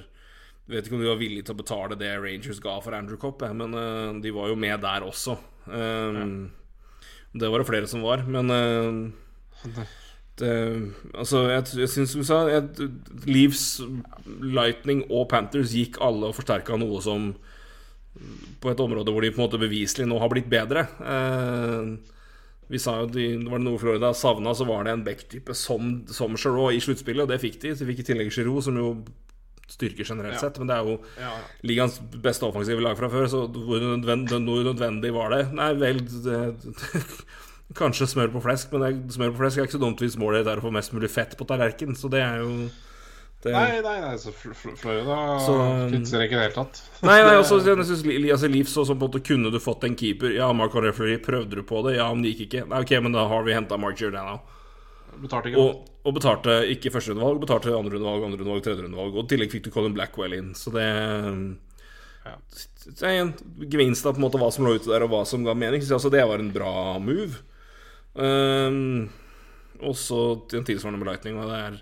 vet 0.68 0.86
ikke 0.88 0.96
om 0.96 1.04
de 1.04 1.08
var 1.12 1.20
villige 1.20 1.48
til 1.48 1.56
å 1.56 1.60
betale 1.62 1.96
det 2.00 2.10
Rangers 2.20 2.60
ga 2.60 2.74
for 2.84 2.96
Andrew 2.96 3.20
Copp, 3.20 3.44
jeg, 3.44 3.56
men 3.56 3.76
eh, 3.76 4.18
de 4.24 4.32
var 4.36 4.50
jo 4.50 4.56
med 4.60 4.80
der 4.84 5.04
også. 5.06 5.36
Eh, 5.68 6.24
Det 7.38 7.48
var 7.52 7.60
det 7.60 7.68
flere 7.68 7.88
som 7.88 8.00
var, 8.04 8.24
men 8.24 8.52
eh, 8.52 9.00
det, 10.38 10.52
altså, 11.18 11.40
jeg, 11.50 11.64
jeg 11.82 11.88
syns 11.90 12.12
som 12.14 12.20
du 12.22 12.26
sa 12.28 12.36
jeg, 12.52 12.90
Leaves, 13.26 13.64
Lightning 14.40 15.04
og 15.10 15.28
Panthers 15.32 15.72
gikk 15.74 15.98
alle 16.04 16.28
og 16.30 16.36
forsterka 16.38 16.76
noe 16.78 17.00
som 17.02 17.32
På 18.62 18.70
et 18.70 18.80
område 18.82 19.10
hvor 19.14 19.22
de 19.22 19.32
på 19.34 19.40
en 19.40 19.46
måte 19.48 19.58
beviselig 19.62 20.06
nå 20.10 20.18
har 20.22 20.30
blitt 20.32 20.48
bedre. 20.50 20.86
Eh, 21.02 22.14
Vi 22.70 22.78
sa 22.82 22.98
jo 23.00 23.06
de, 23.08 23.26
Var 23.46 23.58
det 23.58 23.64
noe 23.66 23.78
Florida 23.80 24.10
savna, 24.14 24.52
så 24.54 24.66
var 24.68 24.84
det 24.84 24.92
en 24.92 25.04
Beck-type 25.06 25.54
som, 25.56 26.02
som 26.12 26.34
Giroux 26.36 26.74
i 26.76 26.80
sluttspillet, 26.84 27.22
og 27.24 27.30
det 27.32 27.40
fikk 27.40 27.60
de. 27.62 27.72
Så 27.74 27.84
de 27.84 27.90
fikk 27.92 28.02
i 28.04 28.08
tillegg 28.12 28.30
Giroux, 28.34 28.60
som 28.66 28.76
jo 28.78 28.90
styrker 29.68 30.04
generelt 30.08 30.34
Ja. 30.38 30.40
sett, 30.46 30.58
men 30.58 30.68
det 30.70 30.76
er 30.78 30.86
jo 30.88 30.98
Ja, 31.20 31.32
ligaens 31.62 31.98
beste 32.24 32.46
offensive 32.46 32.80
lag 32.80 32.96
fra 32.96 33.08
før, 33.12 33.26
så 33.28 33.42
hvor 33.52 33.82
nødvendig, 33.82 34.38
hvor 34.46 34.62
nødvendig 34.64 35.10
var 35.12 35.34
det? 35.34 35.42
Nei 35.52 35.72
vel 35.80 35.98
det, 36.24 36.38
Kanskje 37.76 38.06
smør 38.08 38.30
på 38.32 38.40
flesk, 38.40 38.70
men 38.72 38.84
det, 38.84 39.12
smør 39.12 39.34
på 39.34 39.42
flesk 39.42 39.58
er 39.60 39.66
ikke 39.68 39.76
så 39.76 39.82
dumt 39.82 40.00
hvis 40.00 40.16
målet 40.20 40.46
er 40.48 40.60
å 40.60 40.64
få 40.64 40.70
mest 40.72 40.94
mulig 40.96 41.10
fett 41.12 41.34
på 41.36 41.44
tallerkenen, 41.48 41.96
så 41.98 42.08
det 42.12 42.22
er 42.24 42.38
jo 42.40 42.52
det, 43.38 43.52
Nei, 43.54 43.78
nei, 43.84 43.98
nei, 44.02 44.14
så 44.18 44.32
Fl- 44.34 44.74
Florida 44.74 45.16
Så, 45.44 45.52
um, 45.54 45.84
kritiserer 45.92 46.24
ikke 46.26 46.34
i 46.34 46.38
det 46.40 46.46
hele 46.48 46.56
tatt. 46.56 46.80
Nei, 47.06 47.20
nei, 47.22 47.36
også, 47.38 47.60
jeg 47.66 47.84
synes, 47.86 48.00
altså, 48.32 48.48
Leafs 48.50 48.72
så 48.74 48.82
som 48.88 48.98
på 48.98 49.06
måte 49.06 49.20
Kunne 49.22 49.52
du 49.54 49.60
fått 49.62 49.84
en 49.86 49.94
keeper? 49.94 50.32
Ja, 50.34 50.48
Mark 50.56 50.74
Referee, 50.74 51.20
prøvde 51.22 51.60
du 51.60 51.62
på 51.62 51.84
det? 51.86 51.98
Ja, 52.00 52.08
men 52.10 52.24
det 52.24 52.32
gikk 52.32 52.48
ikke. 52.48 52.64
Nei, 52.72 52.80
ok, 52.82 52.96
men 53.04 53.14
da 53.14 53.28
har 53.30 53.44
vi 53.46 53.54
henta 53.54 53.78
Mark 53.78 54.00
Giordano. 54.00 54.40
Betalte 55.22 55.52
ikke 55.52 55.62
Og, 55.62 55.86
og 56.02 56.16
betalte 56.18 56.56
ikke 56.72 56.90
førsterundevalg, 56.94 57.38
betalte 57.44 57.76
andrerundevalg, 57.76 58.26
andrerundevalg, 58.26 58.64
tredjerundevalg. 58.66 59.14
Og 59.14 59.22
i 59.22 59.30
tillegg 59.30 59.54
fikk 59.54 59.68
du 59.68 59.72
Colin 59.74 59.94
Blackwell 59.94 60.34
inn. 60.40 60.50
Så 60.58 60.72
det 60.74 60.88
Ja. 62.26 62.34
Gevinsten 62.88 63.06
er 63.06 63.20
en 63.22 63.32
gevinst 63.70 64.06
av 64.06 64.16
på 64.16 64.20
en 64.22 64.26
måte 64.26 64.40
hva 64.40 64.50
som 64.54 64.66
lå 64.66 64.74
ute 64.80 64.90
der, 64.90 65.04
og 65.06 65.12
hva 65.14 65.22
som 65.28 65.46
ga 65.46 65.54
mening. 65.54 65.84
Så 65.84 65.94
altså, 66.00 66.10
det 66.10 66.26
var 66.26 66.42
en 66.42 66.50
bra 66.54 66.72
move. 67.02 67.38
Um, 68.18 69.08
også 69.78 70.18
en 70.58 70.64
tilsvarende 70.66 70.98
med 70.98 71.38
Og 71.38 71.48
det 71.48 71.58
er 71.58 71.80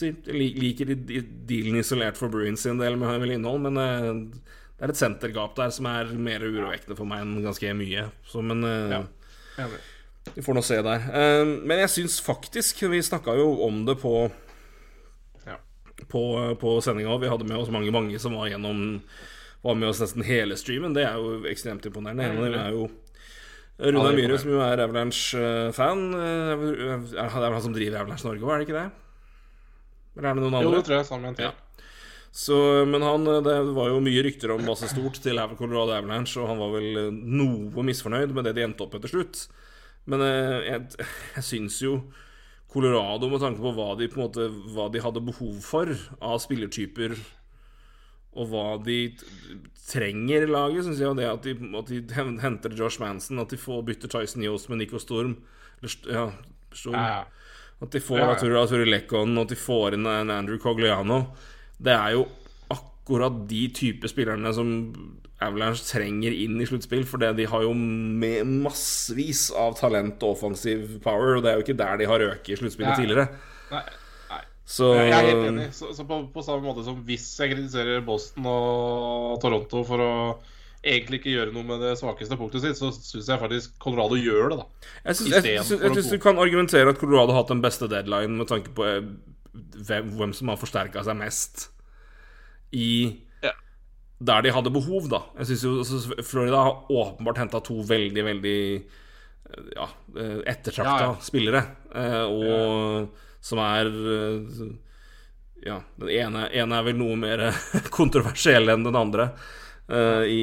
Jeg 0.00 0.54
liker 0.56 0.84
de- 0.86 0.94
de- 0.94 1.22
dealen 1.46 1.78
isolert 1.80 2.16
for 2.16 2.28
Bruins 2.28 2.60
sin 2.60 2.78
del 2.78 2.96
med 2.96 3.20
vel 3.20 3.30
innhold, 3.36 3.60
men 3.60 3.76
eh, 3.76 4.40
det 4.78 4.82
er 4.84 4.88
et 4.92 4.96
sentergap 4.96 5.54
der 5.56 5.70
som 5.70 5.86
er 5.86 6.04
mer 6.12 6.40
urovekkende 6.40 6.96
for 6.96 7.06
meg 7.06 7.20
enn 7.22 7.42
ganske 7.44 7.70
mye. 7.76 8.10
Så, 8.28 8.42
men 8.44 8.64
eh, 8.64 8.90
Ja. 9.58 9.68
Vi 10.34 10.42
får 10.42 10.54
nå 10.58 10.62
se 10.64 10.82
der. 10.82 11.00
Eh, 11.14 11.44
men 11.64 11.78
jeg 11.78 11.88
syns 11.88 12.20
faktisk 12.20 12.82
Vi 12.90 12.98
snakka 13.00 13.36
jo 13.38 13.62
om 13.64 13.84
det 13.86 13.98
på 14.02 14.30
Ja. 15.46 15.56
på, 16.08 16.56
på 16.60 16.82
sendinga. 16.82 17.16
Vi 17.20 17.28
hadde 17.28 17.46
med 17.48 17.56
oss 17.56 17.70
mange 17.70 17.92
mange 17.92 18.18
som 18.18 18.34
var 18.34 18.48
gjennom 18.48 19.00
Var 19.62 19.74
med 19.74 19.88
oss 19.88 20.00
nesten 20.00 20.22
hele 20.24 20.56
streamen. 20.56 20.92
Det 20.94 21.04
er 21.06 21.14
jo 21.16 21.44
ekstremt 21.48 21.86
imponerende. 21.86 22.22
En 22.24 22.36
av 22.38 22.44
dem 22.44 22.54
er 22.60 22.70
jo 22.72 22.90
Runar 23.76 24.06
Ja, 24.06 24.12
er 24.12 24.16
Myhre, 24.16 24.38
som 24.40 24.50
jo 24.54 24.62
er 24.64 24.80
Avalanche-fan. 24.86 26.04
Det 26.16 27.18
er 27.20 27.32
vel 27.36 27.52
han 27.52 27.64
som 27.64 27.74
driver 27.76 28.00
Avalanche 28.00 28.24
Norge, 28.24 28.48
var 28.48 28.58
det 28.60 28.68
ikke 28.68 28.78
det? 28.78 28.88
Eller 30.16 30.30
er 30.30 30.38
det 30.38 30.44
noen 30.46 30.56
andre? 30.56 30.64
Jo, 30.64 30.74
det 30.78 30.86
tror 30.86 30.96
jeg 30.96 31.08
sammen 31.10 31.26
med 31.26 31.34
en 31.34 31.38
til. 31.42 31.50
Ja. 31.50 31.90
Så, 32.36 32.56
men 32.88 33.04
han, 33.04 33.24
det 33.44 33.56
var 33.76 33.88
jo 33.88 34.00
mye 34.04 34.22
rykter 34.24 34.52
om 34.52 34.64
masse 34.66 34.88
stort 34.92 35.20
til 35.24 35.40
Colorado 35.56 35.94
Avalanche, 35.96 36.36
og 36.40 36.50
han 36.50 36.60
var 36.60 36.74
vel 36.74 37.00
eh, 37.00 37.12
noe 37.12 37.84
misfornøyd 37.88 38.34
med 38.36 38.44
det 38.48 38.56
de 38.58 38.64
endte 38.66 38.84
opp 38.84 38.96
etter 38.98 39.12
slutt. 39.12 39.46
Men 40.08 40.24
eh, 40.24 40.66
jeg, 40.68 41.06
jeg 41.38 41.46
syns 41.46 41.78
jo 41.84 41.94
Colorado, 42.72 43.30
med 43.32 43.40
tanke 43.40 43.62
på 43.64 43.72
hva 43.76 43.94
de, 43.96 44.08
på 44.12 44.20
måte, 44.20 44.50
hva 44.74 44.90
de 44.92 45.00
hadde 45.00 45.24
behov 45.24 45.60
for 45.64 45.92
av 46.20 46.40
spillertyper, 46.44 47.16
og 48.36 48.48
hva 48.52 48.64
de 48.84 48.98
trenger 49.86 50.42
i 50.46 50.50
laget, 50.50 50.84
syns 50.84 51.00
jeg 51.00 51.16
det 51.18 51.26
at 51.30 51.42
de, 51.46 51.54
at 51.78 51.86
de 51.92 52.38
henter 52.42 52.74
Josh 52.76 53.00
Manson, 53.00 53.38
at 53.42 53.52
de 53.54 53.56
får 53.60 53.84
bytte 53.86 54.08
Tyson 54.10 54.42
Yost 54.44 54.68
med 54.68 54.78
Nico 54.82 54.98
Storm 54.98 55.36
Eller, 55.82 55.94
ja, 56.10 56.24
Storm. 56.72 56.96
At 57.82 57.90
de 57.92 58.00
får. 58.00 58.18
Arturo, 58.24 58.56
Arturo 58.62 58.84
Lekon, 58.88 59.36
og 59.36 59.44
at 59.46 59.52
de 59.52 59.56
får 59.60 59.94
inn 59.98 60.06
en 60.08 60.30
Andrew 60.32 60.58
Cogliano. 60.58 61.26
Det 61.78 61.92
er 61.92 62.14
jo 62.16 62.22
akkurat 62.72 63.42
de 63.50 63.66
type 63.76 64.08
spillerne 64.08 64.52
som 64.56 64.70
Avalanche 65.44 65.84
trenger 65.84 66.32
inn 66.32 66.56
i 66.60 66.64
sluttspill. 66.66 67.04
For 67.04 67.18
det- 67.20 67.36
de 67.36 67.44
har 67.44 67.62
jo 67.62 67.74
massevis 67.76 69.50
av 69.54 69.76
talent 69.78 70.22
og 70.24 70.36
offensiv 70.38 70.96
power, 71.04 71.36
og 71.36 71.42
det 71.44 71.50
er 71.52 71.58
jo 71.60 71.64
ikke 71.66 71.76
der 71.78 71.96
de 72.00 72.08
har 72.08 72.18
røket 72.24 72.48
i 72.54 72.56
sluttspillet 72.62 72.96
tidligere. 72.96 73.28
Nei. 73.70 73.82
Så 74.66 74.88
Jeg 74.98 75.12
er 75.14 75.28
helt 75.30 75.46
enig. 75.52 75.68
Så, 75.76 75.92
så 75.94 76.02
på, 76.08 76.16
på 76.34 76.42
samme 76.42 76.66
måte 76.66 76.82
som 76.86 76.96
hvis 77.06 77.26
jeg 77.38 77.52
kritiserer 77.54 78.00
Boston 78.06 78.48
og 78.50 79.36
Toronto 79.44 79.84
for 79.86 80.02
å 80.02 80.12
egentlig 80.86 81.20
ikke 81.20 81.32
gjøre 81.36 81.52
noe 81.54 81.66
med 81.66 81.80
det 81.82 81.92
svakeste 81.98 82.36
punktet 82.38 82.62
sitt, 82.62 82.78
så 82.78 82.90
syns 82.94 83.30
jeg 83.30 83.40
faktisk 83.40 83.76
Colorado 83.82 84.18
gjør 84.18 84.52
det, 84.52 84.58
da. 84.60 84.90
Jeg 85.08 85.18
syns, 85.20 85.46
syns, 85.70 85.86
syns 85.96 86.10
du 86.12 86.18
kan 86.22 86.38
argumentere 86.42 86.90
at 86.92 86.98
Colorado 87.00 87.32
har 87.34 87.40
hatt 87.44 87.50
den 87.54 87.62
beste 87.64 87.88
deadline 87.90 88.36
med 88.38 88.50
tanke 88.50 88.74
på 88.76 88.86
eh, 88.86 89.08
hvem, 89.88 90.34
som 90.36 90.50
har 90.52 90.60
forsterka 90.60 91.02
seg 91.06 91.18
mest 91.18 91.68
i 92.76 92.88
Ja. 93.46 93.52
der 94.18 94.42
de 94.46 94.52
hadde 94.54 94.70
behov, 94.74 95.06
da. 95.10 95.22
Jeg 95.40 95.50
synes 95.52 95.64
jo 95.66 95.74
altså, 95.82 96.22
Florida 96.26 96.62
har 96.66 96.90
åpenbart 96.90 97.38
henta 97.42 97.62
to 97.66 97.80
veldig, 97.86 98.24
veldig 98.30 98.58
eh, 98.82 99.70
ja, 99.78 99.88
ettertrakta 100.50 100.98
Ja, 101.02 101.12
ja. 101.12 101.14
spillere. 101.22 101.64
eh, 101.94 102.24
Og 102.26 103.24
som 103.46 103.62
er 103.62 103.90
eh, 103.90 104.66
Ja, 105.66 105.80
den 106.00 106.10
ene, 106.12 106.48
ene 106.52 106.78
er 106.78 106.88
vel 106.90 106.98
noe 106.98 107.16
mer 107.18 107.48
kontroversiell 107.98 108.74
enn 108.74 108.84
den 108.86 108.98
andre. 108.98 109.30
Uh, 109.86 110.26
I 110.26 110.42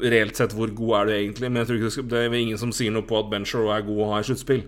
reelt 0.00 0.38
sett 0.38 0.54
hvor 0.56 0.70
god 0.72 0.94
er 0.96 1.08
du 1.08 1.14
egentlig? 1.18 1.48
Men 1.50 1.60
jeg 1.60 1.68
tror 1.68 1.78
ikke 1.78 2.02
det, 2.08 2.08
det 2.12 2.20
er 2.24 2.36
ingen 2.40 2.60
som 2.60 2.72
sier 2.72 2.92
noe 2.94 3.04
på 3.08 3.18
at 3.20 3.28
Ben 3.28 3.44
Shore 3.48 3.74
er 3.76 3.84
god 3.84 4.04
å 4.04 4.12
ha 4.14 4.20
i 4.22 4.28
sluttspill. 4.28 4.62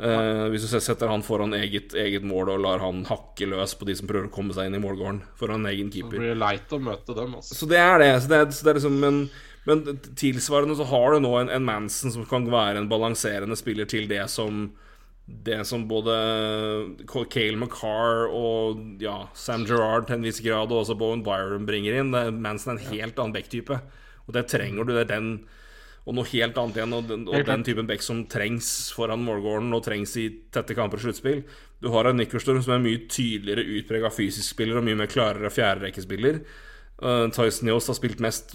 Uh, 0.00 0.46
hvis 0.48 0.64
du 0.64 0.78
setter 0.80 1.10
han 1.12 1.24
foran 1.26 1.52
eget, 1.58 1.92
eget 1.98 2.24
mål 2.24 2.54
og 2.54 2.62
lar 2.64 2.80
han 2.80 3.02
hakke 3.10 3.50
løs 3.50 3.74
på 3.76 3.84
de 3.84 3.98
som 3.98 4.08
prøver 4.08 4.30
å 4.30 4.32
komme 4.32 4.54
seg 4.56 4.70
inn 4.70 4.78
i 4.78 4.80
målgården 4.80 5.18
foran 5.36 5.66
egen 5.68 5.90
Det 5.92 6.06
Så 6.06 6.12
blir 6.14 6.38
leit 6.38 6.72
å 6.72 6.78
møte 6.80 7.16
dem. 7.18 7.34
Altså. 7.36 7.58
Så 7.58 7.68
det 7.68 7.82
er 7.82 8.00
det. 8.00 8.12
Så 8.22 8.30
det 8.30 8.38
er, 8.38 8.46
så 8.54 8.64
det 8.64 8.72
er 8.72 8.78
liksom, 8.80 8.96
men, 9.02 9.18
men 9.68 9.82
tilsvarende 10.22 10.78
så 10.78 10.86
har 10.88 11.12
du 11.12 11.26
nå 11.26 11.34
en, 11.42 11.52
en 11.52 11.66
Manson 11.66 12.14
som 12.14 12.24
kan 12.30 12.48
være 12.48 12.80
en 12.80 12.88
balanserende 12.88 13.58
spiller 13.58 13.90
til 13.90 14.08
det 14.08 14.22
som 14.32 14.70
det 15.46 15.62
som 15.68 15.86
både 15.88 16.14
Cale 17.06 17.56
McCarr 17.56 18.28
og 18.34 19.00
ja, 19.02 19.22
Sam 19.38 19.64
Gerrard 19.68 20.08
til 20.08 20.18
en 20.18 20.26
viss 20.26 20.42
grad, 20.44 20.72
og 20.72 20.82
også 20.82 20.98
Bowen 21.00 21.24
Byron 21.26 21.68
bringer 21.68 22.00
inn. 22.00 22.12
Det 22.14 22.26
er 22.26 22.36
Manson 22.36 22.74
er 22.74 22.80
en 22.80 22.92
helt 22.92 23.18
annen 23.18 23.36
back-type. 23.36 23.80
Og 24.26 24.36
det 24.36 24.46
trenger 24.52 24.84
du. 24.84 24.94
Det 24.94 25.06
er 25.06 25.12
den 25.14 25.32
og 26.08 26.16
noe 26.16 26.28
helt 26.32 26.56
annet 26.58 26.78
igjen. 26.78 26.94
Og 26.96 27.08
den, 27.08 27.26
og 27.28 27.44
den 27.46 27.64
typen 27.66 27.88
back 27.88 28.04
som 28.04 28.24
trengs 28.30 28.90
foran 28.96 29.22
målgården 29.24 29.70
og 29.76 29.84
trengs 29.86 30.16
i 30.20 30.26
tette 30.52 30.76
kamper 30.76 31.00
og 31.00 31.06
sluttspill. 31.06 31.44
Du 31.80 31.90
har 31.94 32.08
en 32.08 32.18
Nickerstorm 32.20 32.62
som 32.64 32.76
er 32.76 32.82
mye 32.84 33.04
tydeligere 33.10 33.66
utprega 33.78 34.10
fysisk 34.12 34.56
spiller 34.56 34.80
og 34.80 34.86
mye 34.86 34.98
mer 34.98 35.10
klarere 35.10 35.52
fjerderekkespiller. 35.52 36.42
Uh, 37.00 37.30
Tyson 37.32 37.70
Johs 37.70 37.86
har 37.88 37.96
spilt 37.96 38.20
mest 38.20 38.52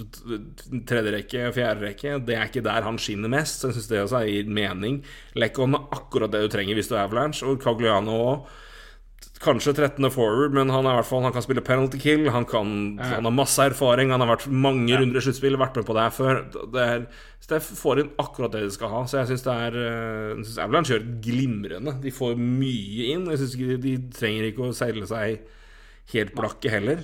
tredjerekke, 0.86 1.48
fjerderekke. 1.56 2.20
Det 2.28 2.36
er 2.38 2.52
ikke 2.52 2.66
der 2.66 2.86
han 2.86 3.00
skinner 3.02 3.32
mest, 3.32 3.62
så 3.62 3.72
jeg 3.72 3.80
syns 3.80 3.90
det 3.90 4.04
også 4.04 4.22
gir 4.30 4.52
mening. 4.54 5.00
Lekon 5.34 5.74
er 5.74 5.88
akkurat 5.96 6.34
det 6.34 6.44
du 6.46 6.54
trenger 6.54 6.78
hvis 6.78 6.92
du 6.92 6.94
er 6.94 7.08
Avalanche, 7.08 7.48
og 7.50 7.64
Cagliano 7.64 8.20
òg. 8.28 8.54
Kanskje 9.42 9.74
13. 9.74 10.06
forward, 10.14 10.54
men 10.56 10.70
han, 10.72 10.86
er 10.88 11.00
hvert 11.00 11.10
fall, 11.10 11.26
han 11.26 11.34
kan 11.34 11.44
spille 11.44 11.64
penalty 11.66 11.98
kill. 12.00 12.30
Han, 12.32 12.46
kan, 12.48 12.70
han 13.02 13.26
har 13.28 13.34
masse 13.34 13.66
erfaring, 13.66 14.14
han 14.14 14.22
har 14.24 14.30
vært 14.36 14.46
mange 14.48 14.96
runder 14.96 15.20
i 15.20 15.26
sluttspill, 15.26 15.58
vært 15.60 15.82
med 15.82 15.90
på 15.90 15.98
det 15.98 16.06
her 16.06 16.14
før. 16.16 16.40
Det 16.72 16.86
er, 16.86 17.04
så 17.42 17.56
det 17.56 17.62
får 17.66 18.04
inn 18.04 18.14
akkurat 18.22 18.54
det 18.54 18.64
de 18.68 18.72
skal 18.78 18.94
ha. 18.94 19.04
Så 19.10 19.20
jeg 19.24 19.34
syns 19.34 19.50
eh, 19.50 20.64
Avalanche 20.64 20.94
gjør 20.94 21.04
det 21.04 21.18
glimrende. 21.26 21.98
De 22.06 22.14
får 22.14 22.38
mye 22.40 23.12
inn. 23.12 23.28
Jeg 23.34 23.42
synes 23.42 23.58
ikke 23.58 23.74
de, 23.74 23.82
de 23.90 24.16
trenger 24.16 24.50
ikke 24.54 24.70
å 24.70 24.78
seile 24.78 25.10
seg 25.10 25.46
helt 26.14 26.36
blakke 26.38 26.72
heller. 26.72 27.04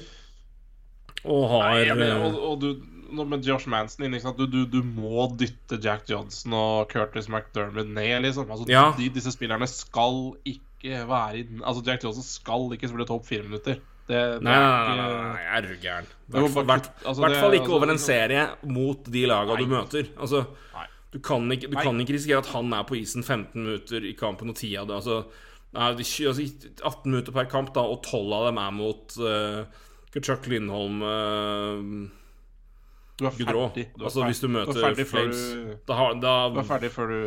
Og 1.26 1.44
har 1.52 1.76
Nei, 1.76 1.86
mener, 1.94 2.16
eh, 2.16 2.26
og, 2.26 2.40
og 2.52 2.62
du, 2.64 3.26
med 3.28 3.46
Josh 3.46 3.68
Manson 3.70 4.06
inn, 4.08 4.16
ikke? 4.18 4.34
Du, 4.38 4.46
du, 4.50 4.62
du 4.70 4.80
må 4.88 5.28
dytte 5.38 5.78
Jack 5.84 6.10
Johnson 6.10 6.56
og 6.58 6.92
Curtis 6.92 7.30
McDermott 7.30 7.92
ned, 7.92 8.22
liksom. 8.26 8.50
Altså, 8.50 8.68
Ja. 8.72 8.92
de, 8.98 9.10
disse 9.14 9.34
spillerne 9.36 9.68
skal 9.70 10.34
ikke 10.48 11.04
være 11.06 11.42
i 11.42 11.46
Altså, 11.62 11.84
Jack 11.86 12.04
Johnson 12.04 12.26
skal 12.26 12.72
ikke 12.74 12.90
spille 12.90 13.06
topp 13.10 13.28
fire 13.28 13.44
minutter. 13.46 13.82
Det, 14.08 14.18
det 14.18 14.42
Nei, 14.44 14.56
nei, 14.56 14.96
nei, 14.96 14.96
nei, 14.98 15.28
nei, 15.36 15.44
er 15.58 15.62
du 15.68 15.76
gæren. 15.80 16.08
I 16.10 16.34
hvert 16.34 16.56
fall- 16.56 16.72
altså, 17.06 17.22
hvert 17.22 17.38
fall 17.38 17.54
ikke 17.54 17.68
altså, 17.68 17.78
over 17.78 17.92
en 17.94 18.02
serie 18.02 18.48
mot 18.64 19.06
de 19.14 19.26
laga 19.30 19.56
du 19.60 19.68
møter. 19.70 20.10
Altså, 20.18 20.46
du 21.12 21.20
kan 21.20 21.46
ikke, 21.52 21.70
du 21.72 21.78
kan 21.78 22.00
ikke 22.00 22.16
risikere 22.16 22.40
at 22.42 22.50
han 22.56 22.74
er 22.74 22.84
på 22.88 22.96
isen 22.96 23.24
15 23.24 23.56
minutter 23.56 24.04
i 24.08 24.14
kampen 24.18 24.50
og 24.50 24.56
10 24.56 24.76
av 24.80 24.88
det. 24.88 24.96
Altså, 24.96 25.24
nei, 25.76 25.92
altså, 25.92 26.48
18 26.84 27.12
minutter 27.12 27.32
per 27.36 27.46
kamp, 27.52 27.74
da, 27.76 27.82
og 27.82 28.02
12 28.04 28.34
av 28.34 28.48
dem 28.50 28.58
er 28.64 28.72
mot 28.72 29.18
uh, 29.20 29.64
Chuck 30.20 30.48
Lindholm 30.52 31.00
uh, 31.02 32.10
Gudrå. 33.38 33.68
Altså, 34.02 34.26
hvis 34.26 34.42
du 34.42 34.48
møter 34.52 34.96
du 34.98 35.04
Flames 35.06 35.38
du, 35.54 35.74
da, 35.88 35.98
har, 35.98 36.16
da, 36.20 36.34
du 36.52 36.60
er 36.60 36.68
ferdig 36.68 36.90
før 36.92 37.12
du 37.14 37.20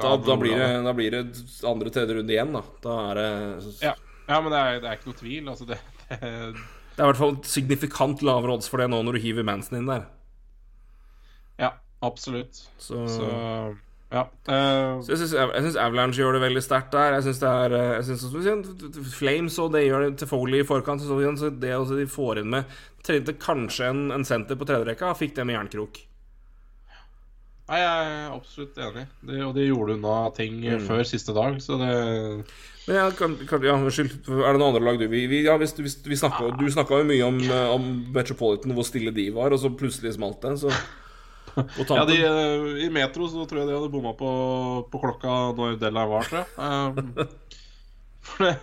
da, 0.00 0.14
da, 0.16 0.36
blir 0.40 0.56
det, 0.58 0.70
da 0.86 0.94
blir 0.96 1.14
det 1.14 1.24
andre 1.68 1.92
tredje 1.92 2.16
runde 2.18 2.34
igjen, 2.34 2.54
da. 2.56 2.62
Da 2.82 2.96
er 3.10 3.20
det 3.20 3.28
ja. 3.84 3.92
ja, 4.30 4.40
men 4.40 4.48
det 4.54 4.62
er, 4.62 4.80
det 4.82 4.90
er 4.90 4.98
ikke 4.98 5.10
noe 5.12 5.20
tvil. 5.20 5.52
Altså, 5.52 5.68
det, 5.68 5.78
det 6.08 6.32
Det 6.92 7.00
er 7.00 7.06
i 7.06 7.10
hvert 7.12 7.20
fall 7.20 7.38
signifikant 7.48 8.24
lavere 8.26 8.58
odds 8.58 8.68
for 8.68 8.82
det 8.82 8.90
nå 8.92 8.98
når 9.04 9.16
du 9.16 9.22
hiver 9.24 9.46
Manson 9.48 9.78
inn 9.78 9.88
der. 9.88 10.08
Ja, 11.60 11.74
absolutt. 12.04 12.64
Så, 12.76 13.06
Så 13.08 13.28
ja. 14.12 14.26
Uh, 14.48 15.00
Så 15.00 15.14
jeg 15.14 15.22
syns, 15.22 15.76
Avalanche 15.80 16.20
gjør 16.20 16.36
det 16.36 16.44
veldig 16.44 16.62
sterkt 16.64 16.92
der. 16.92 17.16
Jeg 17.16 17.26
syns 17.26 17.42
det 17.42 17.50
er 17.64 17.76
eh, 17.78 17.92
jeg 17.96 18.04
synes, 18.10 19.12
Flames 19.16 19.58
og 19.62 19.72
det 19.72 19.86
gjør 19.86 20.06
det 20.06 20.12
til 20.20 20.28
Foley 20.28 20.60
i 20.60 20.68
forkant. 20.68 21.00
Så 21.02 21.16
det 21.16 21.74
også 21.76 21.96
de 21.98 22.08
får 22.10 22.42
inn 22.42 22.52
med 22.52 22.80
Trengte 23.02 23.34
kanskje 23.34 23.88
en, 23.90 24.02
en 24.14 24.24
senter 24.24 24.54
på 24.54 24.66
tredjerekka, 24.68 25.08
fikk 25.18 25.32
det 25.34 25.46
med 25.48 25.56
jernkrok. 25.56 25.96
Nei, 27.72 27.78
jeg 27.80 28.10
er 28.12 28.34
absolutt 28.34 28.78
enig. 28.84 29.06
Det, 29.26 29.40
og 29.46 29.56
de 29.56 29.64
gjorde 29.64 29.96
unna 29.96 30.14
ting 30.36 30.60
Mm. 30.62 30.84
før 30.86 31.02
siste 31.08 31.34
dag, 31.34 31.56
så 31.62 31.78
det 31.80 31.92
Men 32.86 32.96
ja, 32.98 33.10
kan, 33.14 33.36
kan, 33.46 33.62
ja, 33.62 33.74
unnskyld. 33.78 34.26
Er 34.26 34.52
det 34.52 34.58
noen 34.60 34.74
andre 34.74 34.82
lag 34.82 34.98
du 34.98 35.06
Vi, 35.08 35.26
vi, 35.30 35.44
ja, 35.46 35.56
hvis, 35.56 35.72
hvis, 35.78 36.00
vi 36.04 36.18
snakket, 36.18 36.58
Du 36.58 36.66
snakka 36.70 36.98
jo 36.98 37.06
mye 37.06 37.22
om, 37.24 37.38
eh, 37.40 37.68
om 37.70 37.84
Metropolitan, 38.12 38.74
hvor 38.74 38.86
stille 38.86 39.14
de 39.14 39.30
var, 39.34 39.54
og 39.54 39.58
så 39.62 39.70
plutselig 39.70 40.14
smalt 40.14 40.42
det. 40.42 40.58
Så 40.58 40.70
Ja, 41.56 42.04
de, 42.08 42.16
eh, 42.24 42.84
I 42.84 42.88
Metro 42.92 43.28
så 43.28 43.44
tror 43.48 43.62
jeg 43.62 43.68
de 43.68 43.76
hadde 43.76 43.90
bomma 43.92 44.14
på, 44.16 44.30
på 44.92 45.00
klokka 45.02 45.52
når 45.56 45.76
deadline 45.80 46.08
var, 46.08 46.28
tror 46.28 46.38
jeg. 46.40 46.48
Um, 46.56 47.12
for, 48.28 48.46
det, 48.46 48.54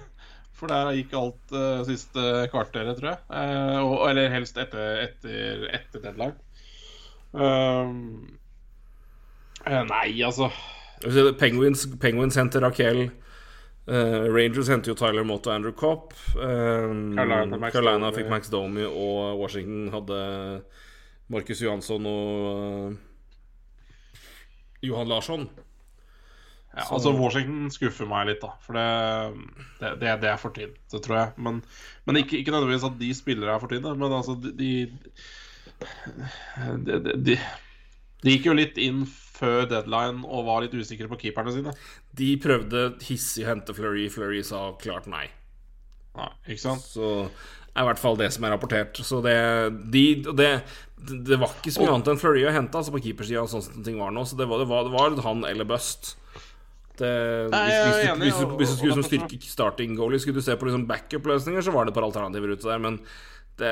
for 0.57 0.73
der 0.73 0.91
gikk 0.97 1.13
alt 1.19 1.53
uh, 1.53 1.85
siste 1.87 2.25
kvarteret, 2.53 2.97
tror 2.97 3.11
jeg. 3.11 3.21
Uh, 3.29 3.79
og, 3.83 3.95
eller 4.09 4.33
helst 4.33 4.57
etter, 4.61 5.05
etter, 5.05 5.67
etter 5.77 6.05
deadline. 6.07 6.37
Eh, 9.69 9.81
nei, 9.85 10.07
altså 10.25 10.47
Penguins, 11.37 11.83
Penguins 12.01 12.37
henter 12.39 12.63
Raquel. 12.65 13.09
Rangers 13.89 14.69
henter 14.69 14.91
jo 14.91 14.95
Tyler 14.97 15.25
Mott 15.25 15.47
og 15.49 15.53
Andrew 15.55 15.73
Copp. 15.73 16.11
Um, 16.35 17.15
Carolina, 17.17 17.69
Carolina 17.73 18.11
fikk 18.13 18.27
Max 18.29 18.49
Domi, 18.53 18.83
og 18.85 19.39
Washington 19.39 19.87
hadde 19.93 20.19
Marcus 21.29 21.61
Johansson 21.61 22.05
og 22.09 22.45
eh, 22.49 24.17
Johan 24.89 25.09
Larsson. 25.11 25.47
ja, 26.73 26.85
Altså 26.87 27.13
Washington 27.13 27.69
skuffer 27.73 28.09
meg 28.09 28.29
litt, 28.31 28.41
da. 28.41 28.53
For 28.65 28.77
det, 28.79 28.87
det, 29.81 29.95
det, 30.01 30.13
det 30.23 30.33
er 30.33 30.41
for 30.41 30.55
tynt, 30.55 30.77
det 30.93 31.03
tror 31.05 31.19
jeg. 31.19 31.33
Men, 31.37 31.63
men 32.07 32.21
ikke, 32.23 32.39
ikke 32.39 32.55
nødvendigvis 32.55 32.89
at 32.89 32.99
de 33.01 33.13
spillere 33.17 33.55
er 33.55 33.63
for 33.63 33.71
tynne, 33.71 33.95
men 33.99 34.19
altså 34.19 34.37
de 34.41 34.53
de, 34.59 34.69
de, 36.85 36.99
de, 36.99 37.17
de 37.29 37.39
de 38.19 38.35
gikk 38.35 38.49
jo 38.49 38.55
litt 38.57 38.79
inn 38.81 39.05
før 39.07 39.63
deadline 39.69 40.25
og 40.27 40.47
var 40.49 40.63
litt 40.65 40.75
usikre 40.75 41.07
på 41.11 41.19
keeperne 41.21 41.53
sine. 41.55 41.73
De 42.19 42.33
prøvde 42.41 42.89
hissig 43.07 43.45
å 43.45 43.53
hente 43.53 43.75
Fleury. 43.75 44.09
Fleury 44.11 44.41
sa 44.43 44.69
klart 44.81 45.07
nei. 45.11 45.29
Nei, 46.19 46.31
ikke 46.51 46.65
sant? 46.65 46.83
Så 46.83 47.29
er 47.69 47.85
i 47.85 47.87
hvert 47.87 48.01
fall 48.01 48.19
det 48.19 48.27
som 48.35 48.43
er 48.43 48.51
rapportert. 48.51 48.99
Så 49.07 49.21
det 49.23 49.37
de, 49.93 50.03
det, 50.35 50.49
det 51.07 51.37
var 51.39 51.53
ikke 51.55 51.71
så 51.71 51.81
mye 51.81 51.93
annet 51.95 52.07
enn 52.11 52.19
Fleury 52.19 52.41
å 52.45 52.51
hente 52.53 52.75
altså 52.77 52.91
på 52.91 52.99
keepersida, 53.03 53.45
sånn 53.47 53.63
som 53.63 53.83
ting 53.85 53.97
var 54.01 54.11
nå. 54.11 54.25
Så 54.27 54.35
det 54.39 54.47
var, 54.49 54.59
det 54.59 54.67
var, 54.67 54.83
det 54.83 54.91
var 54.93 55.15
han 55.23 55.45
eller 55.47 55.65
bust. 55.69 56.15
Det, 56.99 57.07
Nei, 57.53 57.61
hvis, 57.71 57.95
hvis, 57.95 58.19
hvis, 58.19 58.39
du, 58.43 58.55
hvis 58.59 58.69
du 58.69 58.75
skulle 58.75 58.95
liksom 58.97 59.03
derfor 59.05 59.29
styrke 59.29 59.51
starting 59.53 59.95
goalie, 59.95 60.19
skulle 60.19 60.41
du 60.41 60.43
se 60.43 60.55
på 60.59 60.67
liksom 60.67 60.83
backup-løsninger, 60.89 61.63
så 61.63 61.71
var 61.71 61.85
det 61.87 61.93
et 61.93 61.99
par 62.01 62.03
alternativer 62.09 62.51
ute 62.51 62.67
der, 62.67 62.81
men 62.83 62.99
det, 63.61 63.71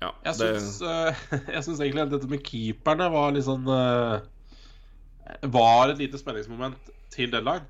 Ja. 0.00 0.10
Jeg 0.24 0.34
syns, 0.40 0.80
eh, 0.82 1.20
jeg 1.54 1.64
syns 1.64 1.80
egentlig 1.84 2.02
at 2.06 2.10
dette 2.16 2.28
med 2.32 2.42
keeperne 2.44 3.10
var 3.12 3.30
litt 3.36 3.44
sånn 3.46 3.68
eh, 3.68 5.44
Var 5.48 5.92
et 5.92 6.00
lite 6.02 6.18
spenningsmoment 6.20 6.90
til 7.14 7.30
deadline. 7.32 7.64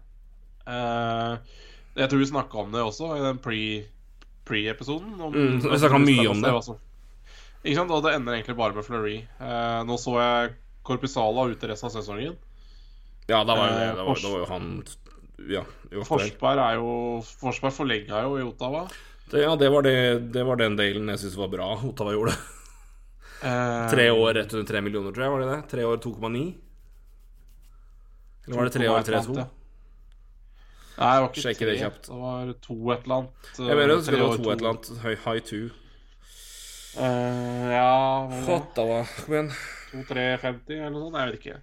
Eh, 0.67 1.37
jeg 1.99 2.11
tror 2.11 2.23
vi 2.23 2.31
snakka 2.31 2.63
om 2.65 2.73
det 2.75 2.83
også 2.83 3.11
i 3.19 3.21
den 3.23 3.39
pre- 3.43 3.85
pre-episoden. 4.49 5.13
om- 5.21 5.35
Mm, 5.35 5.61
vi 5.63 5.79
snakka 5.79 5.99
mye 6.03 6.29
om 6.31 6.41
det. 6.43 6.55
som- 6.65 6.79
Ikke 7.65 7.79
sant? 7.79 7.91
Og 7.97 8.03
det 8.05 8.13
ender 8.19 8.37
egentlig 8.37 8.57
bare 8.59 8.77
med 8.77 8.85
Fleury. 8.85 9.17
Eh, 9.41 9.81
nå 9.89 9.97
så 10.01 10.19
jeg 10.21 10.55
Korpisala 10.85 11.47
ute 11.49 11.69
resten 11.71 11.89
av 11.89 11.95
sesongen. 11.97 12.35
ja, 13.31 13.39
da 13.45 13.55
var 13.57 13.71
det. 13.73 13.87
eh, 13.89 13.95
var, 14.05 14.21
var 14.21 14.39
jo 14.43 14.49
han 14.51 14.67
Ja. 15.51 15.63
Forsberg 16.05 16.61
er 16.61 16.75
jo 16.77 16.91
Forsberg 17.25 17.73
forlenga 17.73 18.21
jo 18.27 18.37
i 18.39 18.43
Ottawa. 18.45 18.85
det, 19.33 19.43
ja 19.43 19.55
det, 19.57 19.71
var 19.73 19.83
det, 19.83 19.95
det 20.33 20.45
var 20.47 20.57
den 20.61 20.77
delen 20.77 21.09
jeg 21.09 21.19
syns 21.25 21.37
var 21.41 21.49
bra 21.49 21.71
Ottawa 21.89 22.13
gjorde. 22.13 22.37
Eh, 23.45 23.91
Tre 23.91 24.11
år 24.11 24.35
rett 24.39 24.53
under 24.55 24.65
tre 24.69 24.81
millioner, 24.81 25.13
tror 25.13 25.25
jeg. 25.25 25.33
Var 25.33 25.41
det 25.43 25.49
det? 25.51 25.59
Tre 25.73 25.85
år 25.85 25.97
2,9? 26.05 26.45
Eller 28.47 28.57
var 28.57 28.65
det 28.69 28.73
tre 28.77 28.89
år 28.89 29.03
3,2? 29.09 29.37
ja. 29.41 29.47
Nei, 30.95 31.09
det 31.11 31.21
var 31.25 31.29
ikke 31.33 31.43
Sjekke 31.43 31.59
tre. 31.65 31.71
det 31.73 31.81
kjapt. 31.81 32.07
Det 32.07 32.19
var 32.21 32.53
to 32.63 32.77
et 32.95 33.05
eller 33.09 33.17
annet. 33.17 33.49
Jeg 33.59 33.77
mener 33.81 33.89
det 33.91 33.97
Tre 33.97 34.05
skulle 34.05 34.29
være 34.29 34.37
to 34.39 34.51
et 34.53 34.61
eller 34.61 34.71
annet. 34.71 34.91
High 35.25 35.41
two. 35.49 35.63
Eh, 36.97 37.73
ja 37.75 38.29
det? 38.31 39.07
Kom 39.25 39.35
igjen. 39.35 39.51
2350 39.95 40.79
eller 40.79 40.95
noe 40.95 41.07
sånt? 41.07 41.19
Jeg 41.19 41.31
vet 41.31 41.41
ikke. 41.41 41.59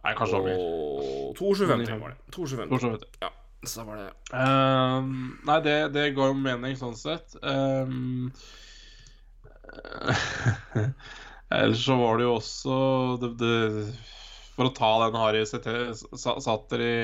Nei, 0.00 0.14
kanskje 0.16 0.40
over. 0.40 0.56
Og 0.56 1.36
2,750 1.38 2.00
var 2.00 2.14
det. 2.14 2.18
2,750. 2.34 2.80
For. 2.80 3.26
Ja, 3.26 3.30
så 3.68 3.84
var 3.86 4.00
det 4.00 4.08
Ehm, 4.40 5.12
nei, 5.46 5.58
det, 5.66 5.76
det 5.94 6.06
går 6.16 6.32
jo 6.32 6.38
mening 6.38 6.78
sånn 6.80 6.96
sett. 6.98 7.34
Ehm, 7.42 8.30
ellers 11.60 11.82
så 11.84 11.98
var 12.00 12.18
det 12.18 12.26
jo 12.26 12.36
også 12.38 12.76
det, 13.22 13.30
det, 13.38 13.52
For 14.56 14.66
å 14.66 14.74
ta 14.74 14.90
den 15.04 15.18
Harry 15.20 15.44
Satter 15.46 16.82
i 16.82 16.94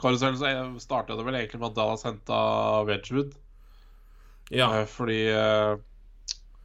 karusellen, 0.00 0.38
så 0.38 0.82
starta 0.82 1.16
det 1.16 1.26
vel 1.26 1.38
egentlig 1.38 1.60
med 1.60 1.70
at 1.70 1.76
Dallas 1.78 2.06
henta 2.06 2.40
Wedgwood. 2.88 3.36
Ja. 4.54 4.70
Eh, 4.80 4.86
fordi 4.88 5.20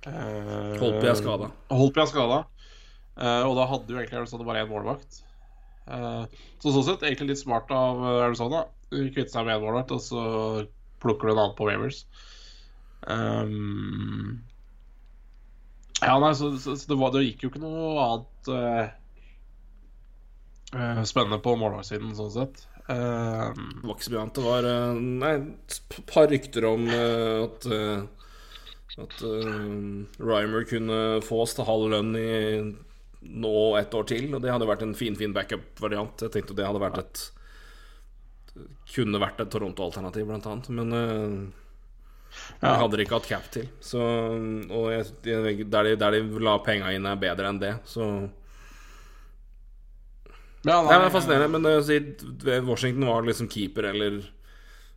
uh, 0.08 0.78
på 0.80 0.94
jeg 1.06 1.20
skada. 1.20 1.52
på 1.70 2.02
er 2.02 2.10
skada. 2.10 2.44
Eh, 3.20 3.44
og 3.46 3.58
da 3.58 3.68
hadde 3.70 3.92
jo 3.92 4.00
egentlig 4.00 4.22
Arizona 4.22 4.48
bare 4.48 4.64
én 4.64 4.70
målvakt. 4.72 5.22
Eh, 5.92 6.38
så 6.64 6.74
sånn 6.74 6.88
sett 6.88 7.04
egentlig 7.06 7.34
litt 7.34 7.44
smart 7.44 7.72
av 7.76 8.00
eh, 8.06 8.22
Arizona. 8.30 8.64
Kvitte 8.92 9.30
seg 9.34 9.48
med 9.48 9.58
én 9.58 9.66
målvakt, 9.66 9.94
og 9.96 10.04
så 10.04 10.22
plukker 11.04 11.28
du 11.28 11.34
en 11.34 11.42
annen 11.44 11.58
på 11.58 11.68
Wavers. 11.68 12.06
Um, 13.02 14.42
ja, 16.02 16.16
nei, 16.22 16.34
så, 16.38 16.52
så, 16.62 16.76
så 16.78 16.92
det, 16.92 16.98
var, 17.02 17.14
det 17.14 17.24
gikk 17.26 17.46
jo 17.46 17.52
ikke 17.52 17.62
noe 17.64 18.04
annet 18.04 18.52
uh, 18.54 18.84
eh, 20.78 21.02
spennende 21.10 21.42
på 21.42 21.56
målvaktsiden, 21.58 22.14
sånn 22.18 22.34
sett. 22.36 22.64
Uh, 22.86 23.50
Det 23.54 23.86
var 23.86 23.96
ikke 23.96 24.08
så 24.08 24.14
mye 24.14 24.24
annet. 24.24 24.38
Det 24.38 24.46
var 24.46 24.70
uh, 24.70 25.02
nei, 25.26 25.34
et 25.42 26.02
par 26.10 26.30
rykter 26.30 26.70
om 26.70 26.86
eh, 26.90 27.38
at 27.46 27.68
eh, 27.70 28.21
At 29.00 29.22
uh, 29.24 30.04
Rymer 30.20 30.66
kunne 30.68 30.98
få 31.24 31.44
oss 31.46 31.56
til 31.56 31.68
halv 31.68 31.92
lønn 31.94 32.16
i 32.20 32.32
nå 33.22 33.56
et 33.80 33.94
år 33.96 34.10
til. 34.10 34.28
Og 34.34 34.42
det 34.44 34.52
hadde 34.52 34.68
vært 34.68 34.84
en 34.84 34.98
fin 34.98 35.16
fin 35.16 35.36
backup-variant. 35.36 36.26
Jeg 36.26 36.34
tenkte 36.34 36.58
det 36.58 36.68
hadde 36.68 36.84
vært 36.84 37.00
et 37.04 37.24
Kunne 38.92 39.22
vært 39.22 39.40
et 39.40 39.52
Toronto-alternativ, 39.54 40.26
blant 40.28 40.48
annet. 40.52 40.68
Men 40.76 40.92
uh, 40.92 41.62
det 42.60 42.76
hadde 42.82 43.00
ikke 43.04 43.20
hatt 43.20 43.30
cap 43.30 43.48
til. 43.54 43.70
Så, 43.84 44.02
og 44.02 44.92
jeg, 44.92 45.08
jeg, 45.28 45.66
der, 45.72 45.88
de, 45.88 45.96
der 46.00 46.18
de 46.18 46.44
la 46.44 46.58
penga 46.64 46.92
inn, 46.92 47.08
er 47.08 47.20
bedre 47.20 47.48
enn 47.52 47.62
det. 47.62 47.74
Så 47.88 48.08
ja, 50.62 50.76
Nei, 50.78 50.94
det 50.94 51.08
er 51.08 51.14
fascinerende, 51.16 51.58
men 51.58 52.68
Washington 52.68 53.08
var 53.10 53.26
liksom 53.26 53.48
keeper 53.50 53.88
eller 53.90 54.20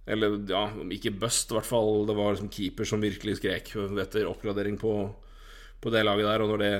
Eller 0.06 0.36
ja, 0.50 0.66
ikke 0.92 1.14
bust, 1.16 1.48
i 1.50 1.56
hvert 1.56 1.68
fall. 1.68 2.02
Det 2.08 2.16
var 2.16 2.34
liksom 2.34 2.50
keeper 2.52 2.88
som 2.88 3.00
virkelig 3.04 3.38
skrek 3.38 3.70
etter 4.02 4.28
oppgradering 4.28 4.76
på, 4.80 4.92
på 5.80 5.92
det 5.94 6.04
laget 6.04 6.28
der. 6.28 6.44
Og 6.44 6.52
når 6.52 6.60
det, 6.64 6.72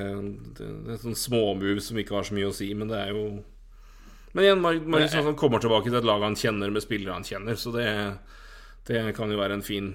det, 0.59 0.69
det 0.85 0.93
er 0.93 1.01
sånn 1.01 1.17
småmove 1.17 1.81
som 1.81 1.97
ikke 2.01 2.17
har 2.19 2.27
så 2.27 2.37
mye 2.37 2.51
å 2.51 2.55
si, 2.55 2.69
men 2.77 2.91
det 2.91 3.01
er 3.01 3.15
jo 3.15 3.25
Men 4.35 4.43
igjen, 4.43 4.61
Mar- 4.61 4.85
Marius 4.93 5.15
Hansson 5.17 5.37
kommer 5.39 5.63
tilbake 5.63 5.89
til 5.89 5.97
et 5.97 6.05
lag 6.05 6.21
han 6.21 6.37
kjenner, 6.37 6.73
med 6.73 6.83
spillere 6.83 7.17
han 7.17 7.25
kjenner, 7.25 7.57
så 7.57 7.71
det, 7.73 7.87
det 8.89 9.05
kan 9.17 9.31
jo 9.31 9.39
være 9.39 9.57
en 9.57 9.65
fin 9.65 9.93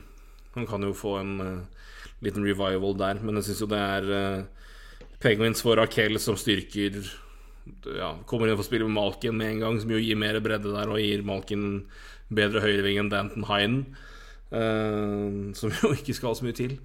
Han 0.57 0.67
kan 0.67 0.83
jo 0.83 0.95
få 0.97 1.19
en 1.21 1.35
uh, 1.39 1.91
liten 2.25 2.43
revival 2.43 2.97
der, 2.99 3.21
men 3.23 3.37
jeg 3.39 3.51
syns 3.51 3.61
jo 3.63 3.69
det 3.71 3.79
er 3.79 4.09
uh, 4.11 4.71
Penguins 5.21 5.61
for 5.63 5.79
Raquel 5.79 6.19
som 6.19 6.39
styrker 6.41 6.97
ja, 7.85 8.15
kommer 8.27 8.49
inn 8.49 8.57
og 8.57 8.63
får 8.63 8.71
spille 8.71 8.89
med 8.89 8.97
Malkin 8.97 9.37
med 9.37 9.53
en 9.55 9.61
gang, 9.63 9.79
som 9.79 9.93
jo 9.93 10.01
gir 10.01 10.19
mer 10.19 10.41
bredde 10.43 10.73
der, 10.73 10.91
og 10.91 10.99
gir 10.99 11.23
Malkin 11.23 11.85
bedre 12.35 12.63
høyreving 12.65 12.99
enn 13.03 13.11
Danton 13.13 13.47
Hinen, 13.49 13.81
uh, 14.55 15.51
som 15.59 15.73
jo 15.75 15.93
ikke 15.99 16.15
skal 16.17 16.37
så 16.39 16.47
mye 16.47 16.57
til. 16.59 16.79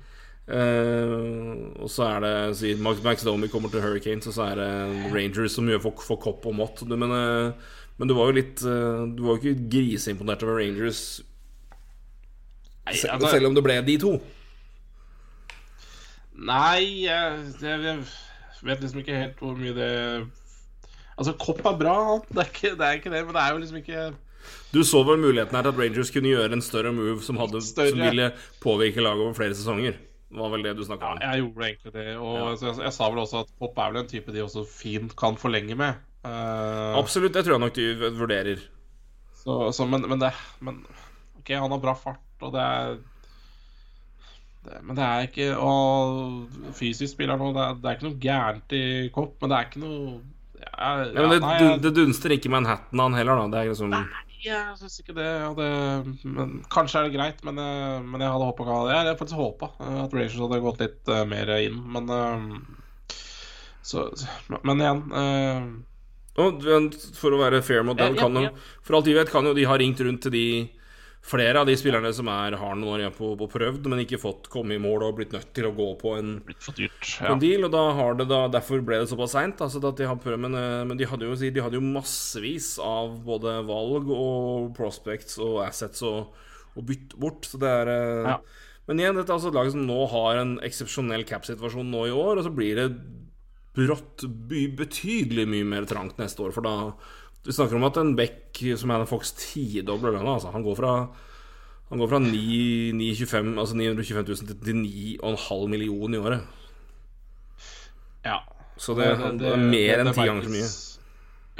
Uh, 0.45 1.73
og 1.81 1.89
så 1.89 2.05
er 2.05 2.19
det 2.21 2.33
sier 2.59 2.77
Max, 2.85 2.99
Max 3.05 3.23
Domi 3.25 3.47
kommer 3.49 3.71
til 3.73 3.81
Hurricanes, 3.81 4.27
og 4.29 4.35
så 4.37 4.49
er 4.51 4.59
det 4.61 4.69
Rangers 5.15 5.55
som 5.57 5.65
gjør 5.69 5.81
for, 5.87 6.03
for 6.05 6.21
kopp 6.21 6.45
og 6.45 6.53
mått. 6.59 6.83
Men, 6.85 7.09
eh, 7.09 7.71
men 7.97 8.11
du 8.11 8.13
var 8.17 8.29
jo 8.29 8.35
litt 8.37 8.61
eh, 8.67 9.05
Du 9.15 9.23
var 9.25 9.37
jo 9.37 9.39
ikke 9.53 9.69
griseimponert 9.71 10.43
over 10.45 10.59
Rangers, 10.59 11.01
Nei, 12.85 12.93
se- 12.99 13.09
altså- 13.09 13.31
selv 13.33 13.49
om 13.49 13.55
det 13.57 13.63
ble 13.65 13.79
de 13.87 13.95
to. 14.03 14.11
Nei, 16.35 17.05
jeg 17.07 18.01
vet 18.65 18.81
liksom 18.83 18.99
ikke 19.01 19.15
helt 19.21 19.39
hvor 19.41 19.55
mye 19.57 19.73
det 19.77 19.91
Altså, 21.15 21.31
kopp 21.39 21.61
er 21.63 21.77
bra, 21.79 21.97
det 22.27 22.41
er, 22.41 22.49
ikke, 22.51 22.71
det 22.75 22.85
er 22.85 22.97
ikke 22.99 23.11
det, 23.13 23.21
men 23.25 23.33
det 23.37 23.41
er 23.41 23.53
jo 23.53 23.59
liksom 23.61 23.77
ikke 23.79 24.01
Du 24.73 24.81
så 24.83 25.03
vel 25.07 25.17
muligheten 25.21 25.55
her 25.55 25.63
til 25.63 25.71
at 25.71 25.79
Rangers 25.79 26.11
kunne 26.11 26.31
gjøre 26.33 26.51
en 26.57 26.61
større 26.65 26.91
move 26.91 27.21
som, 27.23 27.37
hadde, 27.39 27.61
Større. 27.63 27.89
som 27.93 27.99
ville 28.03 28.31
påvirke 28.63 29.01
laget 29.03 29.23
over 29.23 29.33
flere 29.37 29.55
sesonger. 29.55 29.95
Det 30.35 30.41
var 30.41 30.49
vel 30.51 30.63
det 30.65 30.73
du 30.75 30.83
snakka 30.83 31.13
Ja, 31.21 31.31
jeg 31.35 31.45
gjorde 31.45 31.67
egentlig 31.69 31.93
det. 31.93 32.07
Og 32.17 32.35
Ja. 32.35 32.67
jeg, 32.67 32.77
jeg 32.83 32.93
sa 32.93 33.09
vel 33.09 33.21
også 33.23 33.39
at 33.45 33.51
Pop 33.59 33.77
er 33.77 33.91
vel 33.93 34.01
en 34.03 34.07
type 34.09 34.33
de 34.35 34.41
også 34.43 34.65
fint 34.67 35.15
kan 35.15 35.37
forlenge 35.39 35.75
med. 35.79 35.93
Uh, 36.25 36.97
Absolutt, 36.99 37.33
det 37.37 37.45
tror 37.45 37.55
jeg 37.55 37.63
nok 37.63 37.75
de 37.77 38.11
vurderer. 38.17 38.59
så, 39.43 39.71
så, 39.71 39.85
men, 39.85 40.01
men 40.09 40.19
det 40.19 40.31
Men 40.59 40.85
OK, 41.39 41.49
han 41.53 41.71
har 41.71 41.79
bra 41.79 41.93
fart, 41.93 42.19
og 42.41 42.51
det 42.55 42.61
er 42.65 42.97
det, 44.65 44.79
men 44.81 44.95
det 44.97 45.03
er 45.05 45.27
ikke 45.27 45.49
Og 45.61 46.47
fysisk 46.73 47.13
spiller 47.13 47.37
nå, 47.37 47.51
det 47.53 47.65
det 47.83 47.89
er 47.91 47.97
ikke 47.99 48.07
noe 48.09 48.21
gærent 48.23 48.73
i 48.75 48.83
kopp, 49.13 49.35
men 49.41 49.51
det 49.53 49.57
er 49.59 49.67
ikke 49.69 49.83
noe 49.83 49.99
ja, 50.65 50.89
Ja, 51.05 51.21
men 51.21 51.29
det, 51.35 51.39
nei, 51.43 51.55
jeg- 51.61 51.81
det 51.83 51.93
dunster 51.99 52.33
ikke 52.33 52.49
Manhattan 52.49 52.99
han 53.03 53.13
heller, 53.13 53.35
da. 53.43 53.47
Det 53.53 53.59
er 53.61 53.69
liksom 53.73 53.93
Jeg 54.45 54.77
syns 54.77 54.99
ikke 55.01 55.15
det. 55.17 55.29
Det 55.57 55.69
men, 56.29 56.59
kanskje 56.73 57.01
er 57.01 57.07
det 57.07 57.15
greit, 57.15 57.41
men, 57.47 57.57
eh, 57.61 57.97
men 58.05 58.21
jeg 58.21 58.33
hadde 58.35 58.49
håpa 58.51 58.67
Jeg 58.91 58.99
hadde 58.99 59.17
faktisk 59.19 59.41
håpa 59.41 59.71
at 60.05 60.13
Rangers 60.13 60.37
hadde 60.43 60.61
gått 60.67 60.83
litt 60.83 61.11
uh, 61.11 61.23
mer 61.29 61.51
inn, 61.57 61.79
men 61.95 62.13
uh, 62.13 63.17
så, 63.85 64.07
Men 64.61 64.81
igjen 64.81 65.03
uh, 65.13 65.65
for 67.15 67.33
å 67.33 67.41
være 67.41 67.63
fair 67.65 67.85
mot 67.87 67.97
dem. 67.97 68.17
For 68.85 68.97
alt 68.97 69.07
de 69.07 69.17
vet, 69.17 69.31
kan 69.31 69.45
jo 69.47 69.55
de 69.57 69.65
ha 69.69 69.77
ringt 69.79 70.01
rundt 70.03 70.25
til 70.25 70.35
de 70.35 70.47
flere 71.25 71.61
av 71.61 71.65
de 71.65 71.73
spillerne 71.77 72.11
som 72.13 72.27
er, 72.29 72.55
har 72.59 72.75
noen 72.77 72.91
år 72.93 73.01
igjen 73.01 73.15
på, 73.15 73.31
på 73.39 73.47
prøvd, 73.49 73.87
men 73.89 74.03
ikke 74.03 74.21
fått 74.21 74.49
komme 74.53 74.75
i 74.75 74.81
mål 74.81 75.07
og 75.07 75.15
blitt 75.19 75.33
nødt 75.33 75.49
til 75.57 75.69
å 75.69 75.73
gå 75.75 75.87
på 76.01 76.13
en, 76.19 76.35
dyrt. 76.77 76.99
ja. 77.17 77.31
en 77.31 77.41
deal. 77.41 77.65
Og 77.65 77.73
da 77.73 77.83
har 77.97 78.19
det 78.19 78.27
da, 78.29 78.43
derfor 78.53 78.83
ble 78.85 79.01
det 79.01 79.09
såpass 79.09 79.33
seint. 79.33 79.63
Altså, 79.65 79.81
de 79.81 80.37
men, 80.37 80.57
eh, 80.59 80.83
men 80.85 80.99
de 80.99 81.09
hadde 81.09 81.25
jo, 81.25 81.37
de 81.37 81.65
hadde 81.65 81.79
jo 81.79 81.85
massevis 81.85 82.75
av 82.83 83.17
både 83.25 83.57
valg 83.65 84.11
og 84.13 84.69
prospects 84.77 85.39
og 85.41 85.63
assets 85.65 86.05
å, 86.05 86.13
å 86.75 86.85
bytte 86.85 87.17
bort. 87.21 87.49
Så 87.49 87.61
det 87.61 87.73
er 87.81 87.93
eh, 87.95 88.31
Ja. 88.35 88.39
Men 88.85 88.99
igjen, 89.01 89.17
dette 89.17 89.31
er 89.31 89.39
altså 89.39 89.49
et 89.49 89.55
lag 89.57 89.69
som 89.73 89.85
nå 89.87 89.95
har 90.11 90.37
en 90.37 90.57
eksepsjonell 90.61 91.23
cap-situasjon 91.25 91.87
nå 91.89 92.03
i 92.05 92.11
år, 92.13 92.37
og 92.37 92.45
så 92.45 92.51
blir 92.53 92.77
det 92.77 92.89
brått 93.75 94.21
betydelig 94.77 95.47
mye 95.49 95.65
mer 95.67 95.87
trangt 95.89 96.19
neste 96.21 96.45
år, 96.45 96.53
for 96.53 96.65
da 96.65 96.75
Vi 97.45 97.53
snakker 97.53 97.77
om 97.77 97.85
at 97.87 97.97
en 98.01 98.15
Beck 98.17 98.59
som 98.79 98.89
er 98.91 99.03
en 99.03 99.09
Fox 99.09 99.31
tidobler 99.37 100.15
lønna, 100.15 100.37
altså. 100.39 100.51
Han 100.55 100.65
går 100.65 100.77
fra 100.79 100.93
han 101.91 102.01
går 102.01 102.09
fra 102.09 102.17
9, 102.19 102.91
925, 102.97 103.51
altså 103.61 103.75
925 103.77 104.23
000 104.25 104.47
til- 104.49 104.61
til 104.65 104.77
9,5 104.81 105.67
millioner 105.69 106.17
i 106.17 106.21
året. 106.21 106.41
Ja. 108.25 108.39
Så 108.77 108.95
det, 108.97 109.05
det, 109.39 109.51
er 109.53 109.61
mer 109.61 110.01
enn 110.01 110.09
ti 110.11 110.25
ganger 110.25 110.47
så 110.47 110.51
mye. 110.55 110.69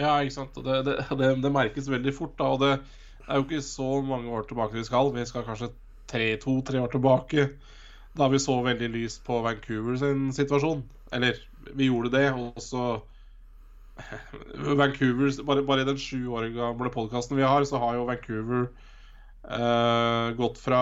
Ja, 0.01 0.15
ikke 0.19 0.33
sant. 0.35 0.57
Det, 0.65 0.79
det, 0.87 0.95
det, 1.19 1.29
det 1.43 1.51
merkes 1.53 1.87
veldig 1.91 2.13
fort, 2.17 2.33
da. 2.41 2.49
Og 2.55 2.59
det 2.63 2.71
er 3.29 3.37
jo 3.37 3.45
ikke 3.45 3.61
så 3.63 4.01
mange 4.03 4.33
år 4.33 4.47
tilbake 4.49 4.75
vi 4.75 4.83
skal. 4.87 5.13
Vi 5.15 5.25
skal 5.29 5.45
kanskje 5.47 5.69
to-tre 6.41 6.81
år 6.81 6.91
tilbake. 6.91 7.47
Da 8.17 8.27
vi 8.31 8.41
så 8.41 8.57
veldig 8.65 8.89
lyst 8.97 9.23
på 9.27 9.39
Vancouver 9.45 9.95
sin 10.01 10.31
situasjon. 10.35 10.83
Eller, 11.13 11.37
vi 11.75 11.87
gjorde 11.91 12.11
det, 12.17 12.31
og 12.33 12.57
så 12.63 13.01
Vancouver 14.81 15.31
Bare, 15.47 15.63
bare 15.63 15.85
i 15.85 15.87
den 15.87 15.99
sju 16.01 16.25
år 16.35 16.49
gamle 16.55 16.91
podkasten 16.93 17.37
vi 17.39 17.45
har, 17.47 17.63
så 17.67 17.79
har 17.79 17.95
jo 17.95 18.05
Vancouver 18.09 18.65
uh, 19.45 20.33
gått 20.35 20.57
fra 20.59 20.79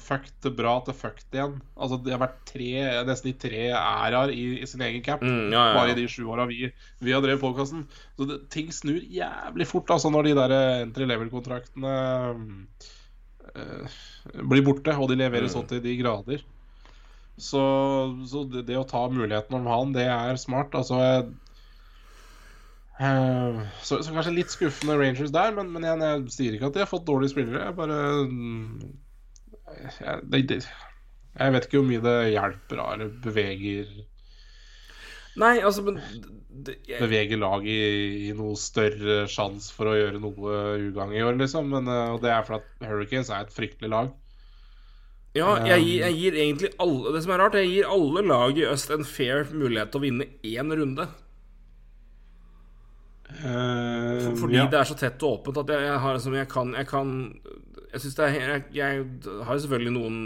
fucked 0.00 0.32
til 0.42 0.54
bra 0.58 0.72
til 0.86 0.96
fucked 0.98 1.36
igjen. 1.36 1.58
Altså 1.76 1.98
Det 2.02 2.14
har 2.14 2.22
vært 2.24 2.40
tre, 2.48 2.70
nesten 3.06 3.30
i 3.30 3.36
tre 3.38 3.66
æraer 3.76 4.32
i, 4.34 4.46
i 4.64 4.66
sin 4.70 4.82
egen 4.86 5.04
cap. 5.06 5.22
Mm, 5.22 5.52
ja, 5.54 5.60
ja, 5.68 5.76
Bare 5.78 5.92
i 5.94 5.98
de 6.00 6.08
sju 6.10 6.24
åra 6.32 6.48
vi, 6.50 6.72
vi 7.04 7.14
har 7.14 7.22
drevet 7.24 7.42
podkasten. 7.44 7.86
Så 8.18 8.26
det, 8.30 8.40
ting 8.54 8.72
snur 8.74 8.98
jævlig 8.98 9.68
fort 9.70 9.94
altså 9.94 10.10
når 10.14 10.30
de 10.30 10.34
der 10.40 10.56
entry 10.82 11.06
level-kontraktene 11.10 11.94
uh, 13.54 14.02
blir 14.50 14.64
borte, 14.66 14.96
og 14.98 15.08
de 15.12 15.20
leverer 15.20 15.46
Mm. 15.46 15.54
så 15.54 15.62
til 15.68 15.82
de 15.84 15.96
grader. 16.00 16.42
Så, 17.36 17.60
så 18.30 18.44
det, 18.46 18.66
det 18.68 18.76
å 18.78 18.86
ta 18.86 19.08
muligheten 19.10 19.56
om 19.58 19.64
han, 19.66 19.92
det 19.94 20.04
er 20.06 20.36
smart. 20.38 20.74
Altså 20.78 20.98
jeg, 21.02 21.24
eh, 23.00 23.60
så, 23.82 24.00
så 24.02 24.14
kanskje 24.14 24.36
litt 24.36 24.54
skuffende 24.54 24.98
Rangers 25.00 25.34
der, 25.34 25.54
men, 25.56 25.72
men 25.74 25.86
igjen, 25.86 26.04
jeg 26.06 26.34
sier 26.36 26.56
ikke 26.56 26.70
at 26.70 26.78
de 26.78 26.84
har 26.84 26.90
fått 26.90 27.06
dårlige 27.08 27.34
spillere. 27.34 27.68
Jeg 27.68 27.78
bare 27.78 28.00
mm, 28.30 28.82
jeg, 29.74 30.18
det, 30.30 30.42
det, 30.50 30.60
jeg 31.34 31.54
vet 31.54 31.68
ikke 31.68 31.80
hvor 31.80 31.88
mye 31.90 32.04
det 32.04 32.18
hjelper 32.34 32.82
eller 32.84 33.14
beveger 33.24 33.94
Nei, 35.40 35.56
altså, 35.66 35.82
men 35.82 35.96
det, 36.66 36.76
jeg, 36.86 37.00
Beveger 37.02 37.40
laget 37.42 37.66
i, 37.66 38.28
i 38.28 38.34
noe 38.38 38.54
større 38.58 39.24
sjanse 39.30 39.72
for 39.74 39.90
å 39.90 39.96
gjøre 39.96 40.20
noe 40.22 40.58
ugagn 40.78 41.14
i 41.16 41.24
år, 41.26 41.34
liksom. 41.40 41.72
Men, 41.74 41.90
eh, 41.90 42.12
og 42.14 42.20
det 42.22 42.30
er 42.30 42.44
fordi 42.46 42.60
at 42.62 42.86
Hurricanes 42.86 43.32
er 43.34 43.42
et 43.42 43.56
fryktelig 43.56 43.90
lag. 43.90 44.12
Ja, 45.34 45.56
jeg 45.66 45.82
gir, 45.82 46.04
jeg 46.04 46.14
gir 46.14 46.36
egentlig 46.38 46.68
alle 46.78 47.10
Det 47.16 47.24
som 47.24 47.32
er 47.34 47.40
rart, 47.42 47.56
jeg 47.58 47.72
gir 47.72 47.88
alle 47.90 48.22
lag 48.22 48.54
i 48.54 48.68
øst 48.70 48.92
en 48.94 49.02
fair 49.02 49.48
mulighet 49.50 49.90
til 49.90 49.98
å 49.98 50.04
vinne 50.04 50.28
én 50.46 50.70
runde. 50.78 51.08
Eh, 53.30 54.34
Fordi 54.38 54.58
ja. 54.58 54.66
det 54.70 54.78
er 54.78 54.86
så 54.88 54.94
tett 55.00 55.22
og 55.24 55.38
åpent 55.40 55.56
at 55.64 55.70
jeg, 55.72 55.86
jeg 55.88 56.00
har 56.02 56.14
liksom 56.16 56.34
Jeg 56.36 56.48
kan 56.52 56.74
Jeg, 56.76 56.86
kan, 56.90 57.08
jeg 57.94 58.12
er 58.20 58.34
jeg, 58.52 58.64
jeg 58.76 59.06
har 59.48 59.58
selvfølgelig 59.62 59.94
noen 59.96 60.18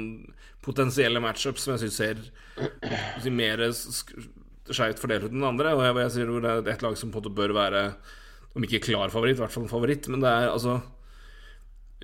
potensielle 0.64 1.20
matchups 1.22 1.62
som 1.64 1.76
jeg 1.76 1.86
syns 1.86 1.96
ser 3.22 3.30
mer 3.32 3.62
sk- 3.72 4.16
skeivt 4.68 4.98
fordelt 5.00 5.24
ut 5.28 5.32
enn 5.32 5.46
andre. 5.46 5.70
Og 5.78 5.84
jeg, 5.86 5.94
jeg 6.02 6.12
sier 6.16 6.32
det 6.44 6.50
er 6.58 6.72
et 6.74 6.82
lag 6.84 6.96
som 6.98 7.12
på 7.14 7.20
en 7.20 7.24
måte 7.24 7.32
bør 7.38 7.54
være, 7.56 7.82
om 8.58 8.66
ikke 8.66 8.82
klar 8.90 9.08
favoritt, 9.14 9.38
i 9.38 9.42
hvert 9.44 9.54
fall 9.54 9.64
en 9.64 9.70
favoritt. 9.72 10.08
Men 10.12 10.20
det 10.24 10.28
er 10.28 10.50
altså 10.52 10.80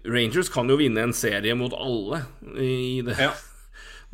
Rangers 0.04 0.48
kan 0.52 0.68
jo 0.68 0.76
vinne 0.80 1.00
en 1.04 1.12
serie 1.16 1.54
mot 1.58 1.72
alle 1.76 2.22
i 2.60 3.02
det. 3.04 3.18
Ja. 3.20 3.32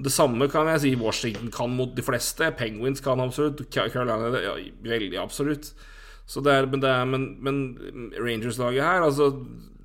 Det 0.01 0.09
samme 0.15 0.47
kan 0.49 0.65
jeg 0.71 0.81
si 0.81 0.91
Washington 0.97 1.51
kan 1.53 1.75
mot 1.77 1.91
de 1.93 2.01
fleste. 2.01 2.47
Penguins 2.57 3.03
kan 3.05 3.21
absolutt. 3.21 3.59
Ca- 3.69 3.91
Carolina 3.93 4.31
ja, 4.41 4.55
veldig 4.87 5.19
absolutt. 5.21 5.75
Så 6.31 6.43
det 6.47 6.55
er, 6.55 6.69
men, 6.71 6.83
det 6.83 6.91
er, 6.91 7.09
men, 7.11 7.27
men 7.43 7.61
Rangers-laget 8.15 8.85
her 8.87 9.03
altså, 9.03 9.33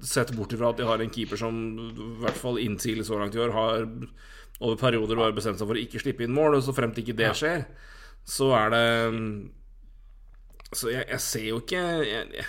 Sett 0.05 0.29
bort 0.37 0.53
ifra 0.53 0.69
at 0.69 0.77
de 0.77 0.85
har 0.85 1.01
en 1.01 1.09
keeper 1.09 1.39
som 1.39 1.55
i 1.79 2.07
hvert 2.21 2.37
fall 2.37 2.59
inntil 2.61 2.99
så 3.07 3.17
langt 3.17 3.33
i 3.33 3.41
år 3.41 3.53
har 3.55 3.87
over 4.59 4.77
perioder 4.79 5.17
bare 5.17 5.33
bestemt 5.35 5.57
seg 5.57 5.67
for 5.67 5.77
å 5.79 5.81
ikke 5.81 6.01
slippe 6.03 6.23
inn 6.23 6.35
mål, 6.35 6.59
og 6.59 6.63
så 6.63 6.75
fremt 6.75 6.99
ikke 7.01 7.15
det 7.17 7.31
skjer, 7.35 7.65
så 8.23 8.51
er 8.55 8.69
det 8.75 8.83
Så 10.75 10.91
jeg, 10.91 11.07
jeg 11.09 11.23
ser 11.23 11.47
jo 11.49 11.57
ikke 11.63 11.81
jeg, 11.81 12.29
jeg, 12.37 12.45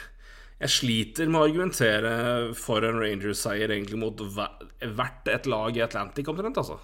jeg 0.60 0.72
sliter 0.72 1.30
med 1.30 1.40
å 1.40 1.46
argumentere 1.48 2.12
for 2.58 2.84
en 2.86 3.00
Rangers-seier 3.00 3.72
egentlig 3.72 3.98
mot 4.00 4.22
hvert 4.26 5.32
et 5.32 5.48
lag 5.48 5.76
i 5.76 5.84
Atlantic, 5.84 6.28
omtrent, 6.32 6.60
altså. 6.60 6.78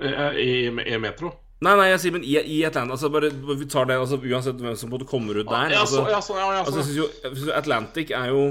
I, 0.00 0.12
I, 0.40 0.48
I 0.94 1.00
Metro. 1.02 1.34
Nei, 1.58 1.74
nei, 1.74 1.88
jeg 1.90 2.00
sier 2.04 2.14
men 2.14 2.22
i, 2.22 2.36
i 2.38 2.58
Atlanta 2.68 2.94
altså 2.94 3.08
bare, 3.10 3.32
Vi 3.34 3.66
tar 3.66 3.88
det 3.90 3.96
altså, 3.98 4.20
uansett 4.22 4.60
hvem 4.62 4.76
som 4.78 4.92
kommer 5.10 5.40
ut 5.40 5.48
der. 5.48 5.72
Altså, 5.80 6.04
altså, 6.06 6.36
jeg 6.38 6.84
synes 6.84 6.96
jo 7.00 7.52
Atlantic 7.56 8.12
er 8.14 8.30
jo 8.30 8.44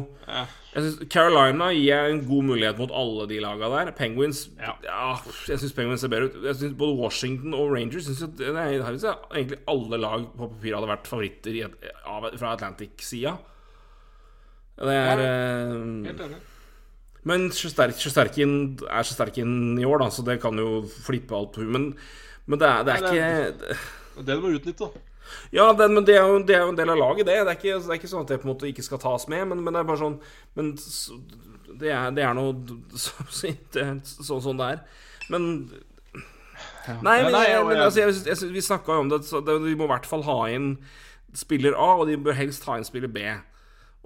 jeg 0.78 0.84
synes 0.84 1.10
Carolina 1.10 1.72
gir 1.74 1.88
jeg 1.88 2.12
en 2.14 2.20
god 2.28 2.44
mulighet 2.52 2.78
mot 2.78 2.92
alle 2.94 3.24
de 3.32 3.40
laga 3.42 3.70
der. 3.72 3.92
Penguins 3.98 4.44
Ja, 4.60 4.76
Ja. 4.84 5.16
jeg 5.48 5.58
syns 5.64 5.74
Penguins 5.74 6.04
ser 6.04 6.12
bedre 6.12 6.28
ut. 6.28 6.36
Jeg 6.44 6.56
synes 6.60 6.76
Både 6.78 7.00
Washington 7.00 7.56
og 7.58 7.72
Rangers 7.74 8.06
synes 8.06 8.20
jeg, 8.22 8.52
nei, 8.54 8.68
jeg 8.76 8.84
synes 8.86 9.08
jeg 9.08 9.16
egentlig 9.34 9.60
alle 9.74 9.98
lag 10.04 10.28
på 10.36 10.52
papiret 10.52 10.78
hadde 10.78 10.92
vært 10.92 11.10
favoritter 11.10 11.58
i, 11.58 11.64
av, 12.06 12.30
fra 12.38 12.52
Atlantic-sida. 12.54 13.34
Det 14.78 14.94
er 14.94 15.24
ja, 15.24 15.34
Helt 16.12 16.22
enig. 16.28 16.40
men 17.26 17.50
Sjesterkin 17.50 18.54
er 18.86 19.08
Sjesterkin 19.08 19.80
i 19.82 19.88
år, 19.88 20.04
da, 20.04 20.12
så 20.14 20.22
det 20.28 20.38
kan 20.44 20.60
jo 20.62 20.84
flippe 20.86 21.34
alt 21.34 21.56
på 21.56 21.66
huet. 21.66 21.96
Men, 22.48 22.61
det 22.61 22.68
er, 22.68 22.84
det 22.88 22.95
er 22.95 23.06
Nei, 23.06 23.14
det 23.14 23.78
ikke 23.78 24.26
Det 24.26 24.36
du 24.36 24.44
må 24.44 24.53
utnytte, 24.56 24.88
da. 24.88 25.06
Ja, 25.52 25.65
det, 25.76 25.90
men 25.91 26.06
det 26.07 26.15
er, 26.15 26.24
jo, 26.24 26.38
det 26.48 26.56
er 26.56 26.61
jo 26.64 26.72
en 26.72 26.78
del 26.80 26.91
av 26.94 26.99
laget, 26.99 27.28
det. 27.28 27.36
Det 27.36 27.52
er 27.52 27.57
ikke, 27.60 27.80
det 27.84 27.91
er 27.91 27.99
ikke 27.99 28.11
sånn 28.14 28.24
at 28.24 28.32
det 28.32 28.40
på 28.40 28.48
en 28.48 28.53
måte 28.53 28.69
ikke 28.69 28.86
skal 28.86 29.02
tas 29.03 29.28
med, 29.32 29.44
men, 29.49 29.60
men 29.65 29.76
det 29.76 29.82
er 29.82 29.90
bare 29.90 29.99
sånn 29.99 30.15
Men 30.56 30.72
det, 30.78 31.91
er, 31.91 32.14
det 32.15 32.24
er 32.24 32.38
noe 32.38 32.56
så, 32.95 33.11
er 33.84 33.99
sånn 34.06 34.44
som 34.45 34.61
det 34.61 34.72
er. 34.78 34.82
Men 35.34 35.52
Nei, 36.88 37.18
men, 37.19 37.34
nei, 37.36 37.44
jeg, 37.49 37.64
men 37.68 37.82
altså, 37.84 38.06
jeg, 38.06 38.15
jeg, 38.30 38.49
vi 38.53 38.64
snakka 38.64 38.95
jo 38.95 39.03
om 39.03 39.10
det, 39.11 39.19
så 39.28 39.41
det, 39.44 39.57
vi 39.65 39.76
må 39.76 39.90
i 39.90 39.91
hvert 39.91 40.07
fall 40.07 40.24
ha 40.24 40.38
inn 40.53 40.69
spiller 41.36 41.76
A, 41.76 41.90
og 41.99 42.07
de 42.07 42.15
bør 42.15 42.38
helst 42.38 42.64
ha 42.69 42.78
inn 42.80 42.88
spiller 42.88 43.11
B. 43.11 43.26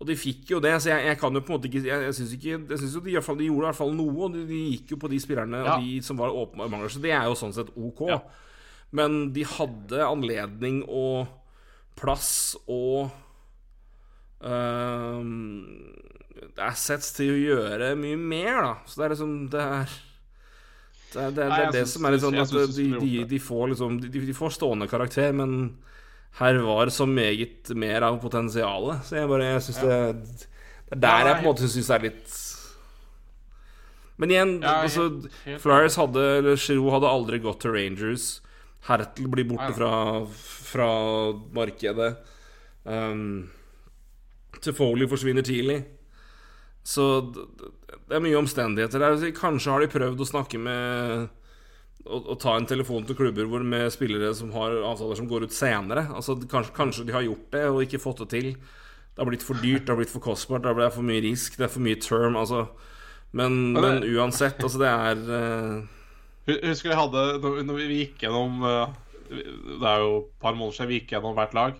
Og 0.02 0.08
de 0.10 0.16
fikk 0.18 0.50
jo 0.56 0.60
det, 0.64 0.72
så 0.82 0.90
jeg, 0.90 1.06
jeg 1.12 1.18
kan 1.22 1.36
jo 1.38 1.44
på 1.46 1.52
en 1.54 1.58
måte 1.60 1.70
ikke 1.70 1.84
Jeg, 1.86 2.06
jeg 2.08 2.16
syns 2.18 2.96
jo 2.98 3.04
de, 3.06 3.22
fall, 3.22 3.38
de 3.38 3.50
gjorde 3.52 3.62
i 3.62 3.68
hvert 3.70 3.78
fall 3.78 3.92
noe, 3.94 4.16
og 4.26 4.34
de, 4.34 4.46
de 4.50 4.62
gikk 4.72 4.96
jo 4.96 5.02
på 5.04 5.12
de 5.12 5.20
spillerne 5.22 5.60
Ja. 5.62 5.76
de 5.78 6.00
som 6.06 6.18
var 6.18 6.34
åpenbare 6.34 6.72
mangler, 6.74 6.90
så 6.90 7.02
det 7.04 7.14
er 7.14 7.28
jo 7.30 7.38
sånn 7.38 7.54
sett 7.54 7.70
ok. 7.78 8.02
Ja. 8.10 8.18
Men 8.98 9.20
de 9.36 9.46
hadde 9.48 10.02
anledning 10.08 10.82
og 10.90 11.30
plass 12.02 12.58
og 12.66 13.12
uh, 14.42 15.22
assets 16.66 17.12
til 17.18 17.34
å 17.36 17.42
gjøre 17.42 17.92
mye 18.00 18.18
mer, 18.20 18.58
da. 18.66 18.74
Så 18.90 19.00
det 19.02 19.06
er 19.06 19.14
liksom 19.16 19.36
Det 19.54 19.62
er 19.68 20.00
det, 21.12 21.20
er, 21.20 21.32
det, 21.36 21.44
er, 21.44 21.50
Nei, 21.52 21.58
det, 21.60 21.66
er 21.68 21.72
det 21.76 21.80
synes- 21.84 21.94
som 21.98 22.06
er 22.08 22.14
litt 22.16 22.24
sånn 22.24 22.38
at 22.40 22.52
de, 22.56 22.86
de 23.04 23.24
de 23.28 23.40
får 23.44 23.66
liksom 23.74 23.98
de, 24.06 24.12
de 24.32 24.36
får 24.36 24.54
stående 24.56 24.88
karakter, 24.88 25.34
men 25.36 25.58
her 26.40 26.58
var 26.64 26.90
så 26.94 27.06
meget 27.06 27.70
mer 27.76 28.06
av 28.08 28.22
potensialet. 28.22 29.04
Så 29.06 29.18
jeg 29.20 29.30
bare 29.30 29.50
Jeg 29.50 29.64
syns 29.68 29.82
det 29.84 29.98
Det 30.92 30.96
er 30.96 31.02
der 31.04 31.28
jeg 31.28 31.36
på 31.36 31.44
en 31.44 31.50
måte 31.50 31.70
syns 31.70 31.90
det 31.92 31.96
er 31.98 32.06
litt 32.08 32.38
Men 34.22 34.32
igjen, 34.32 34.54
Ja, 34.64 34.78
altså 34.86 35.10
Flyers 35.60 35.98
hadde 36.00 36.24
Eller 36.38 36.56
Giroud 36.56 36.94
hadde 36.96 37.12
aldri 37.12 37.42
gått 37.44 37.62
til 37.66 37.76
Rangers. 37.76 38.30
Hertel 38.88 39.28
blir 39.30 39.46
borte 39.46 39.74
fra, 39.78 39.92
fra 40.72 40.90
markedet. 41.54 42.16
Um, 42.84 43.52
Tefoli 44.62 45.06
forsvinner 45.10 45.46
tidlig. 45.46 45.84
Så 46.82 47.06
det 47.30 48.16
er 48.18 48.24
mye 48.24 48.40
omstendigheter 48.40 49.04
der. 49.04 49.28
Kanskje 49.38 49.76
har 49.76 49.84
de 49.84 49.92
prøvd 49.92 50.24
å 50.24 50.30
snakke 50.32 50.58
med 50.62 51.30
å, 52.06 52.20
å 52.34 52.38
ta 52.40 52.56
en 52.58 52.68
telefon 52.70 53.06
til 53.08 53.18
klubber 53.18 53.48
hvor 53.50 53.64
med 53.66 53.92
spillere 53.94 54.32
som 54.38 54.52
har 54.56 54.78
avtaler 54.80 55.20
som 55.20 55.30
går 55.30 55.48
ut 55.48 55.56
senere. 55.56 56.08
Altså 56.16 56.38
Kanskje, 56.42 56.76
kanskje 56.78 57.08
de 57.08 57.16
har 57.16 57.26
gjort 57.26 57.50
det 57.54 57.66
og 57.70 57.82
ikke 57.86 58.02
fått 58.02 58.24
det 58.24 58.30
til. 58.36 58.54
Det 59.12 59.20
har 59.20 59.30
blitt 59.30 59.46
for 59.46 59.60
dyrt, 59.60 59.86
det 59.86 59.94
har 59.94 60.00
blitt 60.00 60.14
for 60.14 60.24
kostbart, 60.24 60.64
det 60.64 60.72
er 60.72 60.94
for 60.94 61.06
mye 61.06 61.22
risk, 61.24 61.58
det 61.60 61.68
er 61.68 61.74
for 61.74 61.84
mye 61.84 62.00
term. 62.02 62.38
Altså. 62.40 62.66
Men, 63.32 63.74
Men 63.76 64.04
uansett, 64.08 64.60
altså 64.64 64.82
det 64.82 64.92
er 64.92 65.26
uh... 65.28 66.00
Husker 66.50 66.90
vi 66.90 66.98
hadde 66.98 67.22
Når 67.64 67.78
vi 67.78 68.00
gikk 68.02 68.24
gjennom 68.26 68.64
eh, 68.66 68.96
Det 69.30 69.86
er 69.88 70.02
jo 70.02 70.16
et 70.18 70.32
par 70.42 70.58
måneder 70.58 70.76
siden 70.76 70.90
vi 70.90 70.98
gikk 70.98 71.14
gjennom 71.14 71.38
hvert 71.38 71.54
lag. 71.56 71.78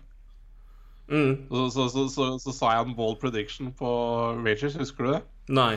mm, 1.10 1.34
Så, 1.50 1.66
så, 1.74 2.06
så, 2.14 2.28
så, 2.40 2.54
sa 2.56 2.76
jeg 2.78 2.86
en 2.88 2.96
bold 2.96 3.18
prediction 3.20 3.74
på 3.76 3.90
Rangers, 4.38 4.78
husker 4.80 5.08
du 5.08 5.12
det? 5.18 5.22
Nei. 5.52 5.74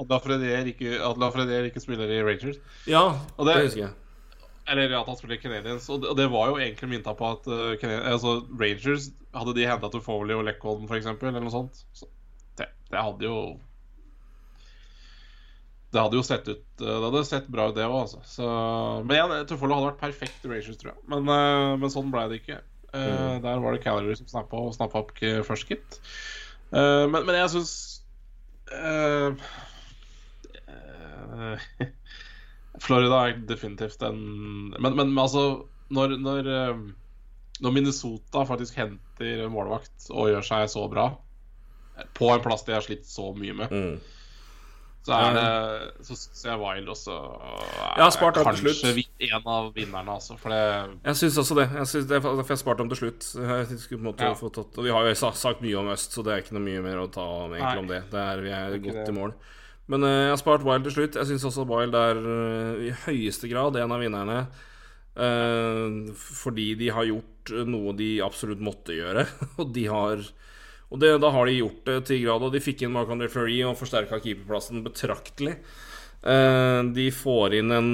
At 0.00 0.08
Lafreniere 0.10 0.72
ikke, 0.72 0.96
at 1.06 1.18
Lafreniere 1.22 1.68
ikke 1.70 1.82
spiller 1.84 2.10
i 2.10 2.22
Rangers. 2.26 2.56
Ja, 2.90 3.04
Og 3.36 3.46
det, 3.46 3.54
det- 3.54 3.66
husker 3.68 3.84
jeg. 3.86 3.92
Eller 4.66 4.94
at 4.96 5.06
han 5.06 5.16
spiller 5.20 5.36
Canadiens. 5.36 5.86
Og 5.92 6.00
det, 6.00 6.08
og 6.08 6.16
det 6.16 6.24
var 6.32 6.48
jo 6.48 6.56
egentlig 6.56 6.88
mynta 6.88 7.12
på 7.18 7.26
at 7.34 7.46
uh, 7.52 7.74
Canadi- 7.76 8.06
altså, 8.14 8.30
Rangers 8.56 9.10
Hadde 9.34 9.52
de 9.58 9.66
henta 9.68 9.90
Toffoli 9.92 10.32
og 10.32 10.46
Lekkholm, 10.46 10.86
f.eks., 10.88 11.04
eller 11.10 11.42
noe 11.44 11.52
sånt 11.52 11.82
så 11.92 12.08
det, 12.56 12.70
det 12.88 13.02
hadde 13.02 13.26
jo 13.26 13.36
Det 15.92 16.00
hadde 16.00 16.16
jo 16.16 16.24
sett 16.26 16.48
ut 16.48 16.62
Det 16.80 16.94
hadde 17.04 17.22
sett 17.28 17.50
bra 17.52 17.68
ut, 17.68 17.74
det 17.76 17.84
òg, 17.84 17.98
altså. 18.06 18.22
Så, 18.24 18.46
men 19.04 19.14
igjen, 19.18 19.34
Toffoli 19.50 19.76
hadde 19.76 19.90
vært 19.92 20.00
perfekt 20.00 20.46
i 20.48 20.50
Rangers, 20.54 20.78
tror 20.80 20.94
jeg. 20.94 21.02
Men, 21.12 21.28
uh, 21.28 21.74
men 21.84 21.92
sånn 21.92 22.08
ble 22.14 22.24
det 22.32 22.40
ikke. 22.40 22.62
Eh, 22.94 23.36
Der 23.42 23.60
var 23.62 23.74
det 23.74 23.82
Calgary 23.84 24.14
som 24.16 24.28
snappa 24.30 24.58
og 24.64 24.74
snappa 24.76 25.00
opp 25.02 25.12
først, 25.46 25.68
gitt. 25.70 26.00
Eh, 26.72 27.04
men, 27.10 27.20
men 27.26 27.34
jeg 27.40 27.52
syns 27.56 27.72
Florida 32.84 33.20
er 33.28 33.36
definitivt 33.46 34.02
en 34.02 34.18
Men, 34.80 34.96
men 34.98 35.12
altså 35.18 35.44
når, 35.94 36.16
når, 36.18 36.48
eh, 36.50 36.78
når 37.62 37.74
Minnesota 37.76 38.42
faktisk 38.48 38.74
henter 38.80 39.44
målvakt 39.52 40.08
og 40.10 40.30
gjør 40.32 40.46
seg 40.48 40.70
så 40.72 40.88
bra, 40.90 41.10
på 42.18 42.32
en 42.34 42.42
plass 42.42 42.64
de 42.66 42.74
har 42.74 42.82
slitt 42.82 43.06
så 43.06 43.28
mye 43.36 43.54
med, 43.54 43.70
Mm. 43.70 44.00
så 45.04 45.12
er 45.20 45.34
det 45.36 46.06
Så 46.08 46.16
syns 46.16 46.42
jeg 46.48 46.58
Wild 46.58 46.88
også 46.88 47.12
er 47.14 47.98
Jeg 47.98 48.02
har 48.06 48.10
spart 48.16 48.38
opp 48.40 48.48
til 48.56 48.72
kanskje 48.72 49.04
en 49.28 49.46
av 49.46 49.68
vinnerne, 49.76 50.14
altså. 50.16 50.38
For 50.40 50.48
det 50.50 50.98
Jeg 51.04 51.20
syns 51.20 51.38
også 51.44 51.54
det. 51.60 51.66
Jeg 51.76 51.86
synes 51.92 52.06
det 52.08 52.22
for 52.24 52.42
jeg 52.48 52.58
sparte 52.64 52.80
om 52.80 52.88
til 52.88 53.00
slutt. 53.02 53.28
Jeg 53.36 53.66
på 53.68 53.98
en 54.00 54.06
måte 54.08 54.24
Ja. 54.24 54.32
få 54.34 54.48
tatt, 54.50 54.78
og 54.78 54.84
Vi 54.84 54.90
har 54.90 55.04
jo 55.04 55.14
sagt 55.14 55.60
mye 55.60 55.76
om 55.78 55.92
Øst, 55.92 56.10
så 56.16 56.24
det 56.24 56.32
er 56.32 56.42
ikke 56.42 56.56
noe 56.56 56.64
mye 56.64 56.82
mer 56.82 56.96
å 57.04 57.10
ta 57.12 57.20
om, 57.44 57.52
egentlig 57.52 57.78
om 57.78 57.86
det. 57.86 58.02
det 58.10 58.18
er, 58.20 58.40
vi 58.40 58.48
er 58.50 58.72
er 58.72 58.78
godt 58.78 59.06
det. 59.06 59.08
i 59.08 59.12
mål. 59.20 59.34
Men 59.92 60.06
eh, 60.06 60.20
jeg 60.26 60.32
har 60.32 60.40
spart 60.40 60.64
Wild 60.64 60.86
til 60.88 60.96
slutt. 60.96 61.18
Jeg 61.20 61.30
syns 61.30 61.44
også 61.50 61.66
Wild 61.68 61.96
er 61.98 62.20
eh, 62.20 62.86
i 62.88 62.92
høyeste 63.04 63.50
grad 63.50 63.76
en 63.80 63.94
av 63.94 64.00
vinnerne. 64.04 64.38
eh, 65.14 66.14
fordi 66.14 66.72
de 66.80 66.90
har 66.94 67.08
gjort 67.10 67.54
noe 67.68 67.92
de 67.96 68.16
absolutt 68.24 68.64
måtte 68.64 68.96
gjøre. 68.96 69.26
og 69.60 69.72
de 69.76 69.86
har 69.92 70.24
Og 70.92 71.00
det, 71.00 71.10
da 71.20 71.30
har 71.32 71.48
de 71.48 71.58
gjort 71.58 71.84
det 71.88 71.98
til 72.06 72.22
grad, 72.24 72.44
og 72.44 72.52
de 72.54 72.62
fikk 72.62 72.84
inn 72.84 72.92
Marc-André 72.94 73.28
Fleury 73.32 73.60
og 73.66 73.76
forsterka 73.80 74.20
keeperplassen 74.22 74.84
betraktelig. 74.84 75.58
De 76.24 77.04
får 77.12 77.52
inn 77.58 77.72
en 77.76 77.88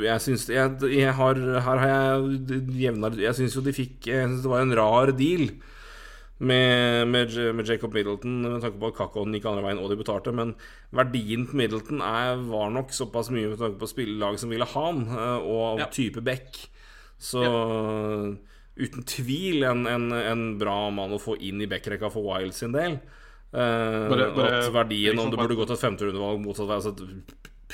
Jeg 0.00 0.22
syns 0.24 0.46
jeg, 0.48 0.78
jeg 0.96 1.12
har 1.12 1.36
Her 1.36 1.80
har 1.82 1.90
jeg 1.90 2.62
jevna 2.72 3.10
Jeg 3.20 3.36
syns 3.36 3.52
jo 3.52 3.60
de 3.66 3.74
fikk 3.76 4.06
Jeg 4.08 4.30
synes 4.30 4.46
det 4.46 4.48
var 4.48 4.62
en 4.64 4.72
rar 4.78 5.12
deal 5.18 5.50
med, 6.38 7.08
med, 7.08 7.32
med 7.56 7.66
Jacob 7.68 7.94
Middleton 7.96 8.42
med 8.42 8.60
tanke 8.60 8.78
på 8.78 8.90
at 8.90 8.96
Kakon 8.98 9.32
gikk 9.32 9.46
andre 9.48 9.62
veien 9.64 9.78
og 9.80 9.88
de 9.88 9.96
betalte, 9.96 10.34
men 10.36 10.54
verdien 10.92 11.46
på 11.48 11.56
Middleton 11.56 12.02
er, 12.04 12.36
var 12.50 12.68
nok 12.74 12.92
såpass 12.92 13.30
mye 13.32 13.48
med 13.54 13.58
tanke 13.62 13.78
på 13.80 13.88
spillelag 13.88 14.36
som 14.42 14.52
ville 14.52 14.68
ha 14.68 14.84
han, 14.90 15.06
eh, 15.08 15.38
og 15.48 15.80
Ja. 15.80 15.86
type 15.92 16.20
back. 16.20 16.68
Så 17.18 17.40
uten 18.76 19.02
tvil 19.08 19.64
en, 19.64 19.86
en, 19.88 20.10
en 20.12 20.42
bra 20.60 20.90
mann 20.92 21.14
å 21.16 21.20
få 21.22 21.38
inn 21.40 21.62
i 21.64 21.68
backrekka 21.70 22.10
for 22.12 22.26
Wild 22.28 22.52
sin 22.52 22.72
del. 22.76 22.98
Eh, 23.56 24.08
Bare- 24.10 24.32
bare- 24.36 24.58
at 24.66 24.72
verdien 24.74 25.14
liksom 25.16 25.24
om 25.24 25.30
det 25.32 25.38
burde 25.40 25.56
gått 25.56 25.70
et 25.72 25.80
femterundevalg 25.80 26.42
motsatt 26.44 26.68
vei 26.68 26.76
altså, 26.76 26.92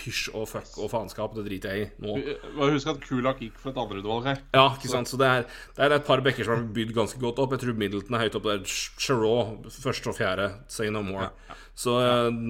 Pysj 0.03 0.33
og 0.35 0.49
fuck 0.51 0.77
og 0.83 0.91
faenskap, 0.91 1.37
det 1.39 1.47
driter 1.47 1.77
jeg 1.77 1.87
i 1.87 1.91
nå. 2.03 2.19
Bare 2.57 2.75
husk 2.75 2.91
at 2.91 3.03
Kulak 3.07 3.43
gikk 3.45 3.59
for 3.63 3.71
et 3.71 3.79
andreutvalg 3.79 4.27
her. 4.27 4.43
Ja, 4.57 4.67
ikke 4.75 4.91
sant, 4.91 5.11
så 5.11 5.19
det 5.21 5.29
er, 5.31 5.45
det 5.77 5.87
er 5.87 5.97
et 5.97 6.07
par 6.09 6.23
bekker 6.27 6.49
som 6.49 6.57
har 6.57 6.65
bydd 6.75 6.95
ganske 6.97 7.23
godt 7.23 7.39
opp. 7.43 7.55
Jeg 7.55 7.63
tror 7.65 7.79
Middleton 7.79 8.19
er 8.19 8.27
høyt 8.27 8.39
opp 8.41 8.49
der. 8.51 8.65
Chirot, 8.67 9.69
første 9.71 10.11
og 10.11 10.19
fjerde. 10.19 10.49
Say 10.73 10.91
no 10.91 11.05
more. 11.07 11.31
Så 11.79 11.95
eh, 12.03 12.41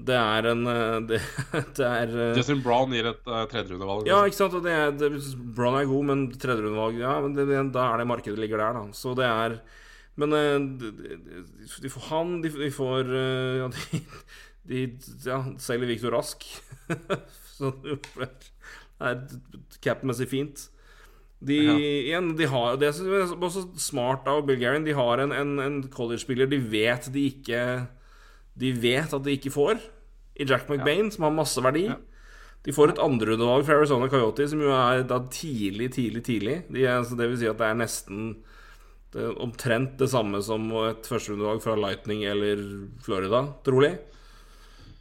det 0.00 0.16
er 0.16 0.48
en 0.52 0.62
eh, 0.70 0.98
Det, 1.10 1.20
det 1.76 1.86
er 1.86 2.14
eh, 2.14 2.36
Justin 2.38 2.62
Brown 2.64 2.94
gir 2.94 3.10
et 3.10 3.28
uh, 3.28 3.42
tredjerundevalg. 3.50 4.08
Ja, 4.08 4.22
ikke 4.28 4.40
sant, 4.40 4.56
og 4.56 4.64
det 4.64 4.72
er, 4.76 4.94
det, 4.96 5.12
Brown 5.56 5.76
er 5.80 5.90
god, 5.90 6.06
men 6.12 6.26
tredjerundevalg 6.32 7.00
Ja, 7.02 7.18
men 7.24 7.72
da 7.74 7.90
er 7.90 8.00
det 8.00 8.08
markedet 8.10 8.40
ligger 8.40 8.62
der, 8.62 8.78
da. 8.78 8.86
Så 8.96 9.14
det 9.18 9.28
er 9.28 9.58
Men 10.20 10.36
eh, 10.36 10.54
de, 10.80 10.92
de, 11.00 11.10
de 11.84 11.92
får 11.92 12.06
han, 12.10 12.38
de, 12.44 12.52
de 12.54 12.70
får 12.74 13.12
Ja, 13.60 13.68
Ja, 13.68 14.04
de, 14.70 14.84
ja, 15.26 15.40
selger 15.58 15.90
Viktor 15.90 16.14
Rask. 16.14 16.44
Så 17.56 17.72
det 17.82 17.96
er 19.00 19.24
capmessig 19.82 20.28
fint. 20.30 20.68
De, 21.40 21.56
Ja. 21.56 21.72
igjen, 21.80 22.34
de 22.36 22.44
har 22.52 22.76
Det 22.76 22.90
er 22.90 23.30
også 23.32 23.62
smart 23.80 24.26
av 24.28 24.42
Bill 24.44 24.58
Guerin, 24.60 24.84
de 24.84 24.92
har 24.92 25.22
en, 25.22 25.32
en, 25.32 25.54
en 25.64 25.78
college-spiller 25.88 26.50
de 26.50 26.58
vet 26.60 27.08
de 27.14 27.22
ikke 27.30 27.62
De 28.60 28.72
vet 28.76 29.14
at 29.16 29.24
de 29.24 29.32
ikke 29.38 29.52
får, 29.54 29.80
i 30.36 30.44
Jack 30.44 30.68
McBain, 30.68 31.08
som 31.10 31.24
har 31.24 31.32
masse 31.32 31.62
verdi. 31.64 31.86
Ja. 31.88 31.96
De 32.66 32.74
får 32.76 32.92
et 32.92 33.00
andrerundevalg 33.00 33.64
fra 33.64 33.78
Arizona 33.80 34.08
Coyote, 34.12 34.44
som 34.52 34.60
jo 34.60 34.68
er 34.76 35.02
da 35.08 35.16
tidlig, 35.32 35.88
tidlig, 35.96 36.22
tidlig. 36.26 36.56
De 36.68 36.84
er, 36.84 37.00
så 37.08 37.16
det 37.16 37.30
vil 37.30 37.40
si 37.40 37.48
at 37.48 37.56
det 37.60 37.70
er 37.70 37.78
nesten 37.80 38.34
det 39.10 39.24
er 39.26 39.40
omtrent 39.42 39.96
det 39.98 40.10
samme 40.12 40.38
som 40.44 40.68
et 40.84 41.08
førsterundevalg 41.08 41.64
fra 41.64 41.72
Lightning 41.80 42.20
eller 42.28 42.60
Florida, 43.02 43.40
trolig. 43.66 43.94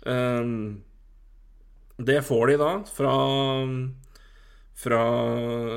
Ehm, 0.07 0.84
det 1.99 2.21
får 2.23 2.47
de 2.47 2.59
da 2.61 2.71
fra 2.88 3.15
Fra 4.80 4.99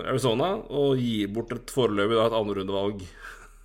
Arizona, 0.07 0.53
og 0.71 1.01
gir 1.03 1.27
bort 1.35 1.51
et 1.57 1.73
foreløpig 1.75 2.15
da 2.15 2.29
et 2.29 2.37
andrerundevalg 2.39 3.01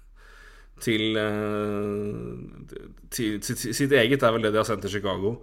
til, 0.86 1.18
eh, 1.22 2.72
til, 3.14 3.36
til, 3.46 3.56
til 3.56 3.76
sitt 3.78 3.94
eget, 3.94 4.24
er 4.24 4.34
vel 4.34 4.42
det 4.48 4.54
de 4.56 4.58
har 4.58 4.66
sendt 4.66 4.82
til 4.82 4.96
Chicago. 4.96 5.36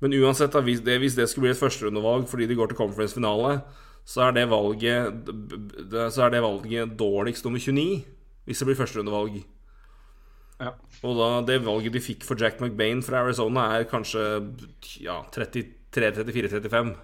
Men 0.00 0.16
uansett, 0.16 0.52
da, 0.52 0.60
hvis, 0.64 0.80
det, 0.80 0.96
hvis 1.00 1.18
det 1.18 1.28
skulle 1.28 1.50
bli 1.50 1.52
et 1.52 1.60
førsterundevalg 1.60 2.24
fordi 2.28 2.48
de 2.48 2.56
går 2.56 2.72
til 2.72 2.80
conference-finale, 2.80 3.60
så 4.06 4.20
Så 6.10 6.22
er 6.22 6.30
det 6.30 6.42
valget 6.42 6.98
dårligst 6.98 7.44
nummer 7.44 7.58
29, 7.58 8.04
hvis 8.44 8.58
det 8.58 8.66
blir 8.66 8.76
førsterundevalg. 8.76 9.42
Ja. 10.60 10.70
Og 11.04 11.16
da 11.18 11.26
det 11.44 11.58
valget 11.66 11.92
de 11.92 12.00
fikk 12.00 12.22
for 12.24 12.38
Jack 12.40 12.60
McBain 12.62 13.02
fra 13.04 13.20
Arizona, 13.24 13.66
er 13.76 13.84
kanskje 13.90 14.22
ja, 15.04 15.18
33-34-35. 15.34 16.94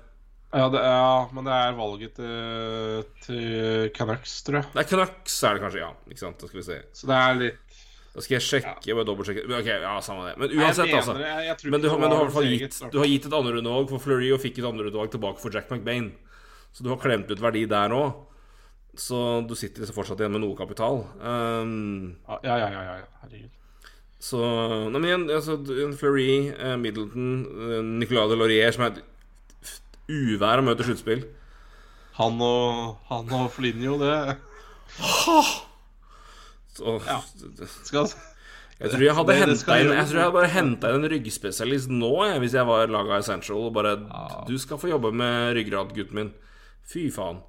Ja, 0.52 0.66
er, 0.68 1.30
men 1.32 1.46
det 1.48 1.52
er 1.56 1.76
valget 1.78 2.16
til, 2.18 3.04
til 3.24 3.90
Canucks, 3.96 4.34
tror 4.44 4.58
jeg. 4.60 4.66
Det 4.74 4.82
er 4.82 4.88
Canucks 4.90 5.36
er 5.48 5.56
det 5.56 5.62
kanskje, 5.64 5.80
ja. 5.80 5.92
Ikke 6.12 6.20
sant, 6.26 6.40
da 6.42 6.48
skal 6.50 6.60
vi 6.60 6.64
se. 6.66 6.80
Så 6.96 7.08
det 7.08 7.20
er 7.20 7.38
litt 7.40 7.78
Da 8.12 8.20
skal 8.20 8.36
jeg 8.36 8.44
sjekke, 8.44 8.92
bare 8.98 9.06
dobbeltsjekke. 9.08 9.46
Ok, 9.56 9.68
ja, 9.72 9.92
samme 10.04 10.26
det. 10.28 10.34
Men 10.42 10.50
jeg 10.52 10.58
uansett, 10.60 10.90
mener 10.90 10.98
altså. 11.00 11.14
Jeg- 11.22 11.46
jeg 11.48 11.70
Men 11.72 11.80
du, 11.80 11.88
har- 11.88 11.98
men 12.02 12.10
du 12.10 12.16
har 12.16 12.20
i 12.20 12.26
hvert 12.26 12.34
fall 12.36 12.50
gitt, 12.52 12.76
du 12.92 12.98
har 13.00 13.06
gitt 13.08 13.24
et 13.30 13.32
andrerundevalg 13.38 13.88
for 13.88 13.98
Fleury 14.04 14.28
og 14.36 14.40
fikk 14.42 14.58
et 14.60 14.68
andrerundevalg 14.68 15.10
tilbake 15.14 15.40
for 15.40 15.48
Jack 15.50 15.70
McBain. 15.72 16.12
Så 16.76 16.84
du 16.84 16.90
har 16.92 17.00
klemt 17.00 17.30
ut 17.32 17.40
verdi 17.40 17.64
der 17.68 17.88
òg. 17.96 18.12
Så 18.94 19.46
du 19.48 19.54
sitter 19.56 19.88
fortsatt 19.88 20.20
igjen 20.20 20.32
med 20.34 20.42
noe 20.44 20.56
kapital. 20.58 21.06
Um, 21.20 22.16
Ja, 22.28 22.38
ja, 22.44 22.56
ja, 22.58 22.68
ja, 22.70 22.96
ja. 23.00 23.06
herregud. 23.22 23.50
så 24.20 24.38
Nei, 24.92 24.98
men 25.00 25.08
igjen, 25.08 25.24
altså, 25.32 25.56
Fleury, 25.98 26.50
eh, 26.52 26.76
Middleton, 26.76 27.46
eh, 27.46 27.80
Nicolas 27.82 28.28
de 28.30 28.36
Laurier, 28.36 28.70
som 28.72 28.84
er 28.84 28.92
et 28.92 29.02
uvær 30.12 30.60
å 30.60 30.66
møte 30.66 30.84
sluttspill. 30.84 31.24
Han 32.18 32.36
og, 32.44 32.98
han 33.08 33.32
og 33.32 33.48
Flinjo, 33.54 33.96
det 33.98 34.36
Så, 36.76 36.98
skal 37.84 38.06
Jeg 38.80 38.90
tror 38.90 39.02
jeg 39.04 39.14
hadde 39.14 39.26
Det- 39.32 39.38
det 39.46 39.80
inn. 39.80 39.92
Jeg 39.92 40.06
tror 40.08 40.18
jeg 40.18 40.24
hadde 40.24 40.32
bare 40.32 40.48
henta 40.52 40.88
inn 40.92 41.04
en 41.04 41.10
ryggspesialist 41.10 41.88
nå, 41.88 42.12
jeg, 42.26 42.40
hvis 42.40 42.52
jeg 42.54 42.66
var 42.66 42.86
laga 42.88 43.18
Essential. 43.18 43.58
Og 43.66 43.72
bare 43.72 43.96
Ja. 44.10 44.44
Du 44.46 44.58
skal 44.58 44.76
få 44.78 44.88
jobbe 44.90 45.12
med 45.14 45.54
ryggrad, 45.56 45.94
gutten 45.94 46.14
min. 46.14 46.34
Fy 46.84 47.08
faen. 47.10 47.40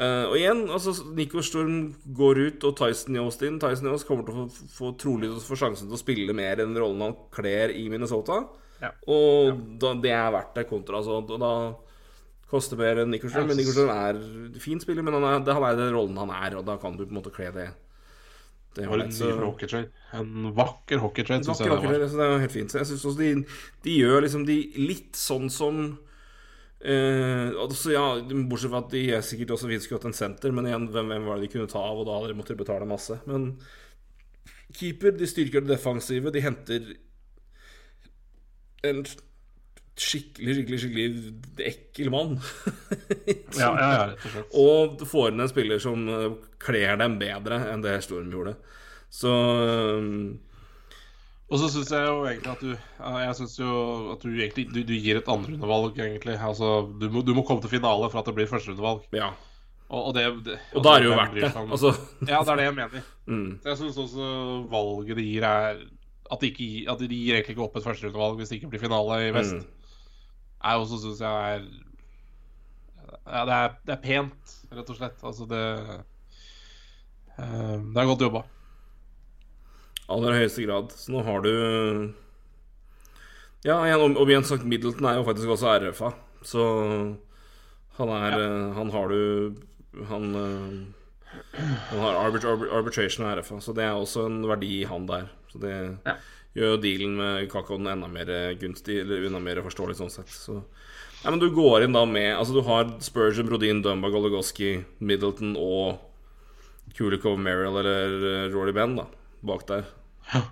Eh, 0.00 0.26
og 0.30 0.36
igjen, 0.38 0.62
altså 0.72 0.94
Nico 1.12 1.42
Storm 1.44 1.90
går 2.16 2.38
ut, 2.46 2.64
og 2.64 2.76
Tyson 2.78 3.18
Yost 3.20 3.42
inn. 3.44 3.58
Tyson 3.60 3.90
Yost 3.90 4.08
kommer 4.08 4.24
til 4.24 4.32
å 4.32 4.46
få, 4.46 4.68
få 4.72 4.92
trolig 5.00 5.28
til 5.28 5.36
å 5.36 5.44
få 5.44 5.58
sjansen 5.60 5.90
til 5.90 5.98
å 5.98 6.00
spille 6.00 6.36
mer 6.36 6.62
enn 6.64 6.72
rollen 6.78 7.04
han 7.04 7.18
kler 7.34 7.74
i 7.76 7.84
Minnesota. 7.92 8.40
Ja. 8.80 8.94
Og 9.12 9.60
da, 9.82 9.92
det 10.00 10.14
er 10.16 10.32
verdt 10.32 10.56
det, 10.56 10.64
kontra 10.70 11.02
altså, 11.02 11.20
da, 11.28 11.36
da 11.42 11.52
koster 12.50 12.80
mer 12.80 13.02
enn 13.02 13.12
Nico 13.12 13.28
Storm. 13.28 13.50
Men 13.50 13.60
Nico 13.60 13.76
Storm 13.76 13.92
er 13.92 14.24
fin 14.62 14.80
spiller, 14.80 15.04
men 15.04 15.18
han 15.18 15.28
er, 15.28 15.44
det, 15.44 15.56
han 15.58 15.68
er 15.68 15.78
den 15.82 15.92
rollen 15.94 16.18
han 16.22 16.32
er, 16.32 16.56
og 16.56 16.64
da 16.70 16.80
kan 16.80 16.96
du 16.96 17.04
på 17.04 17.12
en 17.12 17.20
måte 17.20 17.34
kle 17.34 17.52
det 17.54 17.68
Det 18.78 18.88
var 18.88 19.04
en 19.04 19.44
hockeytrade. 19.44 19.90
En 20.16 20.52
vakker 20.56 21.02
hockeytrade, 21.04 21.44
syns 21.44 21.60
jeg 21.60 21.68
det 21.68 21.76
var. 21.76 22.06
så 22.08 22.22
det 22.22 22.26
er 22.30 22.44
helt 22.46 22.56
fint. 22.56 22.72
Så 22.72 22.80
jeg 22.80 22.94
synes 22.94 23.04
også 23.10 23.20
de, 23.20 23.34
de 23.84 24.00
gjør 24.00 24.24
liksom 24.24 24.48
de 24.48 24.62
litt 24.80 25.18
sånn 25.18 25.52
som 25.52 25.90
eh, 26.84 27.50
altså, 27.60 27.92
ja, 27.94 28.04
Bortsett 28.48 28.72
fra 28.72 28.82
at 28.84 28.90
de 28.94 29.04
er 29.16 29.24
sikkert 29.26 29.54
også 29.56 29.70
vi 29.70 29.80
skulle 29.82 30.00
hatt 30.00 30.10
en 30.10 30.16
senter, 30.16 30.54
men 30.56 30.68
igjen, 30.68 30.88
hvem, 30.92 31.12
hvem 31.12 31.28
var 31.28 31.38
det 31.38 31.48
de 31.48 31.54
kunne 31.54 31.70
ta 31.70 31.82
av, 31.84 32.00
og 32.00 32.08
da 32.08 32.18
hadde 32.18 32.32
de 32.32 32.38
måttet 32.40 32.60
betale 32.60 32.88
masse. 32.88 33.20
Men 33.30 33.52
keeper, 34.76 35.16
de 35.16 35.28
styrker 35.28 35.64
det 35.64 35.74
defensive, 35.74 36.32
de 36.34 36.44
henter 36.44 36.92
en 38.88 39.02
skikkelig, 40.00 40.54
skikkelig, 40.56 40.78
skikkelig 40.80 41.66
ekkel 41.70 42.12
mann. 42.12 42.36
Ja, 43.58 43.70
ja, 43.74 43.88
ja, 43.92 44.04
rett 44.12 44.24
og 44.24 44.34
slett. 44.34 44.54
Og 44.56 45.02
får 45.10 45.32
inn 45.32 45.44
en 45.44 45.50
spiller 45.50 45.82
som 45.82 46.06
eh, 46.08 46.28
kler 46.62 47.00
dem 47.00 47.18
bedre 47.20 47.58
enn 47.72 47.82
det 47.84 47.98
Storm 48.06 48.30
gjorde. 48.32 48.54
Så 49.12 49.32
eh, 49.66 50.14
Og 51.50 51.58
så 51.58 51.66
syns 51.72 51.90
jeg 51.90 52.06
jo 52.06 52.24
egentlig 52.30 52.50
at 52.52 52.60
du 52.62 52.70
Jeg 52.72 53.34
synes 53.40 53.54
jo 53.58 53.70
at 54.12 54.22
du 54.22 54.28
egentlig 54.30 54.68
du, 54.70 54.82
du 54.86 54.92
gir 54.94 55.18
et 55.18 55.28
andrerundevalg, 55.28 55.96
egentlig. 55.98 56.36
Altså, 56.38 56.68
du 57.00 57.08
må, 57.10 57.22
du 57.26 57.32
må 57.34 57.42
komme 57.42 57.62
til 57.64 57.72
finale 57.72 58.10
for 58.10 58.20
at 58.20 58.28
det 58.30 58.34
blir 58.36 58.50
førsterundevalg. 58.50 59.06
ja. 59.16 59.32
Og, 59.90 60.04
og 60.06 60.12
det, 60.14 60.22
det 60.46 60.54
Og 60.78 60.84
da 60.86 60.92
er 60.94 61.00
det 61.02 61.06
jo 61.08 61.14
verdt 61.18 61.32
det. 61.34 61.48
Sånn. 61.50 61.70
Altså, 61.74 61.88
Ja, 62.30 62.38
det 62.46 62.52
er 62.52 62.60
det 62.60 62.66
jeg 62.68 62.74
mener. 62.76 63.08
mm, 63.26 63.48
Så 63.64 63.72
jeg 63.72 63.78
syns 63.80 63.96
også 63.98 64.28
valget 64.70 65.16
de 65.18 65.24
gir, 65.26 65.42
er 65.48 65.80
at 66.30 66.44
de, 66.44 66.50
ikke, 66.52 66.68
at 66.92 67.00
de 67.02 67.08
gir 67.10 67.34
egentlig 67.34 67.56
ikke 67.56 67.64
opp 67.64 67.74
et 67.80 67.82
førsterundevalg 67.88 68.36
hvis 68.38 68.52
det 68.52 68.60
ikke 68.60 68.70
blir 68.70 68.84
finale 68.84 69.16
i 69.26 69.32
vest. 69.34 69.56
mm. 69.58 69.88
Er 70.70 70.78
også, 70.84 71.00
syns 71.02 71.24
jeg, 71.26 71.58
er 71.58 71.66
Ja, 73.26 73.42
det 73.48 73.56
er, 73.56 73.74
det 73.88 73.96
er 73.96 74.02
pent, 74.06 74.54
rett 74.78 74.94
og 74.94 75.00
slett. 75.00 75.18
Altså, 75.26 75.48
det 75.50 75.64
eh, 77.34 77.76
Det 77.90 77.98
er 78.04 78.10
godt 78.12 78.22
jobba. 78.28 78.44
Aller 80.10 80.36
høyeste 80.40 80.64
grad. 80.66 80.92
Så 80.96 81.12
nå 81.14 81.22
har 81.26 81.42
du 81.46 81.50
Ja, 83.66 83.76
igjen, 83.84 84.16
og, 84.16 84.22
igjen 84.30 84.46
sagt, 84.48 84.64
Middleton 84.64 85.04
er 85.10 85.18
jo 85.18 85.26
faktisk 85.26 85.50
også 85.52 85.74
RFA, 85.82 86.12
så 86.46 86.62
han 87.98 88.12
er 88.16 88.36
ja. 88.38 88.48
Han 88.78 88.90
har 88.94 89.10
du 89.12 89.54
Han 90.08 90.30
eh, 90.40 91.66
Han 91.90 92.00
har 92.00 92.16
arbit, 92.24 92.44
arbit, 92.48 92.70
arbitration 92.72 93.26
og 93.26 93.36
RFA, 93.38 93.58
så 93.60 93.74
det 93.76 93.84
er 93.84 93.92
også 93.98 94.24
en 94.30 94.40
verdi 94.48 94.70
i 94.80 94.86
han 94.88 95.04
der. 95.10 95.28
Så 95.52 95.60
det 95.60 95.74
Ja. 96.06 96.14
gjør 96.56 96.72
jo 96.76 96.80
dealen 96.82 97.16
med 97.18 97.50
Kakon 97.52 97.86
enda 97.86 98.08
mer 98.08 98.54
gunstig, 98.58 99.00
eller 99.04 99.26
enda 99.28 99.38
mer 99.42 99.60
forståelig 99.62 99.98
sånn 100.00 100.10
sett. 100.10 100.32
Så 100.32 100.62
ja, 101.22 101.30
men 101.30 101.38
du 101.38 101.50
går 101.52 101.84
inn 101.84 101.92
da 101.92 102.06
med 102.08 102.32
Altså, 102.38 102.54
du 102.56 102.62
har 102.64 102.88
Spurgeon, 103.04 103.46
Brodin, 103.46 103.82
Dumba, 103.82 104.08
Goligoski, 104.10 104.84
Middleton 105.00 105.52
og 105.60 105.98
Kulikov, 106.96 107.36
Merrill 107.38 107.76
eller 107.76 108.46
eh, 108.46 108.50
Rory 108.54 108.72
Benn 108.72 108.96
da, 108.96 109.04
bak 109.44 109.66
der. 109.68 109.84
Ja. 110.34 110.42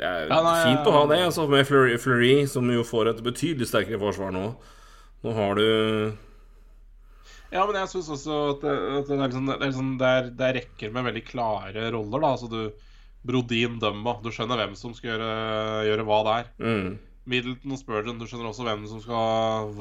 Det 0.00 0.06
er 0.06 0.28
Ja, 0.30 0.38
nei, 0.46 0.56
fint 0.64 0.86
å 0.88 0.92
ha 0.94 1.02
det, 1.10 1.18
altså, 1.26 1.46
med 1.50 1.66
Fleury, 1.68 1.96
Fleury, 2.00 2.46
som 2.48 2.68
jo 2.72 2.82
får 2.86 3.10
et 3.14 3.22
betydelig 3.26 3.68
sterkere 3.68 3.98
forsvar 4.00 4.32
nå. 4.32 4.44
Nå 5.24 5.34
har 5.36 5.58
du 5.58 5.66
Ja, 7.50 7.64
men 7.66 7.74
jeg 7.80 7.90
syns 7.90 8.08
også 8.14 8.36
at 8.54 8.62
det, 8.64 8.72
at 9.00 9.08
det 9.10 9.16
er 9.16 9.24
liksom 9.26 9.48
Det 9.50 9.56
er, 9.56 9.66
liksom, 9.66 9.90
det 10.00 10.06
er, 10.16 10.30
det 10.38 10.46
er 10.46 10.58
rekker 10.60 10.92
med 10.94 11.08
veldig 11.10 11.24
klare 11.26 11.90
roller, 11.92 12.22
da. 12.22 12.30
Altså 12.36 12.48
du 12.52 12.60
Brodin 13.26 13.74
Dumba, 13.82 14.14
du 14.24 14.30
skjønner 14.32 14.56
hvem 14.62 14.76
som 14.80 14.94
skal 14.96 15.10
gjøre, 15.12 15.30
gjøre 15.90 16.04
hva 16.08 16.20
der. 16.30 16.46
mm, 16.62 16.90
Middleton 17.30 17.74
og 17.74 17.78
Spurgeon, 17.82 18.16
du 18.18 18.24
skjønner 18.26 18.48
også 18.48 18.64
hvem 18.64 18.86
som 18.88 19.02
skal 19.04 19.74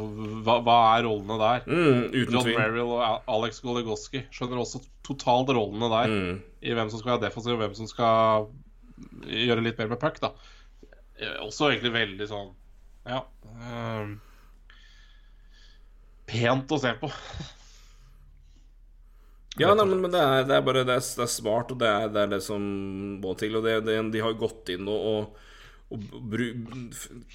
Hva, 0.44 0.58
hva 0.66 0.76
er 0.98 1.06
rollene 1.08 1.38
der? 1.40 1.62
mm, 1.70 2.02
John 2.26 2.44
tvil. 2.44 2.58
Merrill 2.60 2.92
og 2.98 3.24
Alex 3.32 3.62
Goligoski 3.64 4.26
skjønner 4.36 4.60
også 4.60 4.82
totalt 5.08 5.54
rollene 5.56 5.88
der. 5.94 6.12
Mm, 6.12 6.42
I 6.68 6.76
hvem 6.76 6.92
som 6.92 7.00
skal 7.00 7.14
være 7.16 7.30
defensiv, 7.30 7.56
og 7.56 7.64
hvem 7.64 7.78
som 7.80 7.88
skal 7.88 8.50
gjøre 9.26 9.64
litt 9.66 9.80
mer 9.82 9.92
med 9.94 10.02
puck, 10.02 10.20
da. 10.24 10.34
Eh, 11.20 11.38
Også 11.46 11.70
egentlig 11.72 11.94
veldig 11.96 12.28
sånn 12.32 12.52
Ja. 13.10 13.24
um, 13.44 14.18
pent 16.30 16.72
å 16.76 16.80
se 16.82 16.94
på. 17.02 17.10
Ja, 19.60 19.74
nei, 19.76 19.84
men, 19.90 20.00
men 20.06 20.14
det, 20.14 20.20
er, 20.22 20.44
det 20.48 20.56
er 20.56 20.64
bare 20.64 20.86
det 20.88 20.96
er, 20.96 21.04
det 21.20 21.26
er 21.26 21.32
smart, 21.34 21.72
og 21.74 21.80
det 21.82 21.90
er, 21.90 22.10
det 22.14 22.22
er 22.24 22.34
det 22.36 22.42
som 22.46 22.64
må 23.24 23.34
til. 23.40 23.58
Og 23.60 23.66
de 23.66 24.22
har 24.24 24.38
gått 24.40 24.72
inn 24.76 24.88
og, 24.88 25.08
og, 25.10 25.98
og 25.98 26.38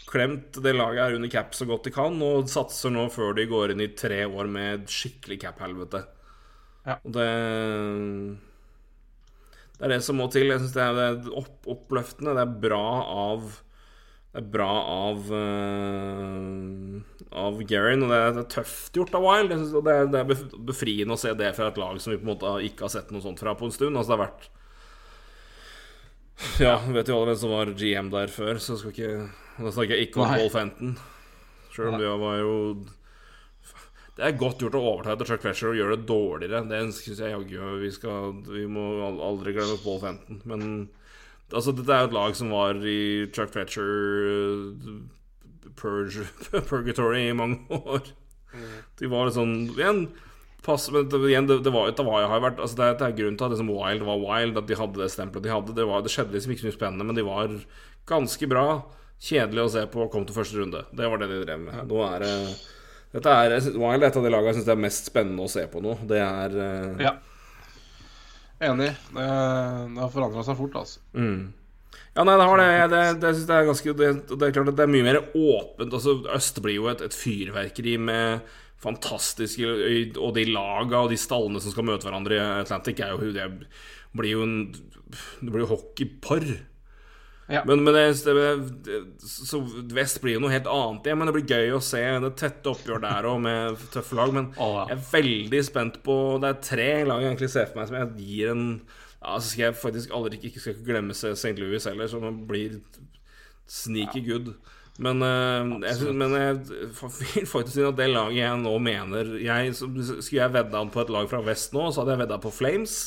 klemt 0.09 0.61
det 0.65 0.73
laget 0.77 1.03
her 1.03 1.19
under 1.19 1.33
cap 1.33 1.53
så 1.59 1.67
godt 1.69 1.89
de 1.91 1.93
kan, 1.95 2.17
og 2.25 2.49
satser 2.51 2.95
nå 2.95 3.09
før 3.13 3.35
de 3.37 3.49
går 3.51 3.75
inn 3.75 3.85
i 3.85 3.91
tre 3.99 4.23
år 4.25 4.49
med 4.51 4.87
skikkelig 4.91 5.41
cap-helvete. 5.45 6.05
Ja. 6.87 6.99
Og 7.03 7.13
det 7.17 7.29
Det 9.75 9.85
er 9.89 9.93
det 9.97 10.03
som 10.07 10.17
må 10.21 10.29
til. 10.31 10.49
Jeg 10.53 10.61
syns 10.63 10.75
det, 10.77 10.83
er- 10.85 10.97
det 10.99 11.07
er 11.29 11.39
opp, 11.41 11.55
oppløftende. 11.75 12.35
Det 12.39 12.45
er 12.47 12.59
bra 12.69 12.83
av 13.29 13.61
det 14.35 14.41
er 14.43 14.47
bra 14.51 14.67
av 14.91 15.29
uh, 15.31 17.03
Av 17.39 17.61
Gerin, 17.71 18.03
og 18.03 18.09
det 18.11 18.17
er, 18.19 18.33
det 18.35 18.43
er 18.43 18.49
tøft 18.51 18.97
gjort 18.99 19.15
av 19.15 19.23
Wild. 19.23 19.53
Synes, 19.55 19.75
og 19.79 19.85
det, 19.87 19.95
er, 19.95 20.09
det 20.11 20.23
er 20.25 20.33
befriende 20.67 21.15
å 21.15 21.21
se 21.23 21.31
det 21.39 21.53
fra 21.55 21.69
et 21.71 21.79
lag 21.79 22.01
som 22.03 22.11
vi 22.11 22.19
på 22.19 22.27
en 22.27 22.33
måte 22.33 22.51
ikke 22.67 22.83
har 22.89 22.93
sett 22.97 23.13
noe 23.15 23.23
sånt 23.23 23.39
fra 23.43 23.55
på 23.59 23.69
en 23.69 23.75
stund. 23.77 23.95
Altså 23.95 24.11
det 24.11 24.17
har 24.19 24.25
vært 24.27 24.49
Ja, 26.65 26.75
vet 26.91 27.09
jo 27.11 27.15
alle 27.21 27.31
hvem 27.31 27.41
som 27.45 27.53
var 27.55 27.71
GM 27.79 28.09
der 28.11 28.33
før, 28.35 28.59
så 28.63 28.75
skal 28.81 28.91
ikke 28.91 29.13
Da 29.61 29.71
snakker 29.71 29.95
jeg 29.95 30.09
ikke 30.09 30.25
om. 30.25 30.33
Paul 30.35 30.51
Fenton. 30.51 30.97
Sjøl 31.75 31.93
om 31.93 31.99
det 32.03 32.11
var 32.25 32.37
jo 32.43 32.55
Det 34.15 34.23
er 34.23 34.37
godt 34.39 34.61
gjort 34.63 34.77
å 34.79 34.83
overta 34.93 35.15
etter 35.15 35.27
Chuck 35.27 35.43
Fletcher 35.43 35.73
og 35.73 35.79
gjøre 35.79 35.97
det 35.99 36.07
dårligere. 36.07 36.61
Det 36.71 36.83
syns 36.95 37.23
jeg 37.23 37.33
jaggu 37.33 37.81
vi 37.81 37.91
skal 37.95 38.37
Vi 38.47 38.67
må 38.71 38.85
aldri 39.11 39.57
glemme 39.57 39.81
Paul 39.83 39.99
Fenton. 40.03 40.39
Men 40.47 40.69
altså, 41.51 41.75
dette 41.75 41.91
er 41.91 42.05
jo 42.05 42.11
et 42.13 42.19
lag 42.19 42.37
som 42.39 42.53
var 42.55 42.79
i 42.79 43.01
Chuck 43.35 43.51
Fletcher 43.55 43.89
uh, 44.31 44.93
purge, 45.75 46.29
Purgatory 46.71 47.27
i 47.29 47.35
mange 47.35 47.65
år. 47.75 48.07
De 49.01 49.11
var 49.11 49.27
litt 49.27 49.35
sånn 49.35 49.57
Igjen, 49.75 50.05
pass, 50.65 50.87
men 50.95 51.09
det, 51.11 51.19
igjen, 51.27 51.49
det, 51.51 51.59
det 51.67 51.73
var, 51.75 51.91
det 51.91 52.07
var, 52.07 52.29
har 52.31 52.45
vært 52.45 52.63
altså 52.63 52.79
det, 52.79 52.93
det 53.01 53.09
er 53.09 53.17
grunnen 53.19 53.41
til 53.41 53.49
at 53.49 53.57
liksom 53.57 53.73
Wild 53.75 54.07
var 54.07 54.23
Wild, 54.23 54.61
at 54.61 54.71
de 54.71 54.79
hadde 54.79 55.03
det 55.03 55.11
stempelet 55.13 55.49
de 55.49 55.53
hadde. 55.53 55.75
Det, 55.77 55.89
var, 55.91 56.05
det 56.05 56.13
skjedde 56.15 56.37
liksom 56.37 56.55
ikke 56.55 56.65
så 56.65 56.71
mye 56.71 56.79
spennende, 56.79 57.09
men 57.09 57.19
de 57.19 57.27
var 57.27 57.59
ganske 58.09 58.51
bra. 58.51 58.69
Kjedelig 59.25 59.67
å 59.67 59.75
se 59.75 59.85
på, 59.91 60.07
kom 60.13 60.25
til 60.29 60.37
første 60.37 60.61
runde. 60.61 60.87
Det 60.95 61.11
var 61.11 61.19
det 61.19 61.33
de 61.33 61.43
drev 61.43 61.67
med. 61.67 61.83
Nå 61.91 62.01
er 62.07 62.25
det 62.25 62.33
dette 63.15 63.31
er, 63.31 63.53
Wild 63.79 64.07
et 64.07 64.17
av 64.19 64.25
de 64.25 64.31
lagene 64.33 64.51
jeg 64.51 64.59
syns 64.59 64.67
det 64.67 64.75
er 64.75 64.85
mest 64.85 65.11
spennende 65.11 65.45
å 65.45 65.51
se 65.51 65.63
på 65.71 65.83
nå. 65.85 65.95
Det 66.11 66.19
er 66.19 66.57
uh... 66.59 67.03
Ja. 67.03 67.13
Enig. 68.65 68.91
Det, 69.15 69.27
det 69.27 70.03
har 70.03 70.11
forandra 70.11 70.43
seg 70.47 70.59
fort, 70.59 70.81
altså. 70.81 71.03
Mm. 71.15 71.53
Ja, 72.15 72.25
nei, 72.27 72.35
det 72.39 72.47
har 72.47 72.61
det. 72.61 72.67
Det, 72.91 73.03
det 73.23 73.31
jeg 73.37 73.55
er 73.55 73.69
ganske 73.69 73.95
det, 73.99 74.11
det 74.31 74.47
er 74.47 74.55
klart 74.55 74.71
at 74.71 74.79
det 74.79 74.85
er 74.87 74.93
mye 74.93 75.07
mer 75.07 75.21
åpent. 75.31 75.95
Altså, 75.95 76.17
Øst 76.35 76.61
blir 76.63 76.79
jo 76.79 76.91
et, 76.91 77.03
et 77.07 77.17
fyrverkeri 77.17 77.97
med 78.03 78.53
fantastiske 78.85 79.65
Og 80.21 80.35
de 80.37 80.45
laga 80.51 81.05
og 81.05 81.13
de 81.13 81.17
stallene 81.17 81.63
som 81.63 81.73
skal 81.73 81.87
møte 81.89 82.05
hverandre 82.05 82.37
i 82.37 82.43
Atlantic, 82.61 83.01
er 83.01 83.15
jo 83.15 83.33
Det 83.33 83.47
blir 84.15 84.35
jo 84.35 84.45
en 84.45 84.57
Det 84.75 85.51
blir 85.51 85.65
jo 85.65 85.73
hockeypar. 85.73 86.47
Ja. 87.47 87.61
Men, 87.69 87.85
men 87.85 87.95
det, 87.95 88.15
så 89.21 89.61
Vest 89.93 90.23
blir 90.23 90.39
jo 90.39 90.43
noe 90.45 90.53
helt 90.55 90.69
annet 90.71 91.09
igjen. 91.09 91.21
Men 91.21 91.29
det 91.29 91.37
blir 91.37 91.57
gøy 91.57 91.77
å 91.77 91.83
se 91.85 92.03
det 92.25 92.33
tette 92.41 92.73
oppgjør 92.73 93.03
der 93.05 93.29
òg, 93.29 93.41
med 93.45 93.81
tøffe 93.93 94.17
lag. 94.19 94.33
Men 94.37 94.53
oh, 94.57 94.79
ja. 94.81 94.85
jeg 94.93 94.99
er 94.99 95.09
veldig 95.13 95.65
spent 95.67 95.99
på 96.07 96.19
Det 96.43 96.51
er 96.51 96.63
tre 96.71 96.91
lag 97.09 97.25
jeg 97.25 97.35
egentlig 97.35 97.51
ser 97.53 97.69
for 97.71 97.81
meg 97.81 97.91
som 97.91 97.99
jeg 98.01 98.29
gir 98.29 98.55
en 98.55 98.69
Ja, 99.25 99.39
så 99.39 99.49
skal 99.49 99.67
jeg 99.67 99.81
faktisk 99.81 100.15
aldri 100.17 100.41
ikke, 100.41 100.63
skal 100.63 100.81
glemme 100.85 101.17
St. 101.17 101.57
Louis 101.61 101.85
heller, 101.89 102.09
som 102.13 102.45
blir 102.49 102.81
sneaky 103.71 104.21
good. 104.25 104.51
Men, 105.01 105.25
uh, 105.25 105.81
jeg, 105.83 106.13
men 106.15 106.35
jeg 106.39 106.59
vil 106.69 107.49
faktisk 107.55 107.79
si 107.79 107.87
at 107.87 107.97
det 107.99 108.11
laget 108.13 108.37
jeg 108.39 108.59
nå 108.63 108.75
mener 108.79 109.33
jeg, 109.43 109.73
så, 109.75 109.89
Skulle 110.21 110.43
jeg 110.45 110.55
vedda 110.55 110.85
på 110.93 111.03
et 111.03 111.11
lag 111.11 111.31
fra 111.33 111.41
vest 111.43 111.75
nå, 111.75 111.89
så 111.89 112.03
hadde 112.03 112.15
jeg 112.15 112.23
vedda 112.27 112.39
på 112.45 112.53
Flames. 112.55 112.99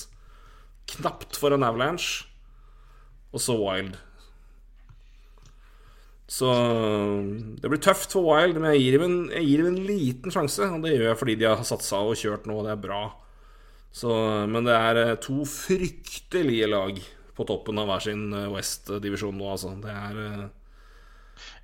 Knapt 0.97 1.37
for 1.39 1.55
en 1.55 1.65
Avalanche. 1.67 2.25
Og 3.35 3.43
så 3.43 3.55
Wild. 3.59 3.95
Så 6.27 6.47
det 7.61 7.69
blir 7.71 7.79
tøft 7.83 8.11
for 8.11 8.25
Wild, 8.27 8.57
men 8.59 8.73
jeg 8.75 8.81
gir 8.83 8.97
dem 8.97 9.05
en, 9.07 9.17
jeg 9.31 9.45
gir 9.47 9.61
dem 9.63 9.69
en 9.71 9.85
liten 9.87 10.33
sjanse. 10.33 10.67
Og 10.75 10.83
det 10.83 10.95
gjør 10.97 11.07
jeg 11.11 11.19
fordi 11.21 11.35
de 11.39 11.47
har 11.47 11.63
satsa 11.67 12.01
og 12.03 12.17
kjørt 12.19 12.47
nå, 12.49 12.57
og 12.59 12.67
det 12.67 12.73
er 12.75 12.81
bra. 12.83 13.01
Så, 13.95 14.11
men 14.51 14.67
det 14.67 14.75
er 14.75 14.99
eh, 15.05 15.13
to 15.23 15.41
fryktelige 15.49 16.67
lag 16.69 16.99
på 17.37 17.45
toppen 17.47 17.79
av 17.81 17.87
hver 17.89 18.03
sin 18.03 18.27
eh, 18.35 18.49
West-divisjon 18.53 19.37
nå, 19.39 19.47
altså. 19.55 19.71
Det 19.81 19.93
er 19.93 20.19
eh, 20.25 20.45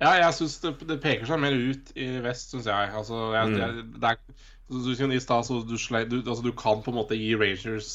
Ja, 0.00 0.14
jeg 0.22 0.34
syns 0.38 0.56
det, 0.62 0.74
det 0.88 1.00
peker 1.02 1.26
seg 1.28 1.40
mer 1.42 1.54
ut 1.58 1.92
i 1.98 2.08
vest, 2.24 2.54
syns 2.54 2.66
jeg. 2.70 2.90
Altså, 2.94 3.20
jeg, 3.34 3.52
Mm. 3.52 3.58
jeg, 3.60 3.68
er, 4.10 4.18
du, 4.70 5.14
i 5.14 5.20
stad, 5.20 5.44
så 5.46 5.60
du, 5.68 5.76
slei- 5.78 6.06
du, 6.08 6.20
altså, 6.24 6.42
du 6.42 6.52
kan 6.56 6.82
på 6.82 6.90
en 6.90 6.98
måte 7.02 7.18
gi 7.18 7.34
Rangers 7.36 7.92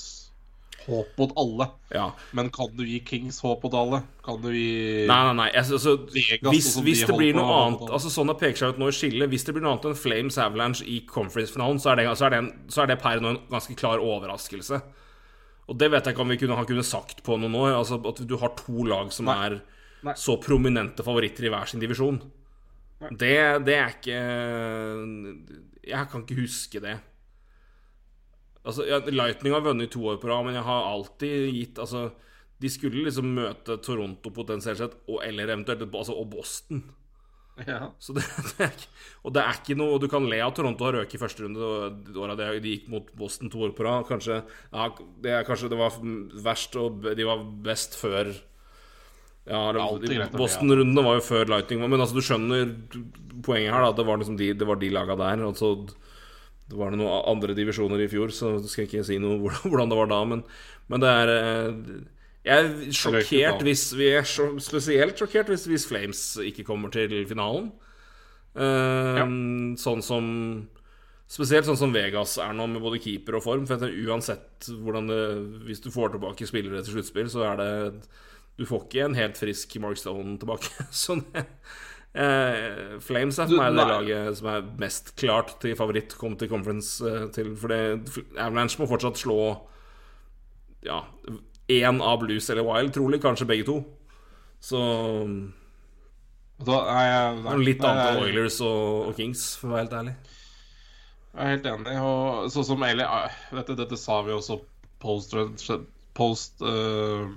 håp 0.90 1.18
mot 1.22 1.32
alle. 1.41 1.68
Ja. 1.95 2.07
Men 2.38 2.49
kan 2.53 2.72
du 2.78 2.84
gi 2.86 2.99
Kings 3.06 3.40
håp 3.45 3.64
mot 3.66 3.74
alle? 3.80 4.02
Kan 4.26 4.41
du 4.44 4.49
gi 4.53 5.06
Nei, 5.10 5.20
nei, 5.30 5.34
nei. 5.40 5.48
Altså, 5.57 5.94
Vegas, 6.14 6.49
hvis, 6.53 6.70
hvis 6.86 7.03
det 7.07 7.16
blir 7.18 7.34
noe 7.38 7.49
annet 7.64 7.90
Altså 7.95 8.11
Sånn 8.14 8.30
det 8.30 8.38
peker 8.41 8.60
seg 8.61 8.76
ut 8.76 8.82
nå 8.82 8.90
i 8.91 8.95
skillet 8.98 9.32
Hvis 9.32 9.45
det 9.48 9.56
blir 9.56 9.64
noe 9.66 9.74
annet 9.78 9.88
enn 9.90 9.98
Flames 9.98 10.38
Avalanche 10.41 10.86
i 10.86 10.99
conference-finalen, 11.10 11.80
så, 11.82 11.95
det- 11.98 12.07
så, 12.20 12.30
så 12.74 12.84
er 12.84 12.91
det 12.94 12.99
per 13.02 13.22
nå 13.24 13.34
en 13.36 13.41
ganske 13.49 13.76
klar 13.80 14.02
overraskelse. 14.03 14.82
Og 15.70 15.78
det 15.78 15.91
vet 15.94 16.06
jeg 16.10 16.16
ikke 16.16 16.24
om 16.26 16.32
vi 16.34 16.38
kunne 16.41 16.56
han 16.57 16.66
kunne 16.70 16.84
sagt 16.86 17.24
på 17.26 17.38
noen 17.38 17.53
år. 17.56 17.76
Altså 17.78 17.99
At 18.10 18.22
du 18.26 18.36
har 18.41 18.56
to 18.57 18.84
lag 18.90 19.11
som 19.14 19.30
Nei. 19.30 19.38
er 19.45 19.60
Nei. 20.07 20.16
så 20.18 20.38
prominente 20.41 21.06
favoritter 21.06 21.45
i 21.45 21.52
hver 21.53 21.70
sin 21.70 21.82
divisjon. 21.84 22.18
Det, 23.16 23.36
det 23.64 23.76
er 23.80 23.94
ikke 23.95 24.18
Jeg 25.88 26.10
kan 26.11 26.24
ikke 26.26 26.41
huske 26.41 26.82
det. 26.84 26.98
Altså, 28.68 28.86
ja, 28.90 28.99
Lightning 29.07 29.56
har 29.56 29.64
vunnet 29.64 29.91
to 29.94 30.03
år 30.11 30.19
på 30.19 30.30
rad, 30.30 30.44
men 30.45 30.57
jeg 30.57 30.68
har 30.68 30.88
alltid 30.91 31.53
gitt 31.56 31.80
Altså, 31.80 32.10
de 32.60 32.72
skulle 32.72 33.06
liksom 33.06 33.30
møte 33.38 33.77
Toronto 33.84 34.31
potensielt 34.36 34.81
sett, 34.81 34.98
og, 35.07 35.22
eller 35.23 35.53
eventuelt 35.53 35.86
altså, 35.88 36.18
og 36.19 36.27
Boston. 36.34 36.84
Ja. 37.68 37.94
Så 37.99 38.15
det, 38.15 38.23
det 38.57 38.68
er 38.68 38.84
og 39.27 39.34
det 39.36 39.41
er 39.44 39.57
ikke 39.57 39.76
noe 39.76 39.98
Du 39.99 40.06
kan 40.11 40.23
le 40.31 40.38
av 40.44 40.53
Toronto 40.56 40.86
har 40.88 40.95
røket 40.95 41.18
i 41.18 41.19
første 41.19 41.44
runde 41.44 41.60
og 41.60 42.30
de 42.40 42.72
gikk 42.72 42.86
mot 42.91 43.10
Boston 43.19 43.52
to 43.52 43.65
år 43.68 43.73
på 43.76 43.84
rad. 43.88 44.06
Kanskje, 44.07 44.41
ja, 44.45 44.90
det, 45.23 45.34
kanskje 45.48 45.72
det 45.72 45.80
var 45.80 45.98
verst, 46.45 46.77
og 46.80 47.10
de 47.15 47.27
var 47.27 47.44
best 47.65 47.99
før 47.99 48.31
Ja. 49.49 49.64
Boston-rundene 50.36 51.02
var 51.02 51.18
jo 51.18 51.26
før 51.26 51.49
Lightning. 51.49 51.81
Men 51.81 52.03
altså, 52.03 52.19
du 52.19 52.22
skjønner 52.22 52.69
poenget 53.41 53.73
her, 53.73 53.88
da. 53.88 53.95
Det 53.98 54.06
var 54.06 54.19
liksom 54.22 54.38
de, 54.38 54.52
det 54.53 54.68
var 54.68 54.77
de 54.77 54.91
laga 54.94 55.15
der. 55.18 55.41
Altså, 55.48 55.72
det 56.70 56.78
var 56.78 56.94
noen 56.94 57.28
andre 57.32 57.56
divisjoner 57.58 58.04
i 58.04 58.10
fjor, 58.12 58.34
så 58.36 58.54
skal 58.62 58.86
jeg 58.86 58.91
ikke 58.91 59.08
si 59.08 59.20
noe 59.22 59.40
hvordan, 59.66 59.90
det 59.91 60.00
var 60.00 60.10
da. 60.12 60.22
Men, 60.30 60.44
men 60.91 61.04
det 61.04 61.14
er 61.24 61.34
eh, 61.36 61.94
Jeg 62.48 62.66
er 62.66 62.96
sjokkert 62.96 63.64
hvis 63.66 63.86
vi 63.98 64.12
er 64.16 64.28
så, 64.30 64.52
spesielt 64.64 65.18
sjokkert 65.20 65.50
hvis, 65.54 65.68
hvis 65.70 65.88
Flames 65.90 66.26
ikke 66.46 66.68
kommer 66.68 66.94
til 66.94 67.22
finalen. 67.30 67.72
Eh, 68.58 69.24
Sånn 69.80 70.06
som 70.06 70.30
Spesielt 71.30 71.68
sånn 71.68 71.78
som 71.78 71.91
Vegas 71.94 72.40
er 72.41 72.56
nå, 72.58 72.66
med 72.72 72.82
både 72.82 72.98
keeper 73.04 73.36
og 73.38 73.44
form. 73.46 73.68
For 73.70 73.78
tenker, 73.78 74.00
uansett 74.10 74.66
hvordan 74.82 75.10
det 75.12 75.20
Hvis 75.68 75.84
du 75.84 75.91
får 75.94 76.16
tilbake 76.16 76.48
spillere 76.50 76.82
til 76.82 76.98
sluttspill, 76.98 77.30
så 77.30 77.44
er 77.52 77.60
det 77.60 77.70
Du 78.58 78.66
får 78.66 78.88
ikke 78.88 79.04
en 79.06 79.18
helt 79.18 79.38
frisk 79.38 79.78
Mark 79.84 80.02
Stone 80.02 80.40
tilbake. 80.41 80.74
Så 81.04 81.20
det 81.22 81.46
eh, 82.15 82.98
Flames 83.03 83.38
er 83.40 83.48
for 83.49 83.60
meg 83.61 83.76
det 83.77 83.86
laget 83.90 84.38
som 84.40 84.48
er 84.53 84.65
mest 84.81 85.14
klart 85.19 85.56
til 85.61 85.76
favoritt 85.77 86.15
kom 86.18 86.36
til 86.40 86.49
conference 86.52 87.03
Uh, 87.06 87.27
til. 87.36 87.53
For 87.60 87.68
det 87.72 88.23
Avalanche 88.38 88.80
må 88.81 88.88
fortsatt 88.90 89.19
slå 89.22 89.40
Ja, 90.86 91.02
én 91.69 92.02
av 92.02 92.19
Blues 92.23 92.49
eller 92.49 92.64
Wild, 92.65 92.94
trolig. 92.95 93.22
Kanskje 93.22 93.48
begge 93.49 93.65
to. 93.68 93.80
Så 94.64 94.80
Da 96.60 96.77
jeg, 96.91 97.36
nei, 97.44 97.56
Litt 97.64 97.80
nei, 97.84 97.90
annet 97.90 98.10
enn 98.10 98.23
Oilers 98.26 98.57
og, 98.65 99.10
og 99.10 99.15
Kings, 99.15 99.56
for 99.60 99.69
å 99.69 99.76
være 99.77 99.86
helt 99.86 99.98
ærlig. 99.99 100.15
Jeg 101.30 101.45
er 101.45 101.53
helt 101.53 101.69
enig. 101.72 101.94
Og 102.03 102.49
sånn 102.52 102.68
som 102.68 102.84
Eli 102.84 103.06
dette, 103.53 103.76
dette 103.80 103.99
sa 103.99 104.18
vi 104.26 104.34
også 104.36 104.57
post, 104.99 105.36
post 106.18 106.65
uh, 106.65 107.30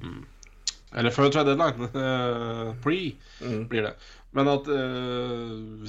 Eller 0.96 1.14
før 1.14 1.30
trade 1.30 1.54
deadline. 1.54 1.90
pre 2.82 3.02
Mm. 3.42 3.64
blir 3.66 3.82
det. 3.88 3.94
Men 4.32 4.48
at 4.48 4.68
øh, 4.68 5.88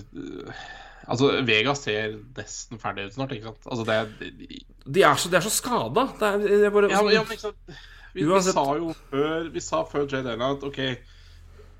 Altså, 1.04 1.30
Vegas 1.44 1.84
ser 1.84 2.18
nesten 2.38 2.80
ferdig 2.80 3.10
ut 3.10 3.16
snart, 3.18 3.34
ikke 3.36 3.52
sant? 3.52 3.66
Altså, 3.68 3.84
det 3.88 3.96
er 3.96 4.94
De 4.96 5.04
er 5.04 5.18
så, 5.20 5.32
de 5.32 5.40
er 5.40 5.44
så 5.44 5.52
skada. 5.52 6.06
Det 6.20 6.30
er, 6.30 6.38
det 6.44 6.68
er 6.68 6.76
bare, 6.76 6.92
Ja, 6.92 7.02
men, 7.04 7.16
ja, 7.16 7.24
men 7.24 7.36
ikke 7.36 7.48
sant 7.50 7.76
Vi, 8.14 8.24
vi 8.24 8.42
sa 8.46 8.66
jo 8.80 8.94
før 9.10 9.50
Vi 9.52 9.64
sa 9.64 9.84
før 9.90 10.08
Jay 10.08 10.24
deadline 10.24 10.54
at 10.58 10.64
OK 10.70 10.84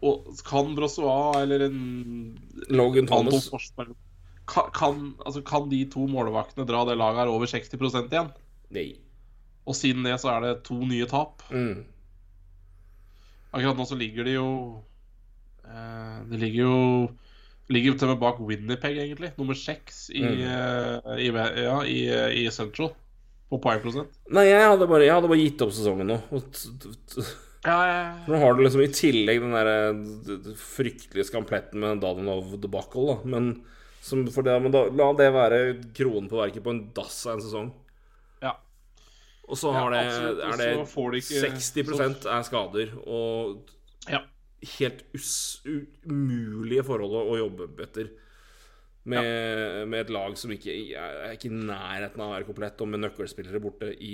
og 0.04 0.34
kan 0.44 0.74
Brossois 0.76 1.38
eller 1.40 1.62
en 1.70 1.78
Logan 2.68 3.08
Thomas 3.08 3.46
Forsberg 3.48 3.94
kan, 4.52 4.72
kan, 4.76 5.14
altså, 5.24 5.40
kan 5.48 5.70
de 5.72 5.86
to 5.88 6.04
målvaktene 6.12 6.66
dra 6.68 6.84
det 6.90 6.98
laget 7.00 7.22
her 7.24 7.32
over 7.32 7.48
60 7.48 7.78
igjen? 8.12 8.32
Nei. 8.76 8.90
Og 9.64 9.78
siden 9.80 10.04
det 10.04 10.18
så 10.20 10.34
er 10.34 10.44
det 10.44 10.64
to 10.68 10.76
nye 10.84 11.08
tap. 11.08 11.46
Mm. 11.48 11.86
Akkurat 13.54 13.80
nå 13.80 13.86
så 13.88 13.96
ligger 13.96 14.28
de 14.28 14.36
jo 14.36 14.50
Det 15.64 16.40
ligger 16.40 16.64
jo 16.68 17.12
Ligger 17.72 17.96
til 17.98 18.10
og 18.10 18.18
med 18.18 18.20
bak 18.20 18.40
Winnipeg, 18.44 18.98
egentlig. 19.00 19.30
Nummer 19.40 19.56
seks 19.56 20.10
i, 20.12 20.20
Mm. 20.22 20.42
eh, 20.44 21.16
i, 21.24 21.30
ja, 21.64 21.78
i, 21.88 22.00
i 22.44 22.50
Central. 22.52 22.90
På 23.50 23.58
poengprosent. 23.64 24.10
Nei, 24.36 24.44
jeg 24.50 24.68
hadde, 24.68 24.86
bare, 24.90 25.06
jeg 25.06 25.14
hadde 25.16 25.30
bare 25.32 25.40
gitt 25.40 25.62
opp 25.64 25.72
sesongen 25.72 26.08
nå. 26.12 26.18
T- 26.52 27.24
Ja, 27.64 28.18
Nå 28.28 28.36
har 28.42 28.54
du 28.58 28.64
liksom 28.66 28.82
i 28.84 28.90
tillegg 28.92 29.40
den 29.40 29.54
der 29.56 29.94
fryktelige 30.60 31.24
skampletten 31.30 31.80
med 31.80 32.02
Dadanov 32.04 32.50
debacle, 32.60 33.06
da. 33.08 33.16
Men, 33.24 33.64
som, 34.04 34.26
det, 34.28 34.58
men 34.66 34.74
da, 34.76 34.82
la 34.92 35.08
det 35.16 35.30
være 35.32 35.62
kronen 35.96 36.28
på 36.28 36.42
verket 36.42 36.66
på 36.66 36.74
en 36.76 36.82
dass 36.94 37.22
av 37.26 37.38
en 37.38 37.46
sesong. 37.46 37.72
ja. 38.44 38.58
Og 39.48 39.56
så 39.60 39.72
Ja, 39.72 39.80
har 39.80 39.92
det, 39.96 40.04
absolutt, 40.12 40.44
er 40.44 40.58
det 40.58 40.88
så 40.92 41.08
ikke- 41.16 41.42
60% 41.48 42.26
er 42.28 42.44
skader, 42.44 42.92
og 43.08 43.70
ja. 44.12 44.20
Helt 44.78 45.04
umulige 46.06 46.86
forhold 46.88 47.18
å, 47.22 47.38
jobbe 47.40 47.70
etter. 47.86 48.12
Med, 49.04 49.88
med 49.92 50.06
et 50.06 50.12
lag 50.16 50.38
som 50.40 50.52
ikke 50.56 50.72
er 50.96 51.34
ikke 51.34 51.50
i 51.50 51.58
nærheten 51.58 52.22
av 52.24 52.30
å 52.30 52.36
være 52.38 52.48
komplett, 52.48 52.80
og 52.80 52.88
med 52.88 53.02
nøkkelspillere 53.04 53.60
borte 53.60 53.90
i 53.92 54.14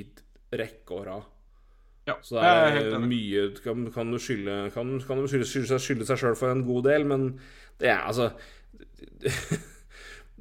rekke 0.50 0.96
og 0.96 1.04
rad. 1.06 1.28
ja. 2.10 2.16
Så 2.26 2.40
det 2.40 2.46
er 2.50 2.80
er 2.96 3.04
mye 3.04 3.44
Kan, 3.62 3.84
kan 3.94 4.10
du 4.10 4.18
skylde 4.18 4.72
Kan, 4.74 4.96
kan 5.06 5.20
du 5.22 5.28
skylde, 5.30 5.46
skylde 5.46 5.78
skylde 5.78 6.08
seg 6.10 6.18
sjøl 6.24 6.38
for 6.40 6.50
en 6.50 6.64
god 6.66 6.88
del, 6.90 7.06
men 7.06 7.28
det 7.78 7.92
er 7.92 8.02
altså 8.02 8.32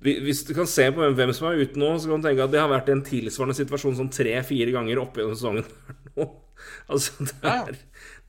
Hvis 0.00 0.44
du 0.46 0.54
kan 0.54 0.68
se 0.70 0.86
på 0.94 1.02
hvem, 1.02 1.16
hvem 1.18 1.32
som 1.34 1.50
er 1.50 1.60
ute 1.60 1.80
nå, 1.80 1.90
så 1.98 2.08
kan 2.08 2.22
du 2.22 2.28
tenke 2.28 2.44
at 2.46 2.52
det 2.54 2.60
har 2.62 2.70
vært 2.70 2.88
en 2.92 3.02
tilsvarende 3.04 3.56
situasjon 3.58 3.96
sånn 3.98 4.12
tre-fire 4.14 4.70
ganger 4.76 5.00
opp 5.02 5.18
gjennom 5.18 5.36
sesongen. 5.36 5.66
Altså, 6.90 7.12
det 7.22 7.34
Ja, 7.42 7.52
ja. 7.62 7.74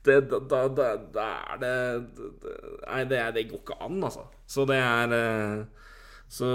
Det, 0.06 0.16
da, 0.30 0.60
da, 0.72 0.86
da, 1.12 1.26
er 1.52 1.60
det 1.60 1.74
Nei, 2.86 3.02
det, 3.10 3.20
det 3.36 3.48
går 3.50 3.60
ikke 3.60 3.76
an, 3.84 3.98
altså. 4.06 4.24
Så 4.48 4.64
det 4.68 4.78
er 4.80 5.12
eh, 5.16 5.90
Så 6.30 6.46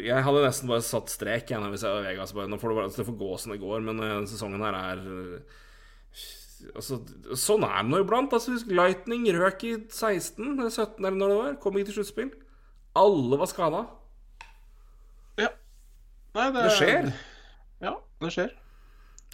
jeg 0.00 0.24
hadde 0.24 0.44
nesten 0.46 0.70
bare 0.70 0.84
satt 0.86 1.12
strek 1.12 1.52
jeg, 1.52 1.72
hvis 1.74 1.84
jeg 1.84 1.92
var 1.92 2.06
Vegas. 2.06 2.32
Bare, 2.36 2.48
nå 2.48 2.60
får 2.60 2.72
det, 2.72 2.78
bare, 2.78 2.88
altså, 2.88 3.02
det 3.02 3.08
får 3.10 3.20
gå 3.20 3.36
som 3.42 3.52
det 3.52 3.60
går, 3.60 3.84
men 3.84 4.00
eh, 4.00 4.14
denne 4.14 4.30
sesongen 4.30 4.64
her 4.64 4.80
er 4.80 5.04
eh, 5.04 5.60
Altså, 6.72 6.96
sånn 7.36 7.64
er 7.66 7.82
det 7.82 7.90
nå 7.90 7.98
iblant. 8.00 8.32
Altså, 8.32 8.54
Lightning 8.72 9.26
røk 9.36 9.66
i 9.68 9.74
16 9.92 10.54
eller 10.54 10.70
17 10.70 10.96
eller 11.02 11.18
når 11.18 11.32
det 11.32 11.38
var. 11.42 11.56
Kom 11.60 11.76
ikke 11.76 11.90
til 11.90 11.98
sluttspill. 11.98 12.30
Alle 12.96 13.36
var 13.36 13.50
skada. 13.50 13.82
Ja. 15.42 15.50
Nei, 16.38 16.46
det, 16.54 16.62
Det 16.64 16.72
skjer. 16.78 17.10
Ja, 17.84 17.98
det 18.24 18.32
skjer. 18.32 18.54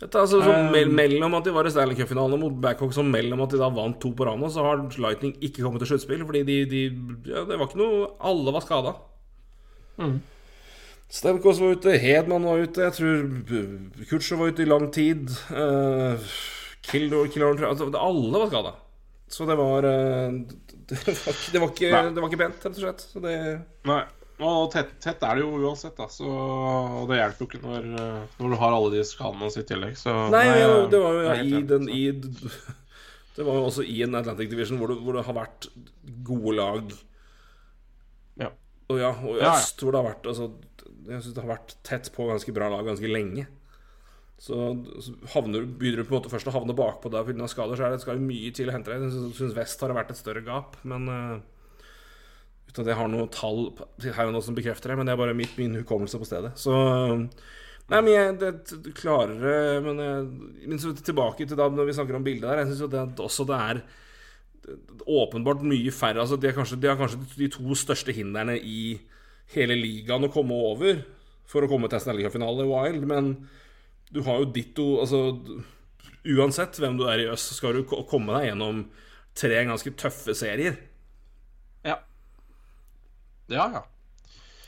Dette 0.00 0.16
er 0.16 0.24
altså 0.24 0.40
Um, 0.40 0.94
Mellom 0.96 1.34
at 1.36 1.44
de 1.44 1.52
var 1.52 1.68
i 1.68 1.70
Stanley 1.72 1.96
Cup-finalen 1.98 2.40
mot 2.40 2.56
Backhawks, 2.62 2.98
og 3.00 3.08
mellom 3.08 3.42
at 3.44 3.52
de 3.52 3.60
da 3.60 3.68
vant 3.74 3.98
to 4.00 4.14
på 4.16 4.24
rad, 4.24 4.42
så 4.48 4.64
har 4.64 4.80
Lightning 4.96 5.34
ikke 5.44 5.62
kommet 5.62 5.82
til 5.82 5.92
sluttspill. 5.92 6.24
Fordi 6.24 6.42
de, 6.48 6.58
de 6.70 6.82
ja, 7.28 7.44
Det 7.44 7.58
var 7.58 7.68
ikke 7.68 7.80
noe 7.82 8.06
Alle 8.30 8.54
var 8.56 8.64
skada. 8.64 8.94
Mm. 10.00 10.20
Stemkos 11.10 11.60
var 11.60 11.74
ute, 11.74 11.98
Hedman 11.98 12.46
var 12.46 12.62
ute, 12.62 12.84
jeg 12.86 12.94
tror 12.96 14.06
Kutcher 14.08 14.38
var 14.38 14.54
ute 14.54 14.62
i 14.62 14.70
lang 14.70 14.86
tid. 14.94 15.26
Uh, 15.50 16.30
Kildor, 16.86 17.26
Kildor 17.26 17.60
altså, 17.68 17.90
Alle 17.98 18.40
var 18.40 18.48
skada. 18.48 18.72
Så 19.30 19.44
det 19.46 19.58
var, 19.58 19.84
uh, 19.84 20.38
det, 20.88 21.02
var, 21.02 21.36
det, 21.52 21.60
var 21.60 21.68
ikke, 21.74 21.90
det 21.90 22.22
var 22.22 22.30
ikke 22.30 22.40
pent, 22.40 22.64
rett 22.64 22.78
og 22.78 22.82
slett. 22.86 23.04
Så 23.12 23.22
det 23.26 23.36
Nei. 23.90 24.04
Og 24.40 24.70
tett, 24.72 24.94
tett 25.04 25.22
er 25.26 25.36
det 25.36 25.44
jo 25.44 25.58
uansett, 25.60 25.96
da. 25.98 26.06
Så 26.08 26.26
og 26.26 27.10
det 27.10 27.18
hjelper 27.18 27.44
jo 27.44 27.48
ikke 27.50 27.62
når, 27.64 27.88
eh, 28.00 28.38
når 28.40 28.54
du 28.54 28.58
har 28.62 28.76
alle 28.76 28.92
de 28.94 29.04
skadene 29.04 29.50
i 29.52 29.66
tillegg. 29.68 29.98
Så 30.00 30.14
Nei, 30.32 30.46
ja, 30.48 30.70
det 30.88 31.00
var 31.02 31.18
jo 31.18 31.26
er 31.34 31.42
i 31.44 31.60
den 31.68 31.88
i, 31.92 32.02
Det 33.36 33.46
var 33.46 33.60
jo 33.60 33.68
også 33.68 33.84
i 33.86 34.00
en 34.04 34.16
Atlantic 34.18 34.50
Division 34.50 34.80
hvor 34.80 34.90
det, 34.90 34.98
hvor 35.04 35.16
det 35.16 35.26
har 35.28 35.36
vært 35.36 35.68
gode 36.26 36.56
lag. 36.56 36.96
Ja. 38.40 38.50
Og 38.90 38.98
ja, 39.00 39.12
og 39.14 39.36
i 39.36 39.38
Ja, 39.38 39.52
ja. 39.52 39.54
øst 39.54 39.84
hvor 39.84 39.94
det 39.94 40.02
har 40.02 40.10
vært 40.10 40.26
altså, 40.32 40.50
Jeg 41.06 41.22
syns 41.22 41.36
det 41.36 41.44
har 41.44 41.52
vært 41.54 41.76
tett 41.86 42.10
på 42.12 42.26
ganske 42.28 42.54
bra 42.56 42.68
lag 42.72 42.88
ganske 42.88 43.12
lenge. 43.12 43.46
Så, 44.40 44.56
så 45.04 45.14
havner, 45.34 45.66
begynner 45.68 46.00
du 46.00 46.08
på 46.08 46.14
en 46.14 46.22
måte 46.22 46.32
først 46.32 46.48
å 46.48 46.54
havne 46.54 46.76
bakpå 46.76 47.12
der 47.12 47.26
pga. 47.28 47.48
skader, 47.48 47.76
så 47.76 47.86
er 47.86 47.94
det, 47.94 48.00
skal 48.00 48.16
det 48.16 48.24
mye 48.24 48.52
til 48.56 48.70
å 48.70 48.74
hente 48.74 48.88
deg. 48.92 49.04
Jeg 49.04 49.32
syns 49.36 49.56
vest 49.56 49.82
har 49.84 49.92
vært 49.92 50.14
et 50.14 50.20
større 50.20 50.40
gap, 50.46 50.78
men 50.88 51.08
uh, 51.12 51.42
Uten 52.70 52.84
at 52.84 52.92
jeg 52.92 52.98
har 53.00 53.08
noe 53.10 53.30
tall 53.34 53.64
her 54.04 54.28
og 54.28 54.34
nå 54.34 54.42
som 54.46 54.54
bekrefter 54.54 54.92
det, 54.92 55.00
men 55.00 55.08
det 55.08 55.14
er 55.14 55.20
bare 55.20 55.36
mitt, 55.36 55.56
min 55.58 55.74
hukommelse 55.80 56.20
på 56.20 56.28
stedet. 56.28 56.54
Så 56.60 56.74
Nei, 57.90 57.98
men 58.06 58.12
jeg 58.12 58.34
det, 58.38 58.50
klarere 58.94 59.80
Men, 59.82 59.98
men 60.62 60.78
tilbake 60.78 61.42
til 61.42 61.58
da 61.58 61.66
når 61.74 61.88
vi 61.88 61.96
snakker 61.96 62.18
om 62.20 62.26
bildet 62.26 62.46
der. 62.46 62.60
Jeg 62.62 62.70
syns 62.70 62.84
jo 62.84 62.90
det 62.92 63.02
også 63.18 63.46
det 63.48 63.58
er 63.58 63.82
åpenbart 65.10 65.64
mye 65.66 65.90
færre 65.90 66.20
altså 66.22 66.36
de, 66.38 66.46
er 66.46 66.54
kanskje, 66.54 66.76
de 66.78 66.86
er 66.86 66.98
kanskje 66.98 67.18
de 67.32 67.48
to 67.50 67.74
største 67.74 68.12
hindrene 68.14 68.58
i 68.60 69.00
hele 69.54 69.74
ligaen 69.74 70.28
å 70.28 70.30
komme 70.30 70.54
over 70.54 71.00
for 71.50 71.64
å 71.64 71.70
komme 71.70 71.88
til 71.90 72.02
Stanley 72.02 72.22
Cup-finale 72.22 72.68
Wild, 72.68 73.06
men 73.08 73.32
du 74.12 74.20
har 74.26 74.42
jo 74.42 74.50
ditto 74.54 74.86
Altså 75.02 75.40
uansett 76.36 76.78
hvem 76.78 76.98
du 77.00 77.06
er 77.08 77.24
i 77.24 77.30
øst, 77.32 77.50
så 77.50 77.56
skal 77.56 77.78
du 77.80 77.82
komme 77.88 78.36
deg 78.36 78.50
gjennom 78.50 78.84
tre 79.40 79.62
ganske 79.64 79.92
tøffe 79.98 80.34
serier. 80.36 80.76
Ja. 83.50 83.56
Ja, 83.56 83.70
ja. 83.80 83.86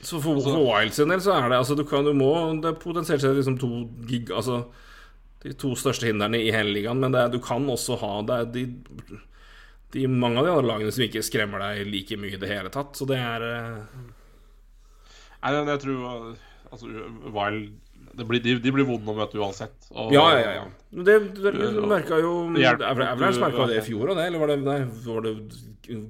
Så 0.03 0.19
for, 0.19 0.35
altså, 0.35 0.59
Wild 0.59 0.93
sin 0.93 1.11
del 1.13 1.21
så 1.23 1.35
er 1.37 1.45
det 1.47 1.57
altså 1.61 1.77
du, 1.79 1.85
kan, 1.87 2.03
du 2.03 2.11
må 2.11 2.33
Det 2.59 2.73
er 2.73 2.79
potensielt 2.79 3.21
sett 3.23 3.37
liksom 3.37 3.55
to 3.61 3.69
gig 4.09 4.33
Altså 4.35 4.65
de 5.43 5.53
to 5.59 5.73
største 5.75 6.07
hindrene 6.07 6.39
i 6.39 6.51
hele 6.55 6.71
ligaen. 6.71 7.01
Men 7.03 7.11
det, 7.11 7.25
du 7.33 7.39
kan 7.43 7.65
også 7.67 7.97
ha 7.99 8.11
det 8.23 8.35
er 8.39 8.45
de, 8.53 8.61
de, 9.91 10.05
mange 10.07 10.39
av 10.39 10.47
de 10.47 10.53
andre 10.53 10.69
lagene 10.69 10.93
som 10.95 11.03
ikke 11.03 11.23
skremmer 11.25 11.59
deg 11.59 11.89
like 11.91 12.15
mye 12.15 12.37
i 12.37 12.39
det 12.39 12.47
hele 12.47 12.71
tatt. 12.71 12.95
Så 12.95 13.03
det 13.09 13.17
er 13.19 13.43
uh... 13.43 14.05
Nei, 15.43 15.51
men 15.57 15.73
jeg 15.73 15.81
tror 15.83 16.05
altså, 16.71 16.93
Wild 17.35 17.73
det 18.13 18.27
blir, 18.29 18.39
de, 18.45 18.55
de, 18.61 18.71
blir 18.71 18.85
vonde 18.87 19.09
å 19.09 19.17
møte 19.17 19.39
uansett. 19.41 19.75
Og, 19.89 20.13
ja, 20.13 20.23
ja, 20.37 20.55
ja. 20.61 20.63
Det, 20.93 21.17
det, 21.35 21.53
det 21.57 21.87
merka 21.89 22.19
jo 22.21 22.33
Avalanche 22.53 23.41
merka 23.41 23.67
det 23.71 23.79
i 23.79 23.85
fjor 23.87 24.13
òg, 24.13 24.19
det? 24.19 24.29
Eller 24.29 24.43
var 24.43 24.53
det, 24.53 24.59
nei, 24.61 24.79
var 25.07 25.25
det 25.25 25.33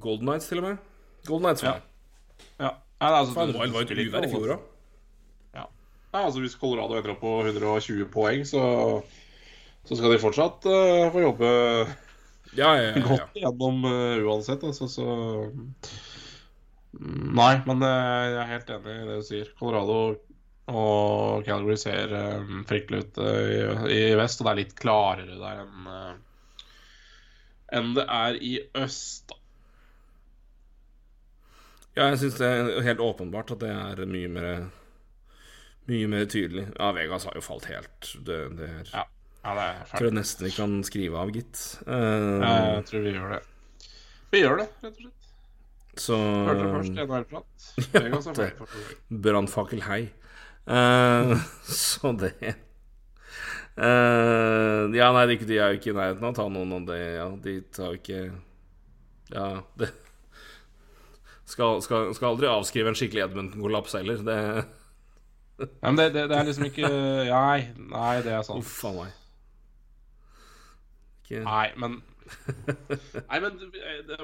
Golden 0.02 0.28
Nights 0.30 0.50
til 0.52 0.60
og 0.60 0.68
med? 0.68 0.82
Golden 1.26 1.48
Nights, 1.48 1.64
det. 1.64 1.74
Ja. 2.62 2.70
Nei, 3.02 3.10
altså, 3.10 3.34
Fan, 3.36 3.52
Wild 3.56 3.74
var 3.74 3.84
et 3.84 3.92
uvær 3.98 4.26
i 4.26 4.30
fjor 4.32 4.54
òg. 4.56 4.64
Ja. 5.56 5.66
altså 6.20 6.42
Hvis 6.42 6.56
Colorado 6.60 6.96
ender 6.96 7.14
opp 7.14 7.22
på 7.24 7.36
120 7.42 8.08
poeng, 8.12 8.44
så, 8.48 8.64
så 9.84 9.98
skal 9.98 10.14
de 10.14 10.22
fortsatt 10.22 10.68
uh, 10.70 11.12
få 11.12 11.24
jobbe 11.24 11.50
ja, 12.54 12.70
ja, 12.78 12.92
godt 13.02 13.38
gjennom 13.38 13.82
uh, 13.88 14.20
uansett. 14.24 14.62
Altså, 14.66 14.88
så 14.90 15.08
mm, 16.94 17.32
Nei, 17.34 17.54
men 17.66 17.82
uh, 17.82 17.90
jeg 18.30 18.38
er 18.44 18.52
helt 18.52 18.76
enig 18.78 18.94
i 18.94 19.08
det 19.08 19.18
du 19.18 19.26
sier. 19.26 19.50
Colorado 19.58 19.98
og 20.64 21.44
Calgary 21.44 21.76
ser 21.76 22.12
um, 22.14 22.62
fryktelig 22.68 23.02
ut 23.04 23.18
uh, 23.20 23.88
i, 23.90 23.98
i, 23.98 24.04
vest, 24.16 24.40
og 24.40 24.46
det 24.46 24.52
er 24.52 24.60
litt 24.62 24.78
klarere 24.78 25.36
der 25.36 25.64
enn 25.64 25.90
uh, 25.90 26.14
enn 27.74 27.94
det 27.96 28.04
er 28.06 28.38
i 28.38 28.54
øst. 28.78 29.34
Ja, 31.94 32.08
jeg 32.10 32.18
syns 32.24 32.40
det 32.40 32.48
er 32.50 32.80
helt 32.82 33.02
åpenbart 33.02 33.52
at 33.54 33.60
det 33.62 33.70
er 33.70 34.00
mye 34.10 34.30
mer 34.32 34.48
Mye 35.84 36.06
mer 36.08 36.24
tydelig. 36.24 36.62
Ja, 36.78 36.92
Vegas 36.96 37.26
har 37.28 37.34
jo 37.36 37.42
falt 37.44 37.66
helt. 37.68 38.06
Det, 38.24 38.38
det 38.56 38.68
er, 38.70 38.86
ja. 38.88 39.02
ja, 39.44 39.50
det 39.58 39.64
er 39.66 39.82
tror 39.90 40.06
jeg 40.08 40.14
nesten 40.16 40.46
vi 40.46 40.52
kan 40.54 40.78
skrive 40.88 41.18
av, 41.20 41.28
gitt. 41.34 41.60
Uh, 41.84 42.40
ja, 42.40 42.52
jeg 42.78 42.86
tror 42.88 43.02
vi 43.04 43.12
gjør 43.12 43.34
det. 43.34 43.40
Vi 44.32 44.40
gjør 44.40 44.56
det, 44.62 44.68
rett 44.80 44.94
og 44.94 45.02
slett. 45.02 45.26
Så 46.00 46.16
Hørte 46.16 46.70
først, 46.72 46.96
NHL-prat. 47.04 47.66
Vegas 47.98 48.28
er 48.32 48.38
ferdig. 48.40 48.96
Brannfakkel 49.26 49.84
hei. 49.84 50.00
Uh, 50.64 51.36
så 51.68 52.14
det 52.16 52.32
uh, 52.40 52.48
Ja, 54.96 55.12
nei, 55.12 55.28
de, 55.28 55.36
de, 55.44 55.60
er 55.60 55.68
jo 55.74 55.78
ikke 55.82 55.92
i 55.92 55.98
nærheten 55.98 56.24
av 56.24 56.32
å 56.32 56.38
ta 56.40 56.48
noen 56.48 56.72
av 56.78 56.88
det. 56.88 56.96
Ja, 57.18 57.28
de 57.44 57.60
tar 57.76 57.92
jo 57.92 58.00
ikke 58.00 58.32
Ja, 59.34 59.60
det 59.76 59.92
skal, 61.44 61.82
skal, 61.84 62.14
skal, 62.16 62.30
aldri 62.32 62.48
avskrive 62.48 62.92
en 62.92 62.98
skikkelig 62.98 63.26
Edmundton-kollaps 63.28 63.98
heller. 63.98 64.22
Det 64.24 64.38
ja, 65.58 65.66
men 65.86 66.00
det, 66.00 66.08
det, 66.16 66.24
det, 66.30 66.38
er 66.38 66.48
liksom 66.48 66.64
ikke 66.66 66.88
Nei, 67.28 67.60
nei 67.92 68.14
det 68.26 68.32
er 68.34 68.42
sant. 68.46 68.64
Uff 68.64 68.80
a 68.88 68.94
meg. 68.96 69.20
Nei, 71.44 71.68
men 71.80 72.00
Nei, 73.28 73.38
men 73.42 73.58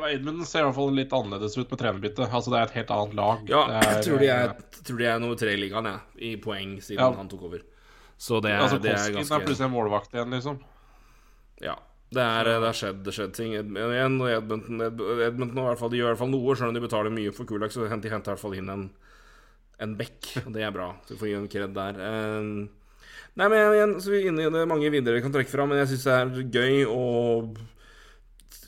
Edmund 0.09 0.47
ser 0.49 0.63
i 0.63 0.69
hvert 0.69 0.77
fall 0.77 0.95
litt 0.97 1.13
annerledes 1.15 1.57
ut 1.59 1.69
med 1.71 1.81
trenerbytte. 1.81 2.29
Altså, 2.29 2.53
det 2.53 2.61
er 2.61 2.71
et 2.71 2.79
helt 2.79 2.95
annet 2.97 3.19
lag. 3.19 3.43
Ja, 3.51 3.61
er, 3.69 3.89
jeg 3.95 4.07
tror 4.07 4.23
de 4.23 4.31
er, 4.33 4.55
tror 4.79 5.01
de 5.01 5.09
er 5.11 5.21
nummer 5.23 5.39
tre 5.41 5.53
i 5.55 5.61
ligaen, 5.61 5.89
jeg, 5.91 6.01
i 6.31 6.33
poeng 6.41 6.79
siden 6.81 7.03
ja. 7.03 7.11
han 7.19 7.31
tok 7.31 7.45
over. 7.51 7.63
Så 8.21 8.41
det 8.45 8.55
er, 8.55 8.65
altså, 8.65 8.81
det 8.81 8.95
er 8.95 9.15
ganske 9.17 9.37
er 9.37 9.47
plutselig 9.47 9.69
en 9.69 9.75
målvakt 9.75 10.17
igjen, 10.17 10.33
liksom. 10.37 10.59
Ja. 11.65 11.77
Det, 12.11 12.23
er, 12.23 12.49
det 12.49 12.67
har 12.67 12.75
skjedd, 12.75 13.07
skjedd 13.15 13.35
ting. 13.37 13.53
Igjen, 13.55 14.17
Edmonton, 14.27 14.83
Edmonton 14.83 15.61
i 15.63 15.67
hvert 15.69 15.79
fall, 15.79 15.93
de 15.93 16.01
gjør 16.01 16.09
i 16.09 16.11
hvert 16.11 16.23
fall 16.25 16.33
noe. 16.33 16.57
Selv 16.59 16.73
om 16.73 16.77
de 16.77 16.83
betaler 16.83 17.15
mye 17.15 17.35
for 17.35 17.47
Kulak, 17.47 17.71
så 17.71 17.85
de 17.85 17.93
henter 17.93 18.11
i 18.11 18.33
hvert 18.33 18.43
fall 18.43 18.57
inn 18.59 18.71
en, 18.73 18.87
en 19.87 19.97
bekk, 19.99 20.33
Og 20.45 20.53
det 20.57 20.65
er 20.67 20.75
bra. 20.75 20.91
Så 21.07 21.15
vi 21.15 21.21
får 21.21 21.31
gi 21.31 21.37
en 21.39 21.51
kred 21.53 21.77
der. 21.77 22.01
Um, 22.03 22.49
nei, 23.39 23.47
men 23.47 23.77
igjen, 23.77 23.95
så 24.03 24.11
vi 24.11 24.25
er 24.25 24.33
inne 24.33 24.49
i 24.49 24.55
det 24.57 24.65
mange 24.71 24.91
vinnere 24.91 25.21
vi 25.21 25.27
kan 25.27 25.37
trekke 25.37 25.53
fra, 25.53 25.69
men 25.71 25.79
jeg 25.85 25.93
syns 25.93 26.09
det 26.09 26.17
er 26.17 26.51
gøy 26.59 26.81
og 26.91 27.61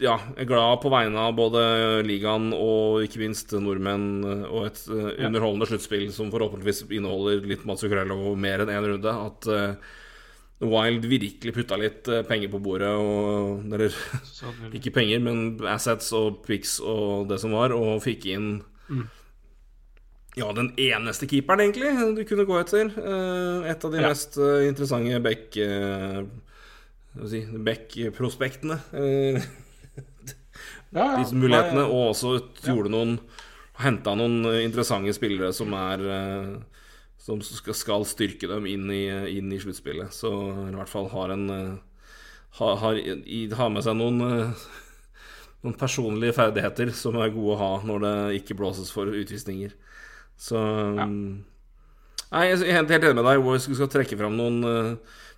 ja, 0.03 0.15
er 0.39 0.47
glad 0.49 0.79
på 0.83 0.91
vegne 0.91 1.27
av 1.27 1.35
både 1.39 1.65
ligaen 2.07 2.49
og 2.57 3.03
ikke 3.05 3.21
minst 3.23 3.53
nordmenn 3.55 4.23
og 4.25 4.69
et 4.71 4.85
uh, 4.87 5.11
underholdende 5.27 5.67
sluttspill 5.71 6.07
som 6.15 6.31
forhåpentligvis 6.31 6.85
inneholder 6.87 7.43
litt 7.51 7.67
Mats 7.67 7.83
Zuccarello 7.83 8.21
og 8.31 8.39
mer 8.39 8.63
enn 8.63 8.71
én 8.71 8.87
runde. 8.87 9.19
At 9.27 9.51
uh, 10.63 10.69
Wild 10.71 11.07
virkelig 11.11 11.55
putta 11.57 11.79
litt 11.81 12.09
uh, 12.11 12.23
penger 12.27 12.53
på 12.53 12.61
bordet, 12.63 12.93
og, 12.95 13.65
eller 13.73 13.97
ikke 14.79 14.95
penger, 14.95 15.23
men 15.25 15.43
assets 15.69 16.13
og 16.17 16.43
picks 16.47 16.79
og 16.81 17.29
det 17.31 17.41
som 17.43 17.57
var, 17.57 17.75
og 17.77 18.03
fikk 18.05 18.31
inn 18.35 18.55
mm. 18.89 19.11
Ja, 20.33 20.47
den 20.57 20.71
eneste 20.81 21.27
keeperen, 21.29 21.61
egentlig, 21.61 21.91
du 22.17 22.23
kunne 22.25 22.47
gå 22.49 22.55
etter. 22.57 22.89
et 23.69 23.83
av 23.85 23.93
de 23.93 23.99
ja. 24.01 24.09
mest 24.09 24.39
interessante 24.41 25.19
back... 25.21 25.59
Si, 27.29 27.43
back-prospektene 27.45 28.79
ja, 28.89 29.43
ja. 30.97 31.09
disse 31.19 31.37
mulighetene, 31.37 31.85
og 31.85 32.15
også 32.15 32.31
gjorde 32.65 32.93
noen 32.95 33.19
Henta 33.83 34.13
noen 34.15 34.45
interessante 34.61 35.15
spillere 35.17 35.49
som 35.57 35.73
er 35.75 36.03
eh, 36.13 36.51
Som 37.23 37.43
skal 37.45 38.07
styrke 38.09 38.49
dem 38.51 38.67
inn 38.67 38.89
i, 38.91 39.05
inn 39.37 39.53
i 39.55 39.61
sluttspillet. 39.63 40.11
Så 40.15 40.31
i 40.67 40.75
hvert 40.75 40.91
fall 40.91 41.07
har 41.13 41.35
en 41.35 41.45
eh, 41.55 41.75
har, 42.59 42.81
har, 42.83 42.99
har 43.59 43.71
med 43.73 43.87
seg 43.87 43.99
noen 43.99 44.25
eh, 44.27 44.65
noen 45.63 45.79
personlige 45.79 46.35
ferdigheter 46.35 46.91
som 46.99 47.17
er 47.23 47.31
gode 47.31 47.55
å 47.55 47.61
ha 47.61 47.73
når 47.87 48.03
det 48.03 48.15
ikke 48.41 48.59
blåses 48.59 48.91
for 48.91 49.07
utvisninger. 49.07 49.75
Så 50.35 50.59
ja. 50.59 51.07
Nei, 52.33 52.47
jeg 52.49 52.63
er 52.65 52.79
helt, 52.81 52.91
helt 52.91 53.05
enig 53.07 53.19
med 53.21 53.29
deg. 53.29 53.43
Hvis 53.45 53.69
vi 53.69 53.77
skal 53.79 53.91
trekke 53.93 54.17
fram 54.19 54.35
noen, 54.35 54.63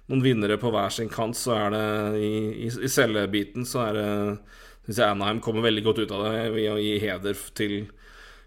noen 0.09 0.23
vinnere 0.25 0.57
på 0.63 0.71
hver 0.73 0.95
sin 0.95 1.11
kant, 1.13 1.37
så 1.37 1.57
er 1.59 1.75
det 1.75 1.87
i, 2.23 2.35
i, 2.65 2.71
i 2.71 2.91
cellebiten 2.93 3.67
så 3.69 3.83
er 3.89 3.99
det 3.99 4.09
syns 4.85 5.01
jeg 5.01 5.11
Anaheim 5.11 5.41
kommer 5.45 5.65
veldig 5.65 5.85
godt 5.85 6.03
ut 6.05 6.13
av 6.13 6.27
det 6.29 6.49
ved 6.55 6.71
å 6.73 6.81
gi 6.81 6.97
heder 7.03 7.45
til 7.57 7.77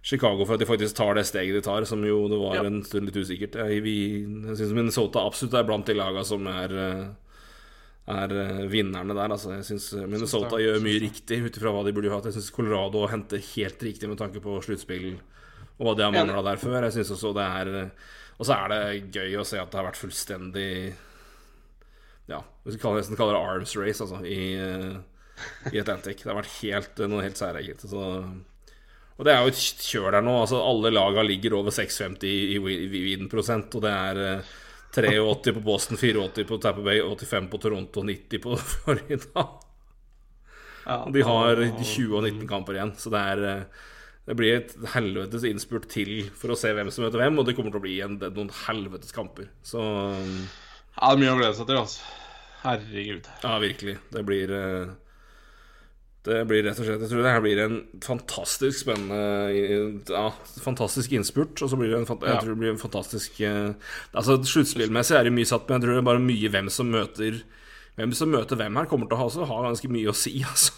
Chicago 0.07 0.45
for 0.45 0.55
at 0.55 0.61
de 0.61 0.67
faktisk 0.69 0.95
tar 0.95 1.17
det 1.17 1.25
steget 1.27 1.57
de 1.57 1.61
tar, 1.65 1.83
som 1.83 2.03
jo 2.07 2.21
det 2.31 2.37
var 2.39 2.55
ja. 2.55 2.65
en 2.69 2.79
stund 2.87 3.09
litt 3.09 3.17
usikkert. 3.19 3.57
Jeg, 3.59 3.81
vi, 3.83 3.95
jeg 4.23 4.55
syns 4.55 4.75
Minnesota 4.77 5.25
absolutt 5.27 5.57
er 5.59 5.65
blant 5.67 5.89
de 5.89 5.95
laga 5.97 6.23
som 6.27 6.47
er, 6.47 6.75
eh, 6.79 7.01
er 8.15 8.35
eh, 8.43 8.61
vinnerne 8.71 9.17
der. 9.17 9.33
Altså, 9.35 9.51
jeg 9.57 9.65
syns 9.67 9.89
Minnesota 10.07 10.61
gjør 10.63 10.79
mye 10.85 11.01
riktig 11.03 11.41
ut 11.43 11.59
ifra 11.59 11.75
hva 11.75 11.83
de 11.83 11.95
burde 11.97 12.13
hatt. 12.13 12.29
Jeg 12.29 12.37
syns 12.37 12.53
Colorado 12.55 13.03
henter 13.11 13.43
helt 13.49 13.83
riktig 13.83 14.07
med 14.07 14.21
tanke 14.21 14.43
på 14.43 14.55
sluttspill 14.63 15.09
og 15.77 15.83
hva 15.83 15.97
de 15.97 16.07
har 16.07 16.15
mangla 16.15 16.45
der 16.53 16.63
før. 16.63 16.79
Jeg 16.87 17.01
synes 17.01 17.13
også 17.17 17.35
det 17.35 17.49
er 17.59 17.73
Og 18.39 18.47
så 18.47 18.55
er 18.55 18.71
det 18.71 19.11
gøy 19.11 19.35
å 19.41 19.45
se 19.45 19.59
at 19.59 19.69
det 19.73 19.81
har 19.81 19.89
vært 19.89 19.99
fullstendig 19.99 20.71
Ja, 22.31 22.39
vi 22.63 22.79
skal 22.79 22.95
nesten 22.95 23.19
kalle 23.19 23.35
det 23.35 23.43
arms 23.43 23.75
race, 23.75 23.99
altså, 24.07 24.23
i 24.23 24.55
eh, 24.55 24.95
i 25.71 25.81
Atlantic. 25.81 26.23
Det 26.23 26.31
har 26.31 26.39
vært 26.39 26.55
helt, 26.61 27.03
noe 27.11 27.25
helt 27.25 27.37
særegent. 27.37 27.83
Og 29.17 29.25
det 29.25 29.33
er 29.33 29.41
jo 29.41 29.51
et 29.51 29.59
kjør 29.81 30.13
der 30.13 30.25
nå. 30.25 30.35
Altså, 30.43 30.61
alle 30.61 30.93
laga 30.93 31.25
ligger 31.25 31.57
over 31.57 31.73
6,50 31.73 32.25
i, 32.29 32.57
win-prosent, 32.61 33.77
og 33.77 33.85
det 33.85 33.93
er 33.93 34.21
83 34.93 35.49
eh, 35.49 35.57
på 35.57 35.63
Boston, 35.65 35.97
84 35.97 36.45
på 36.49 36.59
Tapper 36.61 36.85
Bay, 36.85 37.01
85 37.01 37.51
på 37.51 37.61
Toronto, 37.63 38.05
90 38.05 38.43
på 38.43 38.57
Florida. 38.71 39.45
og 40.87 41.13
de 41.15 41.25
har 41.27 41.63
20 41.65 42.13
og 42.13 42.23
19 42.23 42.47
kamper 42.49 42.77
igjen, 42.77 42.93
så 43.01 43.13
det 43.13 43.23
er 43.33 43.45
eh, 43.51 43.85
det 44.27 44.35
blir 44.35 44.57
et 44.57 44.73
helvetes 44.91 45.45
innspurt 45.47 45.85
til 45.87 46.25
for 46.35 46.51
å 46.51 46.57
se 46.59 46.73
hvem 46.75 46.89
som 46.91 47.05
møter 47.05 47.21
hvem, 47.21 47.37
og 47.39 47.45
det 47.47 47.53
kommer 47.55 47.71
til 47.71 47.79
å 47.79 47.85
bli 47.85 47.93
en, 48.03 48.17
noen 48.19 48.49
helvetes 48.65 49.15
kamper. 49.15 49.47
Så 49.63 49.79
Ja, 49.79 51.13
det 51.13 51.13
er 51.13 51.21
mye 51.21 51.31
å 51.31 51.37
glede 51.39 51.55
seg 51.55 51.69
til, 51.69 51.79
altså. 51.79 52.01
Herregud. 52.65 53.29
Ja, 53.45 53.53
virkelig. 53.63 53.95
Det 54.11 54.23
blir 54.27 54.51
uh, 54.51 54.91
det 56.27 56.39
blir 56.49 56.65
rett 56.65 56.79
og 56.79 56.87
slett 56.87 57.03
Jeg 57.05 57.11
tror 57.11 57.23
det 57.23 57.33
her 57.33 57.43
blir 57.43 57.59
en 57.63 57.77
fantastisk 58.03 58.81
spennende 58.83 60.01
Ja, 60.11 60.31
fantastisk 60.63 61.13
innspurt. 61.15 61.59
Og 61.63 61.71
så 61.71 61.79
blir 61.79 61.93
det 61.93 62.01
en, 62.01 62.07
jeg 62.07 62.41
tror 62.41 62.51
det 62.51 62.59
blir 62.61 62.73
en 62.73 62.81
fantastisk 62.81 63.39
eh, 63.45 63.71
Altså 64.11 64.39
Sluttspillmessig 64.43 65.17
er 65.17 65.27
det 65.27 65.35
mye 65.35 65.47
satt, 65.47 65.67
men 65.67 65.77
jeg 65.77 65.85
tror 65.85 65.97
det 65.97 66.01
er 66.03 66.09
bare 66.09 66.23
mye 66.23 66.51
hvem 66.53 66.71
som 66.73 66.91
møter 66.91 67.39
Hvem 67.97 68.13
som 68.17 68.29
møter 68.33 68.59
hvem 68.59 68.77
her, 68.77 68.89
kommer 68.89 69.09
til 69.09 69.17
å 69.17 69.23
ha, 69.23 69.47
ha 69.49 69.61
ganske 69.69 69.89
mye 69.89 70.11
å 70.11 70.17
si, 70.17 70.35
altså. 70.51 70.75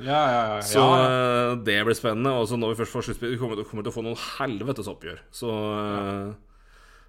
Ja, 0.00 0.20
ja, 0.32 0.42
ja, 0.54 0.60
så 0.64 0.84
uh, 0.86 1.58
det 1.66 1.74
blir 1.84 1.96
spennende. 1.98 2.30
Og 2.38 2.46
så 2.48 2.56
når 2.56 2.72
vi 2.72 2.78
først 2.78 2.94
får 2.94 3.06
sluttspill, 3.08 3.34
kommer 3.40 3.58
vi 3.58 3.66
kommer 3.68 3.84
til 3.84 3.92
å 3.92 3.96
få 3.96 4.04
noen 4.06 4.20
helvetes 4.38 4.88
oppgjør. 4.88 5.18
Så 5.34 5.50
uh, 5.50 6.30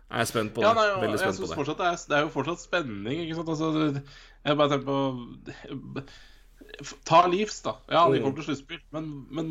jeg 0.10 0.26
er 0.26 0.28
spent 0.28 0.56
på 0.56 0.66
det. 0.66 0.74
Nei, 0.76 0.88
Veldig 1.06 1.22
spent 1.22 1.40
på 1.40 1.48
det. 1.48 1.78
Det 1.78 1.88
er, 1.88 2.02
det 2.10 2.18
er, 2.18 2.26
jo 2.26 2.34
fortsatt 2.34 2.66
spenning, 2.66 3.22
ikke 3.24 3.38
sant. 3.38 3.54
Altså, 3.54 4.04
jeg 4.44 4.60
bare 4.60 4.74
tenker 4.74 4.90
på 4.90 6.04
Ta 7.08 7.26
Leafs, 7.28 7.62
da. 7.66 7.78
Ja, 7.88 8.06
de 8.10 8.20
mm. 8.20 8.24
kommer 8.26 8.40
til 8.40 8.52
sluttspill. 8.52 8.80
Men, 8.96 9.10
men, 9.32 9.50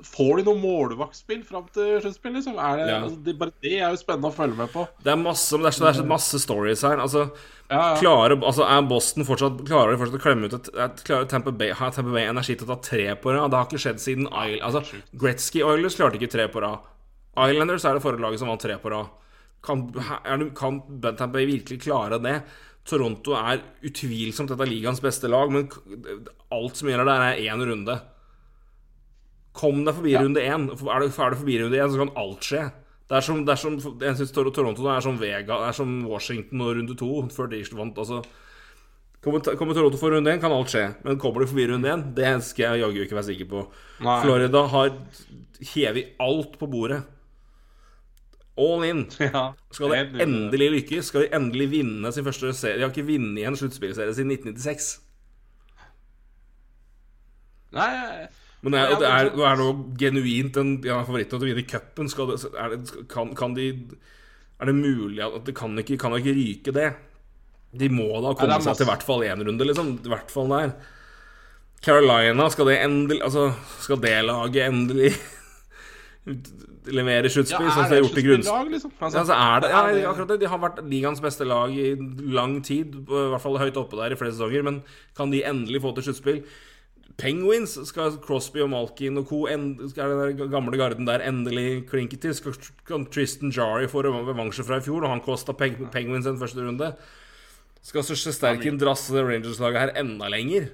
får 0.00 0.40
de 0.40 0.44
noe 0.46 0.56
målvaktspill 0.56 1.42
fram 1.44 1.66
til 1.74 1.98
sluttspill? 2.00 2.32
Liksom? 2.38 2.56
Det, 2.56 2.86
ja. 2.88 2.98
altså, 3.02 3.18
det, 3.26 3.34
bare 3.40 3.52
det 3.60 3.74
er 3.76 3.92
jo 3.92 4.00
spennende 4.00 4.30
å 4.30 4.36
følge 4.36 4.56
med 4.58 4.72
på. 4.72 4.86
Det 5.04 5.12
er 5.12 5.20
masse, 5.20 5.58
det 5.60 5.68
er 5.68 5.76
så, 5.76 5.84
det 5.84 5.90
er 5.90 5.98
så 6.00 6.06
masse 6.08 6.40
stories 6.40 6.84
her. 6.88 7.02
Altså, 7.04 7.26
ja, 7.68 7.80
ja. 7.80 7.98
Klarer, 8.00 8.36
altså, 8.38 8.64
er 8.66 8.86
Boston 8.90 9.26
fortsatt 9.28 9.60
Klarer 9.68 9.94
de 9.94 10.00
fortsatt 10.00 10.18
å 10.18 10.24
klemme 10.24 10.48
ut 10.50 10.56
et, 10.56 10.70
et 10.86 11.04
Klarer 11.06 11.28
Tampa 11.30 11.52
Bay, 11.54 11.74
Har 11.76 11.92
Tampa 11.94 12.14
Bay 12.16 12.26
energi 12.26 12.56
til 12.56 12.66
å 12.66 12.72
ta 12.72 12.80
tre 12.88 13.06
på 13.20 13.36
rad? 13.36 13.52
Det 13.52 13.60
har 13.60 13.68
ikke 13.68 13.82
skjedd 13.84 14.02
siden 14.02 14.30
Isle, 14.30 14.62
altså, 14.66 15.02
Gretzky 15.20 15.62
Oilers 15.66 15.98
klarte 16.00 16.18
ikke 16.18 16.32
tre 16.32 16.48
på 16.50 16.64
rad. 16.64 16.88
Islanders 17.50 17.86
er 17.86 17.96
det 17.96 18.04
forrige 18.04 18.24
laget 18.24 18.42
som 18.42 18.50
vant 18.50 18.62
tre 18.62 18.76
på 18.80 18.90
rad. 18.92 19.12
Kan, 19.60 19.84
kan 20.56 20.80
Bay 21.30 21.44
virkelig 21.44 21.82
klare 21.84 22.18
det? 22.24 22.40
Toronto 22.88 23.34
er 23.36 23.60
utvilsomt 23.86 24.50
et 24.54 24.60
av 24.60 24.66
ligaens 24.68 25.00
beste 25.04 25.28
lag, 25.30 25.50
men 25.52 25.68
alt 26.50 26.76
som 26.80 26.88
gjelder 26.88 27.06
der, 27.06 27.24
er 27.34 27.42
én 27.52 27.60
runde. 27.68 28.00
Kom 29.52 29.84
deg 29.84 29.94
forbi 29.94 30.12
Ja. 30.14 30.22
runde 30.22 30.40
én. 30.40 30.68
Er 30.70 31.00
du 31.00 31.08
ferdig 31.10 31.38
forbi 31.38 31.58
runde 31.60 31.76
én, 31.76 31.90
så 31.90 31.98
kan 31.98 32.16
alt 32.16 32.40
skje. 32.40 32.72
Det 33.10 33.16
er 33.16 33.20
som, 33.26 33.44
det 33.44 33.52
er 33.52 33.56
som 33.56 33.76
Jeg 34.00 34.16
syns 34.16 34.32
Toronto 34.32 34.86
er 34.86 35.00
som 35.00 35.16
Vega 35.18 35.42
Det 35.58 35.68
er 35.68 35.72
som 35.72 36.06
Washington 36.06 36.60
og 36.62 36.76
runde 36.76 36.96
to, 36.96 37.22
før 37.28 37.50
de 37.50 37.62
vant. 37.74 37.98
Altså, 37.98 38.22
kommer, 39.20 39.40
kommer 39.58 39.74
Toronto 39.74 39.98
for 39.98 40.10
runde 40.10 40.30
én, 40.30 40.40
kan 40.40 40.52
alt 40.52 40.68
skje. 40.70 40.94
Men 41.04 41.18
kommer 41.18 41.40
du 41.40 41.46
forbi 41.46 41.66
runde 41.68 41.90
én, 41.90 42.14
det 42.14 42.42
skal 42.42 42.78
jeg 42.78 42.84
jaggu 42.84 43.02
ikke 43.04 43.18
være 43.18 43.30
sikker 43.34 43.48
på. 43.50 43.64
Nei. 44.00 44.22
Florida 44.22 44.66
har 44.66 44.90
hevet 45.74 46.14
alt 46.20 46.58
på 46.58 46.70
bordet. 46.70 47.02
All 48.58 48.82
in. 48.84 49.04
Ja. 49.20 49.52
Skal 49.72 49.92
det 49.94 50.22
endelig 50.24 50.70
lykkes? 50.74 51.06
Skal 51.12 51.26
de 51.26 51.30
endelig 51.36 51.68
vinne 51.70 52.10
sin 52.12 52.24
første 52.26 52.50
serie? 52.56 52.76
De 52.80 52.84
har 52.86 52.90
ikke 52.92 53.06
vunnet 53.08 53.46
en 53.46 53.56
sluttspillserie 53.56 54.14
siden 54.16 54.32
1996. 54.34 54.90
Nei, 57.70 57.90
Men 58.66 58.74
det 58.74 58.80
er, 58.80 58.94
det 58.98 59.08
er, 59.08 59.28
det 59.36 59.44
er 59.46 59.60
nå 59.60 59.68
genuint 60.00 60.56
en 60.60 60.72
ja, 60.84 60.98
favoritt 61.06 61.30
til 61.30 61.38
å 61.38 61.46
vinne 61.46 61.62
cupen. 61.70 62.08
Skal 62.10 62.32
det- 62.32 62.50
er 62.58 62.74
det- 62.76 63.08
Kan, 63.08 63.34
kan 63.34 63.54
de 63.54 63.68
Er 64.60 64.66
det 64.66 64.74
mulig 64.74 65.22
at 65.24 65.44
det 65.46 65.54
kan 65.56 65.78
ikke, 65.78 65.96
kan 65.96 66.12
ikke 66.12 66.34
ryke 66.36 66.72
det? 66.74 66.90
De 67.72 67.88
må 67.88 68.10
da 68.20 68.34
komme 68.34 68.48
Nei, 68.50 68.60
seg 68.60 68.76
til 68.76 68.84
i 68.86 68.90
hvert 68.90 69.02
fall 69.06 69.20
én 69.24 69.40
runde, 69.46 69.64
liksom. 69.64 70.04
I 70.04 70.08
hvert 70.10 70.30
fall 70.30 70.48
der. 70.50 70.72
Carolina, 71.80 72.48
skal 72.50 72.66
det 72.66 72.80
endelig 72.82 73.22
Altså, 73.22 73.54
skal 73.80 73.96
det 74.02 74.24
laget 74.26 74.66
endelig 74.68 75.14
levere 76.90 77.30
sluttspill, 77.32 77.68
sånn 77.68 77.84
som 77.84 77.90
de 77.90 77.96
har 77.98 78.02
gjort 78.04 78.18
i 78.18 78.24
grunns... 78.26 78.46
sluttspillag, 78.48 78.72
liksom? 78.74 78.92
Altså, 78.98 79.16
Ja, 79.16 79.20
altså 79.20 79.36
er 79.36 79.60
det, 79.64 80.00
ja, 80.02 80.10
akkurat 80.10 80.32
det. 80.32 80.38
De 80.42 80.50
har 80.52 80.62
vært 80.62 80.80
ligaens 80.88 81.20
beste 81.24 81.46
lag 81.48 81.76
i 81.76 81.90
lang 82.38 82.58
tid, 82.66 82.96
i 83.02 83.20
hvert 83.34 83.42
fall 83.44 83.58
høyt 83.60 83.78
oppe 83.80 83.98
der 84.00 84.14
i 84.14 84.18
flere 84.20 84.32
sesonger. 84.34 84.64
Men 84.66 84.82
kan 85.18 85.30
de 85.34 85.42
endelig 85.46 85.82
få 85.84 85.92
til 85.98 86.08
sluttspill? 86.08 86.42
Penguins 87.20 87.74
skal 87.90 88.14
Crosby 88.24 88.62
og 88.64 88.70
Malkin 88.72 89.18
og 89.20 89.26
co. 89.28 89.42
end- 89.50 89.82
Skal 89.90 90.08
den 90.14 90.38
der 90.38 90.48
gamle 90.48 90.78
garden 90.80 91.04
der 91.04 91.20
endelig 91.26 91.86
klinke 91.90 92.16
til? 92.16 92.32
Skal 92.34 93.04
Tristan 93.12 93.52
Jari 93.52 93.88
få 93.90 94.02
revansje 94.06 94.64
fra 94.64 94.78
i 94.78 94.84
fjor, 94.86 95.04
og 95.04 95.10
han 95.10 95.20
kosta 95.20 95.52
Penguins 95.52 96.26
en 96.26 96.38
første 96.40 96.64
runde? 96.64 96.94
Skal 97.82 98.02
Sterken 98.04 98.78
drasse 98.80 99.12
Rangers-laget 99.12 99.80
her 99.80 99.92
enda 100.00 100.28
lenger? 100.28 100.70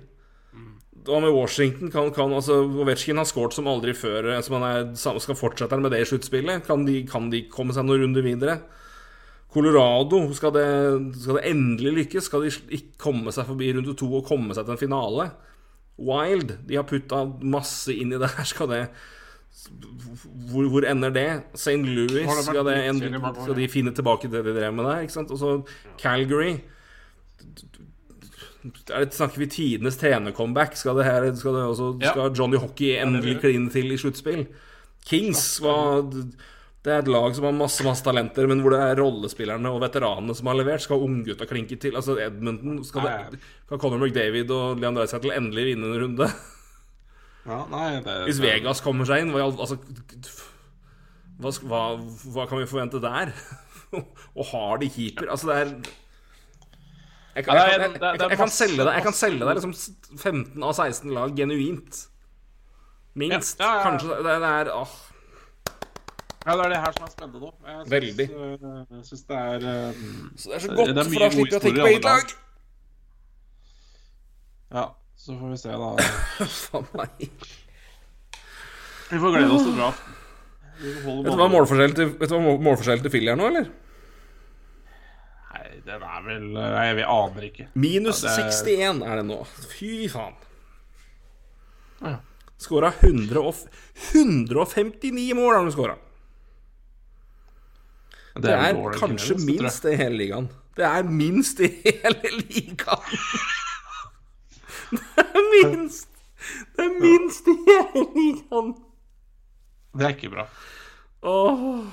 Og 1.08 1.20
med 1.22 1.30
Washington 1.34 1.90
kan, 1.92 2.08
kan 2.14 2.32
altså 2.34 2.56
Ovetsjkin 2.66 3.16
har 3.20 3.28
skåret 3.28 3.54
som 3.54 3.68
aldri 3.70 3.92
før. 3.94 4.32
eh, 4.34 4.40
Som 4.42 4.56
han 4.60 4.64
er, 4.68 4.94
skal 4.96 5.38
fortsette 5.38 5.78
med 5.80 5.92
det 5.94 6.00
i 6.02 6.08
sluttspillet? 6.10 6.64
Kan, 6.66 6.84
de- 6.88 7.04
kan 7.06 7.30
de 7.30 7.44
komme 7.52 7.72
seg 7.76 7.86
noen 7.86 8.02
runder 8.06 8.24
videre? 8.26 8.58
Colorado, 9.52 10.18
skal 10.36 10.52
det, 10.52 10.66
skal 11.22 11.38
det 11.38 11.44
endelig 11.52 11.92
lykkes? 12.00 12.26
Skal 12.28 12.42
de 12.44 12.50
ikke 12.76 12.98
komme 13.00 13.32
seg 13.32 13.46
forbi 13.48 13.70
runde 13.76 13.94
to 13.96 14.08
og 14.18 14.26
komme 14.28 14.52
seg 14.56 14.66
til 14.66 14.74
en 14.74 14.80
finale? 14.82 15.28
Wild, 15.96 16.56
de 16.68 16.76
har 16.76 16.84
putta 16.84 17.22
masse 17.40 17.94
inn 17.94 18.12
i 18.12 18.18
det 18.20 18.28
her. 18.34 18.44
Skal 18.44 18.68
det 18.74 18.82
hvor, 20.50 20.66
hvor 20.68 20.84
ender 20.86 21.10
det? 21.14 21.28
St. 21.56 21.78
Louis, 21.86 22.26
skal, 22.44 22.66
det 22.68 22.74
en, 22.90 22.98
skal 23.46 23.54
de 23.56 23.68
finne 23.72 23.94
tilbake 23.96 24.28
det 24.30 24.42
de 24.44 24.52
drev 24.58 24.74
med 24.76 24.84
der? 24.84 25.06
Ikke 25.06 25.14
sant? 25.16 25.30
Og 25.32 25.38
så 25.40 25.54
Calgary 26.02 26.58
det, 28.72 29.14
Snakker 29.14 29.42
vi 29.42 29.46
tidenes 29.52 29.98
trenercomeback? 30.00 30.76
Skal, 30.78 30.96
det 30.98 31.06
her, 31.06 31.26
skal, 31.38 31.56
det 31.56 31.64
også, 31.70 31.88
Ja. 32.02 32.12
skal 32.12 32.32
Johnny 32.36 32.58
Hockey 32.62 32.94
endelig 33.00 33.40
kline 33.42 33.70
til 33.70 33.92
i 33.92 33.98
sluttspill? 34.00 34.46
Kings 35.06 35.60
var 35.62 36.02
Det 36.86 36.92
er 36.94 37.00
et 37.02 37.08
lag 37.10 37.34
som 37.34 37.44
har 37.48 37.54
masse 37.54 37.82
masse 37.82 38.04
talenter, 38.06 38.46
men 38.46 38.60
hvor 38.62 38.70
det 38.74 38.78
er 38.82 39.00
rollespillerne 39.02 39.70
og 39.74 39.80
veteranene 39.82 40.34
som 40.38 40.46
har 40.46 40.58
levert. 40.58 40.84
Skal 40.84 41.02
unggutta 41.02 41.46
klinke 41.50 41.78
til? 41.82 41.96
Altså 41.98 42.14
Edmundton 42.22 42.84
Skal, 42.86 43.02
det, 43.32 43.40
kan 43.68 43.78
Conor 43.82 43.98
McDavid 43.98 44.50
og 44.54 44.78
Leon 44.78 44.94
Dreisaitl 44.94 45.34
endelig 45.34 45.64
vinne 45.72 45.90
en 45.90 46.02
runde? 46.04 46.28
ja, 47.46 47.60
nei, 47.70 48.00
det, 48.06 48.16
Hvis 48.28 48.42
Vegas 48.42 48.80
kommer 48.82 49.06
seg 49.06 49.22
inn, 49.24 49.34
hva, 49.34 49.46
altså, 49.50 49.78
hva, 51.40 51.52
hva, 51.66 51.82
hva 52.34 52.46
kan 52.48 52.62
vi 52.62 52.68
forvente 52.70 53.02
der? 53.02 53.32
og 54.38 54.44
har 54.52 54.80
de 54.82 54.88
keeper? 54.90 55.30
Altså, 55.30 55.50
det 55.50 55.56
er 55.62 55.74
jeg 57.36 57.44
kan, 57.46 57.56
Ja, 57.58 57.64
jeg, 57.68 57.80
det 57.80 57.86
kan, 57.86 57.94
jeg, 57.94 58.02
jeg, 58.02 58.18
det 58.20 58.28
jeg 58.32 58.38
kan 58.40 58.52
selge 58.56 58.84
deg 58.86 58.94
Jeg 58.96 59.04
kan 59.06 59.16
selge 59.16 59.46
deg 59.48 59.58
liksom 59.58 59.74
15 60.22 60.62
av 60.70 60.72
16 60.78 61.12
lag 61.16 61.34
genuint. 61.36 61.98
Minst. 63.16 63.60
Ja, 63.60 63.66
ja, 63.66 63.76
ja. 63.76 63.84
Kanskje 63.90 64.16
det, 64.24 64.36
det 64.44 64.52
er 64.54 64.70
åh. 64.76 64.94
Ja, 66.46 66.54
det 66.54 66.64
er 66.64 66.72
det 66.72 66.80
her 66.84 66.92
som 66.96 67.04
er 67.06 67.12
spennende 67.12 67.40
nå. 67.42 67.52
Jeg 67.66 67.90
Veldig. 67.90 68.26
øh, 68.30 68.66
Jeg 68.96 69.04
syns 69.08 69.22
det 69.26 69.36
er 69.36 69.64
Så 70.36 70.50
det 70.50 70.56
er 70.56 70.64
så 70.66 70.74
godt, 70.78 70.92
det 70.94 71.00
er 71.02 71.08
for 71.10 71.24
da 71.24 71.30
slippe 71.30 71.32
slipper 71.36 71.56
jeg 71.56 71.60
å 71.60 71.64
tenke 71.64 71.80
på 71.80 71.92
eget 71.92 72.06
lag. 72.06 72.34
Ja, 74.76 74.84
så 75.16 75.36
får 75.40 75.50
vi 75.54 75.58
se, 75.62 75.74
da. 75.80 75.90
Faen 76.66 76.86
meg. 76.98 77.26
Vi 79.10 79.18
får 79.22 79.34
glede 79.36 79.54
oss 79.54 79.66
til 79.66 79.76
draften. 79.78 80.14
Vet 80.76 81.30
du 81.32 81.36
hva 81.40 81.48
målforskjellen 81.50 81.96
til, 81.96 82.14
mål- 82.42 82.82
til 83.02 83.10
Philly 83.12 83.30
er 83.32 83.38
nå, 83.40 83.46
eller? 83.52 83.68
Den 85.86 86.02
er 86.02 86.22
vel 86.26 86.42
Nei, 86.52 86.88
vi 86.98 87.02
aner 87.06 87.42
ikke. 87.46 87.68
Minus 87.78 88.24
Ja, 88.24 88.28
det 88.34 88.42
er- 88.44 88.50
61 88.50 89.02
er 89.06 89.16
det 89.20 89.26
nå. 89.28 89.36
Fy 89.70 90.08
faen. 90.10 90.34
Ja. 92.02 92.16
Skåra 92.58 92.90
159 93.02 95.34
mål 95.36 95.52
har 95.54 95.62
han 95.62 95.72
skåra. 95.72 95.96
Det 98.36 98.50
er, 98.52 98.56
vel 98.60 98.74
dårlig 98.76 98.98
kanskje 99.00 99.34
Canadiens, 99.36 99.62
minst 99.62 99.82
det 99.82 99.92
i 99.92 99.96
hele 99.96 100.16
ligaen. 100.20 100.48
Det 100.76 100.84
er 100.84 101.02
minst 101.08 101.60
i 101.60 101.68
hele 101.86 102.28
ligaen. 102.42 103.02
Det 104.90 105.00
er 105.24 105.42
minst 105.54 106.08
Det 106.76 106.84
er 106.84 106.90
minst 107.00 107.48
i 107.48 107.54
hele 107.66 108.04
ligaen. 108.16 108.74
Det 109.96 110.04
er 110.04 110.10
ikke 110.18 110.30
bra. 110.34 110.44
Åh 111.22 111.84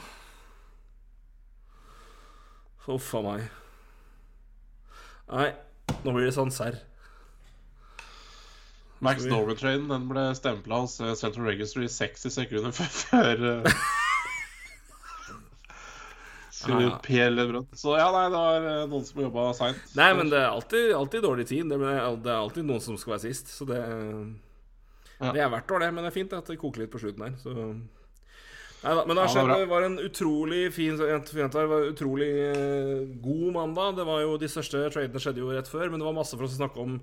Huff 2.86 3.14
a 3.16 3.22
meg. 3.24 3.42
Nei, 5.34 5.50
nå 6.04 6.14
blir 6.14 6.28
det 6.30 6.36
sånn 6.36 6.52
serr. 6.54 6.78
Max 9.04 9.26
Norway-trainen 9.28 9.90
den 9.92 10.06
ble 10.08 10.30
stempla 10.38 10.78
hos 10.84 10.96
eh, 11.04 11.12
Central 11.20 11.50
Registry 11.50 11.90
i 11.90 11.92
60 11.92 12.32
sekunder 12.32 12.72
før-. 12.78 13.66
Pierre 17.04 17.66
Så 17.76 17.98
ja, 17.98 18.06
nei, 18.14 18.28
det 18.32 18.38
var 18.40 18.68
eh, 18.70 18.86
noen 18.88 19.04
som 19.08 19.20
jobba 19.26 19.50
seint. 19.58 19.82
Nei, 20.00 20.12
men 20.16 20.30
det 20.32 20.40
er 20.40 20.52
alltid, 20.54 20.94
alltid 20.96 21.26
dårlig 21.26 21.48
tid. 21.50 21.68
Det 21.72 21.80
er, 21.82 22.16
det 22.24 22.32
er 22.32 22.40
alltid 22.40 22.68
noen 22.70 22.84
som 22.84 22.96
skal 23.02 23.18
være 23.18 23.26
sist. 23.26 23.52
Så 23.52 23.68
det, 23.68 23.82
Ja. 25.20 25.32
det 25.34 25.42
er 25.44 25.52
verdt 25.52 25.68
det, 25.68 25.82
det. 25.84 25.92
Men 25.98 26.06
det 26.06 26.14
er 26.14 26.18
fint 26.22 26.38
at 26.38 26.48
det 26.48 26.60
koker 26.62 26.86
litt 26.86 26.94
på 26.94 27.02
slutten 27.04 27.26
her. 27.28 27.36
Så. 27.42 27.52
Neida, 28.84 29.04
men 29.08 29.16
det, 29.16 29.24
Ja, 29.24 29.32
skjedd, 29.32 29.52
det 29.54 29.68
var 29.72 29.86
en 29.88 30.00
utrolig 30.04 30.64
fin 30.76 30.98
jente 31.00 31.62
en 31.64 31.76
utrolig 31.88 32.32
eh, 32.50 33.06
god 33.24 33.46
mandag. 33.56 33.96
Det 34.02 34.08
var 34.08 34.24
jo 34.26 34.36
De 34.42 34.50
største 34.52 34.82
tradene 34.92 35.22
skjedde 35.24 35.40
jo 35.40 35.54
rett 35.56 35.72
før, 35.72 35.88
men 35.90 36.02
det 36.02 36.08
var 36.10 36.18
masse 36.18 36.36
for 36.36 36.48
oss 36.48 36.58
å 36.58 36.64
snakke 36.66 36.84
om. 36.84 36.98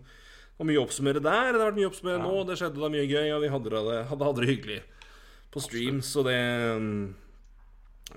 Og 0.60 0.68
mye 0.68 0.76
å 0.76 0.84
oppsummere 0.84 1.22
der. 1.24 1.54
Det 1.54 1.60
har 1.62 1.70
vært 1.70 1.78
mye 1.80 1.88
å 1.88 1.92
oppsummere 1.94 2.20
nå. 2.20 2.44
Det 2.44 2.58
skjedde 2.60 2.82
da 2.82 2.92
mye 2.92 3.08
gøy, 3.08 3.30
og 3.32 3.40
vi 3.46 3.52
hadde 3.54 3.72
det, 3.72 3.98
hadde, 4.10 4.28
hadde 4.28 4.44
det 4.44 4.50
hyggelig 4.50 4.80
på 5.50 5.62
stream. 5.64 6.02
Så 6.04 6.24
det 6.26 6.36
mm, 6.36 7.00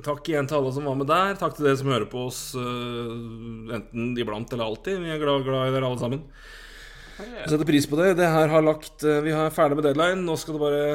Takk 0.02 0.26
igjen 0.26 0.48
til 0.50 0.58
alle 0.58 0.74
som 0.74 0.88
var 0.90 0.98
med 0.98 1.08
der. 1.10 1.36
Takk 1.38 1.54
til 1.54 1.68
dere 1.68 1.78
som 1.78 1.92
hører 1.92 2.08
på 2.10 2.26
oss 2.26 2.42
øh, 2.58 3.74
enten 3.78 4.16
iblant 4.18 4.52
eller 4.56 4.72
alltid. 4.72 4.98
Vi 5.04 5.12
er 5.14 5.22
glad, 5.22 5.46
glad 5.46 5.70
i 5.70 5.76
dere 5.76 5.86
alle 5.86 6.02
sammen. 6.02 6.24
Vi 7.14 7.46
setter 7.46 7.68
pris 7.68 7.86
på 7.86 8.00
det. 8.00 8.16
Det 8.18 8.26
her 8.26 8.50
har 8.50 8.66
lagt 8.66 9.06
øh, 9.06 9.20
Vi 9.22 9.36
er 9.38 9.54
ferdig 9.54 9.78
med 9.78 9.86
deadline. 9.86 10.26
Nå 10.26 10.34
skal 10.42 10.58
det 10.58 10.64
bare 10.64 10.88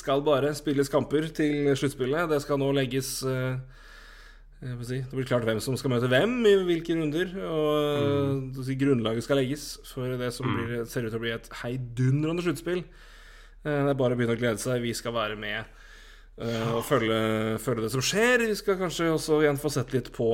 skal 0.00 0.24
bare 0.26 0.54
spilles 0.58 0.90
kamper 0.92 1.28
til 1.34 1.72
sluttspillet. 1.78 2.30
Det 2.30 2.40
skal 2.44 2.60
nå 2.62 2.70
legges 2.76 3.18
får 4.62 4.84
si, 4.86 5.00
Det 5.02 5.16
blir 5.16 5.26
klart 5.26 5.46
hvem 5.48 5.60
som 5.62 5.74
skal 5.78 5.90
møte 5.94 6.10
hvem 6.10 6.36
i 6.46 6.54
hvilke 6.68 6.94
runder. 6.98 7.32
Og 7.42 8.42
mm. 8.54 8.62
si, 8.62 8.78
grunnlaget 8.78 9.26
skal 9.26 9.40
legges 9.42 9.68
for 9.90 10.14
det 10.20 10.32
som 10.34 10.46
blir, 10.46 10.84
ser 10.86 11.06
ut 11.06 11.10
til 11.10 11.18
å 11.18 11.24
bli 11.24 11.34
et 11.34 11.50
heidundrende 11.62 12.44
sluttspill. 12.46 12.84
Eh, 13.64 13.80
Det 13.82 13.94
er 13.94 13.98
bare 13.98 14.14
å 14.14 14.20
begynne 14.20 14.36
å 14.36 14.42
glede 14.42 14.62
seg. 14.62 14.82
Vi 14.84 14.94
skal 14.96 15.16
være 15.18 15.38
med 15.40 15.78
Uh, 16.32 16.78
og 16.78 16.84
følge, 16.88 17.58
følge 17.60 17.82
det 17.84 17.90
som 17.92 18.02
skjer. 18.02 18.46
Vi 18.48 18.54
skal 18.56 18.78
kanskje 18.80 19.10
også 19.12 19.42
igjen 19.42 19.58
få 19.60 19.68
sett 19.70 19.92
litt 19.92 20.08
på 20.16 20.26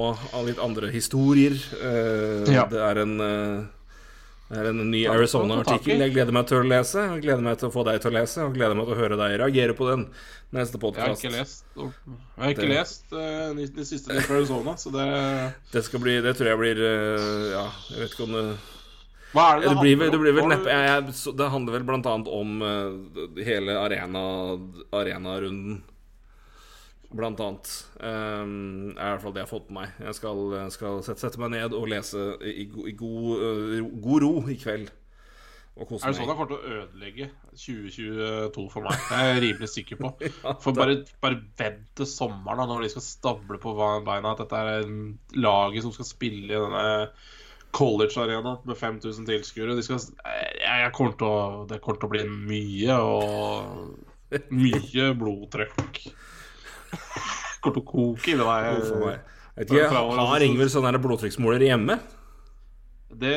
litt 0.47 0.61
andre 0.63 0.93
historier. 0.95 1.57
Uh, 1.75 2.47
Ja. 2.47 2.69
Det 2.71 2.79
er 2.79 3.01
en 3.03 3.17
eh, 3.21 3.65
det 4.49 4.63
er 4.63 4.71
en 4.71 4.79
ny 4.89 5.03
Arizona-artikkel 5.13 6.01
jeg 6.01 6.15
gleder 6.15 6.33
meg 6.33 6.47
til 6.49 6.63
å 6.63 6.65
lese. 6.65 7.03
Jeg 7.05 7.21
gleder 7.27 7.45
meg 7.45 7.59
til 7.61 7.69
å 7.69 7.73
få 7.75 7.83
deg 7.85 7.99
til 8.01 8.09
å 8.09 8.15
lese, 8.17 8.47
og 8.47 8.55
gleder 8.57 8.79
meg 8.79 8.89
til 8.89 8.95
å 8.95 9.01
høre 9.03 9.19
deg 9.21 9.35
reagere 9.43 9.75
på 9.77 9.89
den 9.91 10.07
neste 10.57 10.81
Jeg 10.81 11.03
har 11.05 11.13
ikke 11.13 11.33
lest 11.35 11.65
Jeg 11.77 11.93
har 12.41 12.55
ikke 12.55 12.65
Det- 12.65 12.71
lest 12.73 13.13
uh, 13.13 13.53
de, 13.59 13.67
de 13.77 13.85
siste 13.85 14.09
delen 14.09 14.25
fra 14.25 14.39
Arizona, 14.41 14.77
så 14.81 14.93
det 14.95 15.53
Det, 15.73 15.85
skal 15.85 16.01
bli, 16.01 16.21
det 16.25 16.35
tror 16.39 16.49
jeg 16.49 16.59
blir 16.63 16.81
uh, 16.81 17.53
Ja, 17.53 17.67
jeg 17.93 18.01
vet 18.01 18.17
ikke 18.17 18.25
om 18.25 18.33
det 18.39 18.47
Hva 19.35 19.45
er 19.53 19.61
det 19.61 19.69
det 19.69 19.77
blir, 19.83 19.97
handler 19.99 20.11
det 20.17 20.23
blir 20.25 20.37
vel 20.39 20.49
neppe 20.55 20.73
jeg, 20.73 20.89
jeg, 20.89 21.37
Det 21.37 21.51
handler 21.53 21.77
vel 21.77 21.95
annet 21.99 22.33
om 22.33 22.63
uh, 22.65 23.45
hele 23.45 23.77
arena, 23.77 24.25
arenarunden. 24.97 25.83
Blant 27.15 27.41
annet. 27.41 27.73
Um, 28.01 28.93
er 28.93 29.01
i 29.01 29.11
hvert 29.15 29.25
fall 29.25 29.35
det 29.35 29.43
jeg 29.43 29.49
har 29.49 29.53
fått 29.55 29.69
med 29.71 29.81
meg. 29.81 29.99
Jeg 30.09 30.19
skal, 30.19 30.41
skal 30.75 31.03
sette, 31.07 31.23
sette, 31.25 31.41
meg 31.41 31.55
ned 31.57 31.77
og 31.77 31.89
lese 31.91 32.31
i, 32.45 32.69
i 32.69 32.95
god, 32.99 33.45
uh, 33.45 33.77
god, 34.05 34.25
ro 34.27 34.33
i 34.53 34.59
kveld. 34.61 34.91
Og 35.79 35.87
kose 35.87 36.03
meg. 36.03 36.09
Er 36.09 36.13
det 36.13 36.19
sånn 36.19 36.27
jeg 36.27 36.39
kommer 36.41 36.51
til 36.51 36.59
å 36.59 36.77
ødelegge 36.83 37.31
2022 37.55 38.67
for 38.75 38.89
meg? 38.89 39.03
Det 39.09 39.19
er 39.19 39.29
jeg 39.31 39.43
rimelig 39.47 39.73
sikker 39.73 40.01
på. 40.03 40.13
For 40.65 40.77
bare, 40.77 41.01
bare 41.23 41.43
vent 41.61 41.85
til 42.01 42.09
sommeren, 42.11 42.65
da, 42.65 42.69
når 42.69 42.87
de 42.87 42.95
skal 42.97 43.07
stable 43.07 43.61
på 43.63 43.75
beina 43.79 44.35
at 44.35 44.43
dette 44.43 44.63
er 44.63 44.89
laget 45.39 45.87
som 45.87 45.95
skal 45.95 46.09
spille 46.11 46.51
i 46.51 46.59
denne 46.59 46.89
college-arena 47.79 48.57
med 48.67 48.77
5000 48.77 49.29
tilskuere. 49.29 49.77
De 49.79 49.85
skal, 49.87 50.01
jeg, 50.59 50.93
kommer 50.97 51.15
til 51.19 51.29
å, 51.31 51.65
det 51.71 51.81
kommer 51.85 52.01
til 52.01 52.09
å 52.09 52.15
bli 52.17 52.25
mye 52.27 52.99
og 53.05 54.49
mye 54.53 55.13
blodtrykk. 55.17 56.03
Kommer 57.63 57.75
til 57.75 57.83
å 57.83 57.89
koke 57.89 58.33
inni 58.33 58.47
meg. 58.47 59.35
Vet 59.59 59.73
ikke, 59.75 59.91
Har 59.91 60.45
Ingvild 60.47 60.71
sånn 60.71 61.01
blodtrykksmåler 61.03 61.65
hjemme? 61.67 61.99
Det 63.09 63.37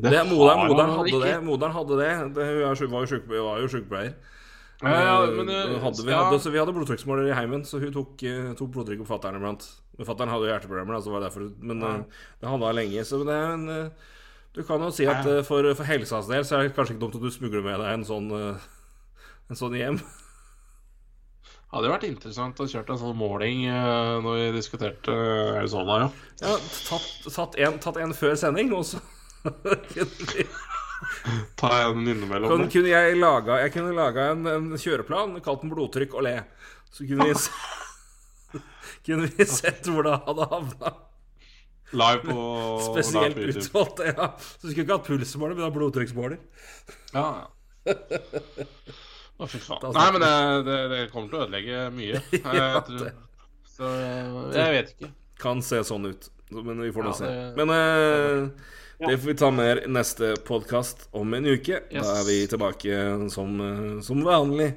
Det, 0.00 0.08
det 0.08 0.20
moderen, 0.30 0.62
moderen, 0.70 0.92
hadde 0.96 1.18
det. 1.20 1.32
Moderen 1.44 1.74
hadde 1.74 1.96
det. 2.00 2.12
det 2.36 2.44
hun 2.54 2.92
var 2.94 3.60
jo 3.60 3.68
sykepleier. 3.68 4.14
Ja, 4.80 5.00
ja, 5.04 5.16
men, 5.36 5.50
uh, 5.52 5.74
hadde, 5.82 6.06
vi, 6.06 6.12
hadde, 6.14 6.38
vi, 6.40 6.56
hadde, 6.56 6.72
blodtrykksmåler 6.72 7.26
i 7.28 7.34
heimen, 7.36 7.66
så 7.68 7.82
hun 7.82 7.92
tok, 7.92 8.14
tok 8.56 8.70
blodtrykk 8.72 9.02
på 9.02 9.10
fatter'n 9.10 9.36
iblant. 9.36 9.66
Men 9.98 10.08
fatter'n 10.08 10.32
hadde 10.32 10.46
jo 10.48 10.54
hjerteproblemer, 10.54 10.96
da, 10.96 11.02
så 11.04 11.12
var 11.12 11.20
det 11.20 11.28
derfor, 11.28 11.50
men 11.60 11.84
uh, 11.84 12.22
det 12.40 12.48
hun 12.48 12.64
lenge. 12.78 13.04
Så 13.04 13.20
det 13.28 13.36
er 13.36 13.52
en 13.58 13.90
Du 14.56 14.62
kan 14.66 14.80
jo 14.80 14.88
si 14.90 15.04
at 15.06 15.28
for, 15.46 15.68
for 15.76 15.86
helsas 15.86 16.30
del 16.30 16.48
så 16.48 16.56
er 16.56 16.64
det 16.64 16.72
kanskje 16.78 16.96
ikke 16.96 17.04
dumt 17.04 17.20
at 17.20 17.26
du 17.26 17.30
smugler 17.30 17.62
med 17.66 17.76
deg 17.78 17.92
en 17.98 18.08
sånn, 18.08 18.32
en 18.32 19.60
sånn 19.60 19.76
hjem. 19.76 20.00
Det 21.70 21.78
hadde 21.78 21.90
vært 21.92 22.04
interessant 22.08 22.58
å 22.58 22.66
kjøre 22.66 22.90
en 22.90 22.98
sånn 22.98 23.14
måling 23.14 23.60
uh, 23.70 24.16
når 24.24 24.38
vi 24.40 24.46
diskuterte 24.56 25.14
Arizona, 25.60 26.00
ja. 26.00 26.08
ja 26.42 26.54
tatt, 26.88 27.10
tatt, 27.30 27.58
en, 27.62 27.76
tatt 27.78 28.00
en 28.02 28.14
før 28.16 28.34
sending, 28.40 28.72
og 28.74 28.82
så 28.88 28.98
Ta 31.60 31.68
en 31.86 32.02
innimellom. 32.02 32.50
Kan, 32.50 32.66
kunne 32.74 32.90
jeg 32.90 33.14
laga 33.16 33.60
Jeg 33.62 33.72
kunne 33.72 33.94
laga 33.96 34.26
en, 34.34 34.42
en, 34.50 34.66
kjøreplan 34.76 35.38
kalt 35.44 35.62
den 35.62 35.70
'Blodtrykk 35.72 36.16
og 36.18 36.26
le'. 36.26 36.42
Så 36.90 37.06
kunne 37.06 37.30
vi, 37.30 37.38
kunne 39.06 39.30
vi 39.30 39.46
sett 39.48 39.86
hvor 39.88 40.04
det 40.08 40.18
hadde 40.26 40.48
havna. 40.50 40.92
Live 42.02 42.26
på 42.26 42.40
Spesielt 42.90 43.38
utvalgt, 43.38 44.02
ja. 44.10 44.32
Så 44.36 44.66
du 44.66 44.72
skulle 44.72 44.84
ikke 44.88 44.98
hatt 44.98 45.06
pulsmåler, 45.06 45.54
men 45.54 45.78
blodtrykksmåler. 45.78 46.42
Ja, 47.14 47.46
ja. 47.86 47.94
Å, 49.40 49.48
fy 49.48 49.62
faen. 49.64 49.88
Nei, 49.96 50.08
men 50.12 50.24
det, 50.24 50.34
det, 50.66 50.80
det, 50.92 51.00
kommer 51.14 51.32
til 51.32 51.40
å 51.40 51.46
ødelegge 51.46 51.86
mye. 51.96 52.20
ja, 52.60 52.82
tror, 52.84 53.14
så 53.70 53.94
jeg 54.52 54.76
vet 54.76 54.92
ikke. 54.96 55.14
Kan 55.40 55.64
se 55.64 55.80
sånn 55.88 56.10
ut, 56.10 56.28
men 56.52 56.84
vi 56.84 56.92
får 56.92 57.08
nå 57.08 57.14
ja, 57.14 57.18
se. 57.22 57.32
Men 57.56 57.72
uh, 57.72 58.76
det 59.00 59.16
får 59.18 59.30
vi 59.30 59.34
ta 59.40 59.48
med 59.50 59.86
neste 59.88 60.34
podkast 60.44 61.06
om 61.16 61.32
en 61.34 61.46
uke. 61.48 61.78
Yes. 61.88 62.04
Da 62.04 62.18
er 62.20 62.26
vi 62.26 62.40
tilbake 62.52 63.04
som, 63.32 63.54
eh, 63.64 64.00
som 64.04 64.20
vanlig. 64.24 64.74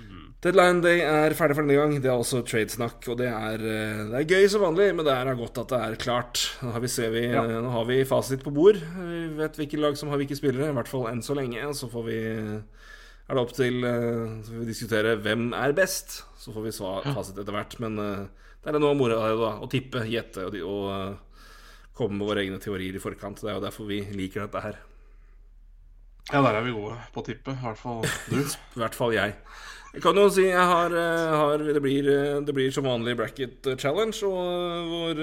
Mm. 0.00 0.22
Deadline 0.40 0.80
Day 0.80 1.02
er 1.04 1.36
ferdig 1.36 1.58
for 1.58 1.66
denne 1.66 1.76
gang. 1.76 1.92
Det 2.00 2.08
er 2.08 2.16
også 2.16 2.40
tradesnakk. 2.48 3.04
Og 3.12 3.18
det 3.20 3.28
er, 3.28 3.60
eh, 3.60 4.00
det 4.08 4.22
er, 4.22 4.24
gøy 4.32 4.48
som 4.48 4.64
vanlig, 4.64 4.94
men 4.96 5.04
det 5.04 5.12
er 5.12 5.34
godt 5.34 5.60
at 5.60 5.68
det 5.68 5.80
er 5.84 6.00
klart. 6.00 6.46
Nå 6.62 6.72
har 6.72 6.80
vi, 6.80 6.88
vi, 6.88 7.24
ja. 7.26 7.44
Eh, 7.44 7.60
nå 7.60 7.68
har 7.68 7.84
vi 7.84 8.04
fasit 8.04 8.42
på 8.42 8.50
bord. 8.54 8.80
Vi 8.80 9.20
vet 9.36 9.60
hvilke 9.60 9.76
lag 9.76 9.98
som 10.00 10.08
har 10.08 10.16
hvilke 10.16 10.38
spillere, 10.38 10.70
i 10.70 10.78
hvert 10.78 10.88
fall 10.88 11.08
enn 11.12 11.20
så 11.20 11.36
lenge. 11.36 11.60
Så 11.76 11.90
får 11.92 12.08
vi 12.08 12.20
er 13.28 13.36
det 13.36 13.44
opp 13.44 13.52
til 13.52 13.82
Så 13.84 14.50
får 14.50 14.58
vi 14.62 14.66
diskutere 14.70 15.16
hvem 15.20 15.50
er 15.52 15.76
best. 15.76 16.22
Så 16.40 16.54
får 16.54 16.64
vi 16.64 16.72
svar, 16.72 17.08
fasit 17.12 17.36
etter 17.36 17.52
hvert. 17.52 17.76
Men 17.84 17.98
det 18.00 18.72
er 18.72 18.80
noe 18.80 18.96
moro 18.96 19.18
å 19.60 19.68
tippe, 19.68 20.06
gjette 20.08 20.46
og, 20.48 20.56
og 20.64 21.94
komme 21.98 22.18
med 22.18 22.30
våre 22.30 22.44
egne 22.44 22.60
teorier 22.62 22.96
i 22.96 23.02
forkant. 23.02 23.42
Det 23.42 23.50
er 23.50 23.58
jo 23.58 23.64
derfor 23.64 23.88
vi 23.90 24.00
liker 24.16 24.46
dette 24.46 24.62
her. 24.64 24.78
Ja, 26.28 26.42
der 26.44 26.58
er 26.58 26.64
vi 26.66 26.76
gode 26.76 26.98
på 27.14 27.22
å 27.22 27.26
tippe. 27.26 27.54
I 27.56 27.64
hvert 27.64 27.80
fall 27.80 28.04
du. 28.28 28.38
I 28.76 28.82
hvert 28.82 28.96
fall 28.98 29.16
jeg. 29.16 29.34
Jeg 29.94 30.04
kan 30.04 30.18
jo 30.20 30.26
si 30.30 30.44
jeg 30.44 30.68
har, 30.70 30.92
eh, 30.92 31.34
har 31.40 31.64
det, 31.64 31.80
blir, 31.80 32.06
eh, 32.12 32.40
det, 32.44 32.54
blir, 32.54 32.68
som 32.74 32.84
vanlig 32.84 33.16
bracket 33.16 33.70
challenge, 33.80 34.20
og 34.28 34.36
eh, 34.44 34.90
vår 34.92 35.22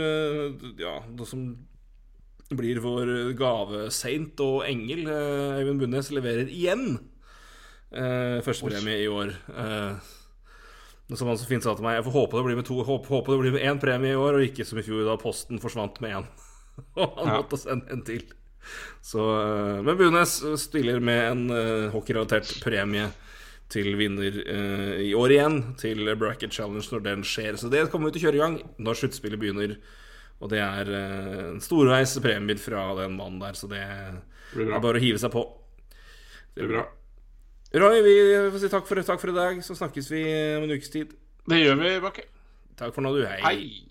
Ja, 0.81 0.95
det 1.05 1.27
som 1.29 1.45
blir 2.49 2.81
vår 2.81 3.11
gave 3.37 3.85
saint 3.93 4.41
og 4.41 4.65
engel, 4.65 5.05
Øyvind 5.05 5.81
Bundes, 5.81 6.09
leverer 6.13 6.49
igjen 6.49 6.97
eh, 7.95 8.43
førstepremie 8.45 9.01
i 9.03 9.09
år. 9.11 9.33
Eh, 9.55 10.13
som 11.13 11.29
han 11.29 11.37
så 11.37 11.45
fint 11.45 11.65
sa 11.65 11.75
til 11.77 11.85
meg, 11.85 11.99
jeg 11.99 12.07
får 12.07 12.15
håpe 12.15 12.39
det 12.39 12.47
blir 12.47 12.57
med 12.57 12.65
to 12.65 12.79
håpe, 12.81 13.11
håpe 13.11 13.33
det 13.33 13.41
blir 13.43 13.53
med 13.53 13.67
én 13.67 13.81
premie 13.81 14.15
i 14.15 14.17
år, 14.17 14.39
og 14.39 14.47
ikke 14.47 14.65
som 14.65 14.79
i 14.81 14.85
fjor, 14.85 15.03
da 15.05 15.19
posten 15.21 15.61
forsvant 15.61 16.01
med 16.01 16.17
én. 16.17 16.25
og 17.01 17.19
han 17.19 17.29
ja. 17.29 17.37
måtte 17.37 17.61
sende 17.61 17.93
en 17.93 18.01
til. 18.07 18.25
Så, 19.05 19.21
eh, 19.21 19.83
men 19.85 19.99
Bunes 19.99 20.39
stiller 20.57 20.99
med 20.99 21.21
en 21.29 21.43
uh, 21.53 21.91
hockeyrelatert 21.93 22.49
premie 22.63 23.05
til 23.69 23.91
vinner 23.97 24.39
uh, 24.45 24.95
i 25.01 25.11
år 25.17 25.35
igjen, 25.35 25.59
til 25.77 26.09
Bracket 26.17 26.53
Challenge 26.53 26.85
når 26.89 27.05
den 27.05 27.25
skjer. 27.27 27.59
Så 27.61 27.69
det 27.69 27.85
kommer 27.93 28.09
vi 28.09 28.17
til 28.17 28.25
å 28.25 28.27
kjøre 28.27 28.39
i 28.39 28.43
gang 28.43 28.57
når 28.81 29.01
sluttspillet 29.01 29.41
begynner. 29.41 29.77
Og 30.41 30.51
det 30.51 30.61
er 30.63 30.89
uh, 30.89 31.45
en 31.51 31.61
storveis 31.63 32.17
premie 32.23 32.57
fra 32.61 32.87
den 33.03 33.17
mannen 33.19 33.41
der, 33.45 33.57
så 33.57 33.69
det, 33.69 33.85
det 34.57 34.69
er 34.71 34.81
bare 34.81 34.97
å 34.97 35.05
hive 35.05 35.21
seg 35.21 35.33
på. 35.37 35.45
Det 36.55 36.65
blir 36.65 36.79
bra. 36.79 36.87
Roy, 37.75 37.99
vi 38.05 38.13
får 38.53 38.61
si 38.61 38.69
takk 38.71 38.85
for, 38.87 39.01
takk 39.03 39.19
for 39.19 39.33
i 39.33 39.35
dag, 39.35 39.57
så 39.65 39.75
snakkes 39.75 40.07
vi 40.13 40.21
om 40.55 40.63
en 40.63 40.75
ukes 40.77 40.93
tid. 40.93 41.11
Det 41.49 41.59
gjør 41.59 41.81
vi, 41.81 41.89
Bakke. 42.03 42.23
Takk 42.79 42.95
for 42.95 43.03
nå, 43.03 43.11
du. 43.17 43.25
Hei. 43.27 43.41
Hei. 43.43 43.84